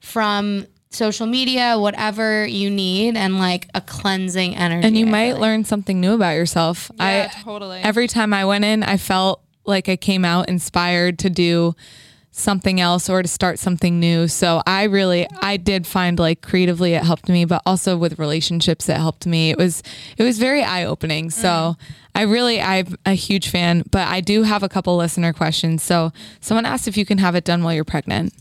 from 0.00 0.66
social 0.90 1.26
media, 1.26 1.76
whatever 1.78 2.46
you 2.46 2.70
need, 2.70 3.16
and 3.16 3.38
like 3.38 3.68
a 3.74 3.80
cleansing 3.82 4.56
energy. 4.56 4.86
and 4.86 4.96
you 4.96 5.04
might 5.04 5.26
feel 5.26 5.34
like. 5.34 5.42
learn 5.42 5.64
something 5.64 6.00
new 6.00 6.14
about 6.14 6.36
yourself 6.36 6.90
yeah 6.96 7.28
i 7.30 7.42
totally 7.42 7.80
every 7.80 8.06
time 8.08 8.32
i 8.32 8.44
went 8.46 8.64
in 8.64 8.82
i 8.82 8.96
felt 8.96 9.42
like 9.66 9.88
i 9.88 9.96
came 9.96 10.24
out 10.24 10.48
inspired 10.48 11.18
to 11.18 11.30
do 11.30 11.74
something 12.30 12.80
else 12.80 13.08
or 13.08 13.22
to 13.22 13.28
start 13.28 13.58
something 13.58 13.98
new. 13.98 14.28
So 14.28 14.62
i 14.66 14.84
really 14.84 15.26
i 15.40 15.56
did 15.56 15.86
find 15.86 16.18
like 16.18 16.42
creatively 16.42 16.92
it 16.92 17.02
helped 17.02 17.30
me 17.30 17.46
but 17.46 17.62
also 17.64 17.96
with 17.96 18.18
relationships 18.18 18.88
it 18.88 18.96
helped 18.96 19.26
me. 19.26 19.50
It 19.50 19.56
was 19.58 19.82
it 20.18 20.22
was 20.22 20.38
very 20.38 20.62
eye-opening. 20.62 21.30
So 21.30 21.76
i 22.14 22.22
really 22.22 22.60
i'm 22.60 22.94
a 23.06 23.14
huge 23.14 23.48
fan 23.48 23.84
but 23.90 24.06
i 24.08 24.20
do 24.20 24.42
have 24.42 24.62
a 24.62 24.68
couple 24.68 24.96
listener 24.98 25.32
questions. 25.32 25.82
So 25.82 26.12
someone 26.40 26.66
asked 26.66 26.86
if 26.86 26.96
you 26.98 27.06
can 27.06 27.18
have 27.18 27.34
it 27.34 27.44
done 27.44 27.62
while 27.62 27.72
you're 27.72 27.84
pregnant. 27.84 28.34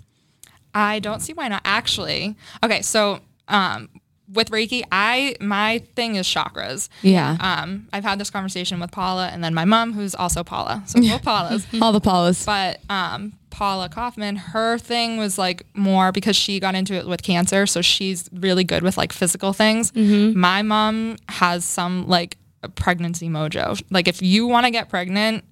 I 0.75 0.99
don't 0.99 1.21
see 1.21 1.31
why 1.31 1.47
not. 1.47 1.61
Actually, 1.63 2.35
okay. 2.61 2.81
So, 2.81 3.21
um, 3.47 3.88
with 4.33 4.49
Reiki, 4.49 4.83
I 4.91 5.35
my 5.39 5.79
thing 5.95 6.15
is 6.15 6.27
chakras. 6.27 6.89
yeah 7.01 7.38
Um, 7.39 7.88
I've 7.93 8.03
had 8.03 8.19
this 8.19 8.29
conversation 8.29 8.79
with 8.79 8.91
Paula, 8.91 9.27
and 9.27 9.43
then 9.43 9.53
my 9.53 9.65
mom, 9.65 9.93
who's 9.93 10.15
also 10.15 10.43
Paula. 10.43 10.83
So 10.88 10.99
both 10.99 11.21
Paulas. 11.31 11.65
all 11.81 11.91
the 11.91 12.01
Paulas. 12.01 12.45
But 12.45 12.81
um, 12.89 13.33
Paula 13.51 13.88
Kaufman, 13.89 14.35
her 14.35 14.77
thing 14.77 15.17
was 15.17 15.38
like 15.38 15.65
more 15.75 16.11
because 16.11 16.35
she 16.35 16.59
got 16.59 16.75
into 16.75 16.93
it 16.95 17.07
with 17.07 17.21
cancer, 17.23 17.65
so 17.67 17.81
she's 17.81 18.29
really 18.33 18.63
good 18.63 18.83
with 18.83 18.97
like 18.97 19.13
physical 19.13 19.53
things. 19.53 19.93
My 19.95 20.61
mom 20.61 21.17
has 21.29 21.63
some 21.63 22.07
like 22.07 22.38
pregnancy 22.75 23.29
mojo. 23.29 23.81
Like 23.91 24.07
if 24.07 24.21
you 24.21 24.47
want 24.47 24.65
to 24.65 24.71
get 24.71 24.89
pregnant, 24.89 25.43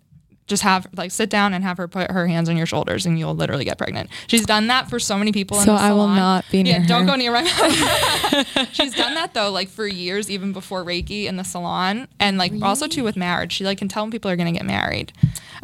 just 0.48 0.64
have 0.64 0.88
like 0.96 1.12
sit 1.12 1.30
down 1.30 1.54
and 1.54 1.64
have 1.64 1.78
her 1.78 1.88
put 1.88 2.12
her 2.12 2.28
hands 2.28 2.50
on 2.50 2.58
your 2.58 2.66
shoulders, 2.66 3.06
and 3.06 3.18
you'll 3.18 3.36
literally 3.36 3.66
get 3.66 3.78
pregnant. 3.78 4.10
She's 4.28 4.46
done 4.46 4.68
that 4.68 4.90
for 4.90 5.00
so 5.00 5.18
many 5.18 5.32
people. 5.32 5.58
in 5.60 5.64
So 5.66 5.74
the 5.74 5.80
I 5.82 5.94
will 5.94 6.08
not 6.10 6.46
be 6.52 6.64
near 6.64 6.80
Yeah, 6.80 6.86
don't 6.86 7.02
her. 7.02 7.08
go 7.08 7.16
near 7.16 7.32
my 7.32 7.42
mom. 8.56 8.68
She's 8.74 8.94
done 8.96 9.14
that 9.16 9.34
though, 9.34 9.52
like 9.52 9.70
for 9.70 9.88
years, 9.88 10.30
even 10.30 10.52
before 10.54 10.84
Reiki 10.84 11.26
in 11.26 11.38
the 11.38 11.44
salon, 11.44 12.08
and 12.20 12.38
like 12.38 12.52
also 12.62 12.88
too 12.88 13.04
with 13.04 13.16
marriage. 13.16 13.54
She 13.54 13.64
like 13.64 13.78
can 13.78 13.88
tell 13.88 14.04
when 14.04 14.12
people 14.12 14.30
are 14.30 14.36
gonna 14.36 14.52
get 14.52 14.66
married. 14.66 15.14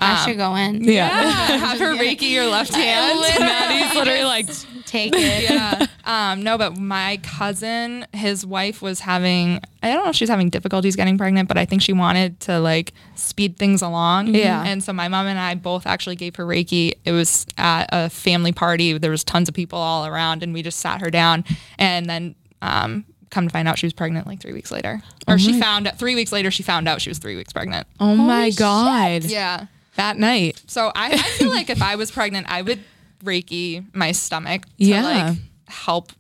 I 0.01 0.25
should 0.25 0.37
go 0.37 0.55
in. 0.55 0.83
yeah. 0.85 1.09
have 1.09 1.77
her 1.79 1.93
Reiki 1.95 2.29
your 2.31 2.45
left 2.47 2.73
hand. 2.73 3.19
Maddie's 3.37 3.93
literally 3.95 4.23
like, 4.23 4.47
Take 4.85 5.13
it. 5.13 5.43
yeah. 5.49 5.87
Um, 6.05 6.41
no, 6.41 6.57
but 6.57 6.77
my 6.77 7.19
cousin, 7.21 8.07
his 8.13 8.45
wife 8.45 8.81
was 8.81 9.01
having, 9.01 9.59
I 9.81 9.93
don't 9.93 10.03
know 10.03 10.09
if 10.09 10.15
she's 10.15 10.29
having 10.29 10.49
difficulties 10.49 10.95
getting 10.95 11.17
pregnant, 11.17 11.47
but 11.47 11.57
I 11.57 11.65
think 11.65 11.81
she 11.81 11.93
wanted 11.93 12.39
to 12.41 12.59
like 12.59 12.93
speed 13.15 13.57
things 13.57 13.81
along. 13.81 14.35
Yeah. 14.35 14.63
And 14.65 14.83
so 14.83 14.91
my 14.91 15.07
mom 15.07 15.27
and 15.27 15.39
I 15.39 15.55
both 15.55 15.87
actually 15.87 16.15
gave 16.17 16.35
her 16.35 16.45
Reiki. 16.45 16.93
It 17.05 17.11
was 17.13 17.45
at 17.57 17.87
a 17.93 18.09
family 18.09 18.51
party. 18.51 18.97
There 18.97 19.11
was 19.11 19.23
tons 19.23 19.47
of 19.47 19.55
people 19.55 19.79
all 19.79 20.05
around 20.05 20.43
and 20.43 20.53
we 20.53 20.61
just 20.63 20.79
sat 20.79 20.99
her 21.01 21.09
down 21.09 21.45
and 21.77 22.05
then, 22.07 22.35
um, 22.61 23.05
come 23.29 23.47
to 23.47 23.51
find 23.53 23.67
out 23.67 23.77
she 23.77 23.85
was 23.85 23.93
pregnant 23.93 24.25
like 24.27 24.41
three 24.41 24.53
weeks 24.53 24.71
later. 24.71 25.01
Or 25.27 25.37
she 25.37 25.59
found 25.59 25.87
out 25.87 25.99
three 25.99 26.15
weeks 26.15 26.31
later, 26.31 26.49
she 26.51 26.63
found 26.63 26.87
out 26.87 26.99
she 26.99 27.09
was 27.11 27.19
three 27.19 27.35
weeks 27.35 27.53
pregnant. 27.53 27.87
oh 27.99 28.15
my 28.15 28.49
God. 28.49 29.23
Yeah. 29.23 29.67
That 29.95 30.17
night. 30.17 30.61
So 30.67 30.91
I, 30.95 31.11
I 31.11 31.17
feel 31.17 31.49
like 31.49 31.69
if 31.69 31.81
I 31.81 31.95
was 31.95 32.09
pregnant, 32.09 32.47
I 32.49 32.63
would 32.63 32.79
Reiki 33.23 33.85
my 33.93 34.11
stomach 34.13 34.63
to 34.65 34.71
Yeah. 34.77 35.03
like 35.03 35.37
help 35.67 36.11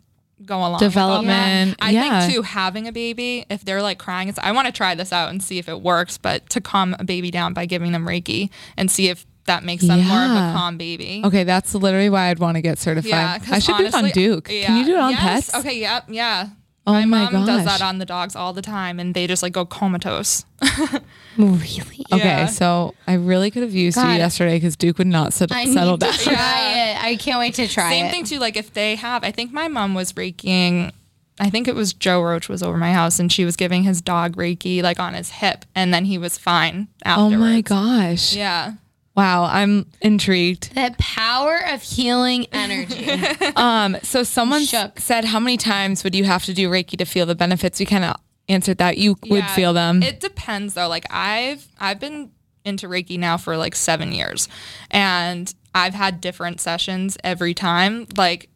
go 0.45 0.57
along 0.59 0.79
Development. 0.79 1.75
I 1.79 1.91
yeah. 1.91 2.21
think 2.21 2.33
too 2.33 2.41
having 2.41 2.87
a 2.87 2.91
baby, 2.91 3.45
if 3.49 3.63
they're 3.65 3.81
like 3.81 3.99
crying, 3.99 4.29
it's 4.29 4.39
I 4.39 4.51
want 4.51 4.67
to 4.67 4.71
try 4.71 4.95
this 4.95 5.11
out 5.11 5.29
and 5.29 5.41
see 5.43 5.57
if 5.57 5.67
it 5.69 5.81
works. 5.81 6.17
But 6.17 6.49
to 6.51 6.61
calm 6.61 6.95
a 6.99 7.03
baby 7.03 7.31
down 7.31 7.53
by 7.53 7.65
giving 7.65 7.91
them 7.91 8.05
Reiki 8.05 8.49
and 8.77 8.89
see 8.89 9.09
if 9.09 9.25
that 9.45 9.63
makes 9.63 9.83
them 9.83 10.05
more 10.05 10.23
of 10.23 10.31
a 10.31 10.53
calm 10.55 10.77
baby. 10.77 11.21
Okay, 11.25 11.43
that's 11.43 11.73
literally 11.73 12.09
why 12.09 12.27
I'd 12.29 12.39
want 12.39 12.55
to 12.55 12.61
get 12.61 12.77
certified. 12.77 13.09
Yeah, 13.09 13.39
I 13.49 13.59
should 13.59 13.77
do 13.77 13.85
it 13.85 13.93
on 13.93 13.99
honestly- 14.05 14.21
Duke. 14.21 14.45
Can 14.45 14.77
you 14.77 14.85
do 14.85 14.93
it 14.95 14.99
on 14.99 15.11
Yes. 15.11 15.49
pets? 15.49 15.55
Okay, 15.55 15.79
yep, 15.79 16.05
yeah. 16.07 16.49
Oh 16.89 16.93
my 16.93 17.05
my 17.05 17.29
mom 17.29 17.45
does 17.45 17.65
that 17.65 17.81
on 17.81 17.97
the 17.99 18.05
dogs 18.05 18.35
all 18.35 18.53
the 18.53 18.61
time, 18.61 18.99
and 18.99 19.13
they 19.13 19.27
just 19.27 19.41
like 19.43 19.53
go 19.53 19.65
comatose. 19.65 20.45
Really? 21.37 22.05
Okay, 22.11 22.17
Yeah. 22.25 22.45
so 22.47 22.95
I 23.07 23.13
really 23.13 23.49
could 23.49 23.63
have 23.63 23.73
used 23.73 23.95
you 23.97 24.03
yesterday 24.03 24.57
because 24.57 24.75
Duke 24.75 24.97
would 24.97 25.07
not 25.07 25.31
sit, 25.31 25.51
I 25.53 25.65
settle 25.65 25.93
need 25.93 25.99
down. 26.01 26.13
to 26.13 26.19
try 26.23 26.89
it. 26.89 27.03
I 27.03 27.15
can't 27.15 27.39
wait 27.39 27.53
to 27.53 27.67
try 27.67 27.91
it. 27.93 27.95
Same 27.95 28.05
it. 28.07 28.11
thing 28.11 28.23
too. 28.25 28.39
Like 28.39 28.57
if 28.57 28.73
they 28.73 28.95
have, 28.95 29.23
I 29.23 29.31
think 29.31 29.53
my 29.53 29.67
mom 29.69 29.93
was 29.93 30.11
reikiing. 30.13 30.91
I 31.39 31.49
think 31.49 31.69
it 31.69 31.75
was 31.75 31.93
Joe 31.93 32.21
Roach 32.21 32.49
was 32.49 32.61
over 32.61 32.77
my 32.77 32.91
house, 32.91 33.19
and 33.19 33.31
she 33.31 33.45
was 33.45 33.55
giving 33.55 33.83
his 33.83 34.01
dog 34.01 34.35
Reiki 34.35 34.83
like 34.83 34.99
on 34.99 35.13
his 35.13 35.29
hip, 35.29 35.63
and 35.73 35.93
then 35.93 36.03
he 36.05 36.17
was 36.17 36.37
fine 36.37 36.89
Oh 37.05 37.29
my 37.29 37.61
gosh. 37.61 38.35
Yeah. 38.35 38.73
Wow, 39.19 39.43
I'm 39.51 39.85
intrigued. 39.99 40.73
The 40.75 40.95
power 40.97 41.59
of 41.73 41.81
healing 41.81 42.47
energy. 42.53 43.05
Um, 43.57 43.97
so 44.01 44.23
someone 44.23 44.63
Shook. 44.63 45.01
said, 45.01 45.25
how 45.25 45.41
many 45.41 45.57
times 45.57 46.05
would 46.05 46.15
you 46.15 46.23
have 46.23 46.45
to 46.45 46.53
do 46.53 46.69
Reiki 46.69 46.97
to 46.97 47.03
feel 47.03 47.25
the 47.25 47.35
benefits? 47.35 47.81
We 47.81 47.85
kind 47.85 48.05
of 48.05 48.15
answered 48.47 48.77
that. 48.77 48.97
You 48.97 49.17
would 49.29 49.45
feel 49.47 49.73
them. 49.73 50.01
It 50.01 50.21
depends 50.21 50.73
though. 50.75 50.87
Like 50.87 51.05
I've 51.09 51.67
I've 51.77 51.99
been 51.99 52.31
into 52.63 52.87
Reiki 52.87 53.19
now 53.19 53.35
for 53.35 53.57
like 53.57 53.75
seven 53.75 54.13
years, 54.13 54.47
and 54.89 55.53
I've 55.75 55.93
had 55.93 56.21
different 56.21 56.61
sessions 56.61 57.17
every 57.21 57.53
time. 57.53 58.07
Like 58.15 58.49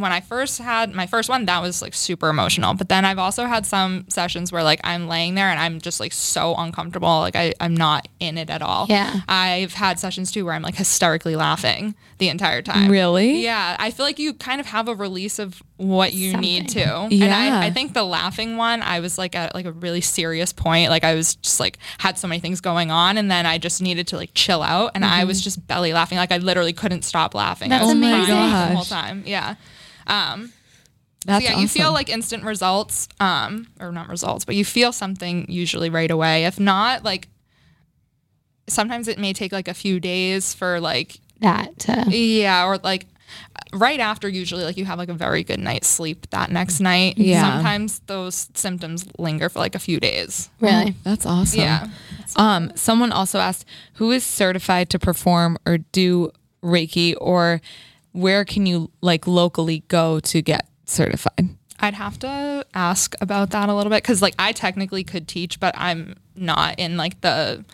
when 0.00 0.12
I 0.12 0.20
first 0.20 0.58
had 0.58 0.94
my 0.94 1.06
first 1.06 1.28
one, 1.28 1.44
that 1.46 1.60
was 1.60 1.82
like 1.82 1.94
super 1.94 2.28
emotional. 2.28 2.74
But 2.74 2.88
then 2.88 3.04
I've 3.04 3.18
also 3.18 3.46
had 3.46 3.66
some 3.66 4.04
sessions 4.08 4.52
where 4.52 4.62
like 4.62 4.80
I'm 4.84 5.08
laying 5.08 5.34
there 5.34 5.48
and 5.48 5.58
I'm 5.58 5.80
just 5.80 6.00
like 6.00 6.12
so 6.12 6.54
uncomfortable. 6.56 7.20
Like 7.20 7.36
I, 7.36 7.54
I'm 7.60 7.74
not 7.74 8.08
in 8.20 8.38
it 8.38 8.50
at 8.50 8.62
all. 8.62 8.86
Yeah. 8.88 9.20
I've 9.28 9.74
had 9.74 9.98
sessions 9.98 10.30
too 10.32 10.44
where 10.44 10.54
I'm 10.54 10.62
like 10.62 10.76
hysterically 10.76 11.36
laughing 11.36 11.94
the 12.18 12.28
entire 12.28 12.62
time. 12.62 12.90
Really? 12.90 13.42
Yeah. 13.42 13.76
I 13.78 13.90
feel 13.90 14.04
like 14.06 14.18
you 14.18 14.34
kind 14.34 14.60
of 14.60 14.66
have 14.66 14.88
a 14.88 14.94
release 14.94 15.38
of 15.38 15.62
what 15.76 16.12
you 16.12 16.36
need 16.36 16.68
to. 16.70 16.84
Something. 16.84 17.22
And 17.22 17.32
I, 17.32 17.66
I 17.66 17.70
think 17.70 17.94
the 17.94 18.02
laughing 18.04 18.56
one, 18.56 18.82
I 18.82 19.00
was 19.00 19.16
like 19.18 19.34
at 19.36 19.54
like 19.54 19.66
a 19.66 19.72
really 19.72 20.00
serious 20.00 20.52
point. 20.52 20.90
Like 20.90 21.04
I 21.04 21.14
was 21.14 21.36
just 21.36 21.60
like 21.60 21.78
had 21.98 22.18
so 22.18 22.26
many 22.26 22.40
things 22.40 22.60
going 22.60 22.90
on 22.90 23.16
and 23.18 23.30
then 23.30 23.46
I 23.46 23.58
just 23.58 23.80
needed 23.80 24.08
to 24.08 24.16
like 24.16 24.30
chill 24.34 24.62
out 24.62 24.92
and 24.94 25.04
I 25.04 25.24
was 25.24 25.40
just 25.40 25.66
belly 25.66 25.92
laughing. 25.92 26.18
Like 26.18 26.32
I 26.32 26.38
literally 26.38 26.72
couldn't 26.72 27.02
stop 27.02 27.34
laughing. 27.34 27.72
I 27.72 27.78
Mm-hmm. 27.78 28.00
That's 28.00 28.28
was 28.28 28.28
amazing. 28.28 28.50
the 28.70 28.74
whole 28.76 28.84
time. 28.84 29.22
Yeah. 29.26 29.54
Um 30.08 30.52
That's 31.26 31.44
so 31.44 31.52
yeah, 31.52 31.58
you 31.58 31.68
feel 31.68 31.92
like 31.92 32.08
instant 32.08 32.44
results, 32.44 33.08
um, 33.20 33.66
or 33.80 33.92
not 33.92 34.08
results, 34.08 34.44
but 34.44 34.54
you 34.54 34.64
feel 34.64 34.92
something 34.92 35.46
usually 35.48 35.90
right 35.90 36.10
away. 36.10 36.44
If 36.44 36.58
not, 36.58 37.04
like 37.04 37.28
sometimes 38.68 39.08
it 39.08 39.18
may 39.18 39.32
take 39.32 39.52
like 39.52 39.68
a 39.68 39.74
few 39.74 40.00
days 40.00 40.54
for 40.54 40.80
like 40.80 41.20
that. 41.40 41.88
Uh, 41.88 42.04
yeah, 42.08 42.66
or 42.66 42.78
like 42.78 43.06
right 43.72 44.00
after 44.00 44.28
usually 44.28 44.64
like 44.64 44.76
you 44.76 44.84
have 44.84 44.98
like 44.98 45.08
a 45.08 45.14
very 45.14 45.44
good 45.44 45.60
night's 45.60 45.88
sleep 45.88 46.28
that 46.30 46.50
next 46.50 46.80
night. 46.80 47.18
Yeah. 47.18 47.42
Sometimes 47.42 48.00
those 48.06 48.48
symptoms 48.54 49.06
linger 49.18 49.48
for 49.48 49.58
like 49.58 49.74
a 49.74 49.78
few 49.78 50.00
days. 50.00 50.48
Really? 50.60 50.94
That's 51.04 51.26
awesome. 51.26 51.60
Yeah. 51.60 51.88
Um, 52.36 52.72
someone 52.74 53.12
also 53.12 53.38
asked 53.38 53.66
who 53.94 54.10
is 54.12 54.24
certified 54.24 54.88
to 54.90 54.98
perform 54.98 55.58
or 55.66 55.78
do 55.78 56.30
Reiki, 56.62 57.14
or 57.20 57.60
where 58.18 58.44
can 58.44 58.66
you 58.66 58.90
like 59.00 59.26
locally 59.26 59.84
go 59.88 60.20
to 60.20 60.42
get 60.42 60.66
certified? 60.84 61.48
I'd 61.80 61.94
have 61.94 62.18
to 62.20 62.66
ask 62.74 63.14
about 63.20 63.50
that 63.50 63.68
a 63.68 63.74
little 63.74 63.90
bit 63.90 64.02
because 64.02 64.20
like 64.20 64.34
I 64.38 64.52
technically 64.52 65.04
could 65.04 65.28
teach, 65.28 65.60
but 65.60 65.74
I'm 65.78 66.16
not 66.34 66.78
in 66.78 66.96
like 66.96 67.20
the 67.20 67.64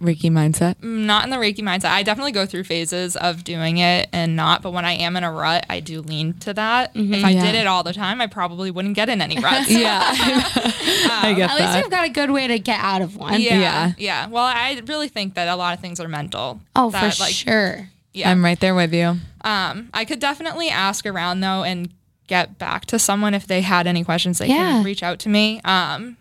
Reiki 0.00 0.30
mindset. 0.30 0.76
Mm, 0.76 1.06
not 1.06 1.24
in 1.24 1.30
the 1.30 1.36
Reiki 1.38 1.58
mindset. 1.58 1.86
I 1.90 2.04
definitely 2.04 2.30
go 2.30 2.46
through 2.46 2.62
phases 2.62 3.16
of 3.16 3.42
doing 3.42 3.78
it 3.78 4.08
and 4.12 4.36
not, 4.36 4.62
but 4.62 4.70
when 4.72 4.84
I 4.84 4.92
am 4.92 5.16
in 5.16 5.24
a 5.24 5.32
rut, 5.32 5.66
I 5.68 5.80
do 5.80 6.02
lean 6.02 6.34
to 6.34 6.54
that. 6.54 6.94
Mm-hmm. 6.94 7.14
If 7.14 7.24
I 7.24 7.30
Yeah. 7.30 7.42
did 7.46 7.54
it 7.56 7.66
all 7.66 7.82
the 7.82 7.92
time, 7.92 8.20
I 8.20 8.28
probably 8.28 8.70
wouldn't 8.70 8.94
get 8.94 9.08
in 9.08 9.20
any 9.20 9.38
ruts. 9.40 9.68
Yeah, 9.68 10.02
I 10.04 11.34
get 11.36 11.50
at 11.50 11.58
least 11.58 11.78
you've 11.78 11.90
got 11.90 12.06
a 12.06 12.10
good 12.10 12.30
way 12.30 12.46
to 12.46 12.60
get 12.60 12.78
out 12.78 13.02
of 13.02 13.16
one. 13.16 13.40
Yeah, 13.40 13.58
Yeah. 13.58 13.92
yeah. 13.98 14.26
Well, 14.28 14.44
I 14.44 14.80
really 14.86 15.08
think 15.08 15.34
that 15.34 15.48
a 15.48 15.56
lot 15.56 15.74
of 15.74 15.80
things 15.80 15.98
are 15.98 16.06
mental. 16.08 16.60
Oh, 16.76 16.90
that, 16.90 17.14
for 17.14 17.22
like, 17.24 17.32
sure. 17.34 17.88
Yeah. 18.18 18.30
I'm 18.30 18.44
right 18.44 18.58
there 18.60 18.74
with 18.74 18.92
you. 18.92 19.16
Um, 19.42 19.88
I 19.94 20.04
could 20.04 20.18
definitely 20.20 20.68
ask 20.68 21.06
around 21.06 21.40
though 21.40 21.62
and 21.62 21.88
get 22.26 22.58
back 22.58 22.84
to 22.86 22.98
someone 22.98 23.32
if 23.34 23.46
they 23.46 23.62
had 23.62 23.86
any 23.86 24.04
questions. 24.04 24.38
They 24.38 24.48
Yeah. 24.48 24.54
can 24.72 24.84
reach 24.84 25.02
out 25.02 25.18
to 25.20 25.28
me. 25.28 25.60
Um, 25.64 26.16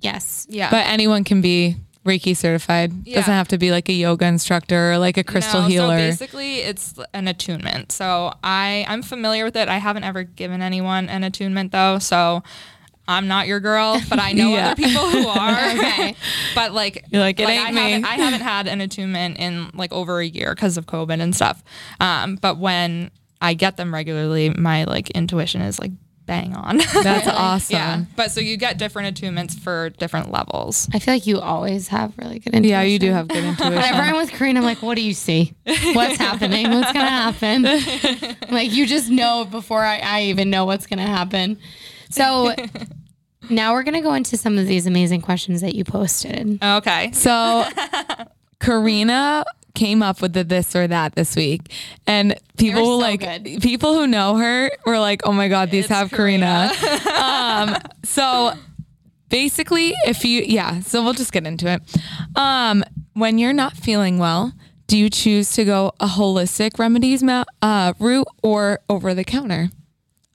Yes. 0.00 0.46
yeah. 0.50 0.70
But 0.70 0.86
anyone 0.86 1.24
can 1.24 1.40
be 1.40 1.76
Reiki 2.04 2.34
certified. 2.36 2.92
Yeah. 3.04 3.16
Doesn't 3.16 3.32
have 3.34 3.48
to 3.48 3.58
be 3.58 3.70
like 3.70 3.88
a 3.90 3.92
yoga 3.92 4.24
instructor 4.24 4.92
or 4.92 4.98
like 4.98 5.18
a 5.18 5.24
crystal 5.24 5.62
No, 5.62 5.68
healer. 5.68 5.98
So 5.98 6.08
basically, 6.08 6.56
it's 6.60 6.94
an 7.12 7.28
attunement. 7.28 7.92
So 7.92 8.32
I 8.42 8.84
I'm 8.88 9.02
familiar 9.02 9.44
with 9.44 9.54
it. 9.56 9.68
I 9.68 9.76
haven't 9.78 10.04
ever 10.04 10.22
given 10.24 10.62
anyone 10.62 11.08
an 11.10 11.24
attunement 11.24 11.72
though. 11.72 11.98
So 11.98 12.42
I'm 13.08 13.26
not 13.26 13.46
your 13.48 13.58
girl, 13.60 14.00
but 14.08 14.18
I 14.20 14.32
know 14.32 14.48
Yeah. 14.54 14.70
other 14.72 14.82
people 14.82 15.08
who 15.10 15.26
are. 15.28 15.70
Okay. 15.72 16.14
But 16.54 16.72
like, 16.72 17.04
You're 17.10 17.20
like, 17.22 17.40
it 17.40 17.48
I 17.48 17.52
ain't 17.52 17.74
me. 17.74 17.80
Haven't, 17.92 18.04
I 18.04 18.14
haven't 18.14 18.40
had 18.42 18.66
an 18.68 18.80
attunement 18.80 19.38
in 19.38 19.70
like 19.74 19.92
over 19.92 20.20
a 20.20 20.26
year 20.26 20.54
because 20.54 20.76
of 20.76 20.86
COVID 20.86 21.20
and 21.20 21.34
stuff. 21.34 21.62
Um, 21.98 22.36
but 22.36 22.58
when 22.58 23.10
I 23.40 23.54
get 23.54 23.76
them 23.76 23.92
regularly, 23.92 24.50
my 24.50 24.84
like 24.84 25.10
intuition 25.10 25.60
is 25.62 25.78
like 25.80 25.92
bang 26.26 26.54
on. 26.54 26.76
That's 27.02 27.26
awesome. 27.26 27.74
yeah. 27.74 28.04
But 28.14 28.30
so 28.30 28.40
you 28.40 28.56
get 28.56 28.78
different 28.78 29.16
attunements 29.18 29.58
for 29.58 29.90
different 29.90 30.30
levels. 30.30 30.88
I 30.94 31.00
feel 31.00 31.14
like 31.14 31.26
you 31.26 31.40
always 31.40 31.88
have 31.88 32.16
really 32.18 32.38
good 32.38 32.54
intuition. 32.54 32.70
Yeah, 32.70 32.82
you 32.82 33.00
do 33.00 33.10
have 33.10 33.26
good 33.26 33.42
intuition. 33.42 33.74
Whenever 33.74 33.86
intuition. 33.96 34.14
I'm 34.14 34.16
with 34.16 34.30
Karina, 34.30 34.60
I'm 34.60 34.64
like, 34.64 34.80
what 34.80 34.94
do 34.94 35.02
you 35.02 35.12
see? 35.14 35.54
What's 35.92 36.18
happening? 36.18 36.70
What's 36.70 36.92
going 36.92 37.04
to 37.04 37.10
happen? 37.10 37.62
like, 38.48 38.70
you 38.72 38.86
just 38.86 39.10
know 39.10 39.44
before 39.44 39.82
I, 39.82 39.98
I 39.98 40.22
even 40.24 40.50
know 40.50 40.66
what's 40.66 40.86
going 40.86 41.00
to 41.00 41.04
happen. 41.04 41.58
So 42.10 42.54
now 43.50 43.72
we're 43.72 43.82
going 43.82 43.94
to 43.94 44.00
go 44.00 44.14
into 44.14 44.36
some 44.36 44.58
of 44.58 44.66
these 44.66 44.86
amazing 44.86 45.22
questions 45.22 45.60
that 45.62 45.74
you 45.74 45.84
posted. 45.84 46.62
Okay. 46.62 47.12
So 47.12 47.64
Karina 48.60 49.44
came 49.74 50.02
up 50.02 50.20
with 50.20 50.32
the 50.32 50.44
this 50.44 50.74
or 50.76 50.86
that 50.88 51.14
this 51.14 51.36
week. 51.36 51.72
And 52.06 52.38
people 52.58 52.84
so 52.84 52.96
like 52.98 53.20
good. 53.20 53.62
people 53.62 53.94
who 53.94 54.06
know 54.06 54.36
her 54.36 54.70
were 54.84 54.98
like, 54.98 55.22
"Oh 55.24 55.32
my 55.32 55.48
god, 55.48 55.70
these 55.70 55.84
It's 55.84 55.94
have 55.94 56.10
Karina." 56.10 56.70
um 57.16 57.76
so 58.04 58.52
basically 59.28 59.94
if 60.06 60.24
you 60.24 60.42
yeah, 60.46 60.80
so 60.80 61.02
we'll 61.02 61.12
just 61.12 61.32
get 61.32 61.46
into 61.46 61.68
it. 61.68 61.82
Um 62.36 62.84
when 63.14 63.38
you're 63.38 63.52
not 63.52 63.76
feeling 63.76 64.18
well, 64.18 64.52
do 64.86 64.98
you 64.98 65.08
choose 65.08 65.52
to 65.52 65.64
go 65.64 65.92
a 66.00 66.06
holistic 66.06 66.78
remedies 66.78 67.22
ma- 67.22 67.44
uh, 67.62 67.92
route 67.98 68.26
or 68.42 68.80
over 68.88 69.14
the 69.14 69.24
counter? 69.24 69.70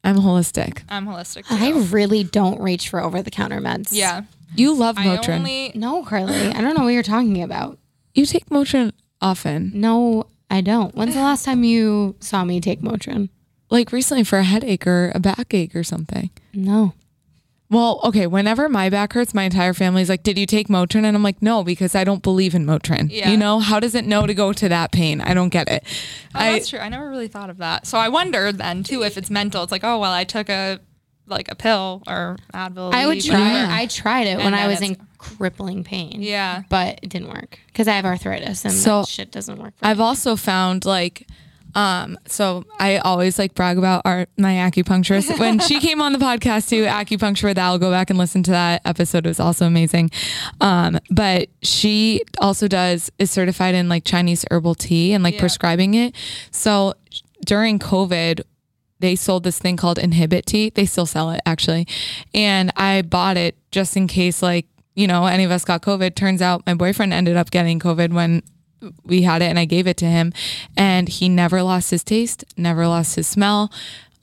I'm 0.05 0.17
holistic. 0.17 0.83
I'm 0.87 1.05
holistic. 1.07 1.47
Too. 1.47 1.55
I 1.55 1.71
really 1.91 2.23
don't 2.23 2.61
reach 2.61 2.87
for 2.89 3.01
over 3.01 3.21
the 3.21 3.31
counter 3.31 3.59
meds. 3.59 3.89
yeah. 3.91 4.23
You 4.55 4.73
love 4.73 4.97
I 4.97 5.03
Motrin. 5.05 5.39
only 5.39 5.71
No, 5.75 6.03
Carly. 6.05 6.33
I 6.33 6.61
don't 6.61 6.77
know 6.77 6.83
what 6.85 6.93
you're 6.93 7.03
talking 7.03 7.43
about. 7.43 7.77
you 8.13 8.25
take 8.25 8.45
Motrin 8.45 8.93
often. 9.21 9.71
No, 9.75 10.27
I 10.49 10.61
don't. 10.61 10.95
When's 10.95 11.13
the 11.15 11.19
last 11.21 11.43
time 11.43 11.65
you 11.65 12.15
saw 12.21 12.45
me 12.45 12.61
take 12.61 12.79
Motrin? 12.81 13.27
Like 13.69 13.91
recently 13.91 14.23
for 14.23 14.37
a 14.37 14.43
headache 14.45 14.87
or 14.87 15.11
a 15.13 15.19
backache 15.19 15.75
or 15.75 15.83
something. 15.83 16.29
No. 16.53 16.93
Well, 17.75 17.99
okay. 18.05 18.25
Whenever 18.25 18.69
my 18.69 18.89
back 18.89 19.11
hurts, 19.13 19.33
my 19.33 19.43
entire 19.43 19.73
family's 19.73 20.07
like, 20.07 20.23
"Did 20.23 20.37
you 20.37 20.45
take 20.45 20.69
Motrin?" 20.69 21.03
And 21.03 21.15
I'm 21.15 21.23
like, 21.23 21.41
"No, 21.41 21.63
because 21.63 21.93
I 21.93 22.03
don't 22.05 22.23
believe 22.23 22.55
in 22.55 22.65
Motrin." 22.65 23.09
Yeah. 23.11 23.29
You 23.29 23.37
know, 23.37 23.59
how 23.59 23.81
does 23.81 23.95
it 23.95 24.05
know 24.05 24.25
to 24.25 24.33
go 24.33 24.53
to 24.53 24.69
that 24.69 24.93
pain? 24.93 25.19
I 25.19 25.33
don't 25.33 25.49
get 25.49 25.67
it. 25.69 25.83
Oh, 26.33 26.39
I 26.39 26.53
that's 26.53 26.69
true. 26.69 26.79
I 26.79 26.87
never 26.87 27.09
really 27.09 27.27
thought 27.27 27.49
of 27.49 27.57
that. 27.57 27.85
So 27.85 27.97
I 27.97 28.07
wonder 28.07 28.51
then 28.53 28.83
too 28.83 29.03
if 29.03 29.17
it's 29.17 29.29
mental. 29.29 29.61
It's 29.63 29.71
like, 29.73 29.83
oh 29.83 29.99
well, 29.99 30.13
I 30.13 30.23
took 30.23 30.47
a 30.49 30.79
like 31.27 31.51
a 31.51 31.55
pill 31.55 32.01
or 32.07 32.37
Advil. 32.53 32.93
I 32.93 33.07
would 33.07 33.21
try. 33.21 33.39
whatever. 33.39 33.71
I 33.73 33.87
tried 33.87 34.27
it 34.27 34.37
when 34.37 34.53
I 34.53 34.67
was 34.67 34.79
in 34.81 34.95
crippling 35.17 35.83
pain. 35.83 36.21
Yeah. 36.21 36.63
but 36.69 36.99
it 37.01 37.09
didn't 37.09 37.29
work 37.29 37.59
because 37.67 37.87
I 37.87 37.93
have 37.95 38.05
arthritis 38.05 38.63
and 38.63 38.73
So- 38.73 39.01
that 39.01 39.07
shit 39.09 39.31
doesn't 39.31 39.57
work. 39.59 39.73
For 39.77 39.85
I've 39.85 39.99
also 39.99 40.35
found 40.35 40.85
like, 40.85 41.27
um, 41.75 42.17
so 42.25 42.63
I 42.79 42.97
always 42.97 43.37
like 43.37 43.53
brag 43.53 43.77
about 43.77 44.01
our 44.05 44.27
my 44.37 44.53
acupuncturist. 44.53 45.37
When 45.45 45.59
she 45.59 45.79
came 45.79 46.01
on 46.01 46.13
the 46.13 46.19
podcast 46.19 46.69
too, 46.69 46.83
acupuncture 46.85 47.43
with 47.43 47.57
Al, 47.57 47.77
go 47.77 47.91
back 47.91 48.09
and 48.09 48.17
listen 48.17 48.41
to 48.43 48.51
that 48.51 48.81
episode. 48.85 49.25
It 49.25 49.29
was 49.29 49.39
also 49.39 49.67
amazing. 49.67 50.09
Um, 50.61 50.99
but 51.11 51.49
she 51.61 52.21
also 52.39 52.67
does 52.67 53.11
is 53.19 53.29
certified 53.29 53.75
in 53.75 53.89
like 53.89 54.05
Chinese 54.05 54.45
herbal 54.49 54.75
tea 54.75 55.13
and 55.13 55.23
like 55.23 55.35
Yeah. 55.35 55.41
prescribing 55.41 55.93
it. 55.93 56.15
So 56.51 56.93
during 57.45 57.77
COVID, 57.79 58.41
they 58.99 59.15
sold 59.17 59.43
this 59.43 59.59
thing 59.59 59.75
called 59.75 59.99
Inhibit 59.99 60.45
tea. 60.45 60.69
They 60.73 60.85
still 60.85 61.05
sell 61.05 61.29
it 61.31 61.41
actually. 61.45 61.85
And 62.33 62.71
I 62.77 63.01
bought 63.01 63.35
it 63.37 63.57
just 63.71 63.97
in 63.97 64.07
case 64.07 64.41
like, 64.41 64.65
you 64.95 65.05
know, 65.07 65.25
any 65.25 65.43
of 65.43 65.51
us 65.51 65.65
got 65.65 65.81
COVID. 65.81 66.15
Turns 66.15 66.41
out 66.41 66.65
my 66.65 66.73
boyfriend 66.73 67.11
ended 67.13 67.35
up 67.35 67.51
getting 67.51 67.79
COVID 67.81 68.13
when 68.13 68.41
we 69.03 69.23
had 69.23 69.41
it 69.41 69.45
and 69.45 69.59
I 69.59 69.65
gave 69.65 69.87
it 69.87 69.97
to 69.97 70.05
him 70.05 70.33
and 70.75 71.07
he 71.07 71.29
never 71.29 71.63
lost 71.63 71.91
his 71.91 72.03
taste, 72.03 72.43
never 72.57 72.87
lost 72.87 73.15
his 73.15 73.27
smell. 73.27 73.71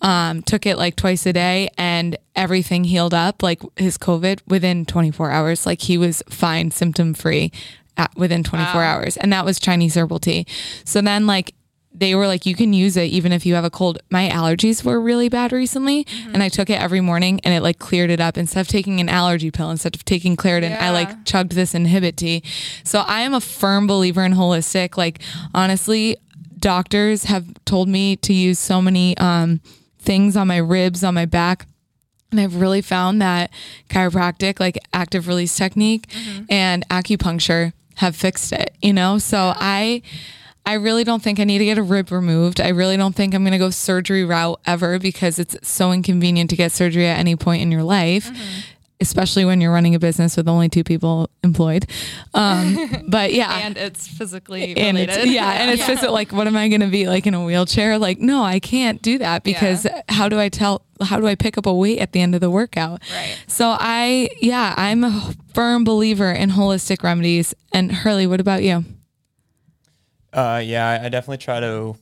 Um, 0.00 0.42
took 0.42 0.66
it 0.66 0.78
like 0.78 0.96
twice 0.96 1.26
a 1.26 1.32
day 1.32 1.68
and 1.78 2.16
everything 2.34 2.82
healed 2.82 3.14
up 3.14 3.40
like 3.40 3.62
his 3.76 3.96
COVID 3.96 4.40
within 4.48 4.84
24 4.84 5.30
hours. 5.30 5.64
Like 5.64 5.82
he 5.82 5.96
was 5.96 6.24
fine, 6.28 6.72
symptom 6.72 7.14
free 7.14 7.52
at, 7.96 8.12
within 8.16 8.42
24 8.42 8.82
hours. 8.82 9.16
And 9.16 9.32
that 9.32 9.44
was 9.44 9.60
Chinese 9.60 9.96
herbal 9.96 10.18
tea. 10.18 10.46
So 10.84 11.00
then 11.00 11.26
like 11.26 11.54
they 12.02 12.16
were 12.16 12.26
like, 12.26 12.44
you 12.44 12.56
can 12.56 12.72
use 12.72 12.96
it 12.96 13.04
even 13.04 13.32
if 13.32 13.46
you 13.46 13.54
have 13.54 13.64
a 13.64 13.70
cold. 13.70 14.02
My 14.10 14.28
allergies 14.28 14.82
were 14.82 15.00
really 15.00 15.28
bad 15.28 15.52
recently, 15.52 16.04
and 16.32 16.42
I 16.42 16.48
took 16.48 16.68
it 16.68 16.80
every 16.80 17.00
morning, 17.00 17.40
and 17.44 17.54
it 17.54 17.62
like 17.62 17.78
cleared 17.78 18.10
it 18.10 18.20
up. 18.20 18.36
Instead 18.36 18.62
of 18.62 18.68
taking 18.68 19.00
an 19.00 19.08
allergy 19.08 19.52
pill, 19.52 19.70
instead 19.70 19.94
of 19.94 20.04
taking 20.04 20.36
Claritin, 20.36 20.76
I 20.76 20.90
like 20.90 21.24
chugged 21.24 21.52
this 21.52 21.74
inhibit 21.74 22.16
tea. 22.16 22.42
So 22.82 23.00
I 23.00 23.20
am 23.20 23.34
a 23.34 23.40
firm 23.40 23.86
believer 23.86 24.24
in 24.24 24.32
holistic. 24.34 24.96
Like 24.96 25.20
honestly, 25.54 26.16
doctors 26.58 27.24
have 27.24 27.46
told 27.64 27.88
me 27.88 28.16
to 28.16 28.32
use 28.32 28.58
so 28.58 28.82
many 28.82 29.16
um, 29.18 29.60
things 30.00 30.36
on 30.36 30.48
my 30.48 30.56
ribs, 30.56 31.04
on 31.04 31.14
my 31.14 31.26
back. 31.26 31.66
And 32.32 32.40
I've 32.40 32.56
really 32.56 32.82
found 32.82 33.22
that 33.22 33.50
chiropractic, 33.90 34.58
like 34.58 34.78
active 34.92 35.28
release 35.28 35.54
technique 35.54 36.06
and 36.48 36.88
acupuncture 36.88 37.74
have 37.96 38.16
fixed 38.16 38.52
it, 38.52 38.74
you 38.82 38.92
know? 38.92 39.18
So 39.18 39.52
I 39.54 40.02
I 40.64 40.74
really 40.74 41.04
don't 41.04 41.22
think 41.22 41.40
I 41.40 41.44
need 41.44 41.58
to 41.58 41.64
get 41.64 41.78
a 41.78 41.82
rib 41.82 42.12
removed. 42.12 42.60
I 42.60 42.68
really 42.68 42.96
don't 42.96 43.14
think 43.14 43.34
I'm 43.34 43.42
going 43.42 43.52
to 43.52 43.58
go 43.58 43.70
surgery 43.70 44.24
route 44.24 44.60
ever 44.64 44.98
because 44.98 45.38
it's 45.38 45.56
so 45.66 45.92
inconvenient 45.92 46.50
to 46.50 46.56
get 46.56 46.72
surgery 46.72 47.06
at 47.06 47.18
any 47.18 47.36
point 47.36 47.62
in 47.62 47.72
your 47.72 47.82
life. 47.82 48.30
Especially 49.00 49.44
when 49.44 49.60
you're 49.60 49.72
running 49.72 49.96
a 49.96 49.98
business 49.98 50.36
with 50.36 50.48
only 50.48 50.68
two 50.68 50.84
people 50.84 51.28
employed, 51.42 51.90
um, 52.34 53.04
but 53.08 53.32
yeah, 53.32 53.66
and 53.66 53.76
it's 53.76 54.06
physically 54.06 54.76
and 54.76 54.96
related. 54.96 55.24
it's, 55.24 55.26
yeah, 55.26 55.50
and 55.50 55.72
it's 55.72 55.84
just 55.84 56.04
like, 56.04 56.30
what 56.30 56.46
am 56.46 56.54
I 56.54 56.68
going 56.68 56.82
to 56.82 56.86
be 56.86 57.08
like 57.08 57.26
in 57.26 57.34
a 57.34 57.44
wheelchair? 57.44 57.98
Like, 57.98 58.20
no, 58.20 58.44
I 58.44 58.60
can't 58.60 59.02
do 59.02 59.18
that 59.18 59.42
because 59.42 59.88
how 60.08 60.28
do 60.28 60.38
I 60.38 60.48
tell? 60.48 60.82
How 61.00 61.18
do 61.18 61.26
I 61.26 61.34
pick 61.34 61.58
up 61.58 61.66
a 61.66 61.74
weight 61.74 61.98
at 61.98 62.12
the 62.12 62.20
end 62.20 62.36
of 62.36 62.40
the 62.40 62.48
workout? 62.48 63.02
Right. 63.12 63.36
So 63.48 63.74
I, 63.76 64.28
yeah, 64.40 64.72
I'm 64.76 65.02
a 65.02 65.34
firm 65.52 65.82
believer 65.82 66.30
in 66.30 66.50
holistic 66.50 67.02
remedies. 67.02 67.54
And 67.72 67.90
Hurley, 67.90 68.28
what 68.28 68.38
about 68.38 68.62
you? 68.62 68.84
Uh, 70.32 70.60
yeah, 70.64 70.88
I- 70.88 71.06
I 71.06 71.08
definitely 71.08 71.38
try 71.38 71.60
to, 71.60 71.94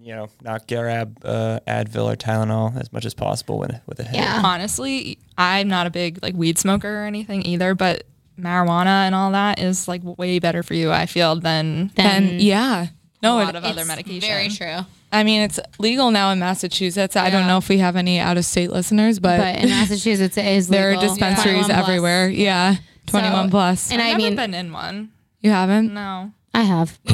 you 0.00 0.14
know, 0.14 0.28
not 0.42 0.66
grab 0.68 1.18
uh, 1.24 1.60
Advil 1.66 2.12
or 2.12 2.16
Tylenol 2.16 2.78
as 2.80 2.92
much 2.92 3.04
as 3.04 3.14
possible 3.14 3.58
with 3.58 3.74
with 3.86 4.00
a 4.00 4.04
headache. 4.04 4.20
Yeah. 4.22 4.42
Honestly, 4.44 5.18
I'm 5.38 5.68
not 5.68 5.86
a 5.86 5.90
big 5.90 6.18
like 6.22 6.34
weed 6.34 6.58
smoker 6.58 7.02
or 7.02 7.04
anything 7.06 7.44
either, 7.46 7.74
but 7.74 8.04
marijuana 8.38 9.06
and 9.06 9.14
all 9.14 9.32
that 9.32 9.58
is 9.58 9.88
like 9.88 10.02
way 10.04 10.38
better 10.38 10.62
for 10.62 10.74
you. 10.74 10.92
I 10.92 11.06
feel 11.06 11.36
than 11.36 11.90
And 11.96 12.28
Then 12.28 12.40
yeah, 12.40 12.88
no, 13.22 13.38
a 13.38 13.42
it, 13.42 13.44
lot 13.46 13.56
of 13.56 13.64
other 13.64 13.80
it's 13.80 13.88
medication. 13.88 14.20
Very 14.28 14.48
true. 14.48 14.78
I 15.12 15.22
mean, 15.22 15.42
it's 15.42 15.58
legal 15.78 16.10
now 16.10 16.30
in 16.32 16.38
Massachusetts. 16.40 17.16
I 17.16 17.30
don't 17.30 17.46
know 17.46 17.58
if 17.58 17.68
we 17.68 17.78
have 17.78 17.96
any 17.96 18.18
out 18.18 18.36
of 18.36 18.44
state 18.44 18.70
listeners, 18.70 19.18
but, 19.20 19.38
But 19.38 19.62
in 19.62 19.70
Massachusetts, 19.70 20.36
it 20.36 20.44
is 20.44 20.68
legal. 20.68 20.82
there 20.82 20.98
are 20.98 21.00
dispensaries 21.00 21.66
21 21.66 21.70
plus. 21.70 21.78
everywhere. 21.88 22.28
Yeah. 22.28 22.74
21 23.06 23.50
plus. 23.50 23.92
And 23.92 24.02
I've 24.02 24.14
I 24.14 24.18
mean, 24.18 24.34
been 24.36 24.52
in 24.52 24.72
one. 24.72 25.12
You 25.46 25.52
haven't? 25.52 25.94
No. 25.94 26.32
I 26.52 26.62
have. 26.62 26.98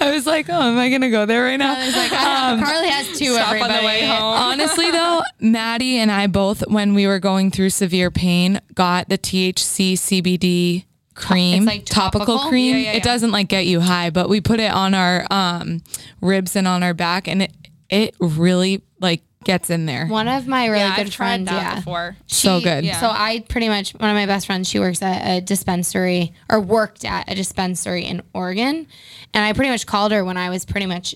I 0.00 0.12
was 0.14 0.26
like, 0.26 0.48
oh, 0.48 0.60
am 0.62 0.78
I 0.78 0.88
gonna 0.90 1.10
go 1.10 1.26
there 1.26 1.44
right 1.44 1.56
now? 1.56 1.74
I 1.76 1.86
was 1.86 1.96
like, 1.96 2.12
I- 2.12 2.60
Carly 2.62 2.88
has 2.88 3.18
two. 3.18 3.34
Stop 3.34 3.48
everybody. 3.48 3.72
on 3.74 3.80
the 3.80 3.86
way 3.86 4.06
home. 4.06 4.22
Honestly, 4.22 4.90
though, 4.90 5.20
Maddie 5.40 5.96
and 5.98 6.10
I 6.10 6.26
both, 6.28 6.60
when 6.68 6.94
we 6.94 7.06
were 7.06 7.18
going 7.18 7.50
through 7.50 7.70
severe 7.70 8.10
pain, 8.10 8.60
got 8.74 9.08
the 9.08 9.18
THC 9.18 9.94
CBD 9.94 10.84
cream, 11.14 11.64
It's 11.64 11.66
like 11.66 11.84
topical? 11.86 12.38
cream. 12.48 12.76
Yeah, 12.76 12.82
yeah, 12.82 12.90
It 12.92 12.96
yeah. 12.98 13.02
doesn't 13.02 13.30
like 13.32 13.48
get 13.48 13.66
you 13.66 13.80
high, 13.80 14.10
but 14.10 14.28
we 14.28 14.40
put 14.40 14.60
it 14.60 14.72
on 14.72 14.94
our 14.94 15.26
um, 15.30 15.82
ribs 16.20 16.54
and 16.56 16.66
on 16.68 16.82
our 16.82 16.94
back, 16.94 17.26
and 17.28 17.42
it 17.42 17.52
it 17.90 18.14
really 18.20 18.82
like 19.00 19.22
gets 19.44 19.70
in 19.70 19.86
there. 19.86 20.06
One 20.06 20.28
of 20.28 20.46
my 20.46 20.66
really 20.66 20.80
yeah, 20.80 20.96
good 20.96 21.06
I've 21.06 21.12
tried 21.12 21.28
friends. 21.28 21.48
that 21.48 21.62
yeah. 21.62 21.74
before. 21.76 22.16
So 22.26 22.60
good. 22.60 22.84
Yeah. 22.84 23.00
So 23.00 23.08
I 23.08 23.44
pretty 23.48 23.68
much 23.68 23.92
one 23.92 24.10
of 24.10 24.14
my 24.14 24.26
best 24.26 24.46
friends. 24.46 24.68
She 24.68 24.78
works 24.78 25.02
at 25.02 25.26
a 25.26 25.40
dispensary 25.40 26.34
or 26.50 26.60
worked 26.60 27.04
at 27.04 27.30
a 27.30 27.34
dispensary 27.34 28.04
in 28.04 28.22
Oregon, 28.34 28.86
and 29.32 29.44
I 29.44 29.52
pretty 29.52 29.70
much 29.70 29.86
called 29.86 30.12
her 30.12 30.24
when 30.24 30.36
I 30.36 30.50
was 30.50 30.64
pretty 30.64 30.86
much 30.86 31.14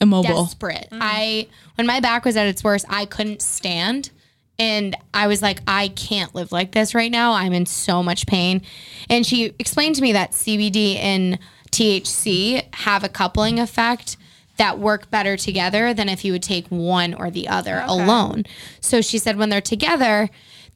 Immobile. 0.00 0.44
desperate. 0.44 0.88
Mm-hmm. 0.90 0.98
I 1.00 1.48
when 1.76 1.86
my 1.86 2.00
back 2.00 2.24
was 2.24 2.36
at 2.36 2.46
its 2.46 2.64
worst, 2.64 2.84
I 2.88 3.06
couldn't 3.06 3.42
stand. 3.42 4.10
And 4.58 4.96
I 5.12 5.26
was 5.26 5.42
like, 5.42 5.60
I 5.68 5.88
can't 5.88 6.34
live 6.34 6.50
like 6.50 6.72
this 6.72 6.94
right 6.94 7.12
now. 7.12 7.32
I'm 7.32 7.52
in 7.52 7.66
so 7.66 8.02
much 8.02 8.26
pain. 8.26 8.62
And 9.10 9.26
she 9.26 9.52
explained 9.58 9.96
to 9.96 10.02
me 10.02 10.12
that 10.12 10.30
CBD 10.30 10.96
and 10.96 11.38
THC 11.72 12.74
have 12.76 13.04
a 13.04 13.08
coupling 13.10 13.60
effect 13.60 14.16
that 14.56 14.78
work 14.78 15.10
better 15.10 15.36
together 15.36 15.92
than 15.92 16.08
if 16.08 16.24
you 16.24 16.32
would 16.32 16.42
take 16.42 16.66
one 16.68 17.14
or 17.14 17.30
the 17.30 17.48
other 17.48 17.82
alone. 17.86 18.44
So 18.80 19.00
she 19.00 19.18
said 19.18 19.36
when 19.36 19.50
they're 19.50 19.60
together, 19.60 20.30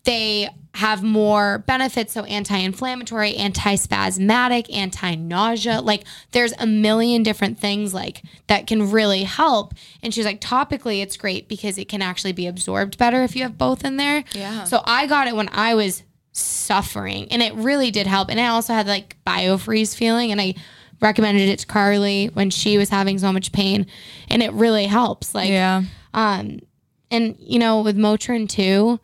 they 0.05 0.49
have 0.75 1.03
more 1.03 1.59
benefits. 1.67 2.13
So 2.13 2.25
anti 2.25 2.57
inflammatory, 2.57 3.37
anti 3.37 3.75
spasmatic, 3.75 4.73
anti 4.75 5.15
nausea. 5.15 5.81
Like 5.81 6.05
there's 6.31 6.53
a 6.59 6.67
million 6.67 7.23
different 7.23 7.59
things 7.59 7.93
like 7.93 8.23
that 8.47 8.67
can 8.67 8.91
really 8.91 9.25
help. 9.25 9.75
And 10.03 10.15
she's 10.15 10.25
like, 10.25 10.41
topically, 10.41 11.03
it's 11.03 11.17
great 11.17 11.49
because 11.49 11.77
it 11.77 11.89
can 11.89 12.03
actually 12.03 12.33
be 12.33 12.47
absorbed 12.47 12.99
better 12.99 13.23
if 13.25 13.35
you 13.35 13.43
have 13.43 13.59
both 13.59 13.85
in 13.85 13.97
there. 13.97 14.25
Yeah. 14.33 14.65
So 14.65 14.83
I 14.85 15.07
got 15.07 15.27
it 15.27 15.35
when 15.35 15.49
I 15.53 15.75
was 15.75 16.05
suffering 16.33 17.27
and 17.33 17.43
it 17.43 17.55
really 17.55 17.91
did 17.91 18.07
help. 18.07 18.31
And 18.31 18.41
I 18.41 18.49
also 18.49 18.73
had 18.73 18.87
like 18.87 19.17
biofreeze 19.27 19.97
feeling 19.97 20.31
and 20.31 20.41
I 20.41 20.55
recommended 21.01 21.49
it 21.49 21.59
to 21.61 21.67
Carly 21.67 22.31
when 22.35 22.51
she 22.51 22.77
was 22.79 22.89
having 22.91 23.19
so 23.19 23.33
much 23.33 23.53
pain 23.53 23.87
and 24.29 24.43
it 24.43 24.53
really 24.53 24.87
helps. 24.87 25.35
Like, 25.35 25.49
yeah. 25.51 25.83
um, 26.15 26.61
and 27.11 27.37
you 27.39 27.59
know, 27.59 27.81
with 27.81 27.97
Motrin 27.97 28.49
too, 28.49 29.01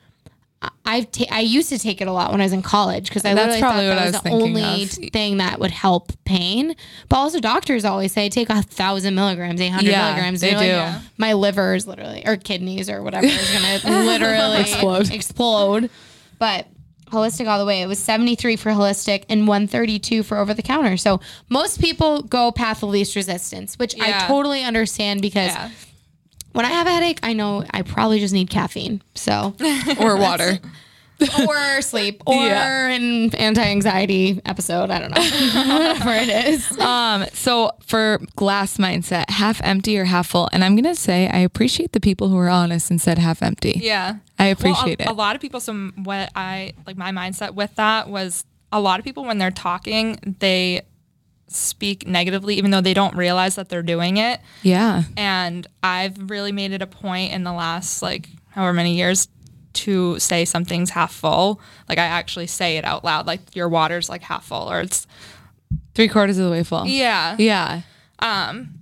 I- 0.62 0.70
I've 0.86 1.10
ta- 1.10 1.24
I 1.30 1.40
used 1.40 1.68
to 1.68 1.78
take 1.78 2.00
it 2.00 2.08
a 2.08 2.12
lot 2.12 2.30
when 2.32 2.40
I 2.40 2.44
was 2.44 2.52
in 2.52 2.62
college 2.62 3.08
because 3.08 3.24
I 3.24 3.34
That's 3.34 3.54
literally 3.54 3.60
probably 3.60 3.82
thought 3.84 3.88
what 3.88 3.94
that 3.96 4.02
I 4.02 4.06
was, 4.06 4.12
was 4.14 4.22
the 4.22 4.30
only 4.30 4.82
of. 5.06 5.12
thing 5.12 5.36
that 5.38 5.58
would 5.60 5.70
help 5.70 6.12
pain. 6.24 6.74
But 7.08 7.16
also, 7.16 7.40
doctors 7.40 7.84
always 7.84 8.12
say 8.12 8.28
take 8.30 8.48
a 8.48 8.62
thousand 8.62 9.14
milligrams, 9.14 9.60
eight 9.60 9.68
hundred 9.68 9.90
Yeah, 9.90 10.04
milligrams. 10.06 10.40
they 10.40 10.50
You're 10.50 10.58
like, 10.58 10.66
do. 10.66 10.72
"Yeah, 10.72 11.00
My 11.18 11.32
liver 11.34 11.74
is 11.74 11.86
literally, 11.86 12.26
or 12.26 12.36
kidneys, 12.36 12.88
or 12.88 13.02
whatever 13.02 13.26
is 13.26 13.50
gonna 13.52 14.04
literally 14.06 14.60
Explode. 14.60 15.10
explode. 15.12 15.90
But 16.38 16.66
holistic 17.16 17.48
all 17.48 17.58
the 17.58 17.64
way. 17.64 17.82
It 17.82 17.86
was 17.86 17.98
73 17.98 18.56
for 18.56 18.70
holistic 18.70 19.24
and 19.28 19.48
132 19.48 20.22
for 20.22 20.36
over 20.36 20.54
the 20.54 20.62
counter. 20.62 20.96
So 20.96 21.20
most 21.48 21.80
people 21.80 22.22
go 22.22 22.52
path 22.52 22.82
of 22.82 22.90
least 22.90 23.16
resistance, 23.16 23.78
which 23.78 23.94
I 24.00 24.26
totally 24.26 24.62
understand 24.62 25.22
because 25.22 25.52
Yeah. 25.52 25.70
when 26.52 26.64
I 26.64 26.70
have 26.70 26.86
a 26.86 26.90
headache, 26.90 27.20
I 27.22 27.32
know 27.32 27.64
I 27.70 27.82
probably 27.82 28.20
just 28.20 28.34
need 28.34 28.50
caffeine. 28.50 29.02
So, 29.14 29.54
Or 30.00 30.16
water. 30.16 30.58
or 31.48 31.80
sleep, 31.82 32.22
or 32.26 32.34
Yeah. 32.34 32.88
an 32.88 33.34
anti-anxiety 33.34 34.40
episode. 34.44 34.90
I 34.90 34.98
don't 34.98 35.10
know, 35.10 35.20
whatever 35.78 36.10
it 36.12 36.28
is. 36.48 36.78
Um, 36.78 37.24
so 37.32 37.70
for 37.86 38.20
glass 38.36 38.76
mindset, 38.76 39.30
half 39.30 39.60
empty 39.62 39.98
or 39.98 40.04
half 40.04 40.28
full, 40.28 40.48
and 40.52 40.62
I'm 40.64 40.76
gonna 40.76 40.94
say 40.94 41.28
I 41.28 41.38
appreciate 41.38 41.92
the 41.92 42.00
people 42.00 42.28
who 42.28 42.36
are 42.36 42.48
honest 42.50 42.90
and 42.90 43.00
said 43.00 43.18
half 43.18 43.42
empty. 43.42 43.80
Yeah. 43.82 44.16
I 44.38 44.44
Well, 44.44 44.52
appreciate 44.52 45.00
a, 45.00 45.04
it. 45.04 45.08
A 45.08 45.12
lot 45.14 45.34
of 45.34 45.40
people, 45.42 45.60
so 45.60 45.74
what 46.04 46.30
I 46.36 46.74
like 46.86 46.96
my 46.96 47.10
mindset 47.12 47.54
with 47.54 47.74
that 47.76 48.08
was 48.10 48.44
a 48.72 48.80
lot 48.80 48.98
of 48.98 49.04
people 49.04 49.24
when 49.24 49.38
they're 49.38 49.50
talking, 49.50 50.36
they 50.40 50.82
speak 51.48 52.06
negatively, 52.06 52.56
even 52.56 52.70
though 52.72 52.80
they 52.80 52.92
don't 52.94 53.16
realize 53.16 53.54
that 53.54 53.68
they're 53.68 53.82
doing 53.82 54.16
it. 54.16 54.40
Yeah. 54.62 55.04
And 55.16 55.66
I've 55.82 56.30
really 56.30 56.52
made 56.52 56.72
it 56.72 56.82
a 56.82 56.86
point 56.86 57.32
in 57.32 57.44
the 57.44 57.52
last 57.52 58.02
like 58.02 58.28
however 58.50 58.72
many 58.72 58.96
years 58.96 59.28
to 59.76 60.18
say 60.18 60.44
something's 60.44 60.90
half 60.90 61.12
full. 61.12 61.60
Like 61.88 61.98
I 61.98 62.04
actually 62.04 62.46
say 62.48 62.76
it 62.76 62.84
out 62.84 63.04
loud, 63.04 63.26
like 63.26 63.54
your 63.54 63.68
water's 63.68 64.08
like 64.08 64.22
half 64.22 64.46
full 64.46 64.70
or 64.70 64.80
it's 64.80 65.06
Three 65.94 66.08
quarters 66.08 66.38
of 66.38 66.44
the 66.44 66.50
way 66.50 66.62
full. 66.62 66.86
yeah. 66.86 67.36
Yeah. 67.38 67.82
Um 68.20 68.75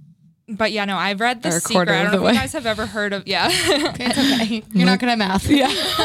but 0.49 0.73
yeah, 0.73 0.85
no, 0.85 0.97
I've 0.97 1.21
read 1.21 1.43
the 1.43 1.53
secret. 1.53 1.73
quarter 1.75 1.93
I 1.93 2.03
don't 2.03 2.13
the 2.13 2.17
know 2.19 2.23
way. 2.25 2.31
if 2.31 2.35
you 2.35 2.41
guys 2.41 2.53
have 2.53 2.67
ever 2.67 2.87
heard 2.87 3.13
of 3.13 3.27
yeah. 3.27 3.49
It's 3.51 4.19
okay. 4.19 4.63
You're 4.73 4.87
not 4.87 4.99
good 5.01 5.09
at 5.09 5.17
math. 5.19 5.49
Yeah. 5.49 5.69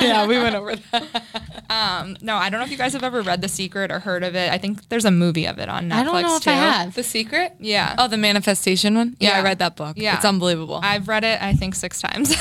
yeah, 0.00 0.26
we 0.26 0.38
went 0.38 0.54
over 0.54 0.76
that. 0.76 1.22
Um, 1.68 2.16
no, 2.22 2.36
I 2.36 2.48
don't 2.50 2.60
know 2.60 2.64
if 2.64 2.70
you 2.70 2.76
guys 2.76 2.92
have 2.92 3.02
ever 3.02 3.22
read 3.22 3.40
The 3.42 3.48
Secret 3.48 3.90
or 3.90 3.98
heard 3.98 4.22
of 4.22 4.36
it. 4.36 4.52
I 4.52 4.58
think 4.58 4.88
there's 4.88 5.04
a 5.04 5.10
movie 5.10 5.46
of 5.46 5.58
it 5.58 5.68
on 5.68 5.88
Netflix 5.88 5.92
I 5.94 6.04
don't 6.04 6.22
know 6.22 6.36
if 6.36 6.42
too. 6.42 6.50
I 6.50 6.54
have. 6.54 6.94
The 6.94 7.02
secret? 7.02 7.54
Yeah. 7.58 7.94
Oh, 7.98 8.08
the 8.08 8.18
manifestation 8.18 8.94
one? 8.94 9.16
Yeah, 9.18 9.38
I 9.38 9.42
read 9.42 9.58
that 9.58 9.76
book. 9.76 9.96
Yeah. 9.96 10.14
It's 10.16 10.24
unbelievable. 10.24 10.80
I've 10.82 11.08
read 11.08 11.24
it, 11.24 11.42
I 11.42 11.54
think, 11.54 11.74
six 11.74 12.00
times. 12.00 12.34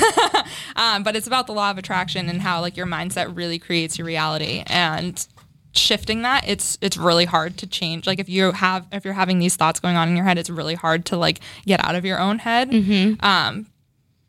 um, 0.76 1.04
but 1.04 1.16
it's 1.16 1.28
about 1.28 1.48
the 1.48 1.54
law 1.54 1.72
of 1.72 1.78
attraction 1.78 2.30
and 2.30 2.42
how 2.42 2.62
like 2.62 2.78
your 2.78 2.88
mindset 2.88 3.36
really 3.36 3.58
creates 3.60 3.98
your 3.98 4.06
reality. 4.06 4.64
And 4.68 5.26
shifting 5.74 6.22
that, 6.24 6.44
it's 6.48 6.78
it's 6.82 6.98
really 6.98 7.26
hard 7.26 7.58
to 7.58 7.68
change. 7.68 8.08
Like 8.08 8.20
if 8.20 8.30
you 8.30 8.52
have 8.52 8.86
if 8.92 9.06
you're 9.06 9.14
having 9.14 9.40
these 9.40 9.56
thoughts 9.56 9.80
going 9.80 9.96
on 9.96 10.10
in 10.10 10.16
your 10.16 10.26
head, 10.26 10.38
it's 10.38 10.50
really 10.50 10.76
hard 10.76 11.06
to 11.06 11.18
like 11.18 11.40
get 11.66 11.84
out 11.84 11.96
of 11.96 12.06
your 12.06 12.20
own 12.20 12.40
head. 12.40 12.70
Um, 13.22 13.68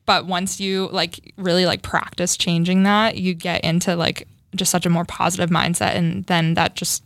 but 0.06 0.26
once 0.26 0.60
you 0.60 0.88
like 0.92 1.32
really 1.36 1.64
like 1.66 1.82
practice 1.82 2.36
changing 2.36 2.82
that, 2.84 3.16
you 3.16 3.34
get 3.34 3.64
into 3.64 3.94
like 3.96 4.26
just 4.54 4.70
such 4.70 4.84
a 4.86 4.90
more 4.90 5.04
positive 5.04 5.50
mindset, 5.50 5.94
and 5.94 6.24
then 6.26 6.54
that 6.54 6.74
just 6.76 7.04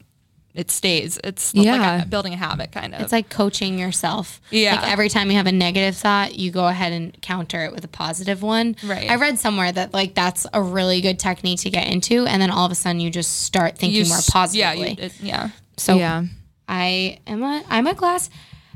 it 0.57 0.71
stays. 0.71 1.19
It's 1.23 1.55
Yeah. 1.55 1.77
like 1.77 2.05
a, 2.05 2.09
building 2.09 2.33
a 2.33 2.37
habit, 2.37 2.73
kind 2.73 2.95
of. 2.95 3.01
It's 3.03 3.13
like 3.13 3.29
coaching 3.29 3.79
yourself. 3.79 4.41
Yeah. 4.51 4.77
Like 4.77 4.91
every 4.91 5.09
time 5.09 5.31
you 5.31 5.37
have 5.37 5.47
a 5.47 5.53
negative 5.53 5.97
thought, 5.97 6.35
you 6.35 6.51
go 6.51 6.67
ahead 6.67 6.93
and 6.93 7.21
counter 7.23 7.65
it 7.65 7.73
with 7.73 7.85
a 7.85 7.89
positive 7.89 8.43
one. 8.43 8.77
Right. 8.85 9.11
I 9.11 9.17
read 9.17 9.39
somewhere 9.39 9.71
that 9.73 9.93
like 9.95 10.15
that's 10.15 10.47
a 10.53 10.63
really 10.63 11.01
good 11.01 11.19
technique 11.19 11.61
to 11.61 11.71
get 11.71 11.87
into, 11.87 12.27
and 12.27 12.41
then 12.43 12.51
all 12.51 12.67
of 12.67 12.73
a 12.73 12.75
sudden 12.75 13.01
you 13.01 13.11
just 13.11 13.43
start 13.43 13.77
thinking 13.79 14.03
You 14.05 14.09
more 14.09 14.19
positively. 14.29 14.59
Yeah, 14.61 14.73
you, 14.73 14.95
it, 14.99 15.21
yeah. 15.21 15.51
so 15.77 15.97
yeah. 15.97 16.25
I 16.69 17.19
am 17.27 17.43
a 17.43 17.63
I'm 17.69 17.87
a 17.87 17.95
glass 17.95 18.29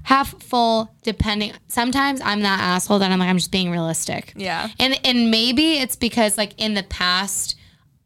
half 0.03 0.43
full 0.43 0.91
depending 1.03 1.53
sometimes 1.69 2.23
I'm 2.25 2.41
that 2.41 2.59
asshole 2.59 3.01
that 3.01 3.13
I'm 3.13 3.19
like 3.19 3.29
I'm 3.29 3.37
just 3.37 3.51
being 3.51 3.71
realistic. 3.71 4.33
Yeah. 4.37 4.69
And 4.79 4.99
and 5.05 5.31
maybe 5.31 5.79
it's 5.79 5.97
because 5.97 6.39
like 6.39 6.55
in 6.57 6.75
the 6.75 6.83
past 6.85 7.57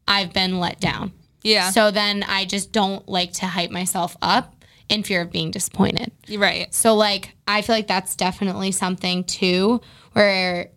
I've 0.07 0.33
been 0.33 0.59
let 0.59 0.79
down. 0.79 1.13
Yeah. 1.45 1.69
So 1.71 1.91
then 1.91 2.23
I 2.23 2.45
just 2.45 2.71
don't 2.71 3.07
like 3.07 3.31
to 3.33 3.45
hype 3.45 3.71
myself 3.71 4.17
up 4.21 4.53
in 4.89 5.03
fear 5.03 5.21
of 5.21 5.31
being 5.31 5.51
disappointed. 5.51 6.11
Right. 6.29 6.73
So 6.73 6.95
like 6.95 7.33
I 7.47 7.61
feel 7.61 7.75
like 7.75 7.87
that's 7.87 8.15
definitely 8.15 8.71
something 8.71 9.23
too 9.23 9.81
where 10.13 10.69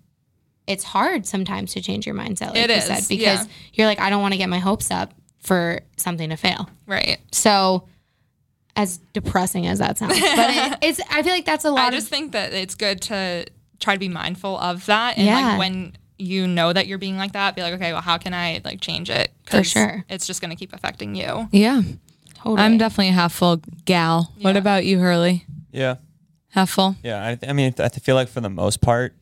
it's 0.67 0.85
hard 0.85 1.27
sometimes 1.27 1.73
to 1.73 1.81
change 1.83 2.07
your 2.07 2.15
mindset 2.15 2.49
like 2.49 2.57
It 2.57 2.71
you 2.71 2.77
is, 2.77 2.85
said 2.85 3.05
because 3.09 3.41
yeah. 3.47 3.53
you're 3.75 3.87
like 3.87 4.01
I 4.01 4.11
don't 4.11 4.21
want 4.23 4.33
to 4.35 4.39
get 4.39 4.49
my 4.49 4.59
hopes 4.59 4.91
up 4.91 5.13
for 5.41 5.81
something 5.97 6.29
to 6.31 6.37
fail. 6.37 6.69
Right. 6.87 7.19
So 7.33 7.89
as 8.77 8.99
depressing 9.13 9.67
as 9.67 9.79
that 9.81 9.99
sounds, 9.99 10.21
but 10.21 10.51
it, 10.55 10.79
it's 10.83 11.01
I 11.11 11.23
feel 11.23 11.33
like 11.33 11.47
that's 11.47 11.65
a 11.65 11.71
lot 11.71 11.81
I 11.85 11.89
of 11.89 11.95
just 11.95 12.09
think 12.09 12.33
that 12.33 12.53
it's 12.53 12.75
good 12.75 13.01
to 13.03 13.47
try 13.81 13.95
to 13.95 14.01
be 14.01 14.09
mindful 14.09 14.57
of 14.59 14.87
that. 14.87 15.17
And 15.17 15.27
Yeah. 15.27 15.49
like 15.51 15.59
when 15.59 15.97
you 16.19 16.47
know 16.47 16.73
that 16.73 16.87
you're 16.87 16.99
being 16.99 17.17
like 17.17 17.33
that, 17.33 17.55
be 17.57 17.63
like, 17.63 17.75
okay, 17.75 17.93
well, 17.93 18.03
how 18.03 18.19
can 18.19 18.35
I 18.35 18.61
like 18.65 18.81
change 18.81 19.09
it? 19.11 19.33
For 19.47 19.63
sure. 19.65 20.05
It's 20.09 20.27
just 20.27 20.41
going 20.41 20.51
to 20.51 20.57
keep 20.57 20.73
affecting 20.73 21.15
you. 21.15 21.49
Yeah. 21.53 21.83
totally. 22.35 22.61
I'm 22.61 22.77
definitely 22.79 23.09
a 23.11 23.13
half 23.13 23.33
full 23.33 23.61
gal. 23.85 24.33
What 24.41 24.57
about 24.57 24.85
you, 24.85 24.99
Hurley? 24.99 25.47
Yeah, 25.73 25.97
Half 26.51 26.71
full? 26.71 26.97
yeah. 27.03 27.25
I, 27.27 27.35
th- 27.37 27.49
I 27.49 27.53
mean, 27.53 27.75
I 27.79 27.89
feel 27.89 28.15
like 28.15 28.29
for 28.29 28.41
the 28.41 28.51
most 28.51 28.81
part, 28.81 29.15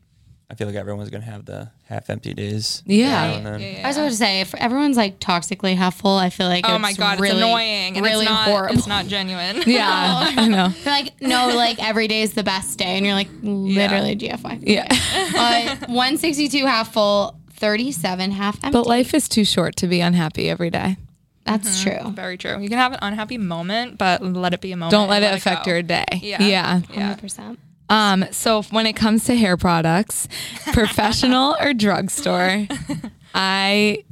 I 0.49 0.55
feel 0.55 0.69
like 0.69 0.77
everyone's 0.77 1.11
gonna 1.11 1.25
have 1.25 1.45
the 1.45 1.71
half 1.89 2.09
empty 2.09 2.33
days. 2.33 2.83
Yeah. 2.87 3.05
you 3.27 3.31
know, 3.31 3.37
and 3.39 3.47
then- 3.47 3.61
Yeah, 3.61 3.79
yeah, 3.79 3.85
I 3.85 3.89
was 3.89 3.97
about 3.97 4.11
to 4.11 4.17
say 4.17 4.41
if 4.41 4.55
everyone's 4.55 4.97
like 4.97 5.19
toxically 5.19 5.75
half 5.77 5.97
full, 5.97 6.17
I 6.17 6.31
feel 6.31 6.47
like 6.47 6.65
Oh 6.69 6.75
it's 6.75 6.83
my 6.83 6.93
god, 6.93 7.19
really, 7.19 7.35
it's 7.37 7.45
annoying 7.45 7.97
and 7.97 8.07
really 8.07 8.27
it's 8.27 8.31
not 8.31 8.49
horrible. 8.49 8.77
it's 8.79 8.87
not 8.87 9.07
genuine. 9.09 9.63
Yeah. 9.67 10.33
I 10.37 10.47
know. 10.47 10.69
They're 10.85 10.93
like 10.95 11.21
no, 11.21 11.49
like 11.49 11.83
every 11.85 12.07
day 12.07 12.23
is 12.23 12.35
the 12.35 12.45
best 12.45 12.79
day, 12.79 12.97
and 12.97 13.05
you're 13.05 13.15
like 13.17 13.29
literally 13.43 14.15
GFY. 14.17 14.61
Yeah. 14.63 14.87
Uh, 15.37 15.77
162 15.89 16.65
half 16.67 16.93
full, 16.93 17.39
37 17.55 18.31
half 18.31 18.55
empty. 18.63 18.71
But 18.71 18.87
life 18.87 19.13
is 19.15 19.29
too 19.29 19.45
short 19.45 19.75
to 19.77 19.87
be 19.89 20.01
unhappy 20.01 20.49
every 20.49 20.71
day. 20.71 20.97
That's 21.45 21.83
true. 21.83 22.11
Very 22.13 22.37
true. 22.39 22.61
You 22.61 22.69
can 22.69 22.79
have 22.79 22.93
an 22.93 22.99
unhappy 23.03 23.39
moment, 23.39 23.99
but 23.99 24.23
let 24.23 24.53
it 24.55 24.61
be 24.61 24.73
a 24.73 24.77
moment. 24.77 24.91
Don't 24.93 25.09
let 25.09 25.23
and 25.23 25.35
it 25.35 25.39
affect 25.39 25.65
go. 25.65 25.73
your 25.73 25.83
day. 25.83 26.05
Yeah. 26.23 26.43
Yeah. 26.43 26.81
Yeah. 26.93 27.15
100%. 27.17 27.57
Um, 27.89 28.25
so 28.33 28.63
when 28.65 28.87
it 28.87 28.95
comes 28.95 29.25
to 29.27 29.37
hair 29.37 29.57
products, 29.57 30.29
professional 30.73 31.57
or 31.61 31.73
drugstore, 31.73 32.67
I 33.35 34.05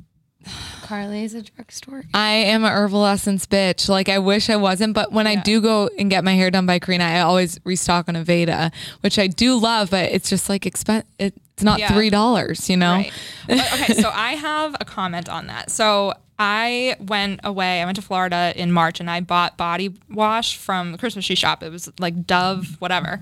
Carly's 0.83 1.33
a 1.35 1.43
drugstore. 1.43 2.05
I 2.13 2.33
am 2.33 2.63
a 2.65 2.69
herbal 2.69 3.07
essence 3.07 3.47
bitch. 3.47 3.89
Like 3.89 4.09
I 4.09 4.19
wish 4.19 4.51
I 4.51 4.57
wasn't, 4.57 4.95
but 4.95 5.13
when 5.13 5.27
I 5.27 5.37
do 5.37 5.61
go 5.61 5.89
and 5.99 6.11
get 6.11 6.23
my 6.25 6.35
hair 6.35 6.51
done 6.51 6.67
by 6.67 6.79
Karina, 6.79 7.05
I 7.05 7.21
always 7.21 7.59
restock 7.65 8.09
on 8.09 8.15
Aveda, 8.17 8.71
which 9.01 9.19
I 9.19 9.27
do 9.27 9.59
love, 9.59 9.91
but 9.91 10.13
it's 10.13 10.29
just 10.29 10.49
like 10.49 10.63
expen- 10.63 11.05
It's 11.19 11.63
not 11.63 11.79
Yeah. 11.79 11.89
three 11.93 12.11
dollars, 12.11 12.69
you 12.69 12.77
know. 12.77 12.97
Right. 12.97 13.13
Okay, 13.49 13.95
so 13.95 14.11
I 14.15 14.33
have 14.33 14.77
a 14.81 14.85
comment 14.85 15.29
on 15.31 15.47
that. 15.47 15.71
So 15.71 16.13
I 16.39 16.97
went 16.99 17.41
away. 17.45 17.81
I 17.81 17.85
went 17.85 17.97
to 17.97 18.03
Florida 18.03 18.53
in 18.57 18.73
March 18.73 18.99
and 19.01 19.09
I 19.11 19.21
bought 19.21 19.57
body 19.57 19.95
wash 20.11 20.57
from 20.57 20.93
the 20.93 20.99
Christmas 20.99 21.27
tree 21.27 21.37
shop. 21.37 21.63
It 21.63 21.71
was 21.71 21.91
like 22.01 22.27
Dove, 22.27 22.77
whatever. 22.81 23.21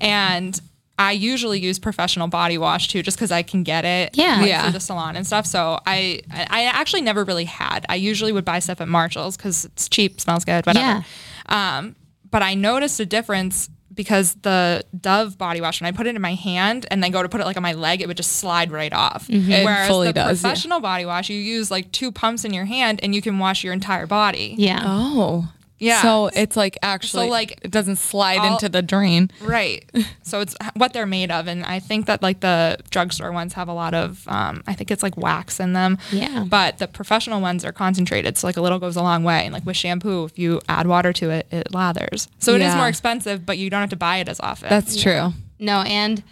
And 0.00 0.60
I 0.98 1.12
usually 1.12 1.58
use 1.58 1.78
professional 1.80 2.28
body 2.28 2.58
wash 2.58 2.86
too, 2.88 3.02
just 3.02 3.16
because 3.16 3.32
I 3.32 3.42
can 3.42 3.64
get 3.64 3.84
it 3.84 4.16
Yeah. 4.16 4.36
like, 4.40 4.48
Yeah. 4.48 4.62
through 4.62 4.72
the 4.72 4.80
salon 4.80 5.16
and 5.16 5.26
stuff. 5.26 5.46
So 5.46 5.80
I, 5.86 6.20
I 6.30 6.64
actually 6.64 7.00
never 7.00 7.24
really 7.24 7.46
had. 7.46 7.84
I 7.88 7.96
usually 7.96 8.30
would 8.30 8.44
buy 8.44 8.60
stuff 8.60 8.80
at 8.80 8.88
Marshalls 8.88 9.36
because 9.36 9.64
it's 9.64 9.88
cheap, 9.88 10.20
smells 10.20 10.44
good, 10.44 10.64
whatever. 10.66 11.04
Um, 11.46 11.96
but 12.30 12.42
I 12.42 12.54
noticed 12.54 13.00
a 13.00 13.06
difference 13.06 13.68
because 13.94 14.34
the 14.42 14.84
Dove 14.98 15.38
body 15.38 15.60
wash, 15.60 15.80
when 15.80 15.88
I 15.88 15.96
put 15.96 16.06
it 16.06 16.14
in 16.14 16.22
my 16.22 16.34
hand 16.34 16.86
and 16.90 17.02
then 17.02 17.10
go 17.10 17.22
to 17.22 17.28
put 17.28 17.40
it 17.40 17.44
like 17.44 17.56
on 17.56 17.62
my 17.62 17.72
leg, 17.72 18.00
it 18.00 18.08
would 18.08 18.16
just 18.16 18.34
slide 18.34 18.70
right 18.70 18.92
off. 18.92 19.28
Mm-hmm. 19.28 19.50
It 19.50 19.64
Whereas 19.64 19.88
fully 19.88 20.08
the 20.08 20.12
does, 20.14 20.42
yeah. 20.42 20.48
professional 20.48 20.80
body 20.80 21.04
wash, 21.04 21.28
you 21.28 21.38
use 21.38 21.70
like 21.70 21.90
two 21.92 22.12
pumps 22.12 22.44
in 22.44 22.52
your 22.52 22.64
hand 22.64 23.00
and 23.02 23.14
you 23.14 23.22
can 23.22 23.38
wash 23.38 23.64
your 23.64 23.72
entire 23.72 24.06
body. 24.06 24.54
Yeah. 24.58 24.82
Oh. 24.84 25.48
Yeah. 25.82 26.00
So 26.02 26.28
it's 26.28 26.56
like 26.56 26.78
actually, 26.82 27.26
so 27.26 27.30
like, 27.30 27.58
it 27.62 27.70
doesn't 27.70 27.96
slide 27.96 28.38
all- 28.38 28.52
into 28.54 28.68
the 28.68 28.82
drain. 28.82 29.30
Right. 29.42 29.84
So 30.24 30.40
it's 30.40 30.54
what 30.76 30.94
they're 30.94 31.04
made 31.04 31.30
of. 31.30 31.46
And 31.46 31.62
I 31.64 31.78
think 31.78 32.06
that 32.06 32.22
like 32.22 32.40
the 32.40 32.78
drugstore 32.90 33.32
ones 33.32 33.52
have 33.54 33.68
a 33.68 33.74
lot 33.74 33.92
of, 33.92 34.26
um, 34.28 34.62
I 34.66 34.72
think 34.72 34.90
it's 34.90 35.02
like 35.02 35.14
wax 35.16 35.60
in 35.60 35.74
them. 35.74 35.98
Yeah. 36.10 36.44
But 36.48 36.78
the 36.78 36.86
professional 36.88 37.40
ones 37.42 37.64
are 37.66 37.72
concentrated. 37.72 38.38
So 38.38 38.46
like 38.46 38.56
a 38.56 38.62
little 38.62 38.78
goes 38.78 38.96
a 38.96 39.02
long 39.02 39.24
way. 39.24 39.44
And 39.44 39.52
like 39.52 39.66
with 39.66 39.76
shampoo, 39.76 40.24
if 40.24 40.38
you 40.38 40.60
add 40.70 40.86
water 40.86 41.12
to 41.14 41.28
it, 41.30 41.48
it 41.50 41.72
lathers. 41.72 42.28
So 42.38 42.54
it 42.54 42.62
is 42.62 42.68
Yeah. 42.68 42.76
more 42.76 42.88
expensive, 42.88 43.44
but 43.44 43.58
you 43.58 43.68
don't 43.68 43.80
have 43.80 43.90
to 43.90 43.96
buy 43.96 44.18
it 44.18 44.28
as 44.28 44.40
often. 44.40 44.70
That's 44.70 45.02
true. 45.02 45.34
No, 45.58 45.80
and 45.82 46.22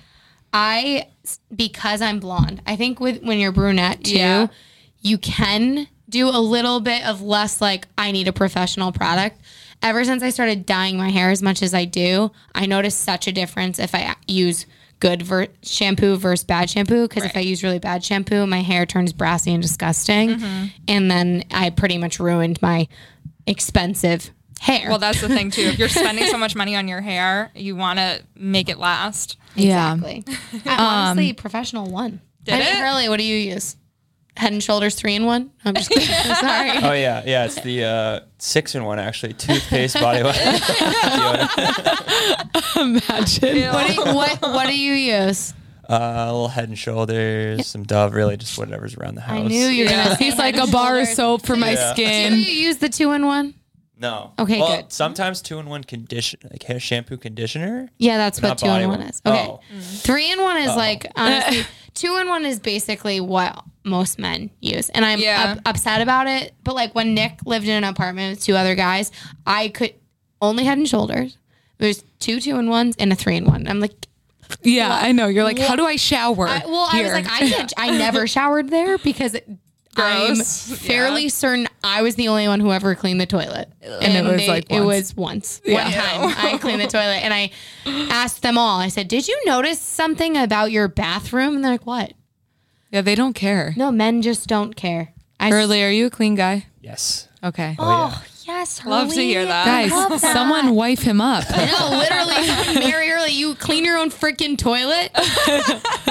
I 0.55 1.07
because 1.55 2.01
I'm 2.01 2.21
blonde. 2.21 2.63
I 2.67 2.77
think 2.77 3.01
with 3.01 3.23
when 3.23 3.39
you're 3.39 3.53
brunette 3.53 4.05
too, 4.05 4.17
Yeah. 4.17 4.47
you 5.03 5.19
can 5.19 5.89
do 6.11 6.29
a 6.29 6.39
little 6.39 6.81
bit 6.81 7.05
of 7.07 7.23
less 7.23 7.61
like 7.61 7.87
I 7.97 8.11
need 8.13 8.29
a 8.29 8.33
professional 8.33 8.93
product. 8.93 9.41
Ever 9.83 10.05
since 10.05 10.23
I 10.23 10.31
started 10.31 10.67
dyeing 10.67 10.99
my 10.99 11.09
hair 11.09 11.31
as 11.31 11.41
much 11.41 11.63
as 11.63 11.73
I 11.73 11.87
do, 11.87 12.33
I 12.55 12.67
notice 12.67 12.95
such 12.95 13.27
a 13.27 13.33
difference 13.33 13.79
if 13.79 13.95
I 13.95 14.15
use 14.29 14.67
good 14.99 15.23
ver- 15.23 15.49
shampoo 15.63 16.17
versus 16.17 16.45
bad 16.45 16.69
shampoo 16.69 17.09
because 17.09 17.25
if 17.25 17.35
I 17.35 17.41
use 17.41 17.63
really 17.63 17.79
bad 17.79 18.05
shampoo, 18.05 18.47
my 18.47 18.61
hair 18.61 18.85
turns 18.85 19.15
brassy 19.15 19.55
and 19.55 19.63
disgusting, 19.63 20.37
mm-hmm. 20.37 20.67
and 20.87 21.11
then 21.11 21.45
I 21.51 21.71
pretty 21.71 21.97
much 21.97 22.21
ruined 22.21 22.61
my 22.61 22.87
expensive 23.47 24.31
hair. 24.61 24.91
Well, 24.91 24.99
that's 24.99 25.23
the 25.23 25.29
thing 25.29 25.51
too. 25.51 25.63
If 25.63 25.79
you're 25.79 25.89
spending 25.89 26.27
so 26.27 26.37
much 26.39 26.55
money 26.55 26.77
on 26.77 26.87
your 26.87 27.01
hair, 27.01 27.51
you 27.55 27.75
want 27.75 27.99
to 27.99 28.23
make 28.37 28.69
it 28.69 28.79
last. 28.79 29.39
Yeah. 29.55 29.95
Exactly. 29.95 30.25
I 30.67 30.75
um, 30.75 30.81
honestly, 30.81 31.33
professional 31.33 31.91
one. 31.91 32.21
Did 32.45 32.55
I 32.55 32.59
mean, 32.59 32.69
it? 32.69 32.77
Hurley, 32.77 33.09
what 33.09 33.17
do 33.17 33.25
you 33.25 33.37
use? 33.37 33.77
Head 34.41 34.53
and 34.53 34.63
Shoulders 34.63 34.95
three 34.95 35.15
in 35.17 35.27
one. 35.27 35.51
I'm 35.65 35.75
just 35.75 35.91
kidding. 35.91 36.09
Sorry. 36.09 36.71
Oh 36.83 36.93
yeah, 36.95 37.23
yeah. 37.27 37.45
It's 37.45 37.61
the 37.61 37.85
uh, 37.85 38.21
six 38.39 38.75
in 38.75 38.85
one 38.85 38.99
actually. 38.99 39.35
Toothpaste, 39.35 40.01
body 40.01 40.23
wash. 40.23 40.39
Imagine. 42.77 43.73
What 43.73 43.87
do 43.87 43.93
you, 43.95 44.05
what 44.15 44.41
What 44.43 44.67
do 44.67 44.79
you 44.79 44.93
use? 44.95 45.53
Uh, 45.89 45.95
a 45.95 46.27
little 46.27 46.49
Head 46.49 46.69
and 46.69 46.79
Shoulders, 46.79 47.67
some 47.67 47.83
Dove, 47.83 48.15
really 48.15 48.37
just 48.37 48.57
whatever's 48.57 48.97
around 48.97 49.17
the 49.17 49.23
house. 49.23 49.41
I 49.41 49.43
knew 49.43 49.67
you 49.67 49.85
were 49.85 49.91
Yeah. 49.91 50.05
gonna. 50.05 50.17
Say 50.17 50.25
He's 50.27 50.39
like 50.39 50.57
a 50.57 50.63
and 50.63 50.73
bar 50.73 51.01
of 51.01 51.09
soap 51.09 51.45
for 51.45 51.57
my 51.57 51.73
Yeah. 51.73 51.95
Do 51.95 52.03
you 52.39 52.67
use 52.69 52.79
the 52.79 52.89
two 52.89 53.11
in 53.13 53.27
one? 53.27 53.55
No. 53.99 54.33
Okay, 54.39 54.61
well, 54.61 54.77
good. 54.83 54.93
Sometimes 54.93 55.43
two 55.43 55.59
in 55.59 55.67
one 55.69 55.85
condition, 55.85 56.41
like 56.51 56.63
hair 56.63 56.81
shampoo 56.81 57.19
conditioner. 57.19 57.91
Yeah, 57.99 58.17
that's 58.17 58.41
what 58.41 58.57
two 58.57 58.67
in 58.67 58.89
one 58.89 59.01
wash. 59.01 59.11
is. 59.11 59.23
Okay, 59.27 59.47
Oh. 59.49 59.61
three 59.81 60.31
in 60.33 60.41
one 60.41 60.57
is 60.59 60.75
like 60.77 61.07
honestly, 61.17 61.65
two 61.95 62.17
in 62.19 62.29
one 62.29 62.47
is 62.47 62.59
basically 62.61 63.21
what 63.21 63.63
most 63.85 64.19
men 64.19 64.51
use, 64.61 64.89
and 64.91 65.05
I'm 65.05 65.19
Yeah. 65.21 65.57
up, 65.57 65.59
upset 65.67 66.01
about 66.03 66.27
it. 66.27 66.53
But 66.65 66.75
like 66.75 66.95
when 66.95 67.15
Nick 67.15 67.39
lived 67.47 67.67
in 67.67 67.73
an 67.73 67.85
apartment 67.85 68.37
with 68.37 68.45
two 68.45 68.55
other 68.57 68.75
guys, 68.75 69.11
I 69.47 69.69
could 69.69 69.95
only 70.43 70.65
Head 70.65 70.79
and 70.79 70.89
Shoulders. 70.89 71.37
There's 71.79 72.05
two 72.19 72.41
two 72.41 72.59
in 72.59 72.69
ones 72.69 72.95
and 72.99 73.13
a 73.13 73.17
three 73.17 73.37
in 73.37 73.45
one. 73.47 73.67
I'm 73.67 73.81
like, 73.81 73.95
Yeah, 74.63 74.91
I 74.93 75.13
know. 75.13 75.29
You're 75.29 75.45
like, 75.45 75.59
how 75.59 75.77
do 75.77 75.87
I 75.87 75.97
shower? 75.97 76.47
I, 76.49 76.63
well, 76.67 76.89
I 76.93 77.03
was 77.03 77.13
like, 77.13 77.27
I 77.31 77.49
can't, 77.49 77.73
I 77.79 77.91
never 77.99 78.27
showered 78.27 78.69
there 78.69 78.99
because 78.99 79.35
it, 79.35 79.49
I'm 79.97 80.37
fairly 80.37 81.29
certain 81.29 81.67
I 81.83 82.03
was 82.03 82.15
the 82.15 82.29
only 82.29 82.47
one 82.49 82.61
who 82.61 82.71
ever 82.73 82.95
cleaned 82.95 83.21
the 83.21 83.27
toilet, 83.27 83.71
and, 83.83 84.17
it 84.17 84.25
was, 84.25 84.47
like, 84.47 84.67
it 84.71 84.81
once. 84.81 84.87
was 84.87 85.17
once, 85.17 85.61
Yeah. 85.65 86.21
one 86.21 86.33
time 86.35 86.37
I 86.55 86.59
cleaned 86.59 86.81
the 86.81 86.87
toilet, 86.87 87.23
and 87.25 87.35
I 87.35 87.51
asked 87.87 88.43
them 88.43 88.57
all. 88.57 88.79
I 88.81 88.89
said, 88.89 89.09
"Did 89.09 89.27
you 89.27 89.39
notice 89.47 89.79
something 89.81 90.37
about 90.37 90.71
your 90.71 90.87
bathroom?" 90.89 91.57
And 91.57 91.65
they're 91.65 91.73
like, 91.73 91.87
"What?" 91.87 92.13
Yeah, 92.91 93.03
they 93.03 93.15
don't 93.15 93.35
care. 93.35 93.73
No, 93.77 93.91
men 93.93 94.23
just 94.23 94.49
don't 94.49 94.75
care. 94.75 95.13
I 95.39 95.49
Hurley, 95.51 95.83
are 95.83 95.91
you 95.91 96.07
a 96.07 96.11
clean 96.11 96.35
guy? 96.35 96.67
Yes. 96.81 97.29
Okay. 97.43 97.77
Oh 97.79 98.23
yes, 98.45 98.85
Love 98.85 99.09
to 99.15 99.21
hear 99.21 99.47
that. 99.47 99.65
Guys, 99.65 99.91
that. 99.91 100.33
someone 100.33 100.75
wife 100.75 101.01
him 101.03 101.21
up. 101.21 101.45
No, 101.51 101.91
literally, 101.99 102.81
marry 102.81 103.09
Hurley, 103.09 103.31
you 103.33 103.55
clean 103.55 103.85
your 103.85 103.97
own 103.97 104.11
freaking 104.11 104.59
toilet. 104.59 105.11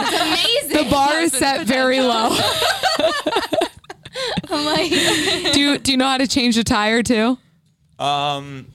It's 0.02 0.22
amazing. 0.22 0.86
The 0.86 0.90
bar 0.90 1.20
is 1.20 1.34
set 1.34 1.68
very 1.68 2.00
low. 2.00 2.30
I'm 4.50 4.66
like, 4.66 4.90
Do 5.54 5.60
you, 5.60 5.78
do 5.78 5.92
you 5.92 5.98
know 5.98 6.08
how 6.08 6.18
to 6.18 6.28
change 6.28 6.58
a 6.58 6.64
tire 6.64 7.04
too? 7.04 7.38
Um, 8.00 8.68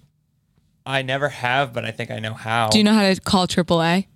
I 0.87 1.03
never 1.03 1.29
have, 1.29 1.73
but 1.73 1.85
I 1.85 1.91
think 1.91 2.11
I 2.11 2.21
know 2.21 2.35
how. 2.35 2.69
Do 2.69 2.79
you 2.79 2.85
know 2.85 2.93
how 2.95 3.13
to 3.13 3.21
call 3.21 3.47
AAA? 3.49 4.07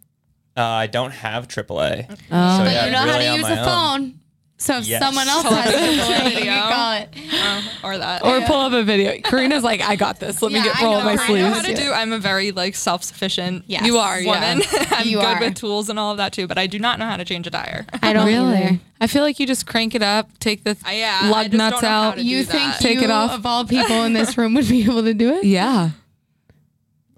Uh, 0.59 0.63
I 0.65 0.87
don't 0.89 1.13
have 1.13 1.47
AAA. 1.49 2.07
Oh. 2.11 2.15
So, 2.15 2.65
but 2.65 2.73
yeah, 2.73 2.87
you 2.87 2.93
know 2.93 3.05
really 3.05 3.25
how 3.27 3.33
on 3.33 3.37
to 3.37 3.37
use 3.37 3.43
my 3.43 3.51
a 3.55 3.61
own. 3.61 3.65
phone. 3.67 4.15
So 4.61 4.79
if 4.79 4.87
Yes. 4.89 5.01
someone 5.01 5.29
else 5.29 5.45
has 5.45 5.73
it, 5.73 6.25
you 6.25 6.31
Video. 6.41 6.53
can 6.53 6.73
call 6.73 6.93
it. 6.95 7.75
or 7.85 7.97
that. 7.99 8.25
Or 8.25 8.41
pull 8.41 8.57
up 8.59 8.73
a 8.73 8.83
video. 8.83 9.13
Karina's 9.21 9.63
like, 9.63 9.81
I 9.83 9.95
got 9.95 10.19
this. 10.19 10.43
Let 10.43 10.51
me 10.51 10.61
get 10.61 10.75
I 10.81 10.85
roll 10.85 10.95
up 10.95 11.05
know, 11.05 11.05
my 11.05 11.13
I 11.13 11.15
know 11.15 11.23
I 11.23 11.27
know 11.29 11.53
sleeves. 11.53 11.57
how 11.57 11.63
to 11.63 11.75
do. 11.87 11.93
I'm 11.93 12.13
a 12.13 12.19
very 12.19 12.51
like 12.51 12.75
self-sufficient. 12.75 13.67
Yes. 13.69 13.87
You 13.87 13.99
are, 13.99 14.19
yeah. 14.21 14.33
woman. 14.57 14.67
I'm 14.91 15.07
You 15.07 15.19
good 15.19 15.25
are. 15.27 15.39
with 15.41 15.55
tools 15.55 15.89
and 15.89 15.97
all 15.97 16.11
of 16.11 16.17
that 16.17 16.33
too, 16.33 16.49
but 16.49 16.59
I 16.59 16.67
do 16.67 16.81
not 16.81 16.99
know 16.99 17.07
how 17.07 17.17
to 17.17 17.25
change 17.25 17.47
a 17.47 17.51
tire. 17.51 17.87
I 18.03 18.13
don't 18.13 18.27
Really? 18.35 18.57
either. 18.57 18.81
I 19.01 19.07
feel 19.07 19.23
like 19.23 19.39
you 19.39 19.47
just 19.47 19.65
crank 19.65 19.95
it 19.95 20.03
up, 20.03 20.29
take 20.41 20.65
the 20.65 20.73
Uh, 20.85 20.91
yeah, 20.91 21.21
I 21.23 21.31
lug 21.31 21.45
just 21.45 21.51
don't 21.53 21.59
nuts 21.71 21.83
know 21.83 21.89
how 21.89 22.03
out. 22.09 22.15
to 22.17 22.23
You 22.25 22.43
think 22.43 22.73
that. 22.73 22.81
Take 22.81 22.99
you, 22.99 23.05
it 23.05 23.11
off. 23.13 23.31
of 23.31 23.47
all 23.47 23.65
people 23.65 24.03
in 24.03 24.13
this 24.13 24.37
room 24.37 24.55
would 24.55 24.69
be 24.69 24.83
able 24.83 25.05
to 25.05 25.15
do 25.15 25.35
it? 25.35 25.45
Yeah. 25.45 25.91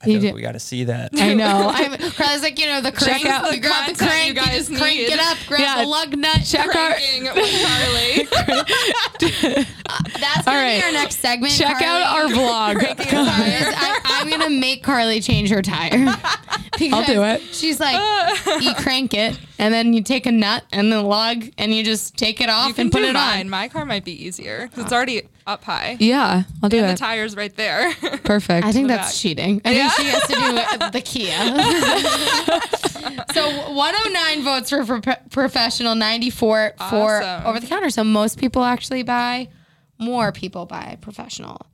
I 0.03 0.07
feel 0.07 0.21
like 0.23 0.35
we 0.35 0.41
got 0.41 0.53
to 0.53 0.59
see 0.61 0.85
that. 0.85 1.11
I 1.15 1.35
know. 1.35 1.69
I'm, 1.75 1.93
Carly's 2.13 2.41
like, 2.43 2.59
you 2.59 2.65
know, 2.67 2.81
the 2.81 2.91
crank. 2.91 3.27
out 3.27 3.55
you 3.55 3.61
grab 3.61 3.87
the 3.91 3.95
crank, 4.03 4.29
you 4.29 4.29
you, 4.29 4.35
guys 4.35 4.67
crank 4.69 4.97
need. 4.99 5.11
it 5.13 5.21
up, 5.21 5.37
grab 5.47 5.61
Yeah. 5.61 5.83
the 5.83 5.87
lug 5.89 6.17
nut. 6.17 6.39
Check 6.45 6.75
our 6.75 6.93
Cranking 6.93 7.25
with 7.25 7.63
Carly. 7.63 8.27
Uh, 9.93 9.99
that's 10.21 10.45
gonna 10.45 10.57
All 10.57 10.63
right. 10.63 10.79
be 10.81 10.85
our 10.87 10.93
next 10.93 11.17
segment. 11.19 11.53
Check 11.53 11.79
Carly. 11.79 12.03
out 12.03 12.17
our 12.17 12.27
vlog. 12.29 12.77
I, 12.81 14.01
I'm 14.05 14.31
gonna 14.31 14.49
make 14.51 14.83
Carly 14.85 15.21
change 15.21 15.51
her 15.51 15.63
tire. 15.63 15.91
I'll 16.93 17.05
do 17.05 17.25
it. 17.25 17.41
She's 17.53 17.81
like, 17.81 17.97
you 18.63 18.73
crank 18.77 19.13
it, 19.15 19.37
and 19.59 19.75
then 19.75 19.93
you 19.93 20.03
take 20.03 20.27
a 20.27 20.33
nut 20.33 20.65
and 20.73 20.93
the 20.93 21.03
lug, 21.03 21.45
and 21.59 21.75
you 21.75 21.83
just 21.83 22.17
take 22.17 22.41
it 22.41 22.49
off 22.49 22.79
You 22.79 22.83
and 22.83 22.93
put 22.93 23.01
do 23.01 23.07
it 23.09 23.15
mine. 23.15 23.41
on. 23.47 23.51
My 23.51 23.67
car 23.69 23.85
might 23.85 24.05
be 24.05 24.13
easier 24.25 24.69
'cause 24.69 24.85
it's 24.85 24.93
uh, 24.93 24.97
already 24.97 25.23
up 25.47 25.65
high. 25.65 25.97
Yeah, 25.99 26.45
I'll 26.63 26.69
do 26.69 26.79
And 26.79 26.91
the 26.97 26.99
tire's 26.99 27.37
right 27.37 27.55
there. 27.57 27.93
Perfect. 28.25 28.67
I 28.67 28.73
think 28.73 28.89
that's 28.89 29.09
back. 29.13 29.15
cheating. 29.21 29.61
I 29.65 29.75
think 29.75 29.93
she 29.93 30.05
has 30.07 30.27
to 30.27 30.35
do 30.35 30.91
the 30.91 31.01
Kia. 31.01 31.37
so 33.35 33.73
109 33.73 34.45
votes 34.45 34.71
for, 34.71 34.85
for 34.85 35.01
pro- 35.01 35.15
professional, 35.31 35.95
94 35.95 36.75
for 36.91 37.23
over 37.45 37.61
the 37.61 37.67
counter. 37.67 37.91
So 37.91 38.05
most 38.05 38.39
people 38.39 38.65
actually 38.65 39.03
buy, 39.03 39.49
more 39.99 40.33
people 40.33 40.67
buy 40.67 40.99
professional. 41.01 41.67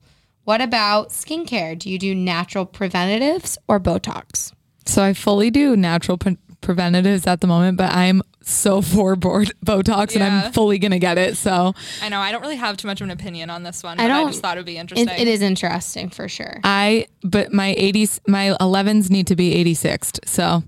What 0.43 0.61
about 0.61 1.09
skincare? 1.09 1.77
Do 1.77 1.89
you 1.89 1.99
do 1.99 2.15
natural 2.15 2.65
preventatives 2.65 3.57
or 3.67 3.79
Botox? 3.79 4.53
So 4.85 5.03
I 5.03 5.13
fully 5.13 5.51
do 5.51 5.75
natural 5.75 6.17
pre- 6.17 6.37
preventatives 6.67 7.25
at 7.25 7.39
the 7.41 7.47
moment, 7.47 7.77
but 7.77 7.91
I'm 7.93 8.21
so 8.41 8.81
for 8.93 9.15
board 9.15 9.51
Botox 9.65 10.13
and 10.15 10.23
I'm 10.23 10.51
fully 10.51 10.77
gonna 10.79 10.99
get 10.99 11.17
it. 11.17 11.37
So 11.37 11.73
I 12.03 12.09
know 12.09 12.19
I 12.19 12.31
don't 12.31 12.41
really 12.41 12.57
have 12.57 12.75
too 12.77 12.87
much 12.87 12.99
of 13.01 13.05
an 13.05 13.11
opinion 13.11 13.49
on 13.49 13.63
this 13.63 13.81
one, 13.83 13.99
I 13.99 14.03
but 14.03 14.07
don't- 14.09 14.27
just 14.27 14.41
thought 14.41 14.57
it 14.57 14.59
would 14.59 14.65
be 14.65 14.77
interesting. 14.77 15.07
It, 15.09 15.19
it 15.21 15.27
is 15.29 15.41
interesting 15.41 16.09
for 16.09 16.27
sure. 16.27 16.59
I, 16.63 17.07
but 17.23 17.53
my 17.53 17.73
80s, 17.79 18.19
my 18.27 18.55
11s 18.59 19.09
need 19.09 19.27
to 19.27 19.35
be 19.37 19.55
86th. 19.63 20.27
So, 20.27 20.63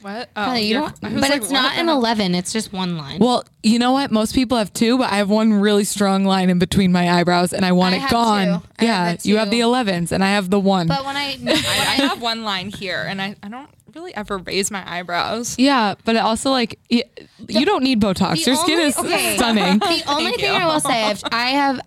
What? 0.00 0.28
Oh, 0.36 0.44
Carly, 0.44 0.62
you 0.62 0.74
yeah. 0.74 0.80
don't, 0.80 0.98
I 1.04 1.08
was 1.14 1.20
but 1.22 1.30
like, 1.30 1.42
it's 1.42 1.50
not 1.50 1.72
an 1.78 1.86
heck? 1.88 1.94
11. 1.96 2.34
It's 2.34 2.52
just 2.52 2.72
one 2.72 2.96
line. 2.98 3.18
well, 3.20 3.44
you 3.62 3.78
know 3.78 3.92
what? 3.92 4.10
Most 4.12 4.34
people 4.34 4.56
have 4.58 4.72
two, 4.72 4.96
but 4.98 5.10
I 5.12 5.16
have 5.16 5.28
one 5.30 5.52
really 5.54 5.84
strong 5.84 6.24
line 6.24 6.50
in 6.50 6.58
between 6.58 6.90
my 6.92 7.10
eyebrows 7.10 7.52
and 7.52 7.64
I 7.64 7.72
want 7.72 7.94
I 7.96 8.04
it 8.04 8.10
gone. 8.10 8.60
two. 8.78 8.84
Yeah. 8.86 9.04
have 9.10 9.24
you 9.26 9.36
have 9.38 9.50
the 9.50 9.60
11s 9.60 10.10
and 10.12 10.22
I 10.24 10.30
have 10.30 10.50
the 10.50 10.60
one. 10.60 10.86
but 10.88 11.04
when 11.04 11.16
I, 11.16 11.36
I, 11.46 11.52
I 11.52 12.06
have 12.06 12.20
one 12.22 12.44
line 12.44 12.70
here, 12.70 13.04
and 13.08 13.20
I, 13.20 13.34
I 13.42 13.48
don't 13.48 13.68
really 13.98 14.14
ever 14.14 14.38
raise 14.38 14.70
my 14.70 14.82
eyebrows. 14.90 15.56
Yeah, 15.58 15.94
but 16.04 16.16
it 16.16 16.20
also 16.20 16.50
like 16.50 16.78
y- 16.90 17.04
you 17.48 17.66
don't 17.66 17.82
need 17.82 18.00
Botox. 18.00 18.44
the 18.44 18.50
Your 18.52 18.56
skin 18.56 18.74
only- 18.78 18.84
is 18.86 18.98
okay. 18.98 19.34
stunning. 19.36 19.78
The 19.88 20.02
only 20.08 20.24
Thank 20.24 20.36
thing 20.40 20.44
you. 20.54 20.58
I 20.60 20.66
will 20.66 20.80
say, 20.80 21.02
I've, 21.04 21.22
I 21.32 21.46
have 21.50 21.80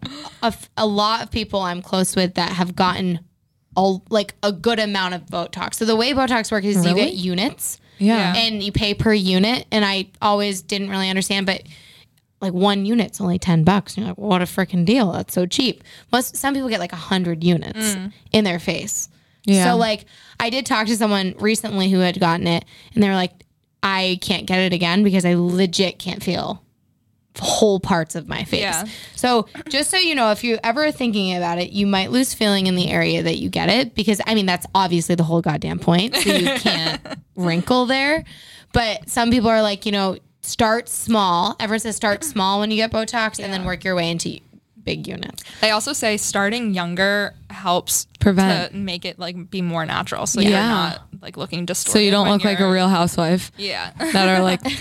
a, 0.43 0.45
f- 0.47 0.69
a 0.77 0.85
lot 0.85 1.23
of 1.23 1.31
people 1.31 1.61
I'm 1.61 1.81
close 1.81 2.15
with 2.15 2.35
that 2.35 2.51
have 2.51 2.75
gotten 2.75 3.19
a, 3.77 3.97
like 4.09 4.35
a 4.43 4.51
good 4.51 4.79
amount 4.79 5.13
of 5.13 5.25
Botox. 5.27 5.75
So 5.75 5.85
the 5.85 5.95
way 5.95 6.13
Botox 6.13 6.51
works 6.51 6.65
is 6.65 6.77
you 6.85 6.93
Really? 6.93 7.05
get 7.05 7.13
units 7.13 7.79
Yeah. 7.99 8.33
and 8.35 8.61
you 8.61 8.71
pay 8.71 8.93
per 8.93 9.13
unit. 9.13 9.65
And 9.71 9.85
I 9.85 10.09
always 10.21 10.61
didn't 10.61 10.89
really 10.89 11.09
understand, 11.09 11.45
but 11.45 11.63
like 12.41 12.53
one 12.53 12.85
unit's 12.85 13.21
only 13.21 13.37
10 13.39 13.63
bucks. 13.63 13.95
And 13.95 14.03
you're 14.05 14.11
like, 14.11 14.17
what 14.17 14.41
a 14.41 14.45
freaking 14.45 14.83
deal. 14.85 15.11
That's 15.11 15.33
so 15.33 15.45
cheap. 15.45 15.83
Most, 16.11 16.35
some 16.35 16.53
people 16.53 16.69
get 16.69 16.79
like 16.79 16.91
100 16.91 17.43
units 17.43 17.95
mm. 17.95 18.11
in 18.31 18.43
their 18.43 18.59
face. 18.59 19.09
Yeah. 19.43 19.65
So 19.65 19.77
like 19.77 20.05
I 20.39 20.49
did 20.49 20.65
talk 20.65 20.87
to 20.87 20.95
someone 20.95 21.35
recently 21.39 21.89
who 21.89 21.99
had 21.99 22.19
gotten 22.19 22.47
it 22.47 22.65
and 22.93 23.03
they 23.03 23.09
were 23.09 23.15
like, 23.15 23.31
I 23.83 24.19
can't 24.21 24.45
get 24.45 24.59
it 24.59 24.73
again 24.73 25.03
because 25.03 25.25
I 25.25 25.35
legit 25.35 25.99
can't 25.99 26.21
feel 26.21 26.63
whole 27.39 27.79
parts 27.79 28.15
of 28.15 28.27
my 28.27 28.43
face. 28.43 28.61
Yeah. 28.61 28.85
So 29.15 29.47
just 29.69 29.89
so 29.89 29.97
you 29.97 30.15
know, 30.15 30.31
if 30.31 30.43
you're 30.43 30.59
ever 30.63 30.91
thinking 30.91 31.35
about 31.35 31.59
it, 31.59 31.71
you 31.71 31.87
might 31.87 32.11
lose 32.11 32.33
feeling 32.33 32.67
in 32.67 32.75
the 32.75 32.89
area 32.89 33.23
that 33.23 33.37
you 33.37 33.49
get 33.49 33.69
it 33.69 33.95
because 33.95 34.21
I 34.27 34.35
mean 34.35 34.45
that's 34.45 34.65
obviously 34.75 35.15
the 35.15 35.23
whole 35.23 35.41
goddamn 35.41 35.79
point. 35.79 36.15
So 36.15 36.31
you 36.31 36.55
can't 36.59 37.01
wrinkle 37.35 37.85
there. 37.85 38.23
But 38.73 39.09
some 39.09 39.31
people 39.31 39.49
are 39.49 39.61
like, 39.61 39.85
you 39.85 39.91
know, 39.91 40.17
start 40.41 40.89
small. 40.89 41.55
Everyone 41.59 41.79
says 41.79 41.95
start 41.95 42.23
small 42.23 42.59
when 42.59 42.71
you 42.71 42.77
get 42.77 42.91
Botox 42.91 43.41
and 43.41 43.51
then 43.51 43.65
work 43.65 43.83
your 43.83 43.95
way 43.95 44.09
into 44.09 44.39
big 44.83 45.07
units. 45.07 45.43
They 45.61 45.71
also 45.71 45.93
say 45.93 46.17
starting 46.17 46.73
younger 46.73 47.33
helps 47.49 48.07
Prevent. 48.19 48.71
to 48.71 48.77
make 48.77 49.05
it 49.05 49.19
like 49.19 49.49
be 49.49 49.61
more 49.61 49.85
natural, 49.85 50.25
so 50.27 50.41
Yeah. 50.41 50.49
you're 50.49 50.59
not 50.59 51.01
like 51.21 51.37
looking 51.37 51.65
distorted. 51.65 51.91
so 51.93 51.99
you 51.99 52.11
don't 52.11 52.27
look 52.29 52.43
like 52.43 52.59
a 52.59 52.69
real 52.69 52.87
housewife 52.89 53.51
Yeah, 53.57 53.91
that 54.13 54.27
are 54.29 54.41
like 54.43 54.61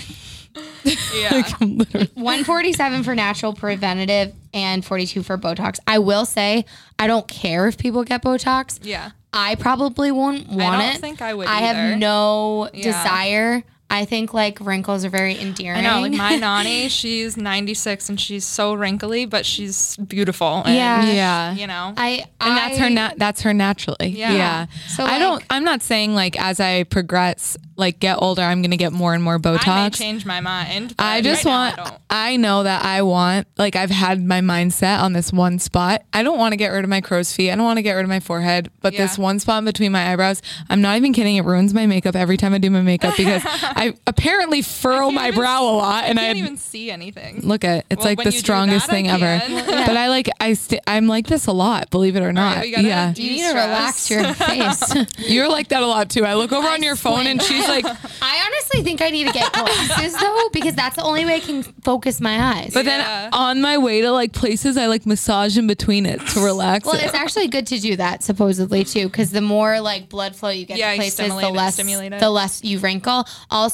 yeah. 1.15 1.43
literally 1.61 2.09
147 2.15 3.03
for 3.03 3.15
natural 3.15 3.53
preventative 3.53 4.33
and 4.53 4.83
42 4.83 5.23
for 5.23 5.37
Botox. 5.37 5.79
I 5.87 5.99
will 5.99 6.25
say 6.25 6.65
I 6.99 7.07
don't 7.07 7.27
care 7.27 7.67
if 7.67 7.77
people 7.77 8.03
get 8.03 8.21
Botox. 8.23 8.79
yeah. 8.81 9.11
I 9.33 9.55
probably 9.55 10.11
won't 10.11 10.49
want 10.49 10.59
it. 10.61 10.65
I 10.65 10.85
don't 10.87 10.95
it. 10.97 10.99
think 11.01 11.21
I 11.21 11.33
would 11.33 11.47
I 11.47 11.59
have 11.61 11.97
no 11.97 12.69
Yeah. 12.73 12.83
desire. 12.83 13.63
I 13.91 14.05
think 14.05 14.33
like 14.33 14.59
wrinkles 14.61 15.03
are 15.05 15.09
very 15.09 15.37
endearing. 15.39 15.85
I 15.85 15.89
know, 15.95 16.01
like 16.01 16.13
my 16.13 16.35
nanny, 16.37 16.87
she's 16.89 17.35
96 17.37 18.09
and 18.09 18.19
she's 18.19 18.45
so 18.45 18.73
wrinkly, 18.73 19.25
but 19.25 19.45
she's 19.45 19.97
beautiful. 19.97 20.63
And, 20.65 20.75
Yeah. 20.75 21.05
yeah. 21.05 21.53
you 21.53 21.67
know, 21.67 21.93
I 21.97 22.25
and 22.39 22.57
that's 22.57 22.77
her 22.77 22.85
I- 22.85 22.89
na- 22.89 23.11
that's 23.17 23.41
her 23.41 23.53
naturally 23.53 24.07
Yeah. 24.09 24.31
yeah, 24.31 24.65
So, 24.87 25.03
i 25.05 25.19
don't. 25.19 25.43
I'm 25.49 25.63
not 25.63 25.81
saying 25.81 26.15
like 26.15 26.39
as 26.41 26.59
i 26.59 26.83
progress 26.85 27.57
like 27.77 27.99
get 27.99 28.17
older 28.19 28.41
i'm 28.43 28.61
gonna 28.61 28.77
get 28.77 28.91
more 28.93 29.13
and 29.13 29.23
more 29.23 29.39
botox 29.39 29.67
I 29.67 29.83
may 29.85 29.89
change 29.89 30.25
my 30.25 30.39
mind. 30.39 30.95
but 30.97 31.03
I 31.03 31.21
just 31.21 31.45
right 31.45 31.51
now 31.51 31.57
want. 31.57 31.79
I 31.79 31.83
don't. 31.83 32.01
I, 32.09 32.35
know 32.37 32.63
that 32.63 32.83
I 32.85 33.01
want. 33.03 33.47
Like 33.57 33.75
I've 33.75 33.89
had 33.89 34.23
my 34.23 34.39
mindset 34.41 34.99
on 35.01 35.13
this 35.13 35.31
one 35.33 35.59
spot. 35.59 36.03
I 36.13 36.23
don't 36.23 36.37
want 36.37 36.51
to 36.53 36.57
get 36.57 36.69
rid 36.69 36.83
of 36.83 36.89
my 36.89 37.01
crow's 37.01 37.33
feet. 37.33 37.51
I 37.51 37.55
don't 37.55 37.63
want 37.65 37.77
to 37.77 37.81
get 37.83 37.93
rid 37.93 38.03
of 38.03 38.09
my 38.09 38.19
forehead. 38.19 38.69
But 38.81 38.93
this 38.93 39.17
one 39.17 39.39
spot 39.39 39.59
in 39.59 39.65
between 39.65 39.91
my 39.91 40.11
eyebrows, 40.11 40.41
I'm 40.69 40.81
not 40.81 40.97
even 40.97 41.13
kidding. 41.13 41.35
It 41.37 41.45
ruins 41.45 41.73
my 41.73 41.85
makeup 41.85 42.15
every 42.15 42.37
time 42.37 42.53
I 42.53 42.57
do 42.57 42.69
my 42.69 42.81
makeup 42.81 43.15
because 43.17 43.43
I 43.81 43.93
apparently 44.07 44.61
furrow 44.61 45.05
can't 45.09 45.15
my 45.15 45.27
even- 45.29 45.39
brow 45.39 45.63
a 45.63 45.75
lot, 45.75 46.03
and 46.05 46.19
I 46.19 46.23
I 46.23 46.25
can't 46.27 46.37
even 46.37 46.57
see 46.57 46.91
anything. 46.91 47.39
look 47.41 47.63
at 47.63 47.85
it's 47.89 47.99
Well, 48.03 48.05
like 48.15 48.23
the 48.23 48.31
strongest 48.31 48.87
that, 48.87 48.93
thing 48.93 49.07
ever. 49.09 49.41
But 49.91 49.97
I 49.97 50.09
like 50.09 50.29
I 50.39 50.53
st- 50.53 50.81
I'm 50.87 51.07
like 51.07 51.27
this 51.27 51.47
a 51.47 51.51
lot. 51.51 51.89
Believe 51.89 52.15
it 52.15 52.21
or 52.21 52.31
not. 52.31 52.61
we 52.61 52.71
gotta 52.71 52.87
yeah. 52.87 53.13
do- 53.13 53.23
you 53.23 53.31
need 53.31 53.41
to 53.49 53.53
relax 53.53 54.09
your 54.09 54.33
face. 54.35 54.93
You're 55.17 55.49
like 55.49 55.69
that 55.69 55.81
a 55.81 55.87
lot 55.87 56.09
too. 56.09 56.23
I 56.25 56.35
look 56.35 56.51
over 56.51 56.67
I 56.67 56.73
on 56.75 56.83
your 56.83 56.95
phone 56.95 57.25
and 57.27 57.41
she's 57.41 57.67
like, 57.67 57.85
I 58.21 58.45
honestly 58.45 58.83
think 58.83 59.01
I 59.01 59.09
need 59.09 59.27
to 59.27 59.33
get 59.33 59.51
glasses 59.53 60.13
though 60.19 60.49
because 60.53 60.75
that's 60.75 60.95
the 60.97 61.03
only 61.03 61.25
way 61.25 61.35
I 61.35 61.39
can 61.39 61.63
focus 61.63 62.21
my 62.21 62.55
eyes. 62.55 62.71
but 62.73 62.85
Yeah. 62.85 62.97
then 63.29 63.29
on 63.33 63.61
my 63.61 63.77
way 63.79 64.01
to 64.01 64.11
like 64.11 64.31
places, 64.33 64.77
I 64.77 64.85
like 64.87 65.05
massage 65.05 65.57
in 65.57 65.65
between 65.67 66.05
it 66.05 66.19
to 66.27 66.39
relax. 66.41 66.85
well, 66.85 66.95
it. 66.95 67.03
it's 67.05 67.13
actually 67.15 67.47
good 67.47 67.65
to 67.67 67.79
do 67.79 67.95
that 67.95 68.21
supposedly 68.23 68.83
too, 68.83 69.07
because 69.07 69.31
the 69.31 69.41
more 69.41 69.81
like 69.81 70.07
blood 70.09 70.35
flow 70.35 70.49
you 70.49 70.65
get 70.65 70.77
Yeah, 70.77 70.91
to 70.91 70.97
places, 70.97 71.27
the 71.29 71.49
less 71.49 71.73
stimulate 71.75 72.19
the 72.19 72.29
less 72.29 72.63
you 72.63 72.77
wrinkle. 72.79 73.25
Also, 73.49 73.70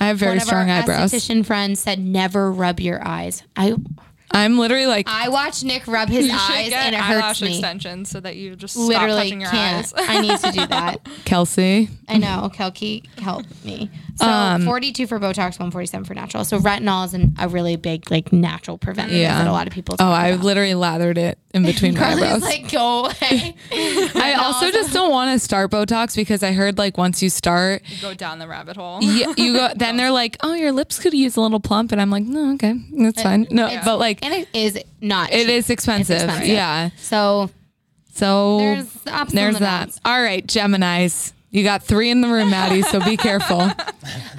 I 0.00 0.06
have 0.08 0.18
very 0.18 0.40
strong 0.40 0.70
eyebrows. 0.70 1.12
Esthetician 1.12 1.44
friends 1.44 1.80
said 1.80 1.98
never 1.98 2.50
rub 2.50 2.80
your 2.80 3.06
eyes. 3.06 3.42
I 3.56 3.74
I'm 4.32 4.58
literally 4.58 4.86
like 4.86 5.08
I 5.08 5.28
watched 5.28 5.64
Nick 5.64 5.86
rub 5.86 6.08
his 6.08 6.26
You 6.30 6.32
should 6.38 6.40
eyes 6.56 6.68
get 6.70 6.86
and 6.86 6.94
it 6.94 7.00
hurts 7.00 7.22
eyelash 7.22 7.42
me. 7.42 7.48
extensions 7.50 8.10
so 8.10 8.20
that 8.20 8.36
you 8.36 8.54
just 8.56 8.74
stop 8.74 8.86
Literally 8.88 9.22
touching 9.22 9.40
your 9.40 9.50
can't. 9.50 9.78
eyes. 9.86 9.92
I 9.96 10.20
need 10.20 10.38
to 10.38 10.52
do 10.52 10.66
that. 10.68 11.00
Kelsey. 11.24 11.88
I 12.08 12.18
know. 12.18 12.50
Kelsey 12.52 13.04
help 13.18 13.46
me. 13.64 13.90
So 14.16 14.26
Um, 14.28 14.64
42 14.64 15.06
for 15.06 15.18
Botox, 15.18 15.58
147 15.58 16.04
for 16.04 16.14
natural. 16.14 16.44
So 16.44 16.58
retinol 16.58 17.06
is 17.06 17.14
an, 17.14 17.34
a 17.38 17.48
really 17.48 17.76
big 17.76 18.10
like 18.10 18.32
natural 18.32 18.76
preventative 18.78 19.18
Yeah. 19.20 19.38
that 19.38 19.46
a 19.48 19.52
lot 19.52 19.66
of 19.66 19.72
people. 19.72 19.94
Oh, 19.94 20.04
talk 20.04 20.14
I 20.22 20.28
about. 20.28 20.44
literally 20.44 20.74
lathered 20.74 21.16
it 21.18 21.38
in 21.54 21.64
between 21.64 21.94
my 21.94 22.00
Carly's 22.04 22.22
eyebrows. 22.24 22.42
like, 22.42 22.70
go 22.70 23.04
away. 23.06 23.54
I 23.72 24.34
also 24.38 24.70
just 24.70 24.92
don't 24.92 25.10
want 25.10 25.32
to 25.34 25.38
start 25.44 25.70
Botox 25.70 26.14
because 26.16 26.42
I 26.42 26.52
heard 26.52 26.78
like 26.78 26.98
once 26.98 27.22
you 27.22 27.30
start, 27.30 27.82
You 27.86 28.00
Go 28.02 28.14
down 28.14 28.38
the 28.38 28.46
rabbit 28.48 28.76
hole. 28.76 29.02
you, 29.02 29.34
you 29.36 29.54
go. 29.54 29.68
Then 29.74 29.96
they're 29.96 30.10
like, 30.10 30.36
"Oh, 30.40 30.54
your 30.54 30.72
lips 30.72 30.98
could 30.98 31.14
use 31.14 31.36
a 31.36 31.40
little 31.40 31.60
plump," 31.60 31.92
and 31.92 32.00
I'm 32.00 32.10
like, 32.10 32.24
"No, 32.24 32.52
okay, 32.54 32.74
that's 32.92 33.22
fine." 33.22 33.46
No, 33.50 33.66
It's- 33.66 33.84
but 33.84 33.98
like 33.98 34.19
and 34.22 34.34
it 34.34 34.48
is 34.52 34.78
not. 35.00 35.32
it 35.32 35.40
cheap. 35.46 35.48
is 35.48 35.70
expensive. 35.70 36.16
expensive. 36.22 36.46
Yeah. 36.48 36.90
So 36.96 37.50
So 38.14 38.58
There's 38.58 38.92
there's 39.32 39.54
the 39.54 39.60
that. 39.60 39.98
All 40.04 40.20
right, 40.22 40.46
Gemini's. 40.46 41.32
You 41.52 41.64
got 41.64 41.82
three 41.82 42.10
in 42.10 42.20
the 42.20 42.28
room, 42.28 42.50
Maddie. 42.50 42.82
So 42.82 43.00
be 43.04 43.16
careful. 43.16 43.60
I 43.62 43.74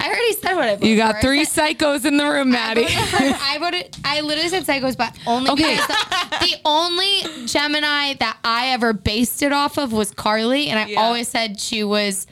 already 0.06 0.32
said 0.32 0.54
what 0.54 0.64
I. 0.64 0.74
voted 0.76 0.88
You 0.88 0.96
got 0.96 1.16
for. 1.16 1.20
Three 1.20 1.44
psychos 1.44 2.06
in 2.06 2.16
the 2.16 2.24
room, 2.24 2.48
I 2.48 2.52
Maddie. 2.52 2.82
voted 2.84 2.98
for- 3.08 3.16
I 3.44 3.58
voted. 3.60 3.96
I 4.02 4.20
literally 4.22 4.48
said 4.48 4.64
psychos, 4.64 4.96
but 4.96 5.14
only 5.26 5.50
Okay. 5.50 5.76
the, 5.76 6.56
only 6.64 7.46
Gemini 7.46 8.14
that 8.14 8.38
I 8.44 8.68
ever 8.68 8.94
based 8.94 9.42
it 9.42 9.52
off 9.52 9.76
of 9.76 9.92
was 9.92 10.10
Carly, 10.10 10.68
and 10.68 10.78
I 10.78 10.86
Yeah. 10.86 11.00
always 11.02 11.28
said 11.28 11.60
she 11.60 11.84
was 11.84 12.26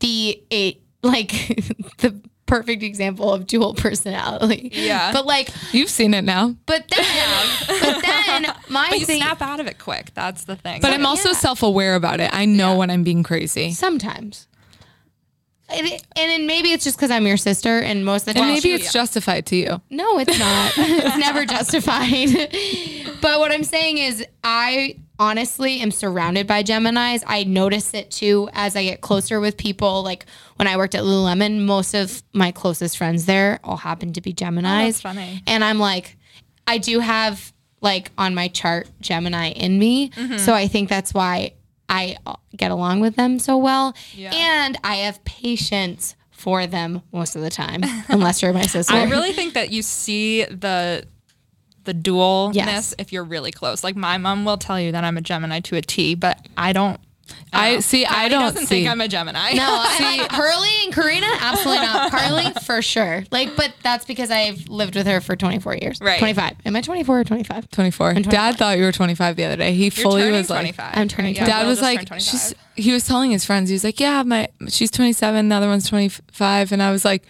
the 0.00 0.42
a 0.52 0.80
like 1.04 1.28
the 1.98 2.20
perfect 2.46 2.82
example 2.82 3.32
of 3.32 3.46
dual 3.46 3.74
personality. 3.86 4.70
Yeah. 4.72 5.12
but 5.12 5.26
like, 5.26 5.48
You've 5.72 5.90
seen 5.90 6.14
it 6.14 6.22
now. 6.22 6.54
but 6.66 6.84
then, 6.88 7.46
but 7.80 8.02
then 8.04 8.54
my 8.68 8.88
But 8.90 9.00
you 9.00 9.06
thing. 9.06 9.20
snap 9.20 9.40
out 9.42 9.60
of 9.60 9.66
it 9.66 9.78
quick. 9.78 10.12
That's 10.14 10.44
the 10.44 10.56
thing. 10.56 10.80
But 10.80 10.92
I'm 10.92 11.06
also 11.06 11.30
yeah. 11.30 11.34
self-aware 11.36 11.94
about 11.94 12.20
it. 12.20 12.30
I 12.32 12.44
know 12.44 12.76
when 12.76 12.90
I'm 12.90 13.02
being 13.04 13.22
crazy. 13.22 13.72
Sometimes. 13.72 14.46
And, 15.74 15.86
it- 15.86 16.02
and 16.16 16.30
then 16.30 16.46
maybe 16.46 16.72
it's 16.72 16.84
just 16.84 16.96
because 16.96 17.10
I'm 17.10 17.26
your 17.26 17.36
sister, 17.36 17.78
and 17.80 18.04
most 18.04 18.22
of 18.28 18.34
the 18.34 18.40
And 18.40 18.46
time, 18.46 18.54
maybe 18.54 18.72
it's 18.72 18.92
justified 18.92 19.46
to 19.46 19.56
you. 19.56 19.80
No, 19.90 20.18
it's 20.18 20.38
not. 20.38 20.72
it's 20.78 21.16
never 21.18 21.44
justified. 21.46 22.28
but 23.20 23.40
what 23.40 23.52
I'm 23.52 23.64
saying 23.64 23.98
is, 23.98 24.24
I 24.42 24.96
honestly 25.18 25.80
am 25.80 25.90
surrounded 25.90 26.46
by 26.46 26.62
Geminis. 26.62 27.22
I 27.26 27.44
notice 27.44 27.94
it 27.94 28.10
too 28.10 28.48
as 28.52 28.74
I 28.76 28.82
get 28.84 29.00
closer 29.00 29.38
with 29.40 29.56
people. 29.56 30.02
Like 30.02 30.26
when 30.56 30.66
I 30.66 30.76
worked 30.76 30.94
at 30.94 31.02
Lululemon, 31.02 31.64
most 31.64 31.94
of 31.94 32.22
my 32.32 32.50
closest 32.50 32.98
friends 32.98 33.26
there 33.26 33.60
all 33.62 33.76
happen 33.76 34.12
to 34.14 34.20
be 34.20 34.32
Geminis. 34.34 34.80
Oh, 34.82 34.84
that's 34.86 35.00
funny. 35.00 35.42
And 35.46 35.62
I'm 35.62 35.78
like, 35.78 36.16
I 36.66 36.78
do 36.78 36.98
have 36.98 37.52
like 37.80 38.10
on 38.18 38.34
my 38.34 38.48
chart 38.48 38.88
Gemini 39.00 39.50
in 39.50 39.78
me. 39.78 40.08
Mm-hmm. 40.10 40.38
So 40.38 40.52
I 40.52 40.66
think 40.66 40.88
that's 40.88 41.14
why 41.14 41.52
I 41.88 42.16
get 42.56 42.70
along 42.70 43.00
with 43.00 43.16
them 43.16 43.38
so 43.38 43.56
well. 43.56 43.94
Yeah. 44.14 44.32
And 44.34 44.78
I 44.84 44.96
have 44.96 45.22
patience 45.24 46.16
for 46.30 46.66
them 46.66 47.02
most 47.12 47.36
of 47.36 47.42
the 47.42 47.50
time, 47.50 47.82
unless 48.08 48.42
you're 48.42 48.52
my 48.52 48.66
sister. 48.66 48.94
I 48.94 49.04
really 49.04 49.32
think 49.32 49.54
that 49.54 49.70
you 49.70 49.82
see 49.82 50.44
the 50.44 51.04
the 51.84 51.92
dualness 51.94 52.54
Yes. 52.54 52.94
if 52.98 53.12
you're 53.12 53.24
really 53.24 53.52
close. 53.52 53.84
Like 53.84 53.94
my 53.96 54.16
mom 54.16 54.44
will 54.46 54.56
tell 54.56 54.80
you 54.80 54.92
that 54.92 55.04
I'm 55.04 55.18
a 55.18 55.20
Gemini 55.20 55.60
to 55.60 55.76
a 55.76 55.82
T, 55.82 56.14
but 56.14 56.38
I 56.56 56.72
don't. 56.72 56.98
I 57.52 57.66
don't 57.66 57.74
know. 57.76 57.80
see. 57.80 58.04
I 58.04 58.08
Carly 58.08 58.28
don't 58.30 58.40
doesn't 58.40 58.66
see. 58.66 58.74
think 58.76 58.88
I'm 58.88 59.00
a 59.00 59.08
Gemini. 59.08 59.52
No, 59.52 59.64
I 59.68 60.16
like 60.18 60.32
Hurley 60.32 60.68
and 60.84 60.92
Karina, 60.94 61.26
absolutely 61.40 61.84
not. 61.86 62.10
Carly, 62.10 62.52
for 62.64 62.82
sure. 62.82 63.24
Like, 63.30 63.56
but 63.56 63.72
that's 63.82 64.04
because 64.04 64.30
I've 64.30 64.68
lived 64.68 64.94
with 64.96 65.06
her 65.06 65.20
for 65.20 65.36
24 65.36 65.76
years. 65.76 65.98
Right. 66.00 66.18
25. 66.18 66.56
Am 66.64 66.76
I 66.76 66.80
24 66.80 67.20
or 67.20 67.24
25? 67.24 67.70
24. 67.70 68.12
25. 68.12 68.32
Dad 68.32 68.56
thought 68.56 68.78
you 68.78 68.84
were 68.84 68.92
25 68.92 69.36
the 69.36 69.44
other 69.44 69.56
day. 69.56 69.72
He 69.72 69.84
You're 69.84 69.90
fully 69.90 70.22
turning 70.22 70.36
was 70.36 70.50
like, 70.50 70.60
25. 70.74 70.92
I'm 70.96 71.08
turning 71.08 71.34
Yeah, 71.36 71.46
Dad 71.46 71.66
was 71.66 71.80
like, 71.80 72.08
she's. 72.20 72.54
He 72.76 72.92
was 72.92 73.06
telling 73.06 73.30
his 73.30 73.44
friends, 73.44 73.68
he 73.70 73.74
was 73.74 73.84
like, 73.84 74.00
yeah, 74.00 74.22
my 74.24 74.48
she's 74.68 74.90
27, 74.90 75.48
the 75.48 75.54
other 75.54 75.68
one's 75.68 75.88
25, 75.88 76.72
and 76.72 76.82
I 76.82 76.90
was 76.90 77.04
like, 77.04 77.22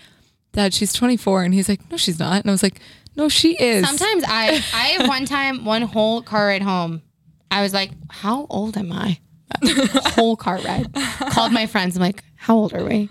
Dad, 0.53 0.73
she's 0.73 0.93
24, 0.95 1.43
and 1.43 1.53
he's 1.53 1.69
like, 1.69 1.91
no, 1.91 1.99
she's 1.99 2.19
not, 2.19 2.41
and 2.41 2.49
I 2.49 2.53
was 2.53 2.63
like, 2.63 2.81
no, 3.15 3.29
she 3.29 3.55
is. 3.55 3.87
Sometimes 3.87 4.25
I, 4.27 4.63
I 4.73 4.87
have 4.97 5.09
one 5.09 5.27
time, 5.27 5.65
one 5.67 5.83
whole 5.83 6.23
car 6.23 6.47
ride 6.47 6.63
home, 6.63 7.03
I 7.51 7.61
was 7.61 7.75
like, 7.75 7.91
how 8.09 8.47
old 8.49 8.77
am 8.79 8.91
I? 8.91 9.19
whole 10.15 10.37
car 10.37 10.59
ride. 10.59 10.87
Called 11.31 11.53
my 11.53 11.67
friends. 11.67 11.97
I'm 11.97 12.03
like, 12.03 12.23
how 12.37 12.57
old 12.57 12.75
are 12.75 12.85
we? 12.85 13.09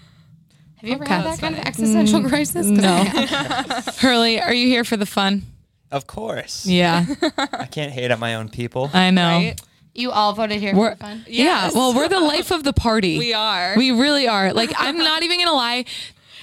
Have 0.78 0.90
you 0.90 0.96
ever 0.96 1.06
oh, 1.06 1.08
had 1.08 1.26
that 1.26 1.40
kind 1.40 1.56
of 1.56 1.60
funny. 1.60 1.68
existential 1.68 2.20
mm, 2.22 2.30
crisis? 2.30 2.68
'Cause 2.68 2.80
I 2.80 2.82
no. 2.82 3.04
have. 3.06 3.98
Hurley, 4.00 4.42
are 4.42 4.54
you 4.54 4.68
here 4.68 4.84
for 4.84 4.98
the 4.98 5.06
fun? 5.06 5.44
Of 5.92 6.08
course. 6.08 6.66
Yeah, 6.66 7.06
I 7.38 7.68
can't 7.68 7.92
hate 7.92 8.12
on 8.12 8.20
my 8.20 8.36
own 8.36 8.50
people. 8.50 8.90
I 8.94 9.12
know. 9.12 9.28
Right? 9.38 9.62
You 9.96 10.12
all 10.12 10.34
voted 10.34 10.60
here 10.60 10.76
We're, 10.76 10.92
for 10.96 10.98
fun. 10.98 11.24
yeah, 11.28 11.44
Yes. 11.66 11.76
well, 11.76 11.94
we're 11.94 12.10
the 12.10 12.20
life 12.20 12.50
of 12.52 12.64
the 12.64 12.74
party. 12.74 13.20
We 13.20 13.34
are. 13.34 13.76
We 13.78 13.92
really 13.92 14.28
are. 14.28 14.52
Like, 14.52 14.72
I'm 14.78 14.98
not 14.98 15.22
even 15.22 15.38
gonna 15.38 15.54
lie. 15.54 15.86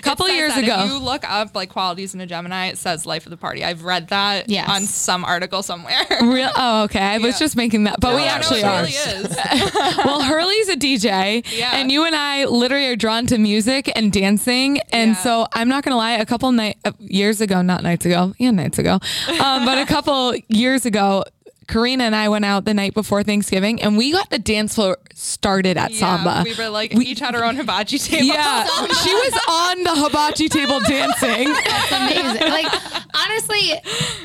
A 0.00 0.02
couple 0.02 0.28
years 0.28 0.54
that. 0.54 0.64
ago, 0.64 0.80
If 0.84 0.90
you 0.90 0.98
look 0.98 1.28
up 1.28 1.54
like 1.54 1.68
qualities 1.68 2.14
in 2.14 2.20
a 2.20 2.26
Gemini, 2.26 2.66
it 2.68 2.78
says 2.78 3.04
life 3.06 3.26
of 3.26 3.30
the 3.30 3.36
party. 3.36 3.64
I've 3.64 3.84
read 3.84 4.08
that 4.08 4.48
Yes. 4.48 4.68
on 4.68 4.82
some 4.82 5.24
article 5.24 5.62
somewhere. 5.62 6.06
real. 6.22 6.50
Oh, 6.56 6.84
okay. 6.84 6.98
I 7.00 7.18
was 7.18 7.38
just 7.38 7.56
making 7.56 7.84
that, 7.84 8.00
but 8.00 8.14
we 8.14 8.22
No, 8.22 8.26
actually 8.28 8.64
are. 8.64 8.80
really 8.82 8.92
is. 8.92 9.36
well, 10.04 10.22
Hurley's 10.22 10.68
a 10.68 10.76
DJ, 10.76 11.44
Yeah. 11.56 11.72
and 11.76 11.90
you 11.92 12.04
and 12.04 12.16
I 12.16 12.46
literally 12.46 12.86
are 12.86 12.96
drawn 12.96 13.26
to 13.26 13.38
music 13.38 13.90
and 13.94 14.10
dancing. 14.12 14.80
And 14.90 15.10
Yeah. 15.12 15.16
so 15.22 15.46
I'm 15.52 15.68
not 15.68 15.84
gonna 15.84 15.96
lie, 15.96 16.12
a 16.12 16.26
couple 16.26 16.50
night 16.52 16.78
uh, 16.84 16.92
years 16.98 17.40
ago, 17.40 17.62
not 17.62 17.82
nights 17.82 18.06
ago, 18.06 18.34
yeah, 18.38 18.50
nights 18.50 18.78
ago, 18.78 18.98
um, 19.40 19.64
but 19.66 19.78
a 19.78 19.86
couple 19.86 20.34
years 20.48 20.86
ago. 20.86 21.24
Karina 21.70 22.04
and 22.04 22.16
I 22.16 22.28
went 22.28 22.44
out 22.44 22.64
the 22.64 22.74
night 22.74 22.94
before 22.94 23.22
Thanksgiving 23.22 23.80
and 23.80 23.96
we 23.96 24.12
got 24.12 24.28
the 24.30 24.38
dance 24.38 24.74
floor 24.74 24.98
started 25.14 25.76
at 25.76 25.92
Samba. 25.92 26.42
We 26.44 26.54
were 26.54 26.68
like 26.68 26.92
We- 26.92 27.06
each 27.06 27.20
had 27.20 27.34
our 27.34 27.44
own 27.44 27.56
hibachi 27.56 27.98
table. 27.98 28.26
yeah, 28.26 28.64
she 28.66 29.14
was 29.14 29.40
on 29.48 29.82
the 29.84 29.94
hibachi 29.94 30.48
table 30.48 30.80
dancing. 30.80 31.52
That's 31.52 31.92
amazing. 31.92 32.48
like 32.50 32.72
honestly, 33.14 33.72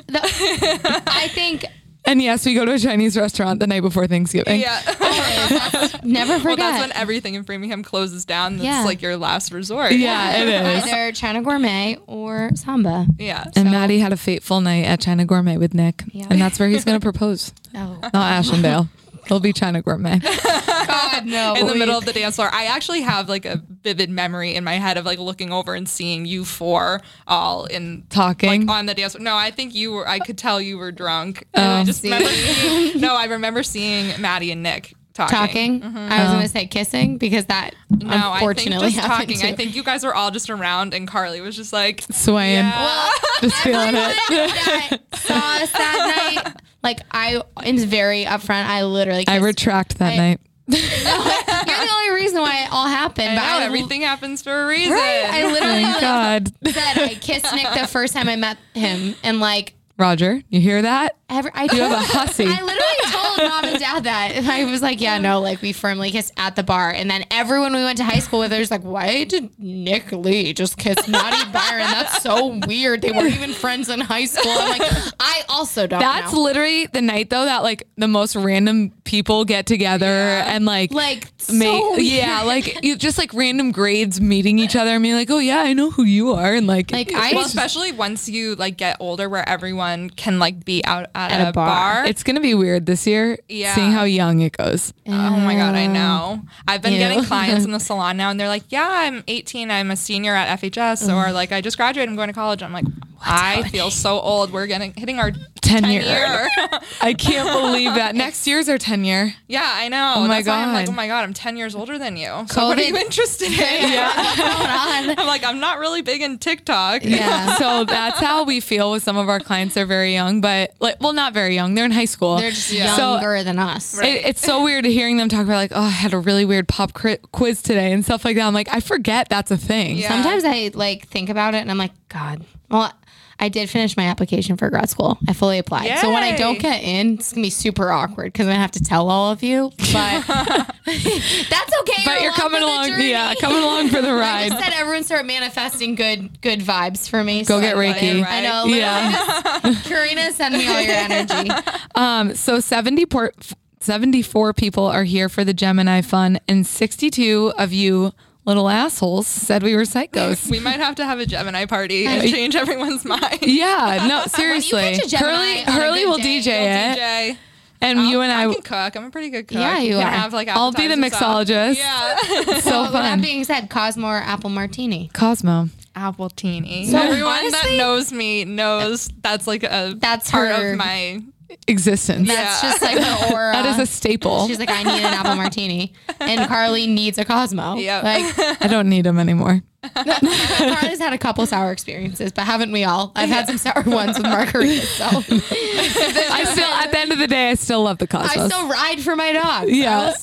the, 0.08 1.02
I 1.08 1.28
think 1.34 1.66
And 2.08 2.22
yes, 2.22 2.46
we 2.46 2.54
go 2.54 2.66
to 2.66 2.74
a 2.74 2.80
Chinese 2.80 3.18
restaurant 3.18 3.60
the 3.60 3.68
night 3.68 3.82
before 3.82 4.06
Thanksgiving. 4.08 4.60
Yeah. 4.62 4.80
never 6.04 6.38
forget. 6.40 6.44
well, 6.44 6.56
that's 6.58 6.80
when 6.82 6.92
everything 6.94 7.34
in 7.34 7.44
Framingham 7.44 7.84
closes 7.84 8.26
down. 8.26 8.54
That's 8.58 8.66
Yeah. 8.66 8.84
like 8.84 9.02
your 9.02 9.18
last 9.18 9.52
resort. 9.52 9.92
Yeah, 9.94 10.38
it 10.38 10.48
is. 10.48 10.86
Either 10.86 11.12
China 11.14 11.42
Gourmet 11.42 11.98
or 12.08 12.52
Samba. 12.56 13.08
Yeah. 13.18 13.46
And 13.56 13.72
Maddie 13.72 14.00
had 14.00 14.14
a 14.14 14.18
fateful 14.18 14.62
night 14.62 14.86
at 14.86 15.00
China 15.02 15.26
Gourmet 15.26 15.58
with 15.58 15.74
Nick. 15.74 16.04
Yeah. 16.12 16.28
And 16.30 16.40
that's 16.40 16.60
where 16.60 16.70
he's 16.70 16.86
going 16.86 17.00
to 17.00 17.04
propose. 17.04 17.54
Oh 17.78 18.00
Not 18.14 18.14
Ashendale. 18.46 18.88
He'll 19.28 19.40
be 19.40 19.54
China 19.54 19.82
Gourmet. 19.82 20.20
God, 20.44 21.26
no! 21.26 21.54
in 21.56 21.68
the 21.68 21.76
middle 21.76 21.98
of 21.98 22.06
the 22.06 22.14
dance 22.14 22.36
floor. 22.36 22.50
I 22.52 22.66
actually 22.66 23.02
have 23.02 23.30
like 23.30 23.46
a 23.46 23.62
vivid 23.84 24.10
memory 24.10 24.56
in 24.56 24.64
my 24.64 24.76
head 24.76 24.98
of 24.98 25.06
like 25.06 25.20
looking 25.20 25.52
over 25.52 25.74
and 25.76 25.88
seeing 25.88 26.26
you 26.26 26.46
four 26.46 27.02
all 27.28 27.66
in 27.66 28.06
Talking? 28.10 28.68
like, 28.68 28.70
on 28.70 28.86
the 28.86 28.94
dance 28.94 29.14
floor. 29.14 29.24
No, 29.24 29.36
I 29.36 29.52
think 29.52 29.74
you 29.76 29.92
were. 29.92 30.08
I 30.08 30.20
could 30.20 30.38
tell 30.38 30.62
you 30.62 30.78
were 30.78 30.92
drunk. 30.92 31.46
And 31.54 31.66
Oh. 31.66 31.76
I 31.78 31.84
just 31.84 32.02
See. 32.02 32.12
remember 32.12 32.30
seeing, 32.30 33.02
no, 33.02 33.16
I 33.16 33.26
remember 33.26 33.64
seeing 33.64 34.20
Maddie 34.22 34.52
and 34.52 34.62
Nick 34.64 34.94
talking. 35.14 35.36
talking. 35.38 35.82
Mm-hmm. 35.82 35.98
I 35.98 36.24
was 36.24 36.32
gonna 36.32 36.44
oh. 36.44 36.48
say 36.48 36.68
kissing 36.68 37.18
because 37.18 37.46
that 37.46 37.72
No, 37.90 38.08
I 38.08 38.12
think 38.12 38.34
unfortunately 38.36 38.90
just 38.92 39.00
happened 39.00 39.30
talking. 39.36 39.54
I 39.54 39.56
think 39.56 39.76
you 39.76 39.84
guys 39.84 40.04
were 40.04 40.14
all 40.14 40.30
just 40.32 40.50
around, 40.50 40.94
and 40.94 41.08
Carly 41.08 41.42
was 41.42 41.56
just 41.56 41.74
like, 41.74 42.04
Swaying. 42.12 42.66
Yeah. 42.66 43.10
Just 43.42 43.56
feeling 43.64 43.96
it. 43.96 43.96
that 43.96 44.98
saw 45.16 45.34
us 45.64 45.72
that 45.72 46.42
night, 46.44 46.56
like 46.86 47.02
I 47.12 47.42
am 47.64 47.78
very 47.80 48.24
upfront. 48.24 48.66
I 48.66 48.84
literally, 48.84 49.26
I 49.28 49.34
kissed- 49.34 49.44
retract 49.46 49.98
that 50.00 50.14
I- 50.14 50.18
night. 50.18 50.40
You're 50.68 50.80
the 50.80 51.90
only 51.94 52.16
reason 52.16 52.42
why 52.42 52.64
it 52.64 52.70
all 52.72 52.88
happened. 52.88 53.30
I 53.30 53.36
but 53.36 53.42
know 53.42 53.60
I, 53.60 53.64
everything 53.66 54.02
happens 54.02 54.42
for 54.42 54.64
a 54.64 54.68
reason. 54.68 54.94
Right, 54.94 55.26
I 55.30 55.52
literally 55.52 55.84
Thank 55.84 56.02
God. 56.02 56.52
said 56.74 56.98
I 57.04 57.14
kissed 57.16 57.54
Nick 57.54 57.68
the 57.80 57.86
first 57.88 58.14
time 58.14 58.28
I 58.30 58.36
met 58.36 58.58
him, 58.74 59.14
and 59.24 59.40
like 59.40 59.74
Roger, 59.98 60.42
you 60.50 60.60
hear 60.62 60.82
that? 60.82 61.18
Every, 61.28 61.52
I 61.56 61.64
You 61.74 61.82
have 61.82 61.92
a 61.92 61.96
hussy. 62.00 62.46
I 62.46 62.62
literally 62.62 63.12
told 63.12 63.38
mom 63.50 63.66
and 63.66 63.80
dad 63.80 64.04
that. 64.04 64.32
And 64.36 64.48
I 64.48 64.66
was 64.66 64.82
like, 64.84 65.02
yeah, 65.02 65.18
no, 65.18 65.42
like 65.42 65.62
we 65.62 65.74
firmly 65.74 66.12
kissed 66.12 66.32
at 66.38 66.56
the 66.56 66.62
bar. 66.64 66.92
And 66.92 67.10
then 67.10 67.26
everyone 67.32 67.74
we 67.74 67.84
went 67.84 67.98
to 67.98 68.04
high 68.04 68.20
school 68.20 68.40
with, 68.42 68.52
they're 68.52 68.60
just 68.60 68.70
like, 68.72 68.84
why 68.84 69.24
did 69.24 69.50
Nick 69.60 70.12
Lee 70.12 70.54
just 70.54 70.78
kiss 70.78 71.08
Maddie 71.08 71.52
Byron? 71.52 71.88
That's 71.90 72.22
so 72.22 72.60
weird. 72.68 73.02
They 73.02 73.12
weren't 73.12 73.34
even 73.34 73.54
friends 73.54 73.90
in 73.90 74.02
high 74.02 74.26
school. 74.26 74.52
I'm 74.52 74.78
like, 74.80 74.92
I 75.20 75.42
also 75.50 75.88
don't 75.88 76.00
That's 76.00 76.32
know. 76.32 76.42
literally 76.42 76.86
the 76.88 77.02
night 77.02 77.30
though 77.32 77.46
that 77.46 77.64
like 77.64 77.88
the 77.98 78.08
most 78.08 78.36
random 78.36 78.92
people 79.04 79.46
get 79.46 79.66
together 79.66 80.06
and 80.06 80.66
like 80.66 80.92
like, 80.94 81.28
make 81.52 81.82
weird. 81.92 82.02
yeah 82.02 82.42
like 82.44 82.84
you 82.84 82.96
just 82.96 83.18
like 83.18 83.34
random 83.34 83.72
grades 83.72 84.20
meeting 84.20 84.58
each 84.60 84.76
other 84.76 84.92
and 84.92 85.04
being 85.04 85.14
like 85.16 85.30
oh 85.30 85.38
yeah 85.40 85.60
I 85.62 85.74
know 85.74 85.92
who 85.92 86.04
you 86.04 86.34
are 86.34 86.54
and 86.54 86.66
like 86.68 86.92
Like, 86.92 87.14
I- 87.14 87.32
well, 87.34 87.46
especially 87.46 87.92
once 87.92 88.28
you 88.30 88.56
like 88.56 88.78
get 88.78 88.98
older, 89.00 89.28
where 89.30 89.48
everyone 89.48 90.10
can 90.12 90.38
like 90.40 90.64
be 90.66 90.84
out 90.86 91.08
at, 91.16 91.32
At 91.32 91.42
a 91.46 91.50
a, 91.50 91.54
bar. 91.54 91.68
bar. 91.68 92.06
it's 92.06 92.24
gonna 92.24 92.42
be 92.42 92.54
weird 92.54 92.86
this 92.86 93.08
year 93.08 93.40
Yeah. 93.50 93.74
seeing 93.74 93.92
how 93.92 94.04
young 94.04 94.42
it 94.42 94.56
goes 94.58 94.94
Oh 95.08 95.12
my 95.40 95.56
god, 95.56 95.76
I 95.76 95.88
know. 95.88 96.42
I've 96.68 96.82
been 96.82 96.94
Ew. 96.94 97.00
getting 97.00 97.24
clients 97.24 97.64
in 97.66 97.72
the 97.78 97.80
salon 97.80 98.18
now, 98.18 98.30
and 98.32 98.40
they're 98.40 98.48
like, 98.48 98.64
"Yeah, 98.70 98.88
I'm 98.90 99.24
18. 99.28 99.70
I'm 99.72 99.92
a 99.92 99.96
senior 99.96 100.34
at 100.36 100.60
FHS, 100.60 101.08
mm. 101.08 101.14
or 101.16 101.32
like 101.32 101.52
I 101.52 101.62
just 101.62 101.78
graduated. 101.78 102.10
I'm 102.10 102.16
going 102.16 102.28
to 102.28 102.34
college." 102.34 102.62
I'm 102.64 102.74
like, 102.74 102.86
I 103.26 103.64
feel 103.70 103.90
so 103.92 104.20
old. 104.20 104.52
We're 104.52 104.68
getting 104.68 104.94
hitting 104.94 105.20
our 105.20 105.32
10 105.32 105.82
10 105.82 105.92
year. 105.92 106.02
year. 106.04 106.48
I 107.02 107.14
can't 107.14 107.50
believe 107.52 107.96
that 107.96 108.14
next 108.26 108.46
year's 108.46 108.70
our 108.70 108.78
10 108.78 109.04
year 109.04 109.34
yeah, 109.48 109.62
I 109.76 109.90
know. 109.90 110.14
Oh 110.18 110.28
my 110.28 110.42
That's 110.42 110.48
why 110.48 110.64
I'm 110.64 110.74
like, 110.74 110.86
God. 110.88 110.92
oh 110.92 110.96
my 110.96 111.08
god, 111.08 111.24
I'm 111.24 111.34
10 111.34 111.58
years 111.58 111.76
older 111.76 111.98
than 111.98 112.18
you. 112.18 112.46
So 112.50 112.68
what 112.68 112.78
are 112.78 112.84
you 112.84 112.96
interested 112.96 113.52
in? 113.52 113.56
What's 113.58 114.38
going 114.38 114.50
on? 114.70 115.20
I'm 115.20 115.28
like, 115.28 115.44
I'm 115.44 115.60
not 115.60 115.80
really 115.80 116.02
big 116.02 116.22
in 116.22 116.38
TikTok. 116.40 117.04
Yeah. 117.04 117.56
so 117.56 117.84
that's 117.86 118.20
how 118.20 118.44
we 118.44 118.60
feel 118.60 118.92
with 118.92 119.04
some 119.04 119.18
of 119.18 119.30
our 119.30 119.40
clients 119.40 119.76
they're 119.76 119.86
very 119.86 120.14
young 120.14 120.42
but 120.42 120.74
like 120.80 120.98
well 121.02 121.14
not 121.14 121.34
very 121.34 121.56
young 121.56 121.74
they're 121.76 121.86
in 121.86 121.92
high 121.92 122.06
school 122.06 122.38
They're 122.38 122.52
just 122.52 122.72
Yeah. 122.72 122.96
So- 122.96 123.14
younger 123.14 123.44
than 123.44 123.60
us. 123.60 123.98
It, 124.00 124.26
it's 124.26 124.42
so 124.42 124.64
weird 124.64 124.86
hearing 124.86 125.18
them 125.18 125.30
talk 125.30 125.44
about 125.46 125.56
like, 125.56 125.72
oh, 125.74 125.82
I 125.82 125.90
had 125.90 126.14
a 126.14 126.20
really 126.20 126.46
weird 126.46 126.68
pop 126.68 126.94
quiz 126.94 127.62
today 127.62 127.92
and 127.92 128.04
stuff 128.04 128.24
like 128.26 128.36
that. 128.36 128.46
I'm 128.46 128.54
like, 128.54 128.70
I 128.72 128.80
forget 128.80 129.30
that's 129.30 129.52
a 129.52 129.58
thing. 129.58 129.98
Yeah. 129.98 130.10
Sometimes 130.10 130.44
I 130.46 130.72
like 130.74 131.08
think 131.08 131.30
about 131.30 131.56
it 131.56 131.60
and 131.60 131.72
I'm 131.72 131.78
like, 131.78 131.92
God. 132.10 132.46
Well, 132.70 132.92
I 133.40 133.50
did 133.50 133.70
finish 133.70 133.98
my 133.98 134.06
application 134.06 134.56
for 134.58 134.70
grad 134.70 134.90
school. 134.90 135.18
I 135.28 135.34
fully 135.34 135.60
applied. 135.60 136.00
So 136.00 136.10
when 136.12 136.24
I 136.24 136.36
don't 136.38 136.58
get 136.60 136.82
in, 136.84 137.16
it's 137.16 137.34
gonna 137.34 137.44
be 137.46 137.50
super 137.50 137.92
awkward 137.92 138.32
because 138.32 138.48
I'm 138.48 138.52
gonna 138.54 138.62
have 138.62 138.72
to 138.72 138.84
tell 138.84 139.10
all 139.10 139.32
of 139.32 139.44
you. 139.44 139.72
But 139.92 140.26
that's 140.28 141.80
okay. 141.82 142.04
But 142.06 142.22
you're 142.22 142.32
coming 142.34 142.62
for 142.62 142.66
the 142.66 142.72
along, 142.92 143.02
yeah, 143.02 143.34
coming 143.40 143.62
along 143.62 143.90
for 143.90 144.02
the 144.02 144.10
I 144.12 144.20
ride. 144.20 144.50
just 144.52 144.64
said 144.64 144.74
everyone 144.76 145.04
start 145.04 145.26
manifesting 145.26 145.96
good 145.96 146.42
good 146.42 146.60
vibes 146.62 147.10
for 147.10 147.24
me. 147.24 147.44
Go 147.44 147.58
so 147.58 147.62
get 147.62 147.76
I 147.76 147.80
Reiki. 147.80 148.20
it. 148.22 148.26
I 148.28 148.42
know. 148.42 148.66
Yeah. 148.66 149.60
just- 149.64 149.86
Karina, 149.90 150.32
send 150.32 150.56
me 150.56 150.68
all 150.68 150.82
your 150.82 150.94
energy. 150.96 151.52
Um, 151.96 152.36
so 152.36 152.60
70 152.60 153.06
por- 153.06 153.34
74 153.82 154.54
people 154.54 154.86
are 154.86 155.04
here 155.04 155.30
for 155.30 155.44
the 155.44 155.54
Gemini 155.54 156.02
fun, 156.02 156.40
and 156.48 156.66
62 156.66 157.54
of 157.58 157.74
you 157.74 158.14
little 158.46 158.70
assholes 158.70 159.28
said 159.28 159.64
we 159.64 159.76
were 159.76 159.82
psychos. 159.84 160.50
We 160.56 160.60
might 160.60 160.80
have 160.80 160.96
to 160.96 161.06
have 161.06 161.20
a 161.20 161.26
Gemini 161.26 161.66
party 161.66 162.06
and 162.06 162.30
change 162.30 162.56
everyone's 162.56 163.04
mind. 163.16 163.40
yeah, 163.42 164.06
no, 164.08 164.24
seriously. 164.28 164.96
catch 164.98 165.06
a 165.06 165.10
Gemini 165.10 165.28
Hurley, 165.28 165.62
on 165.64 165.68
a 165.68 165.72
Hurley 165.72 166.00
good 166.02 166.10
will 166.10 166.18
day, 166.18 166.40
DJ 166.40 166.48
it, 166.48 166.98
DJ. 166.98 167.38
and 167.82 168.00
you 168.08 168.22
and 168.22 168.32
I. 168.32 168.48
I 168.48 168.54
can 168.54 168.62
cook. 168.62 168.96
I'm 168.96 169.06
a 169.06 169.10
pretty 169.12 169.30
good 169.30 169.48
cook. 169.48 169.58
Yeah, 169.58 169.80
you 169.80 169.96
can 169.96 170.08
are. 170.08 170.12
Have, 170.12 170.34
like, 170.34 170.48
I'll 170.48 170.72
be 170.72 170.88
the 170.88 170.94
appetizers 170.94 171.50
and 171.50 171.78
mixologist. 171.78 171.78
Yeah. 171.78 172.60
so 172.60 172.72
Well, 172.72 172.84
with 172.84 172.92
that 172.94 173.10
fun. 173.12 173.22
being 173.22 173.44
said, 173.44 173.70
Cosmo 173.70 174.08
or 174.08 174.18
apple 174.18 174.50
martini. 174.50 175.10
Cosmo. 175.14 175.70
Appletini. 175.96 176.88
So 176.92 176.98
Everyone 176.98 177.32
honestly- 177.34 177.52
that 177.52 177.78
knows 177.78 178.12
me 178.12 178.44
knows 178.46 179.10
that's 179.22 179.48
like 179.48 179.64
a 179.64 179.96
That's 179.98 180.30
part 180.30 180.50
her- 180.50 180.72
of 180.74 180.78
my. 180.78 181.22
Existence. 181.68 182.28
That's 182.28 182.64
Yeah. 182.64 182.70
just 182.72 182.82
like 182.82 182.98
her 182.98 183.28
aura. 183.34 183.52
that 183.54 183.66
is 183.66 183.80
a 183.80 183.86
staple. 183.86 184.48
She's 184.48 184.60
like, 184.60 184.70
I 184.70 184.84
need 184.84 185.00
an 185.04 185.14
apple 185.14 185.36
martini, 185.36 185.94
and 186.20 186.42
Carly 186.48 186.88
needs 186.88 187.18
a 187.18 187.26
Cosmo. 187.26 187.76
Yeah, 187.76 188.02
Like 188.02 188.62
I 188.62 188.68
don't 188.68 188.90
need 188.90 189.04
them 189.06 189.20
anymore. 189.20 189.62
Carly's 189.94 191.00
had 191.00 191.14
a 191.14 191.18
couple 191.18 191.46
sour 191.46 191.72
experiences, 191.72 192.32
but 192.32 192.44
haven't 192.46 192.72
we 192.72 192.84
all? 192.84 193.12
I've 193.16 193.30
had 193.30 193.46
some 193.48 193.58
sour 193.58 193.84
ones 193.86 194.18
with 194.18 194.26
margaritas. 194.26 194.86
So 194.98 195.06
I 195.06 196.44
still, 196.52 196.66
at 196.72 196.92
the 196.92 197.00
end 197.00 197.12
of 197.12 197.20
the 197.20 197.28
day, 197.28 197.52
I 197.52 197.54
still 197.56 197.84
love 197.84 198.00
the 198.00 198.08
Cosmos. 198.08 198.36
I 198.38 198.48
still 198.48 198.68
ride 198.68 199.00
for 199.02 199.16
my 199.16 199.32
dog. 199.34 199.70
Yeah. 199.70 200.00
I 200.00 200.06
will 200.06 200.14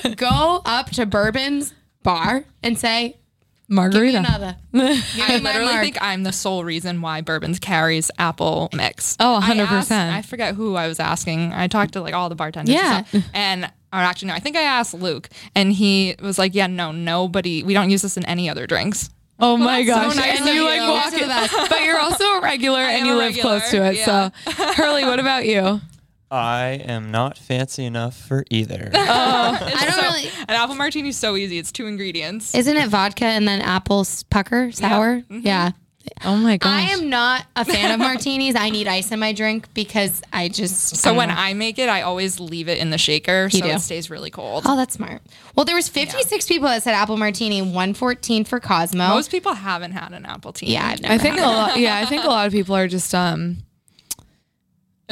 still 0.00 0.14
go 0.14 0.62
up 0.64 0.90
to 0.90 1.06
Bourbon's 1.06 1.72
bar 2.02 2.44
and 2.64 2.76
say, 2.78 3.04
"Give 3.08 3.14
me 3.14 3.21
Margarita. 3.68 4.18
another." 4.18 4.56
I 4.74 5.38
literally 5.42 5.76
think 5.78 5.98
I'm 6.02 6.22
the 6.22 6.32
sole 6.32 6.64
reason 6.64 7.00
why 7.00 7.20
Bourbons 7.20 7.58
carries 7.58 8.10
apple 8.18 8.68
mix. 8.72 9.16
Oh, 9.20 9.40
100%. 9.42 9.66
asked- 9.66 9.90
I 9.92 10.22
forget 10.22 10.54
who 10.54 10.74
I 10.76 10.88
was 10.88 11.00
asking. 11.00 11.52
I 11.52 11.68
talked 11.68 11.92
to 11.94 12.00
like 12.00 12.14
all 12.14 12.28
the 12.28 12.34
bartenders. 12.34 12.74
Yeah. 12.74 12.98
And, 12.98 13.06
stuff, 13.06 13.24
and 13.34 13.64
or 13.64 13.98
actually, 13.98 14.28
no, 14.28 14.34
I 14.34 14.40
think 14.40 14.56
I 14.56 14.62
asked 14.62 14.94
Luke, 14.94 15.28
and 15.54 15.72
he 15.72 16.14
was 16.22 16.38
like, 16.38 16.54
"Yeah, 16.54 16.66
no, 16.66 16.92
nobody. 16.92 17.62
We 17.62 17.74
don't 17.74 17.90
use 17.90 18.02
this 18.02 18.16
in 18.16 18.24
any 18.26 18.48
other 18.48 18.66
drinks." 18.66 19.10
Oh 19.38 19.56
my 19.56 19.82
that's 19.82 19.88
so 19.88 20.08
gosh. 20.08 20.16
nice 20.16 20.38
and 20.38 20.48
you 20.48 20.54
you. 20.54 20.64
like 20.64 20.80
walk 20.80 21.12
it. 21.14 21.68
But 21.68 21.82
you're 21.82 21.98
also 21.98 22.24
a 22.24 22.40
regular 22.40 22.78
and 22.78 23.06
you 23.06 23.16
live 23.16 23.36
close 23.38 23.70
to 23.70 23.80
regular, 23.80 24.30
it. 24.46 24.54
So, 24.54 24.72
Hurley, 24.74 25.04
what 25.04 25.18
about 25.18 25.46
you? 25.46 25.80
I 26.32 26.82
am 26.86 27.10
not 27.10 27.36
fancy 27.36 27.84
enough 27.84 28.16
for 28.16 28.44
either. 28.50 28.90
I 28.94 29.84
don't 29.86 30.02
really. 30.02 30.28
An 30.48 30.54
apple 30.54 30.74
martini 30.74 31.10
is 31.10 31.18
so 31.18 31.36
easy. 31.36 31.58
It's 31.58 31.70
two 31.70 31.86
ingredients. 31.86 32.54
Isn't 32.54 32.76
it 32.76 32.88
vodka 32.88 33.26
and 33.26 33.46
then 33.46 33.60
apple 33.60 34.06
pucker 34.30 34.72
sour? 34.72 35.16
Mm-hmm. 35.16 35.40
Yeah. 35.42 35.72
Oh 36.24 36.36
my 36.36 36.56
gosh. 36.56 36.70
I 36.70 36.92
am 36.92 37.10
not 37.10 37.44
a 37.54 37.64
fan 37.64 37.92
of 37.92 38.00
martinis. 38.00 38.56
I 38.56 38.70
need 38.70 38.88
ice 38.88 39.12
in 39.12 39.20
my 39.20 39.32
drink 39.32 39.72
because 39.74 40.22
I 40.32 40.48
just. 40.48 40.96
so 40.96 41.10
don't 41.10 41.16
when 41.16 41.28
know. 41.28 41.34
I 41.36 41.54
make 41.54 41.78
it, 41.78 41.88
I 41.88 42.02
always 42.02 42.40
leave 42.40 42.68
it 42.68 42.78
in 42.78 42.90
the 42.90 42.98
shaker 42.98 43.48
so 43.50 43.60
do. 43.60 43.66
it 43.66 43.80
stays 43.80 44.10
really 44.10 44.30
cold. 44.30 44.64
Oh, 44.66 44.76
that's 44.76 44.94
smart. 44.94 45.22
Well, 45.54 45.64
there 45.64 45.76
was 45.76 45.88
56 45.88 46.46
people 46.48 46.68
that 46.68 46.82
said 46.82 46.94
apple 46.94 47.16
martini, 47.18 47.62
114 47.62 48.44
for 48.44 48.58
Cosmo. 48.58 49.08
Most 49.08 49.30
people 49.30 49.54
haven't 49.54 49.92
had 49.92 50.12
an 50.12 50.24
apple 50.24 50.52
tea. 50.52 50.72
yeah, 50.72 50.88
I've 50.88 51.02
never 51.02 51.14
I 51.14 51.18
think 51.18 51.36
had 51.36 51.44
a 51.44 51.50
lot. 51.50 51.78
Yeah, 51.78 51.96
I 51.96 52.06
think 52.06 52.24
a 52.24 52.28
lot 52.28 52.46
of 52.46 52.52
people 52.52 52.74
are 52.74 52.88
just 52.88 53.14
um 53.14 53.58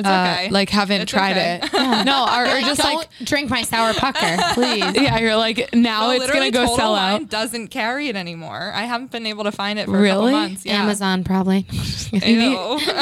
It's 0.01 0.09
uh, 0.09 0.35
okay. 0.39 0.51
like 0.51 0.69
haven't 0.71 1.03
It's 1.03 1.11
tried 1.11 1.33
okay. 1.37 1.61
it. 1.63 1.73
No, 2.05 2.25
or, 2.27 2.43
or 2.45 2.61
just 2.61 2.81
Don't 2.81 2.95
like 2.97 3.09
drink 3.25 3.51
my 3.51 3.63
sour 3.63 3.93
pucker, 3.95 4.37
please. 4.55 4.95
yeah, 4.97 5.19
you're 5.19 5.37
like 5.37 5.75
now 5.75 6.09
Well, 6.09 6.21
it's 6.23 6.31
gonna 6.31 6.51
go 6.51 6.63
Total 6.63 6.77
sell 6.77 6.93
Wine 6.93 7.23
out. 7.23 7.29
Doesn't 7.29 7.69
carry 7.69 8.09
it 8.09 8.17
anymore. 8.17 8.73
I 8.75 8.83
haven't 8.85 9.11
been 9.11 9.27
able 9.27 9.45
to 9.45 9.53
find 9.53 9.79
it 9.79 9.87
for 9.87 9.97
a 9.97 10.01
Really? 10.01 10.33
couple 10.33 10.49
months. 10.49 10.65
Yeah. 10.67 10.83
Amazon 10.83 11.25
probably. 11.25 11.67
Ew. 12.13 12.21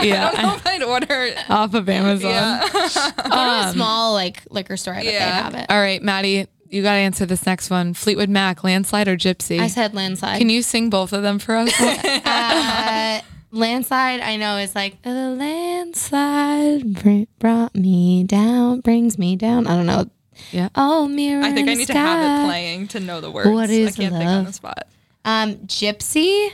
Yeah. 0.03 0.30
I 0.32 0.32
don't 0.34 0.42
know 0.42 0.55
if 0.57 0.66
I'd 0.66 0.82
order 0.82 1.24
it. 1.24 1.51
Off 1.51 1.74
of 1.74 1.88
Amazon. 1.88 2.30
Yeah. 2.30 2.68
Go 2.70 3.30
to 3.30 3.68
a 3.68 3.70
small 3.72 4.12
like 4.12 4.42
liquor 4.51 4.76
store 4.76 4.94
that 4.94 5.05
they 5.05 5.12
Yeah. 5.12 5.42
have 5.42 5.55
it. 5.55 5.66
All 5.70 5.80
right, 5.80 6.03
Maddie, 6.03 6.46
you 6.70 6.82
got 6.82 6.92
to 6.92 6.99
answer 6.99 7.24
this 7.24 7.46
next 7.46 7.70
one. 7.70 7.94
Fleetwood 7.94 8.28
Mac, 8.28 8.62
Landslide 8.64 9.09
or 9.09 9.16
Gypsy? 9.16 9.59
I 9.61 9.68
said 9.68 9.94
landslide. 9.94 10.38
Can 10.38 10.51
you 10.51 10.61
sing 10.62 10.90
both 10.90 11.12
of 11.14 11.22
them 11.22 11.38
for 11.38 11.57
us? 11.57 11.72
uh, 11.80 13.20
landslide, 13.51 14.20
I 14.20 14.36
know 14.36 14.57
is 14.59 14.74
like 14.74 15.03
the 15.03 15.11
landslide 15.12 16.94
br- 17.03 17.24
brought 17.38 17.74
me 17.74 18.24
down, 18.24 18.80
brings 18.80 19.18
me 19.18 19.36
down. 19.36 19.66
I 19.66 19.76
don't 19.76 19.86
know. 19.86 20.11
yeah. 20.51 20.68
Oh, 20.74 21.07
mirror. 21.09 21.42
I 21.42 21.53
think 21.53 21.68
I 21.68 21.74
need 21.74 21.86
to 21.88 21.94
have 21.94 22.42
it 22.42 22.46
playing 22.46 22.88
to 22.88 23.01
know 23.01 23.20
the 23.20 23.30
words. 23.30 23.51
What 23.51 23.70
is 23.70 23.99
I 23.99 24.03
can't 24.03 24.14
think 24.14 24.28
on 24.28 24.36
love? 24.36 24.46
the 24.46 24.53
spot. 24.53 24.88
Um, 25.24 25.57
Gypsy, 25.66 26.51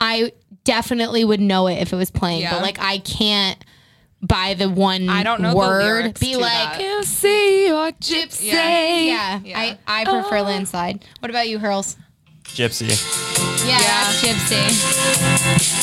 I 0.00 0.32
definitely 0.64 1.24
would 1.24 1.40
know 1.40 1.66
it 1.66 1.74
if 1.80 1.92
it 1.92 1.96
was 1.96 2.10
playing, 2.10 2.42
Yeah. 2.42 2.52
but 2.54 2.62
like 2.62 2.78
I 2.78 2.98
can't 2.98 3.58
by 4.22 4.54
the 4.54 4.70
one 4.70 5.10
I 5.10 5.22
don't 5.22 5.42
know 5.42 5.54
word 5.54 6.18
be 6.18 6.36
like 6.36 6.78
that. 6.78 6.80
You 6.80 7.02
see 7.02 7.66
your 7.66 7.90
gypsy. 7.92 8.44
yeah. 8.52 9.40
Yeah. 9.44 9.58
I, 9.58 9.78
I 9.86 10.04
prefer 10.04 10.40
landslide. 10.40 11.04
What 11.20 11.28
about 11.30 11.46
you, 11.48 11.58
Hurls? 11.58 11.96
Gypsy. 12.44 12.88
Yeah, 13.66 13.78
Yeah. 13.80 14.04
Gypsy. 14.20 15.74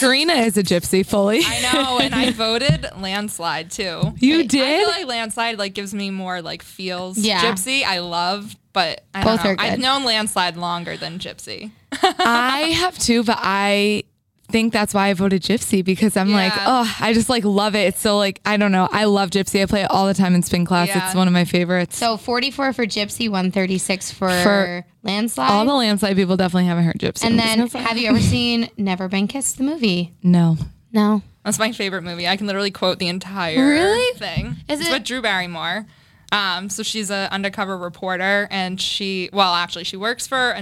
Korina 0.00 0.46
is 0.46 0.56
a 0.56 0.62
gypsy 0.62 1.04
fully. 1.04 1.40
I 1.44 1.60
know, 1.72 1.98
and 2.00 2.14
I 2.14 2.30
voted 2.32 2.86
landslide 2.98 3.70
too. 3.70 4.14
You 4.18 4.40
I 4.40 4.42
did? 4.44 4.62
I 4.62 4.78
feel 4.78 4.88
like 4.88 5.06
landslide 5.06 5.58
like 5.58 5.74
gives 5.74 5.92
me 5.94 6.10
more 6.10 6.42
like 6.42 6.62
feels. 6.62 7.18
Yeah. 7.18 7.40
Gypsy, 7.42 7.84
I 7.84 7.98
love, 8.00 8.56
but 8.72 9.04
I 9.14 9.22
Both 9.24 9.36
don't 9.42 9.44
know. 9.44 9.50
are 9.52 9.56
good. 9.56 9.64
I've 9.66 9.78
known 9.78 10.04
landslide 10.04 10.56
longer 10.56 10.96
than 10.96 11.18
Gypsy. 11.18 11.70
I 11.92 12.72
have 12.80 12.98
too, 12.98 13.22
but 13.24 13.38
I 13.40 14.04
think 14.50 14.72
that's 14.72 14.94
why 14.94 15.08
I 15.08 15.14
voted 15.14 15.42
Gypsy 15.42 15.84
because 15.84 16.16
I'm 16.16 16.32
like, 16.32 16.52
oh, 16.56 16.96
I 17.00 17.12
just 17.12 17.28
like 17.28 17.44
love 17.44 17.74
it. 17.74 17.88
It's 17.88 18.00
so 18.00 18.16
like 18.16 18.40
I 18.44 18.56
don't 18.56 18.72
know. 18.72 18.88
I 18.90 19.04
love 19.04 19.30
Gypsy. 19.30 19.62
I 19.62 19.66
play 19.66 19.82
it 19.82 19.90
all 19.90 20.06
the 20.06 20.14
time 20.14 20.34
in 20.34 20.42
spin 20.42 20.64
class. 20.64 20.88
Yeah. 20.88 21.06
It's 21.06 21.14
one 21.14 21.28
of 21.28 21.34
my 21.34 21.44
favorites. 21.44 21.96
So 21.98 22.16
44 22.16 22.72
for 22.72 22.86
Gypsy, 22.86 23.28
136 23.28 24.10
for, 24.12 24.28
For 24.42 24.84
landslide. 25.08 25.50
all 25.50 25.64
the 25.64 25.74
landslide 25.74 26.16
people 26.16 26.36
definitely 26.36 26.66
haven't 26.66 26.84
heard 26.84 26.98
Gypsy. 26.98 27.24
and 27.24 27.38
then 27.38 27.66
have 27.68 27.98
you 27.98 28.08
ever 28.08 28.20
seen 28.20 28.70
Never 28.76 29.08
Been 29.08 29.26
Kissed 29.28 29.58
the 29.58 29.64
movie? 29.64 30.12
no. 30.22 30.56
No. 30.92 31.22
That's 31.44 31.58
my 31.58 31.72
favorite 31.72 32.02
movie. 32.02 32.26
I 32.26 32.36
can 32.36 32.46
literally 32.46 32.70
quote 32.70 32.98
the 32.98 33.08
entire 33.08 33.56
Really? 33.68 34.18
thing. 34.18 34.56
Is 34.68 34.80
it's 34.80 34.88
it- 34.88 34.92
with 34.92 35.04
Drew 35.04 35.20
Barrymore. 35.22 35.86
Um, 36.32 36.68
so 36.70 36.82
she's 36.82 37.10
an 37.10 37.28
undercover 37.30 37.76
reporter, 37.78 38.48
and 38.50 38.78
she, 38.80 39.30
well, 39.32 39.54
actually, 39.54 39.84
she 39.84 39.96
works 39.96 40.26
for 40.26 40.50
a 40.50 40.60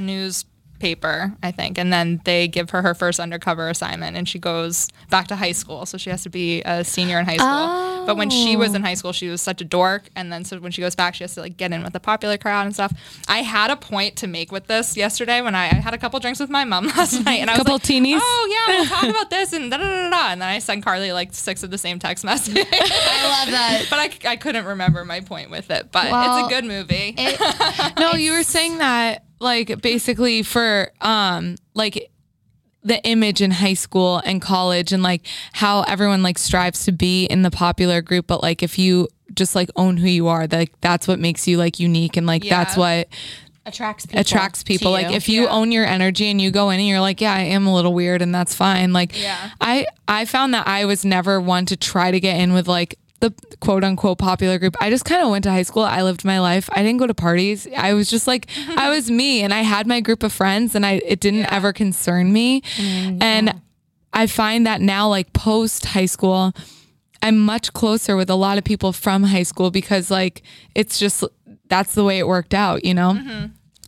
newspaper, 0.77 1.33
I 1.43 1.51
think, 1.51 1.79
and 1.79 1.93
then 1.93 2.21
they 2.25 2.49
give 2.49 2.71
her 2.71 2.83
her 2.83 2.95
first 2.95 3.19
undercover 3.21 3.69
assignment, 3.69 4.17
and 4.17 4.29
she 4.29 4.39
goes 4.39 4.89
back 5.11 5.29
to 5.29 5.37
high 5.37 5.53
school. 5.53 5.87
So 5.87 5.99
she 5.99 6.11
has 6.11 6.23
to 6.25 6.31
be 6.31 6.63
a 6.63 6.85
senior 6.85 7.19
in 7.19 7.25
high 7.25 7.37
school. 7.37 8.07
But 8.07 8.17
when 8.17 8.31
she 8.31 8.57
was 8.57 8.75
in 8.75 8.83
high 8.83 8.95
school, 8.95 9.13
she 9.13 9.29
was 9.29 9.43
such 9.43 9.61
a 9.61 9.65
dork, 9.65 10.05
and 10.15 10.33
then 10.33 10.45
so 10.45 10.59
when 10.61 10.73
she 10.73 10.81
goes 10.81 10.95
back, 10.95 11.15
she 11.15 11.25
has 11.25 11.35
to 11.35 11.41
like 11.41 11.57
get 11.57 11.73
in 11.73 11.83
with 11.83 11.93
the 11.93 12.01
popular 12.01 12.39
crowd 12.39 12.67
and 12.67 12.75
stuff. 12.75 12.93
I 13.29 13.39
had 13.39 13.71
a 13.71 13.77
point 13.77 14.17
to 14.17 14.27
make 14.27 14.53
with 14.53 14.67
this 14.67 14.97
yesterday 14.97 15.41
when 15.41 15.55
I, 15.55 15.65
I 15.65 15.75
had 15.75 15.95
a 15.95 15.99
couple 15.99 16.21
drinks 16.21 16.39
with 16.39 16.51
my 16.51 16.65
mom 16.65 16.87
last 16.97 17.25
night, 17.25 17.41
and 17.41 17.51
I 17.51 17.57
Couple 17.57 17.75
was 17.75 17.89
like, 17.91 18.03
teenies? 18.03 18.19
"Oh 18.21 18.65
yeah, 18.69 18.77
we'll 18.77 18.87
talk 18.87 19.05
about 19.09 19.31
this," 19.31 19.53
and 19.53 19.71
da 19.71 19.79
da 19.79 19.85
da 19.85 20.11
da. 20.11 20.33
And 20.33 20.41
then 20.43 20.49
I 20.49 20.59
sent 20.59 20.85
Carly 20.85 21.13
like 21.13 21.35
six 21.35 21.63
of 21.63 21.71
the 21.71 21.79
same 21.79 21.99
text 21.99 22.25
messages. 22.25 22.65
I 22.73 23.41
love 23.41 23.51
that. 23.51 23.87
but 23.91 23.99
I, 23.99 24.33
I 24.33 24.37
couldn't 24.37 24.67
remember 24.67 25.05
my 25.05 25.21
point 25.21 25.51
with 25.51 25.71
it. 25.71 25.91
But 25.91 26.11
Well, 26.11 26.45
it's 26.45 26.47
a 26.47 26.55
good 26.55 26.65
movie. 26.65 27.15
It, 27.17 27.97
No, 27.99 28.13
you 28.13 28.33
were 28.33 28.43
saying 28.43 28.79
that 28.79 29.25
like 29.47 29.81
basically 29.81 30.43
for 30.43 30.91
um 31.01 31.55
like 31.75 32.11
the 32.83 33.03
image 33.05 33.41
in 33.41 33.51
high 33.51 33.75
school 33.75 34.21
and 34.25 34.41
college 34.43 34.93
and 34.93 35.03
like 35.03 35.27
how 35.53 35.83
everyone 35.83 36.23
like 36.23 36.39
strives 36.39 36.85
to 36.85 36.93
be 36.93 37.25
in 37.25 37.43
the 37.43 37.51
popular 37.51 38.01
group 38.03 38.27
but 38.27 38.43
like 38.43 38.63
if 38.63 38.79
you 38.79 39.09
just 39.35 39.55
like 39.57 39.69
own 39.75 39.97
who 39.97 40.07
you 40.09 40.29
are 40.29 40.47
like 40.47 40.73
that's 40.81 41.09
what 41.09 41.19
makes 41.19 41.49
you 41.49 41.57
like 41.59 41.81
unique 41.81 42.17
and 42.17 42.27
like 42.29 42.45
that's 42.49 42.77
what 42.77 43.09
attracts 43.65 44.07
people. 44.07 44.21
attracts 44.21 44.63
people 44.63 44.93
like 44.93 45.09
you. 45.11 45.17
if 45.17 45.29
you 45.29 45.43
Yeah. 45.43 45.49
own 45.59 45.73
your 45.73 45.85
energy 45.85 46.31
and 46.31 46.41
you 46.41 46.53
go 46.53 46.71
in 46.71 46.79
and 46.79 46.87
you're 46.89 47.01
like 47.01 47.21
yeah 47.21 47.35
i 47.35 47.41
am 47.41 47.67
a 47.67 47.75
little 47.75 47.93
weird 47.93 48.23
and 48.23 48.33
that's 48.33 48.55
fine 48.55 48.93
like 48.93 49.21
Yeah. 49.21 49.51
i 49.61 49.87
i 50.07 50.25
found 50.25 50.55
that 50.55 50.69
i 50.69 50.85
was 50.85 51.05
never 51.05 51.41
one 51.41 51.67
to 51.67 51.77
try 51.77 52.13
to 52.13 52.21
get 52.21 52.39
in 52.41 52.53
with 52.53 52.69
like 52.69 52.97
the 53.21 53.33
quote 53.61 53.85
unquote 53.85 54.19
popular 54.19 54.59
group 54.59 54.77
i 54.81 54.91
just 54.91 55.05
kind 55.05 55.23
of 55.23 55.31
went 55.31 55.43
to 55.45 55.51
high 55.51 55.63
school 55.63 55.83
i 55.83 56.03
lived 56.03 56.25
my 56.25 56.39
life 56.41 56.69
i 56.73 56.83
didn't 56.83 56.99
go 56.99 57.07
to 57.07 57.15
parties. 57.15 57.67
I 57.77 57.95
was 57.95 58.11
just 58.11 58.27
like 58.27 58.49
i 58.77 58.91
was 58.95 59.11
me 59.11 59.43
and 59.43 59.55
i 59.55 59.63
had 59.63 59.87
my 59.87 60.01
group 60.01 60.23
of 60.23 60.33
friends 60.33 60.75
and 60.75 60.85
i 60.85 61.01
it 61.05 61.21
didn't 61.21 61.51
ever 61.53 61.73
concern 61.73 62.33
me. 62.33 62.61
Mm, 62.61 63.23
and 63.23 63.61
i 64.13 64.27
find 64.27 64.67
that 64.67 64.81
now 64.81 65.09
like 65.09 65.33
post 65.33 65.87
high 65.87 66.07
school 66.07 66.53
i'm 67.23 67.39
much 67.39 67.73
closer 67.73 68.17
with 68.17 68.31
a 68.31 68.35
lot 68.35 68.59
of 68.59 68.65
people 68.65 68.93
from 68.93 69.23
high 69.23 69.43
school 69.43 69.71
because 69.71 70.11
like 70.11 70.43
it's 70.75 70.99
just 70.99 71.25
that's 71.69 71.95
the 71.95 72.05
way 72.05 72.19
it 72.19 72.27
worked 72.27 72.55
out 72.55 72.85
you 72.85 72.95
know 72.95 73.13
mm-hmm. 73.13 73.47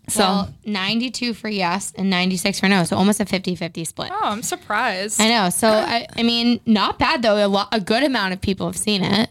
So 0.08 0.20
well, 0.20 0.54
92 0.64 1.34
for 1.34 1.48
yes 1.48 1.92
and 1.96 2.10
96 2.10 2.60
for 2.60 2.68
no. 2.68 2.84
So 2.84 2.96
almost 2.96 3.20
a 3.20 3.26
50 3.26 3.54
50 3.54 3.84
split. 3.84 4.10
oh, 4.12 4.18
I'm 4.22 4.42
surprised. 4.42 5.20
I 5.20 5.28
know. 5.28 5.50
So, 5.50 5.68
I, 5.68 6.06
I 6.16 6.22
mean, 6.22 6.60
not 6.66 6.98
bad 6.98 7.22
though. 7.22 7.44
A, 7.44 7.48
lot, 7.48 7.68
a 7.72 7.80
good 7.80 8.02
amount 8.02 8.32
of 8.32 8.40
people 8.40 8.66
have 8.66 8.76
seen 8.76 9.02
it. 9.02 9.30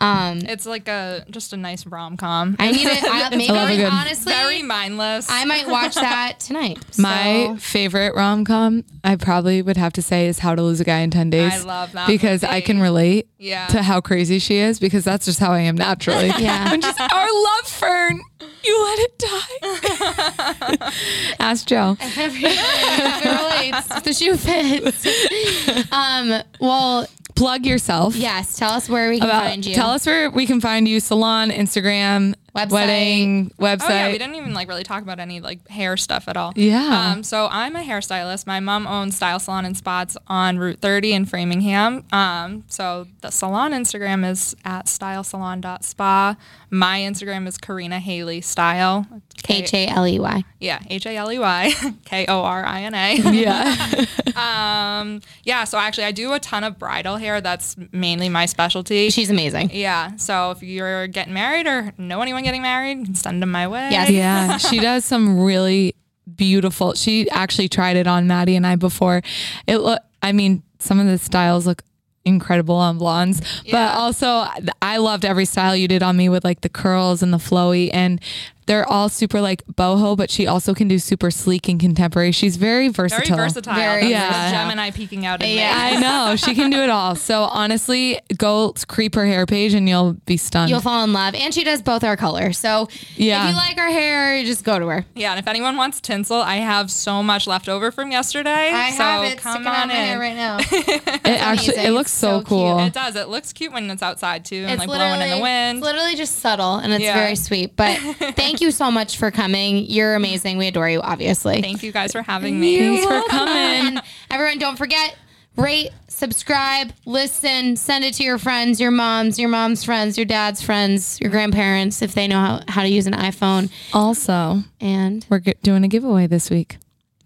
Um, 0.00 0.38
It's 0.42 0.64
like 0.64 0.86
a 0.86 1.24
just 1.30 1.52
a 1.52 1.56
nice 1.56 1.84
rom 1.84 2.16
com. 2.16 2.54
I 2.60 2.70
need 2.70 2.86
it. 2.86 3.02
I, 3.02 3.30
maybe, 3.30 3.52
love 3.52 3.68
a 3.68 3.76
good- 3.76 3.86
honestly, 3.92 4.32
Very 4.32 4.62
mindless. 4.62 5.26
I 5.28 5.44
might 5.44 5.66
watch 5.66 5.94
that 5.96 6.38
tonight. 6.38 6.78
My 6.98 7.56
favorite 7.58 8.14
rom 8.14 8.44
com, 8.44 8.84
I 9.02 9.16
probably 9.16 9.60
would 9.60 9.76
have 9.76 9.92
to 9.94 10.02
say, 10.02 10.28
is 10.28 10.38
How 10.38 10.54
to 10.54 10.62
Lose 10.62 10.80
a 10.80 10.84
Guy 10.84 10.98
in 11.00 11.10
10 11.10 11.30
Days. 11.30 11.52
I 11.52 11.58
love 11.66 11.92
that 11.92 12.06
Because 12.06 12.44
I 12.44 12.60
can 12.60 12.80
relate 12.80 13.28
Yeah. 13.38 13.66
to 13.68 13.82
how 13.82 14.00
crazy 14.00 14.38
she 14.38 14.58
is 14.58 14.78
because 14.78 15.04
that's 15.04 15.24
just 15.24 15.40
how 15.40 15.50
I 15.52 15.60
am 15.60 15.74
naturally. 15.76 16.28
Yeah. 16.38 16.70
When 16.70 16.80
she's 16.80 16.94
our 17.00 17.26
love 17.42 17.66
fern, 17.66 18.20
you 18.64 18.84
let 18.84 18.98
it 19.00 19.18
die. 19.18 20.92
Ask 21.40 21.66
Joe. 21.66 21.96
if 22.00 22.16
it 22.36 23.24
relates, 23.24 23.88
the 24.02 24.12
shoe 24.12 24.36
fits. 24.36 25.92
Um, 25.92 26.42
well, 26.60 27.06
Plug 27.38 27.64
yourself. 27.64 28.14
yes. 28.16 28.56
Tell 28.56 28.70
us 28.72 28.88
where 28.88 29.08
we 29.10 29.18
can 29.20 29.28
About, 29.28 29.44
find 29.44 29.64
you. 29.64 29.74
tell 29.74 29.90
us 29.90 30.04
where 30.06 30.28
we 30.30 30.46
can 30.46 30.60
find 30.60 30.86
you 30.88 31.00
salon, 31.00 31.50
Instagram, 31.50 32.34
Website. 32.66 32.70
wedding, 32.72 33.50
website. 33.58 33.90
Oh 33.90 33.94
yeah, 33.94 34.06
we 34.12 34.18
didn't 34.18 34.34
even 34.36 34.54
like 34.54 34.68
really 34.68 34.82
talk 34.82 35.02
about 35.02 35.18
any 35.20 35.40
like 35.40 35.66
hair 35.68 35.96
stuff 35.96 36.28
at 36.28 36.36
all. 36.36 36.52
Yeah. 36.56 37.12
Um, 37.14 37.22
so 37.22 37.48
I'm 37.50 37.76
a 37.76 37.80
hairstylist. 37.82 38.46
My 38.46 38.60
mom 38.60 38.86
owns 38.86 39.16
Style 39.16 39.38
Salon 39.38 39.64
and 39.64 39.76
Spots 39.76 40.16
on 40.26 40.58
Route 40.58 40.80
30 40.80 41.12
in 41.12 41.24
Framingham. 41.26 42.04
Um, 42.12 42.64
so 42.68 43.06
the 43.20 43.30
salon 43.30 43.72
Instagram 43.72 44.28
is 44.28 44.56
at 44.64 44.86
stylesalon.spa. 44.86 46.36
My 46.70 46.98
Instagram 47.00 47.46
is 47.46 47.56
Korina 47.58 47.98
Haley 47.98 48.40
Style. 48.40 49.06
K- 49.42 49.62
H 49.62 49.72
A 49.74 49.86
L 49.86 50.06
E 50.06 50.18
Y. 50.18 50.44
yeah, 50.60 50.80
H 50.90 51.06
A 51.06 51.16
L 51.16 51.32
E 51.32 51.38
Y 51.38 51.72
K 52.04 52.26
O 52.28 52.42
R 52.42 52.64
I 52.64 52.82
N 52.82 52.94
A. 52.94 53.16
yeah. 53.32 54.04
Um, 54.38 55.20
yeah, 55.42 55.64
so 55.64 55.78
actually 55.78 56.04
I 56.04 56.12
do 56.12 56.32
a 56.32 56.38
ton 56.38 56.62
of 56.62 56.78
bridal 56.78 57.16
hair. 57.16 57.40
That's 57.40 57.74
mainly 57.90 58.28
my 58.28 58.46
specialty. 58.46 59.10
She's 59.10 59.30
amazing. 59.30 59.70
yeah, 59.72 60.14
so 60.16 60.52
if 60.52 60.62
you're 60.62 61.08
getting 61.08 61.34
married 61.34 61.66
or 61.66 61.92
know 61.98 62.22
anyone 62.22 62.44
getting 62.48 62.62
married, 62.62 63.16
send 63.16 63.42
them 63.42 63.50
my 63.50 63.68
way. 63.68 63.88
Yes. 63.90 64.10
Yeah, 64.10 64.56
she 64.56 64.80
does 64.80 65.04
some 65.04 65.38
really 65.40 65.94
beautiful. 66.36 66.94
She 66.94 67.28
actually 67.30 67.68
tried 67.68 67.96
it 67.96 68.06
on 68.06 68.26
Maddie 68.26 68.56
and 68.56 68.66
I 68.66 68.76
before. 68.76 69.22
It 69.66 69.78
look. 69.78 70.00
I 70.22 70.32
mean, 70.32 70.62
some 70.78 70.98
of 70.98 71.06
the 71.06 71.18
styles 71.18 71.66
look 71.66 71.82
incredible 72.24 72.74
on 72.74 72.98
blondes, 72.98 73.40
but 73.70 73.94
also 73.94 74.46
I 74.82 74.96
loved 74.96 75.24
every 75.24 75.44
style 75.44 75.76
you 75.76 75.88
did 75.88 76.02
on 76.02 76.16
me 76.16 76.28
with 76.28 76.44
like 76.44 76.62
the 76.62 76.68
curls 76.68 77.22
and 77.22 77.32
the 77.32 77.38
flowy 77.38 77.90
and. 77.92 78.20
They're 78.68 78.86
all 78.88 79.08
super 79.08 79.40
like 79.40 79.64
boho, 79.66 80.16
but 80.16 80.30
she 80.30 80.46
also 80.46 80.74
can 80.74 80.88
do 80.88 80.98
super 80.98 81.30
sleek 81.30 81.68
and 81.68 81.80
contemporary. 81.80 82.32
She's 82.32 82.56
very 82.56 82.88
Very 82.88 83.08
versatile. 83.08 83.36
versatile. 83.36 83.74
Very 83.74 84.12
That's 84.12 84.52
Yeah. 84.52 84.62
Gemini 84.62 84.90
peeking 84.90 85.24
out 85.26 85.42
in 85.42 85.56
Yeah. 85.56 85.72
I 85.74 85.98
know 85.98 86.36
she 86.36 86.54
can 86.54 86.70
do 86.70 86.80
it 86.82 86.90
all. 86.90 87.14
So 87.16 87.44
honestly, 87.44 88.20
go 88.36 88.74
creep 88.86 89.14
her 89.14 89.24
hair 89.26 89.46
page 89.46 89.72
and 89.74 89.88
you'll 89.88 90.12
be 90.26 90.36
stunned. 90.36 90.68
You'll 90.70 90.80
fall 90.82 91.02
in 91.02 91.12
love. 91.12 91.34
And 91.34 91.52
she 91.54 91.64
does 91.64 91.80
both 91.82 92.04
our 92.04 92.16
colors. 92.16 92.58
So 92.58 92.88
Yeah. 93.16 93.44
if 93.44 93.50
you 93.50 93.56
like 93.56 93.78
our 93.78 93.88
hair, 93.88 94.44
just 94.44 94.64
go 94.64 94.78
to 94.78 94.86
her. 94.88 95.06
Yeah, 95.14 95.30
and 95.32 95.38
if 95.38 95.48
anyone 95.48 95.76
wants 95.76 96.00
tinsel, 96.00 96.36
I 96.42 96.56
have 96.56 96.90
so 96.90 97.22
much 97.22 97.46
left 97.46 97.68
over 97.70 97.90
from 97.90 98.12
yesterday. 98.12 98.70
I 98.70 98.90
so 98.92 99.02
have 99.02 99.24
it 99.24 99.38
come 99.38 99.66
on 99.66 99.90
in. 99.90 100.18
right 100.18 100.36
now. 100.36 100.58
it 100.70 101.26
actually 101.26 101.74
amazing. 101.74 101.86
it 101.86 101.90
looks 101.92 102.12
so, 102.12 102.40
so 102.40 102.44
cool. 102.44 102.76
cute. 102.76 102.88
It 102.88 102.92
does. 102.92 103.16
It 103.16 103.28
looks 103.28 103.52
cute 103.52 103.72
when 103.72 103.90
it's 103.90 104.02
outside 104.02 104.44
too, 104.44 104.64
and 104.68 104.78
like 104.78 104.86
blowing 104.88 105.22
in 105.22 105.30
the 105.30 105.42
wind. 105.42 105.78
It's 105.78 105.84
literally 105.86 106.14
just 106.16 106.40
subtle 106.40 106.76
and 106.76 106.92
it's 106.92 107.02
Yeah. 107.02 107.14
very 107.14 107.34
sweet. 107.34 107.74
But 107.74 107.96
thank 108.36 108.57
you 108.60 108.70
so 108.70 108.90
much 108.90 109.16
for 109.18 109.30
coming. 109.30 109.84
You're 109.86 110.14
amazing. 110.14 110.58
We 110.58 110.66
adore 110.68 110.88
you, 110.88 111.00
obviously. 111.00 111.60
Thank 111.62 111.82
you 111.82 111.92
guys 111.92 112.12
for 112.12 112.22
having 112.22 112.58
me. 112.58 112.78
Thanks 112.78 113.04
for 113.06 113.22
coming. 113.28 113.98
Everyone, 114.30 114.58
don't 114.58 114.76
forget, 114.76 115.16
rate, 115.56 115.90
subscribe, 116.08 116.92
listen, 117.06 117.76
send 117.76 118.04
it 118.04 118.14
to 118.14 118.22
your 118.24 118.38
friends, 118.38 118.80
your 118.80 118.90
moms, 118.90 119.38
your 119.38 119.48
mom's 119.48 119.84
friends, 119.84 120.16
your 120.18 120.24
dad's 120.26 120.60
friends, 120.62 121.20
your 121.20 121.30
grandparents 121.30 122.02
if 122.02 122.14
they 122.14 122.26
know 122.28 122.38
how, 122.38 122.60
how 122.68 122.82
to 122.82 122.88
use 122.88 123.06
an 123.06 123.14
iPhone. 123.14 123.70
Also, 123.92 124.62
And 124.80 125.24
we're 125.28 125.40
g- 125.40 125.54
doing 125.62 125.84
a 125.84 125.88
giveaway 125.88 126.26
this 126.26 126.50
week. 126.50 126.78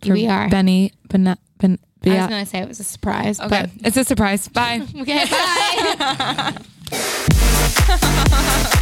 We 0.07 0.27
are. 0.27 0.49
Benny. 0.49 0.93
Ben, 1.09 1.37
ben, 1.59 1.79
I 2.05 2.09
was 2.09 2.27
going 2.29 2.45
to 2.45 2.51
say 2.51 2.59
it 2.59 2.69
was 2.69 2.81
a 2.81 2.85
surprise, 2.85 3.39
But 3.39 3.71
it's 3.85 3.97
a 3.97 4.05
surprise. 4.05 4.49
Bye. 4.49 4.87
okay, 5.01 5.25
bye. 5.27 6.59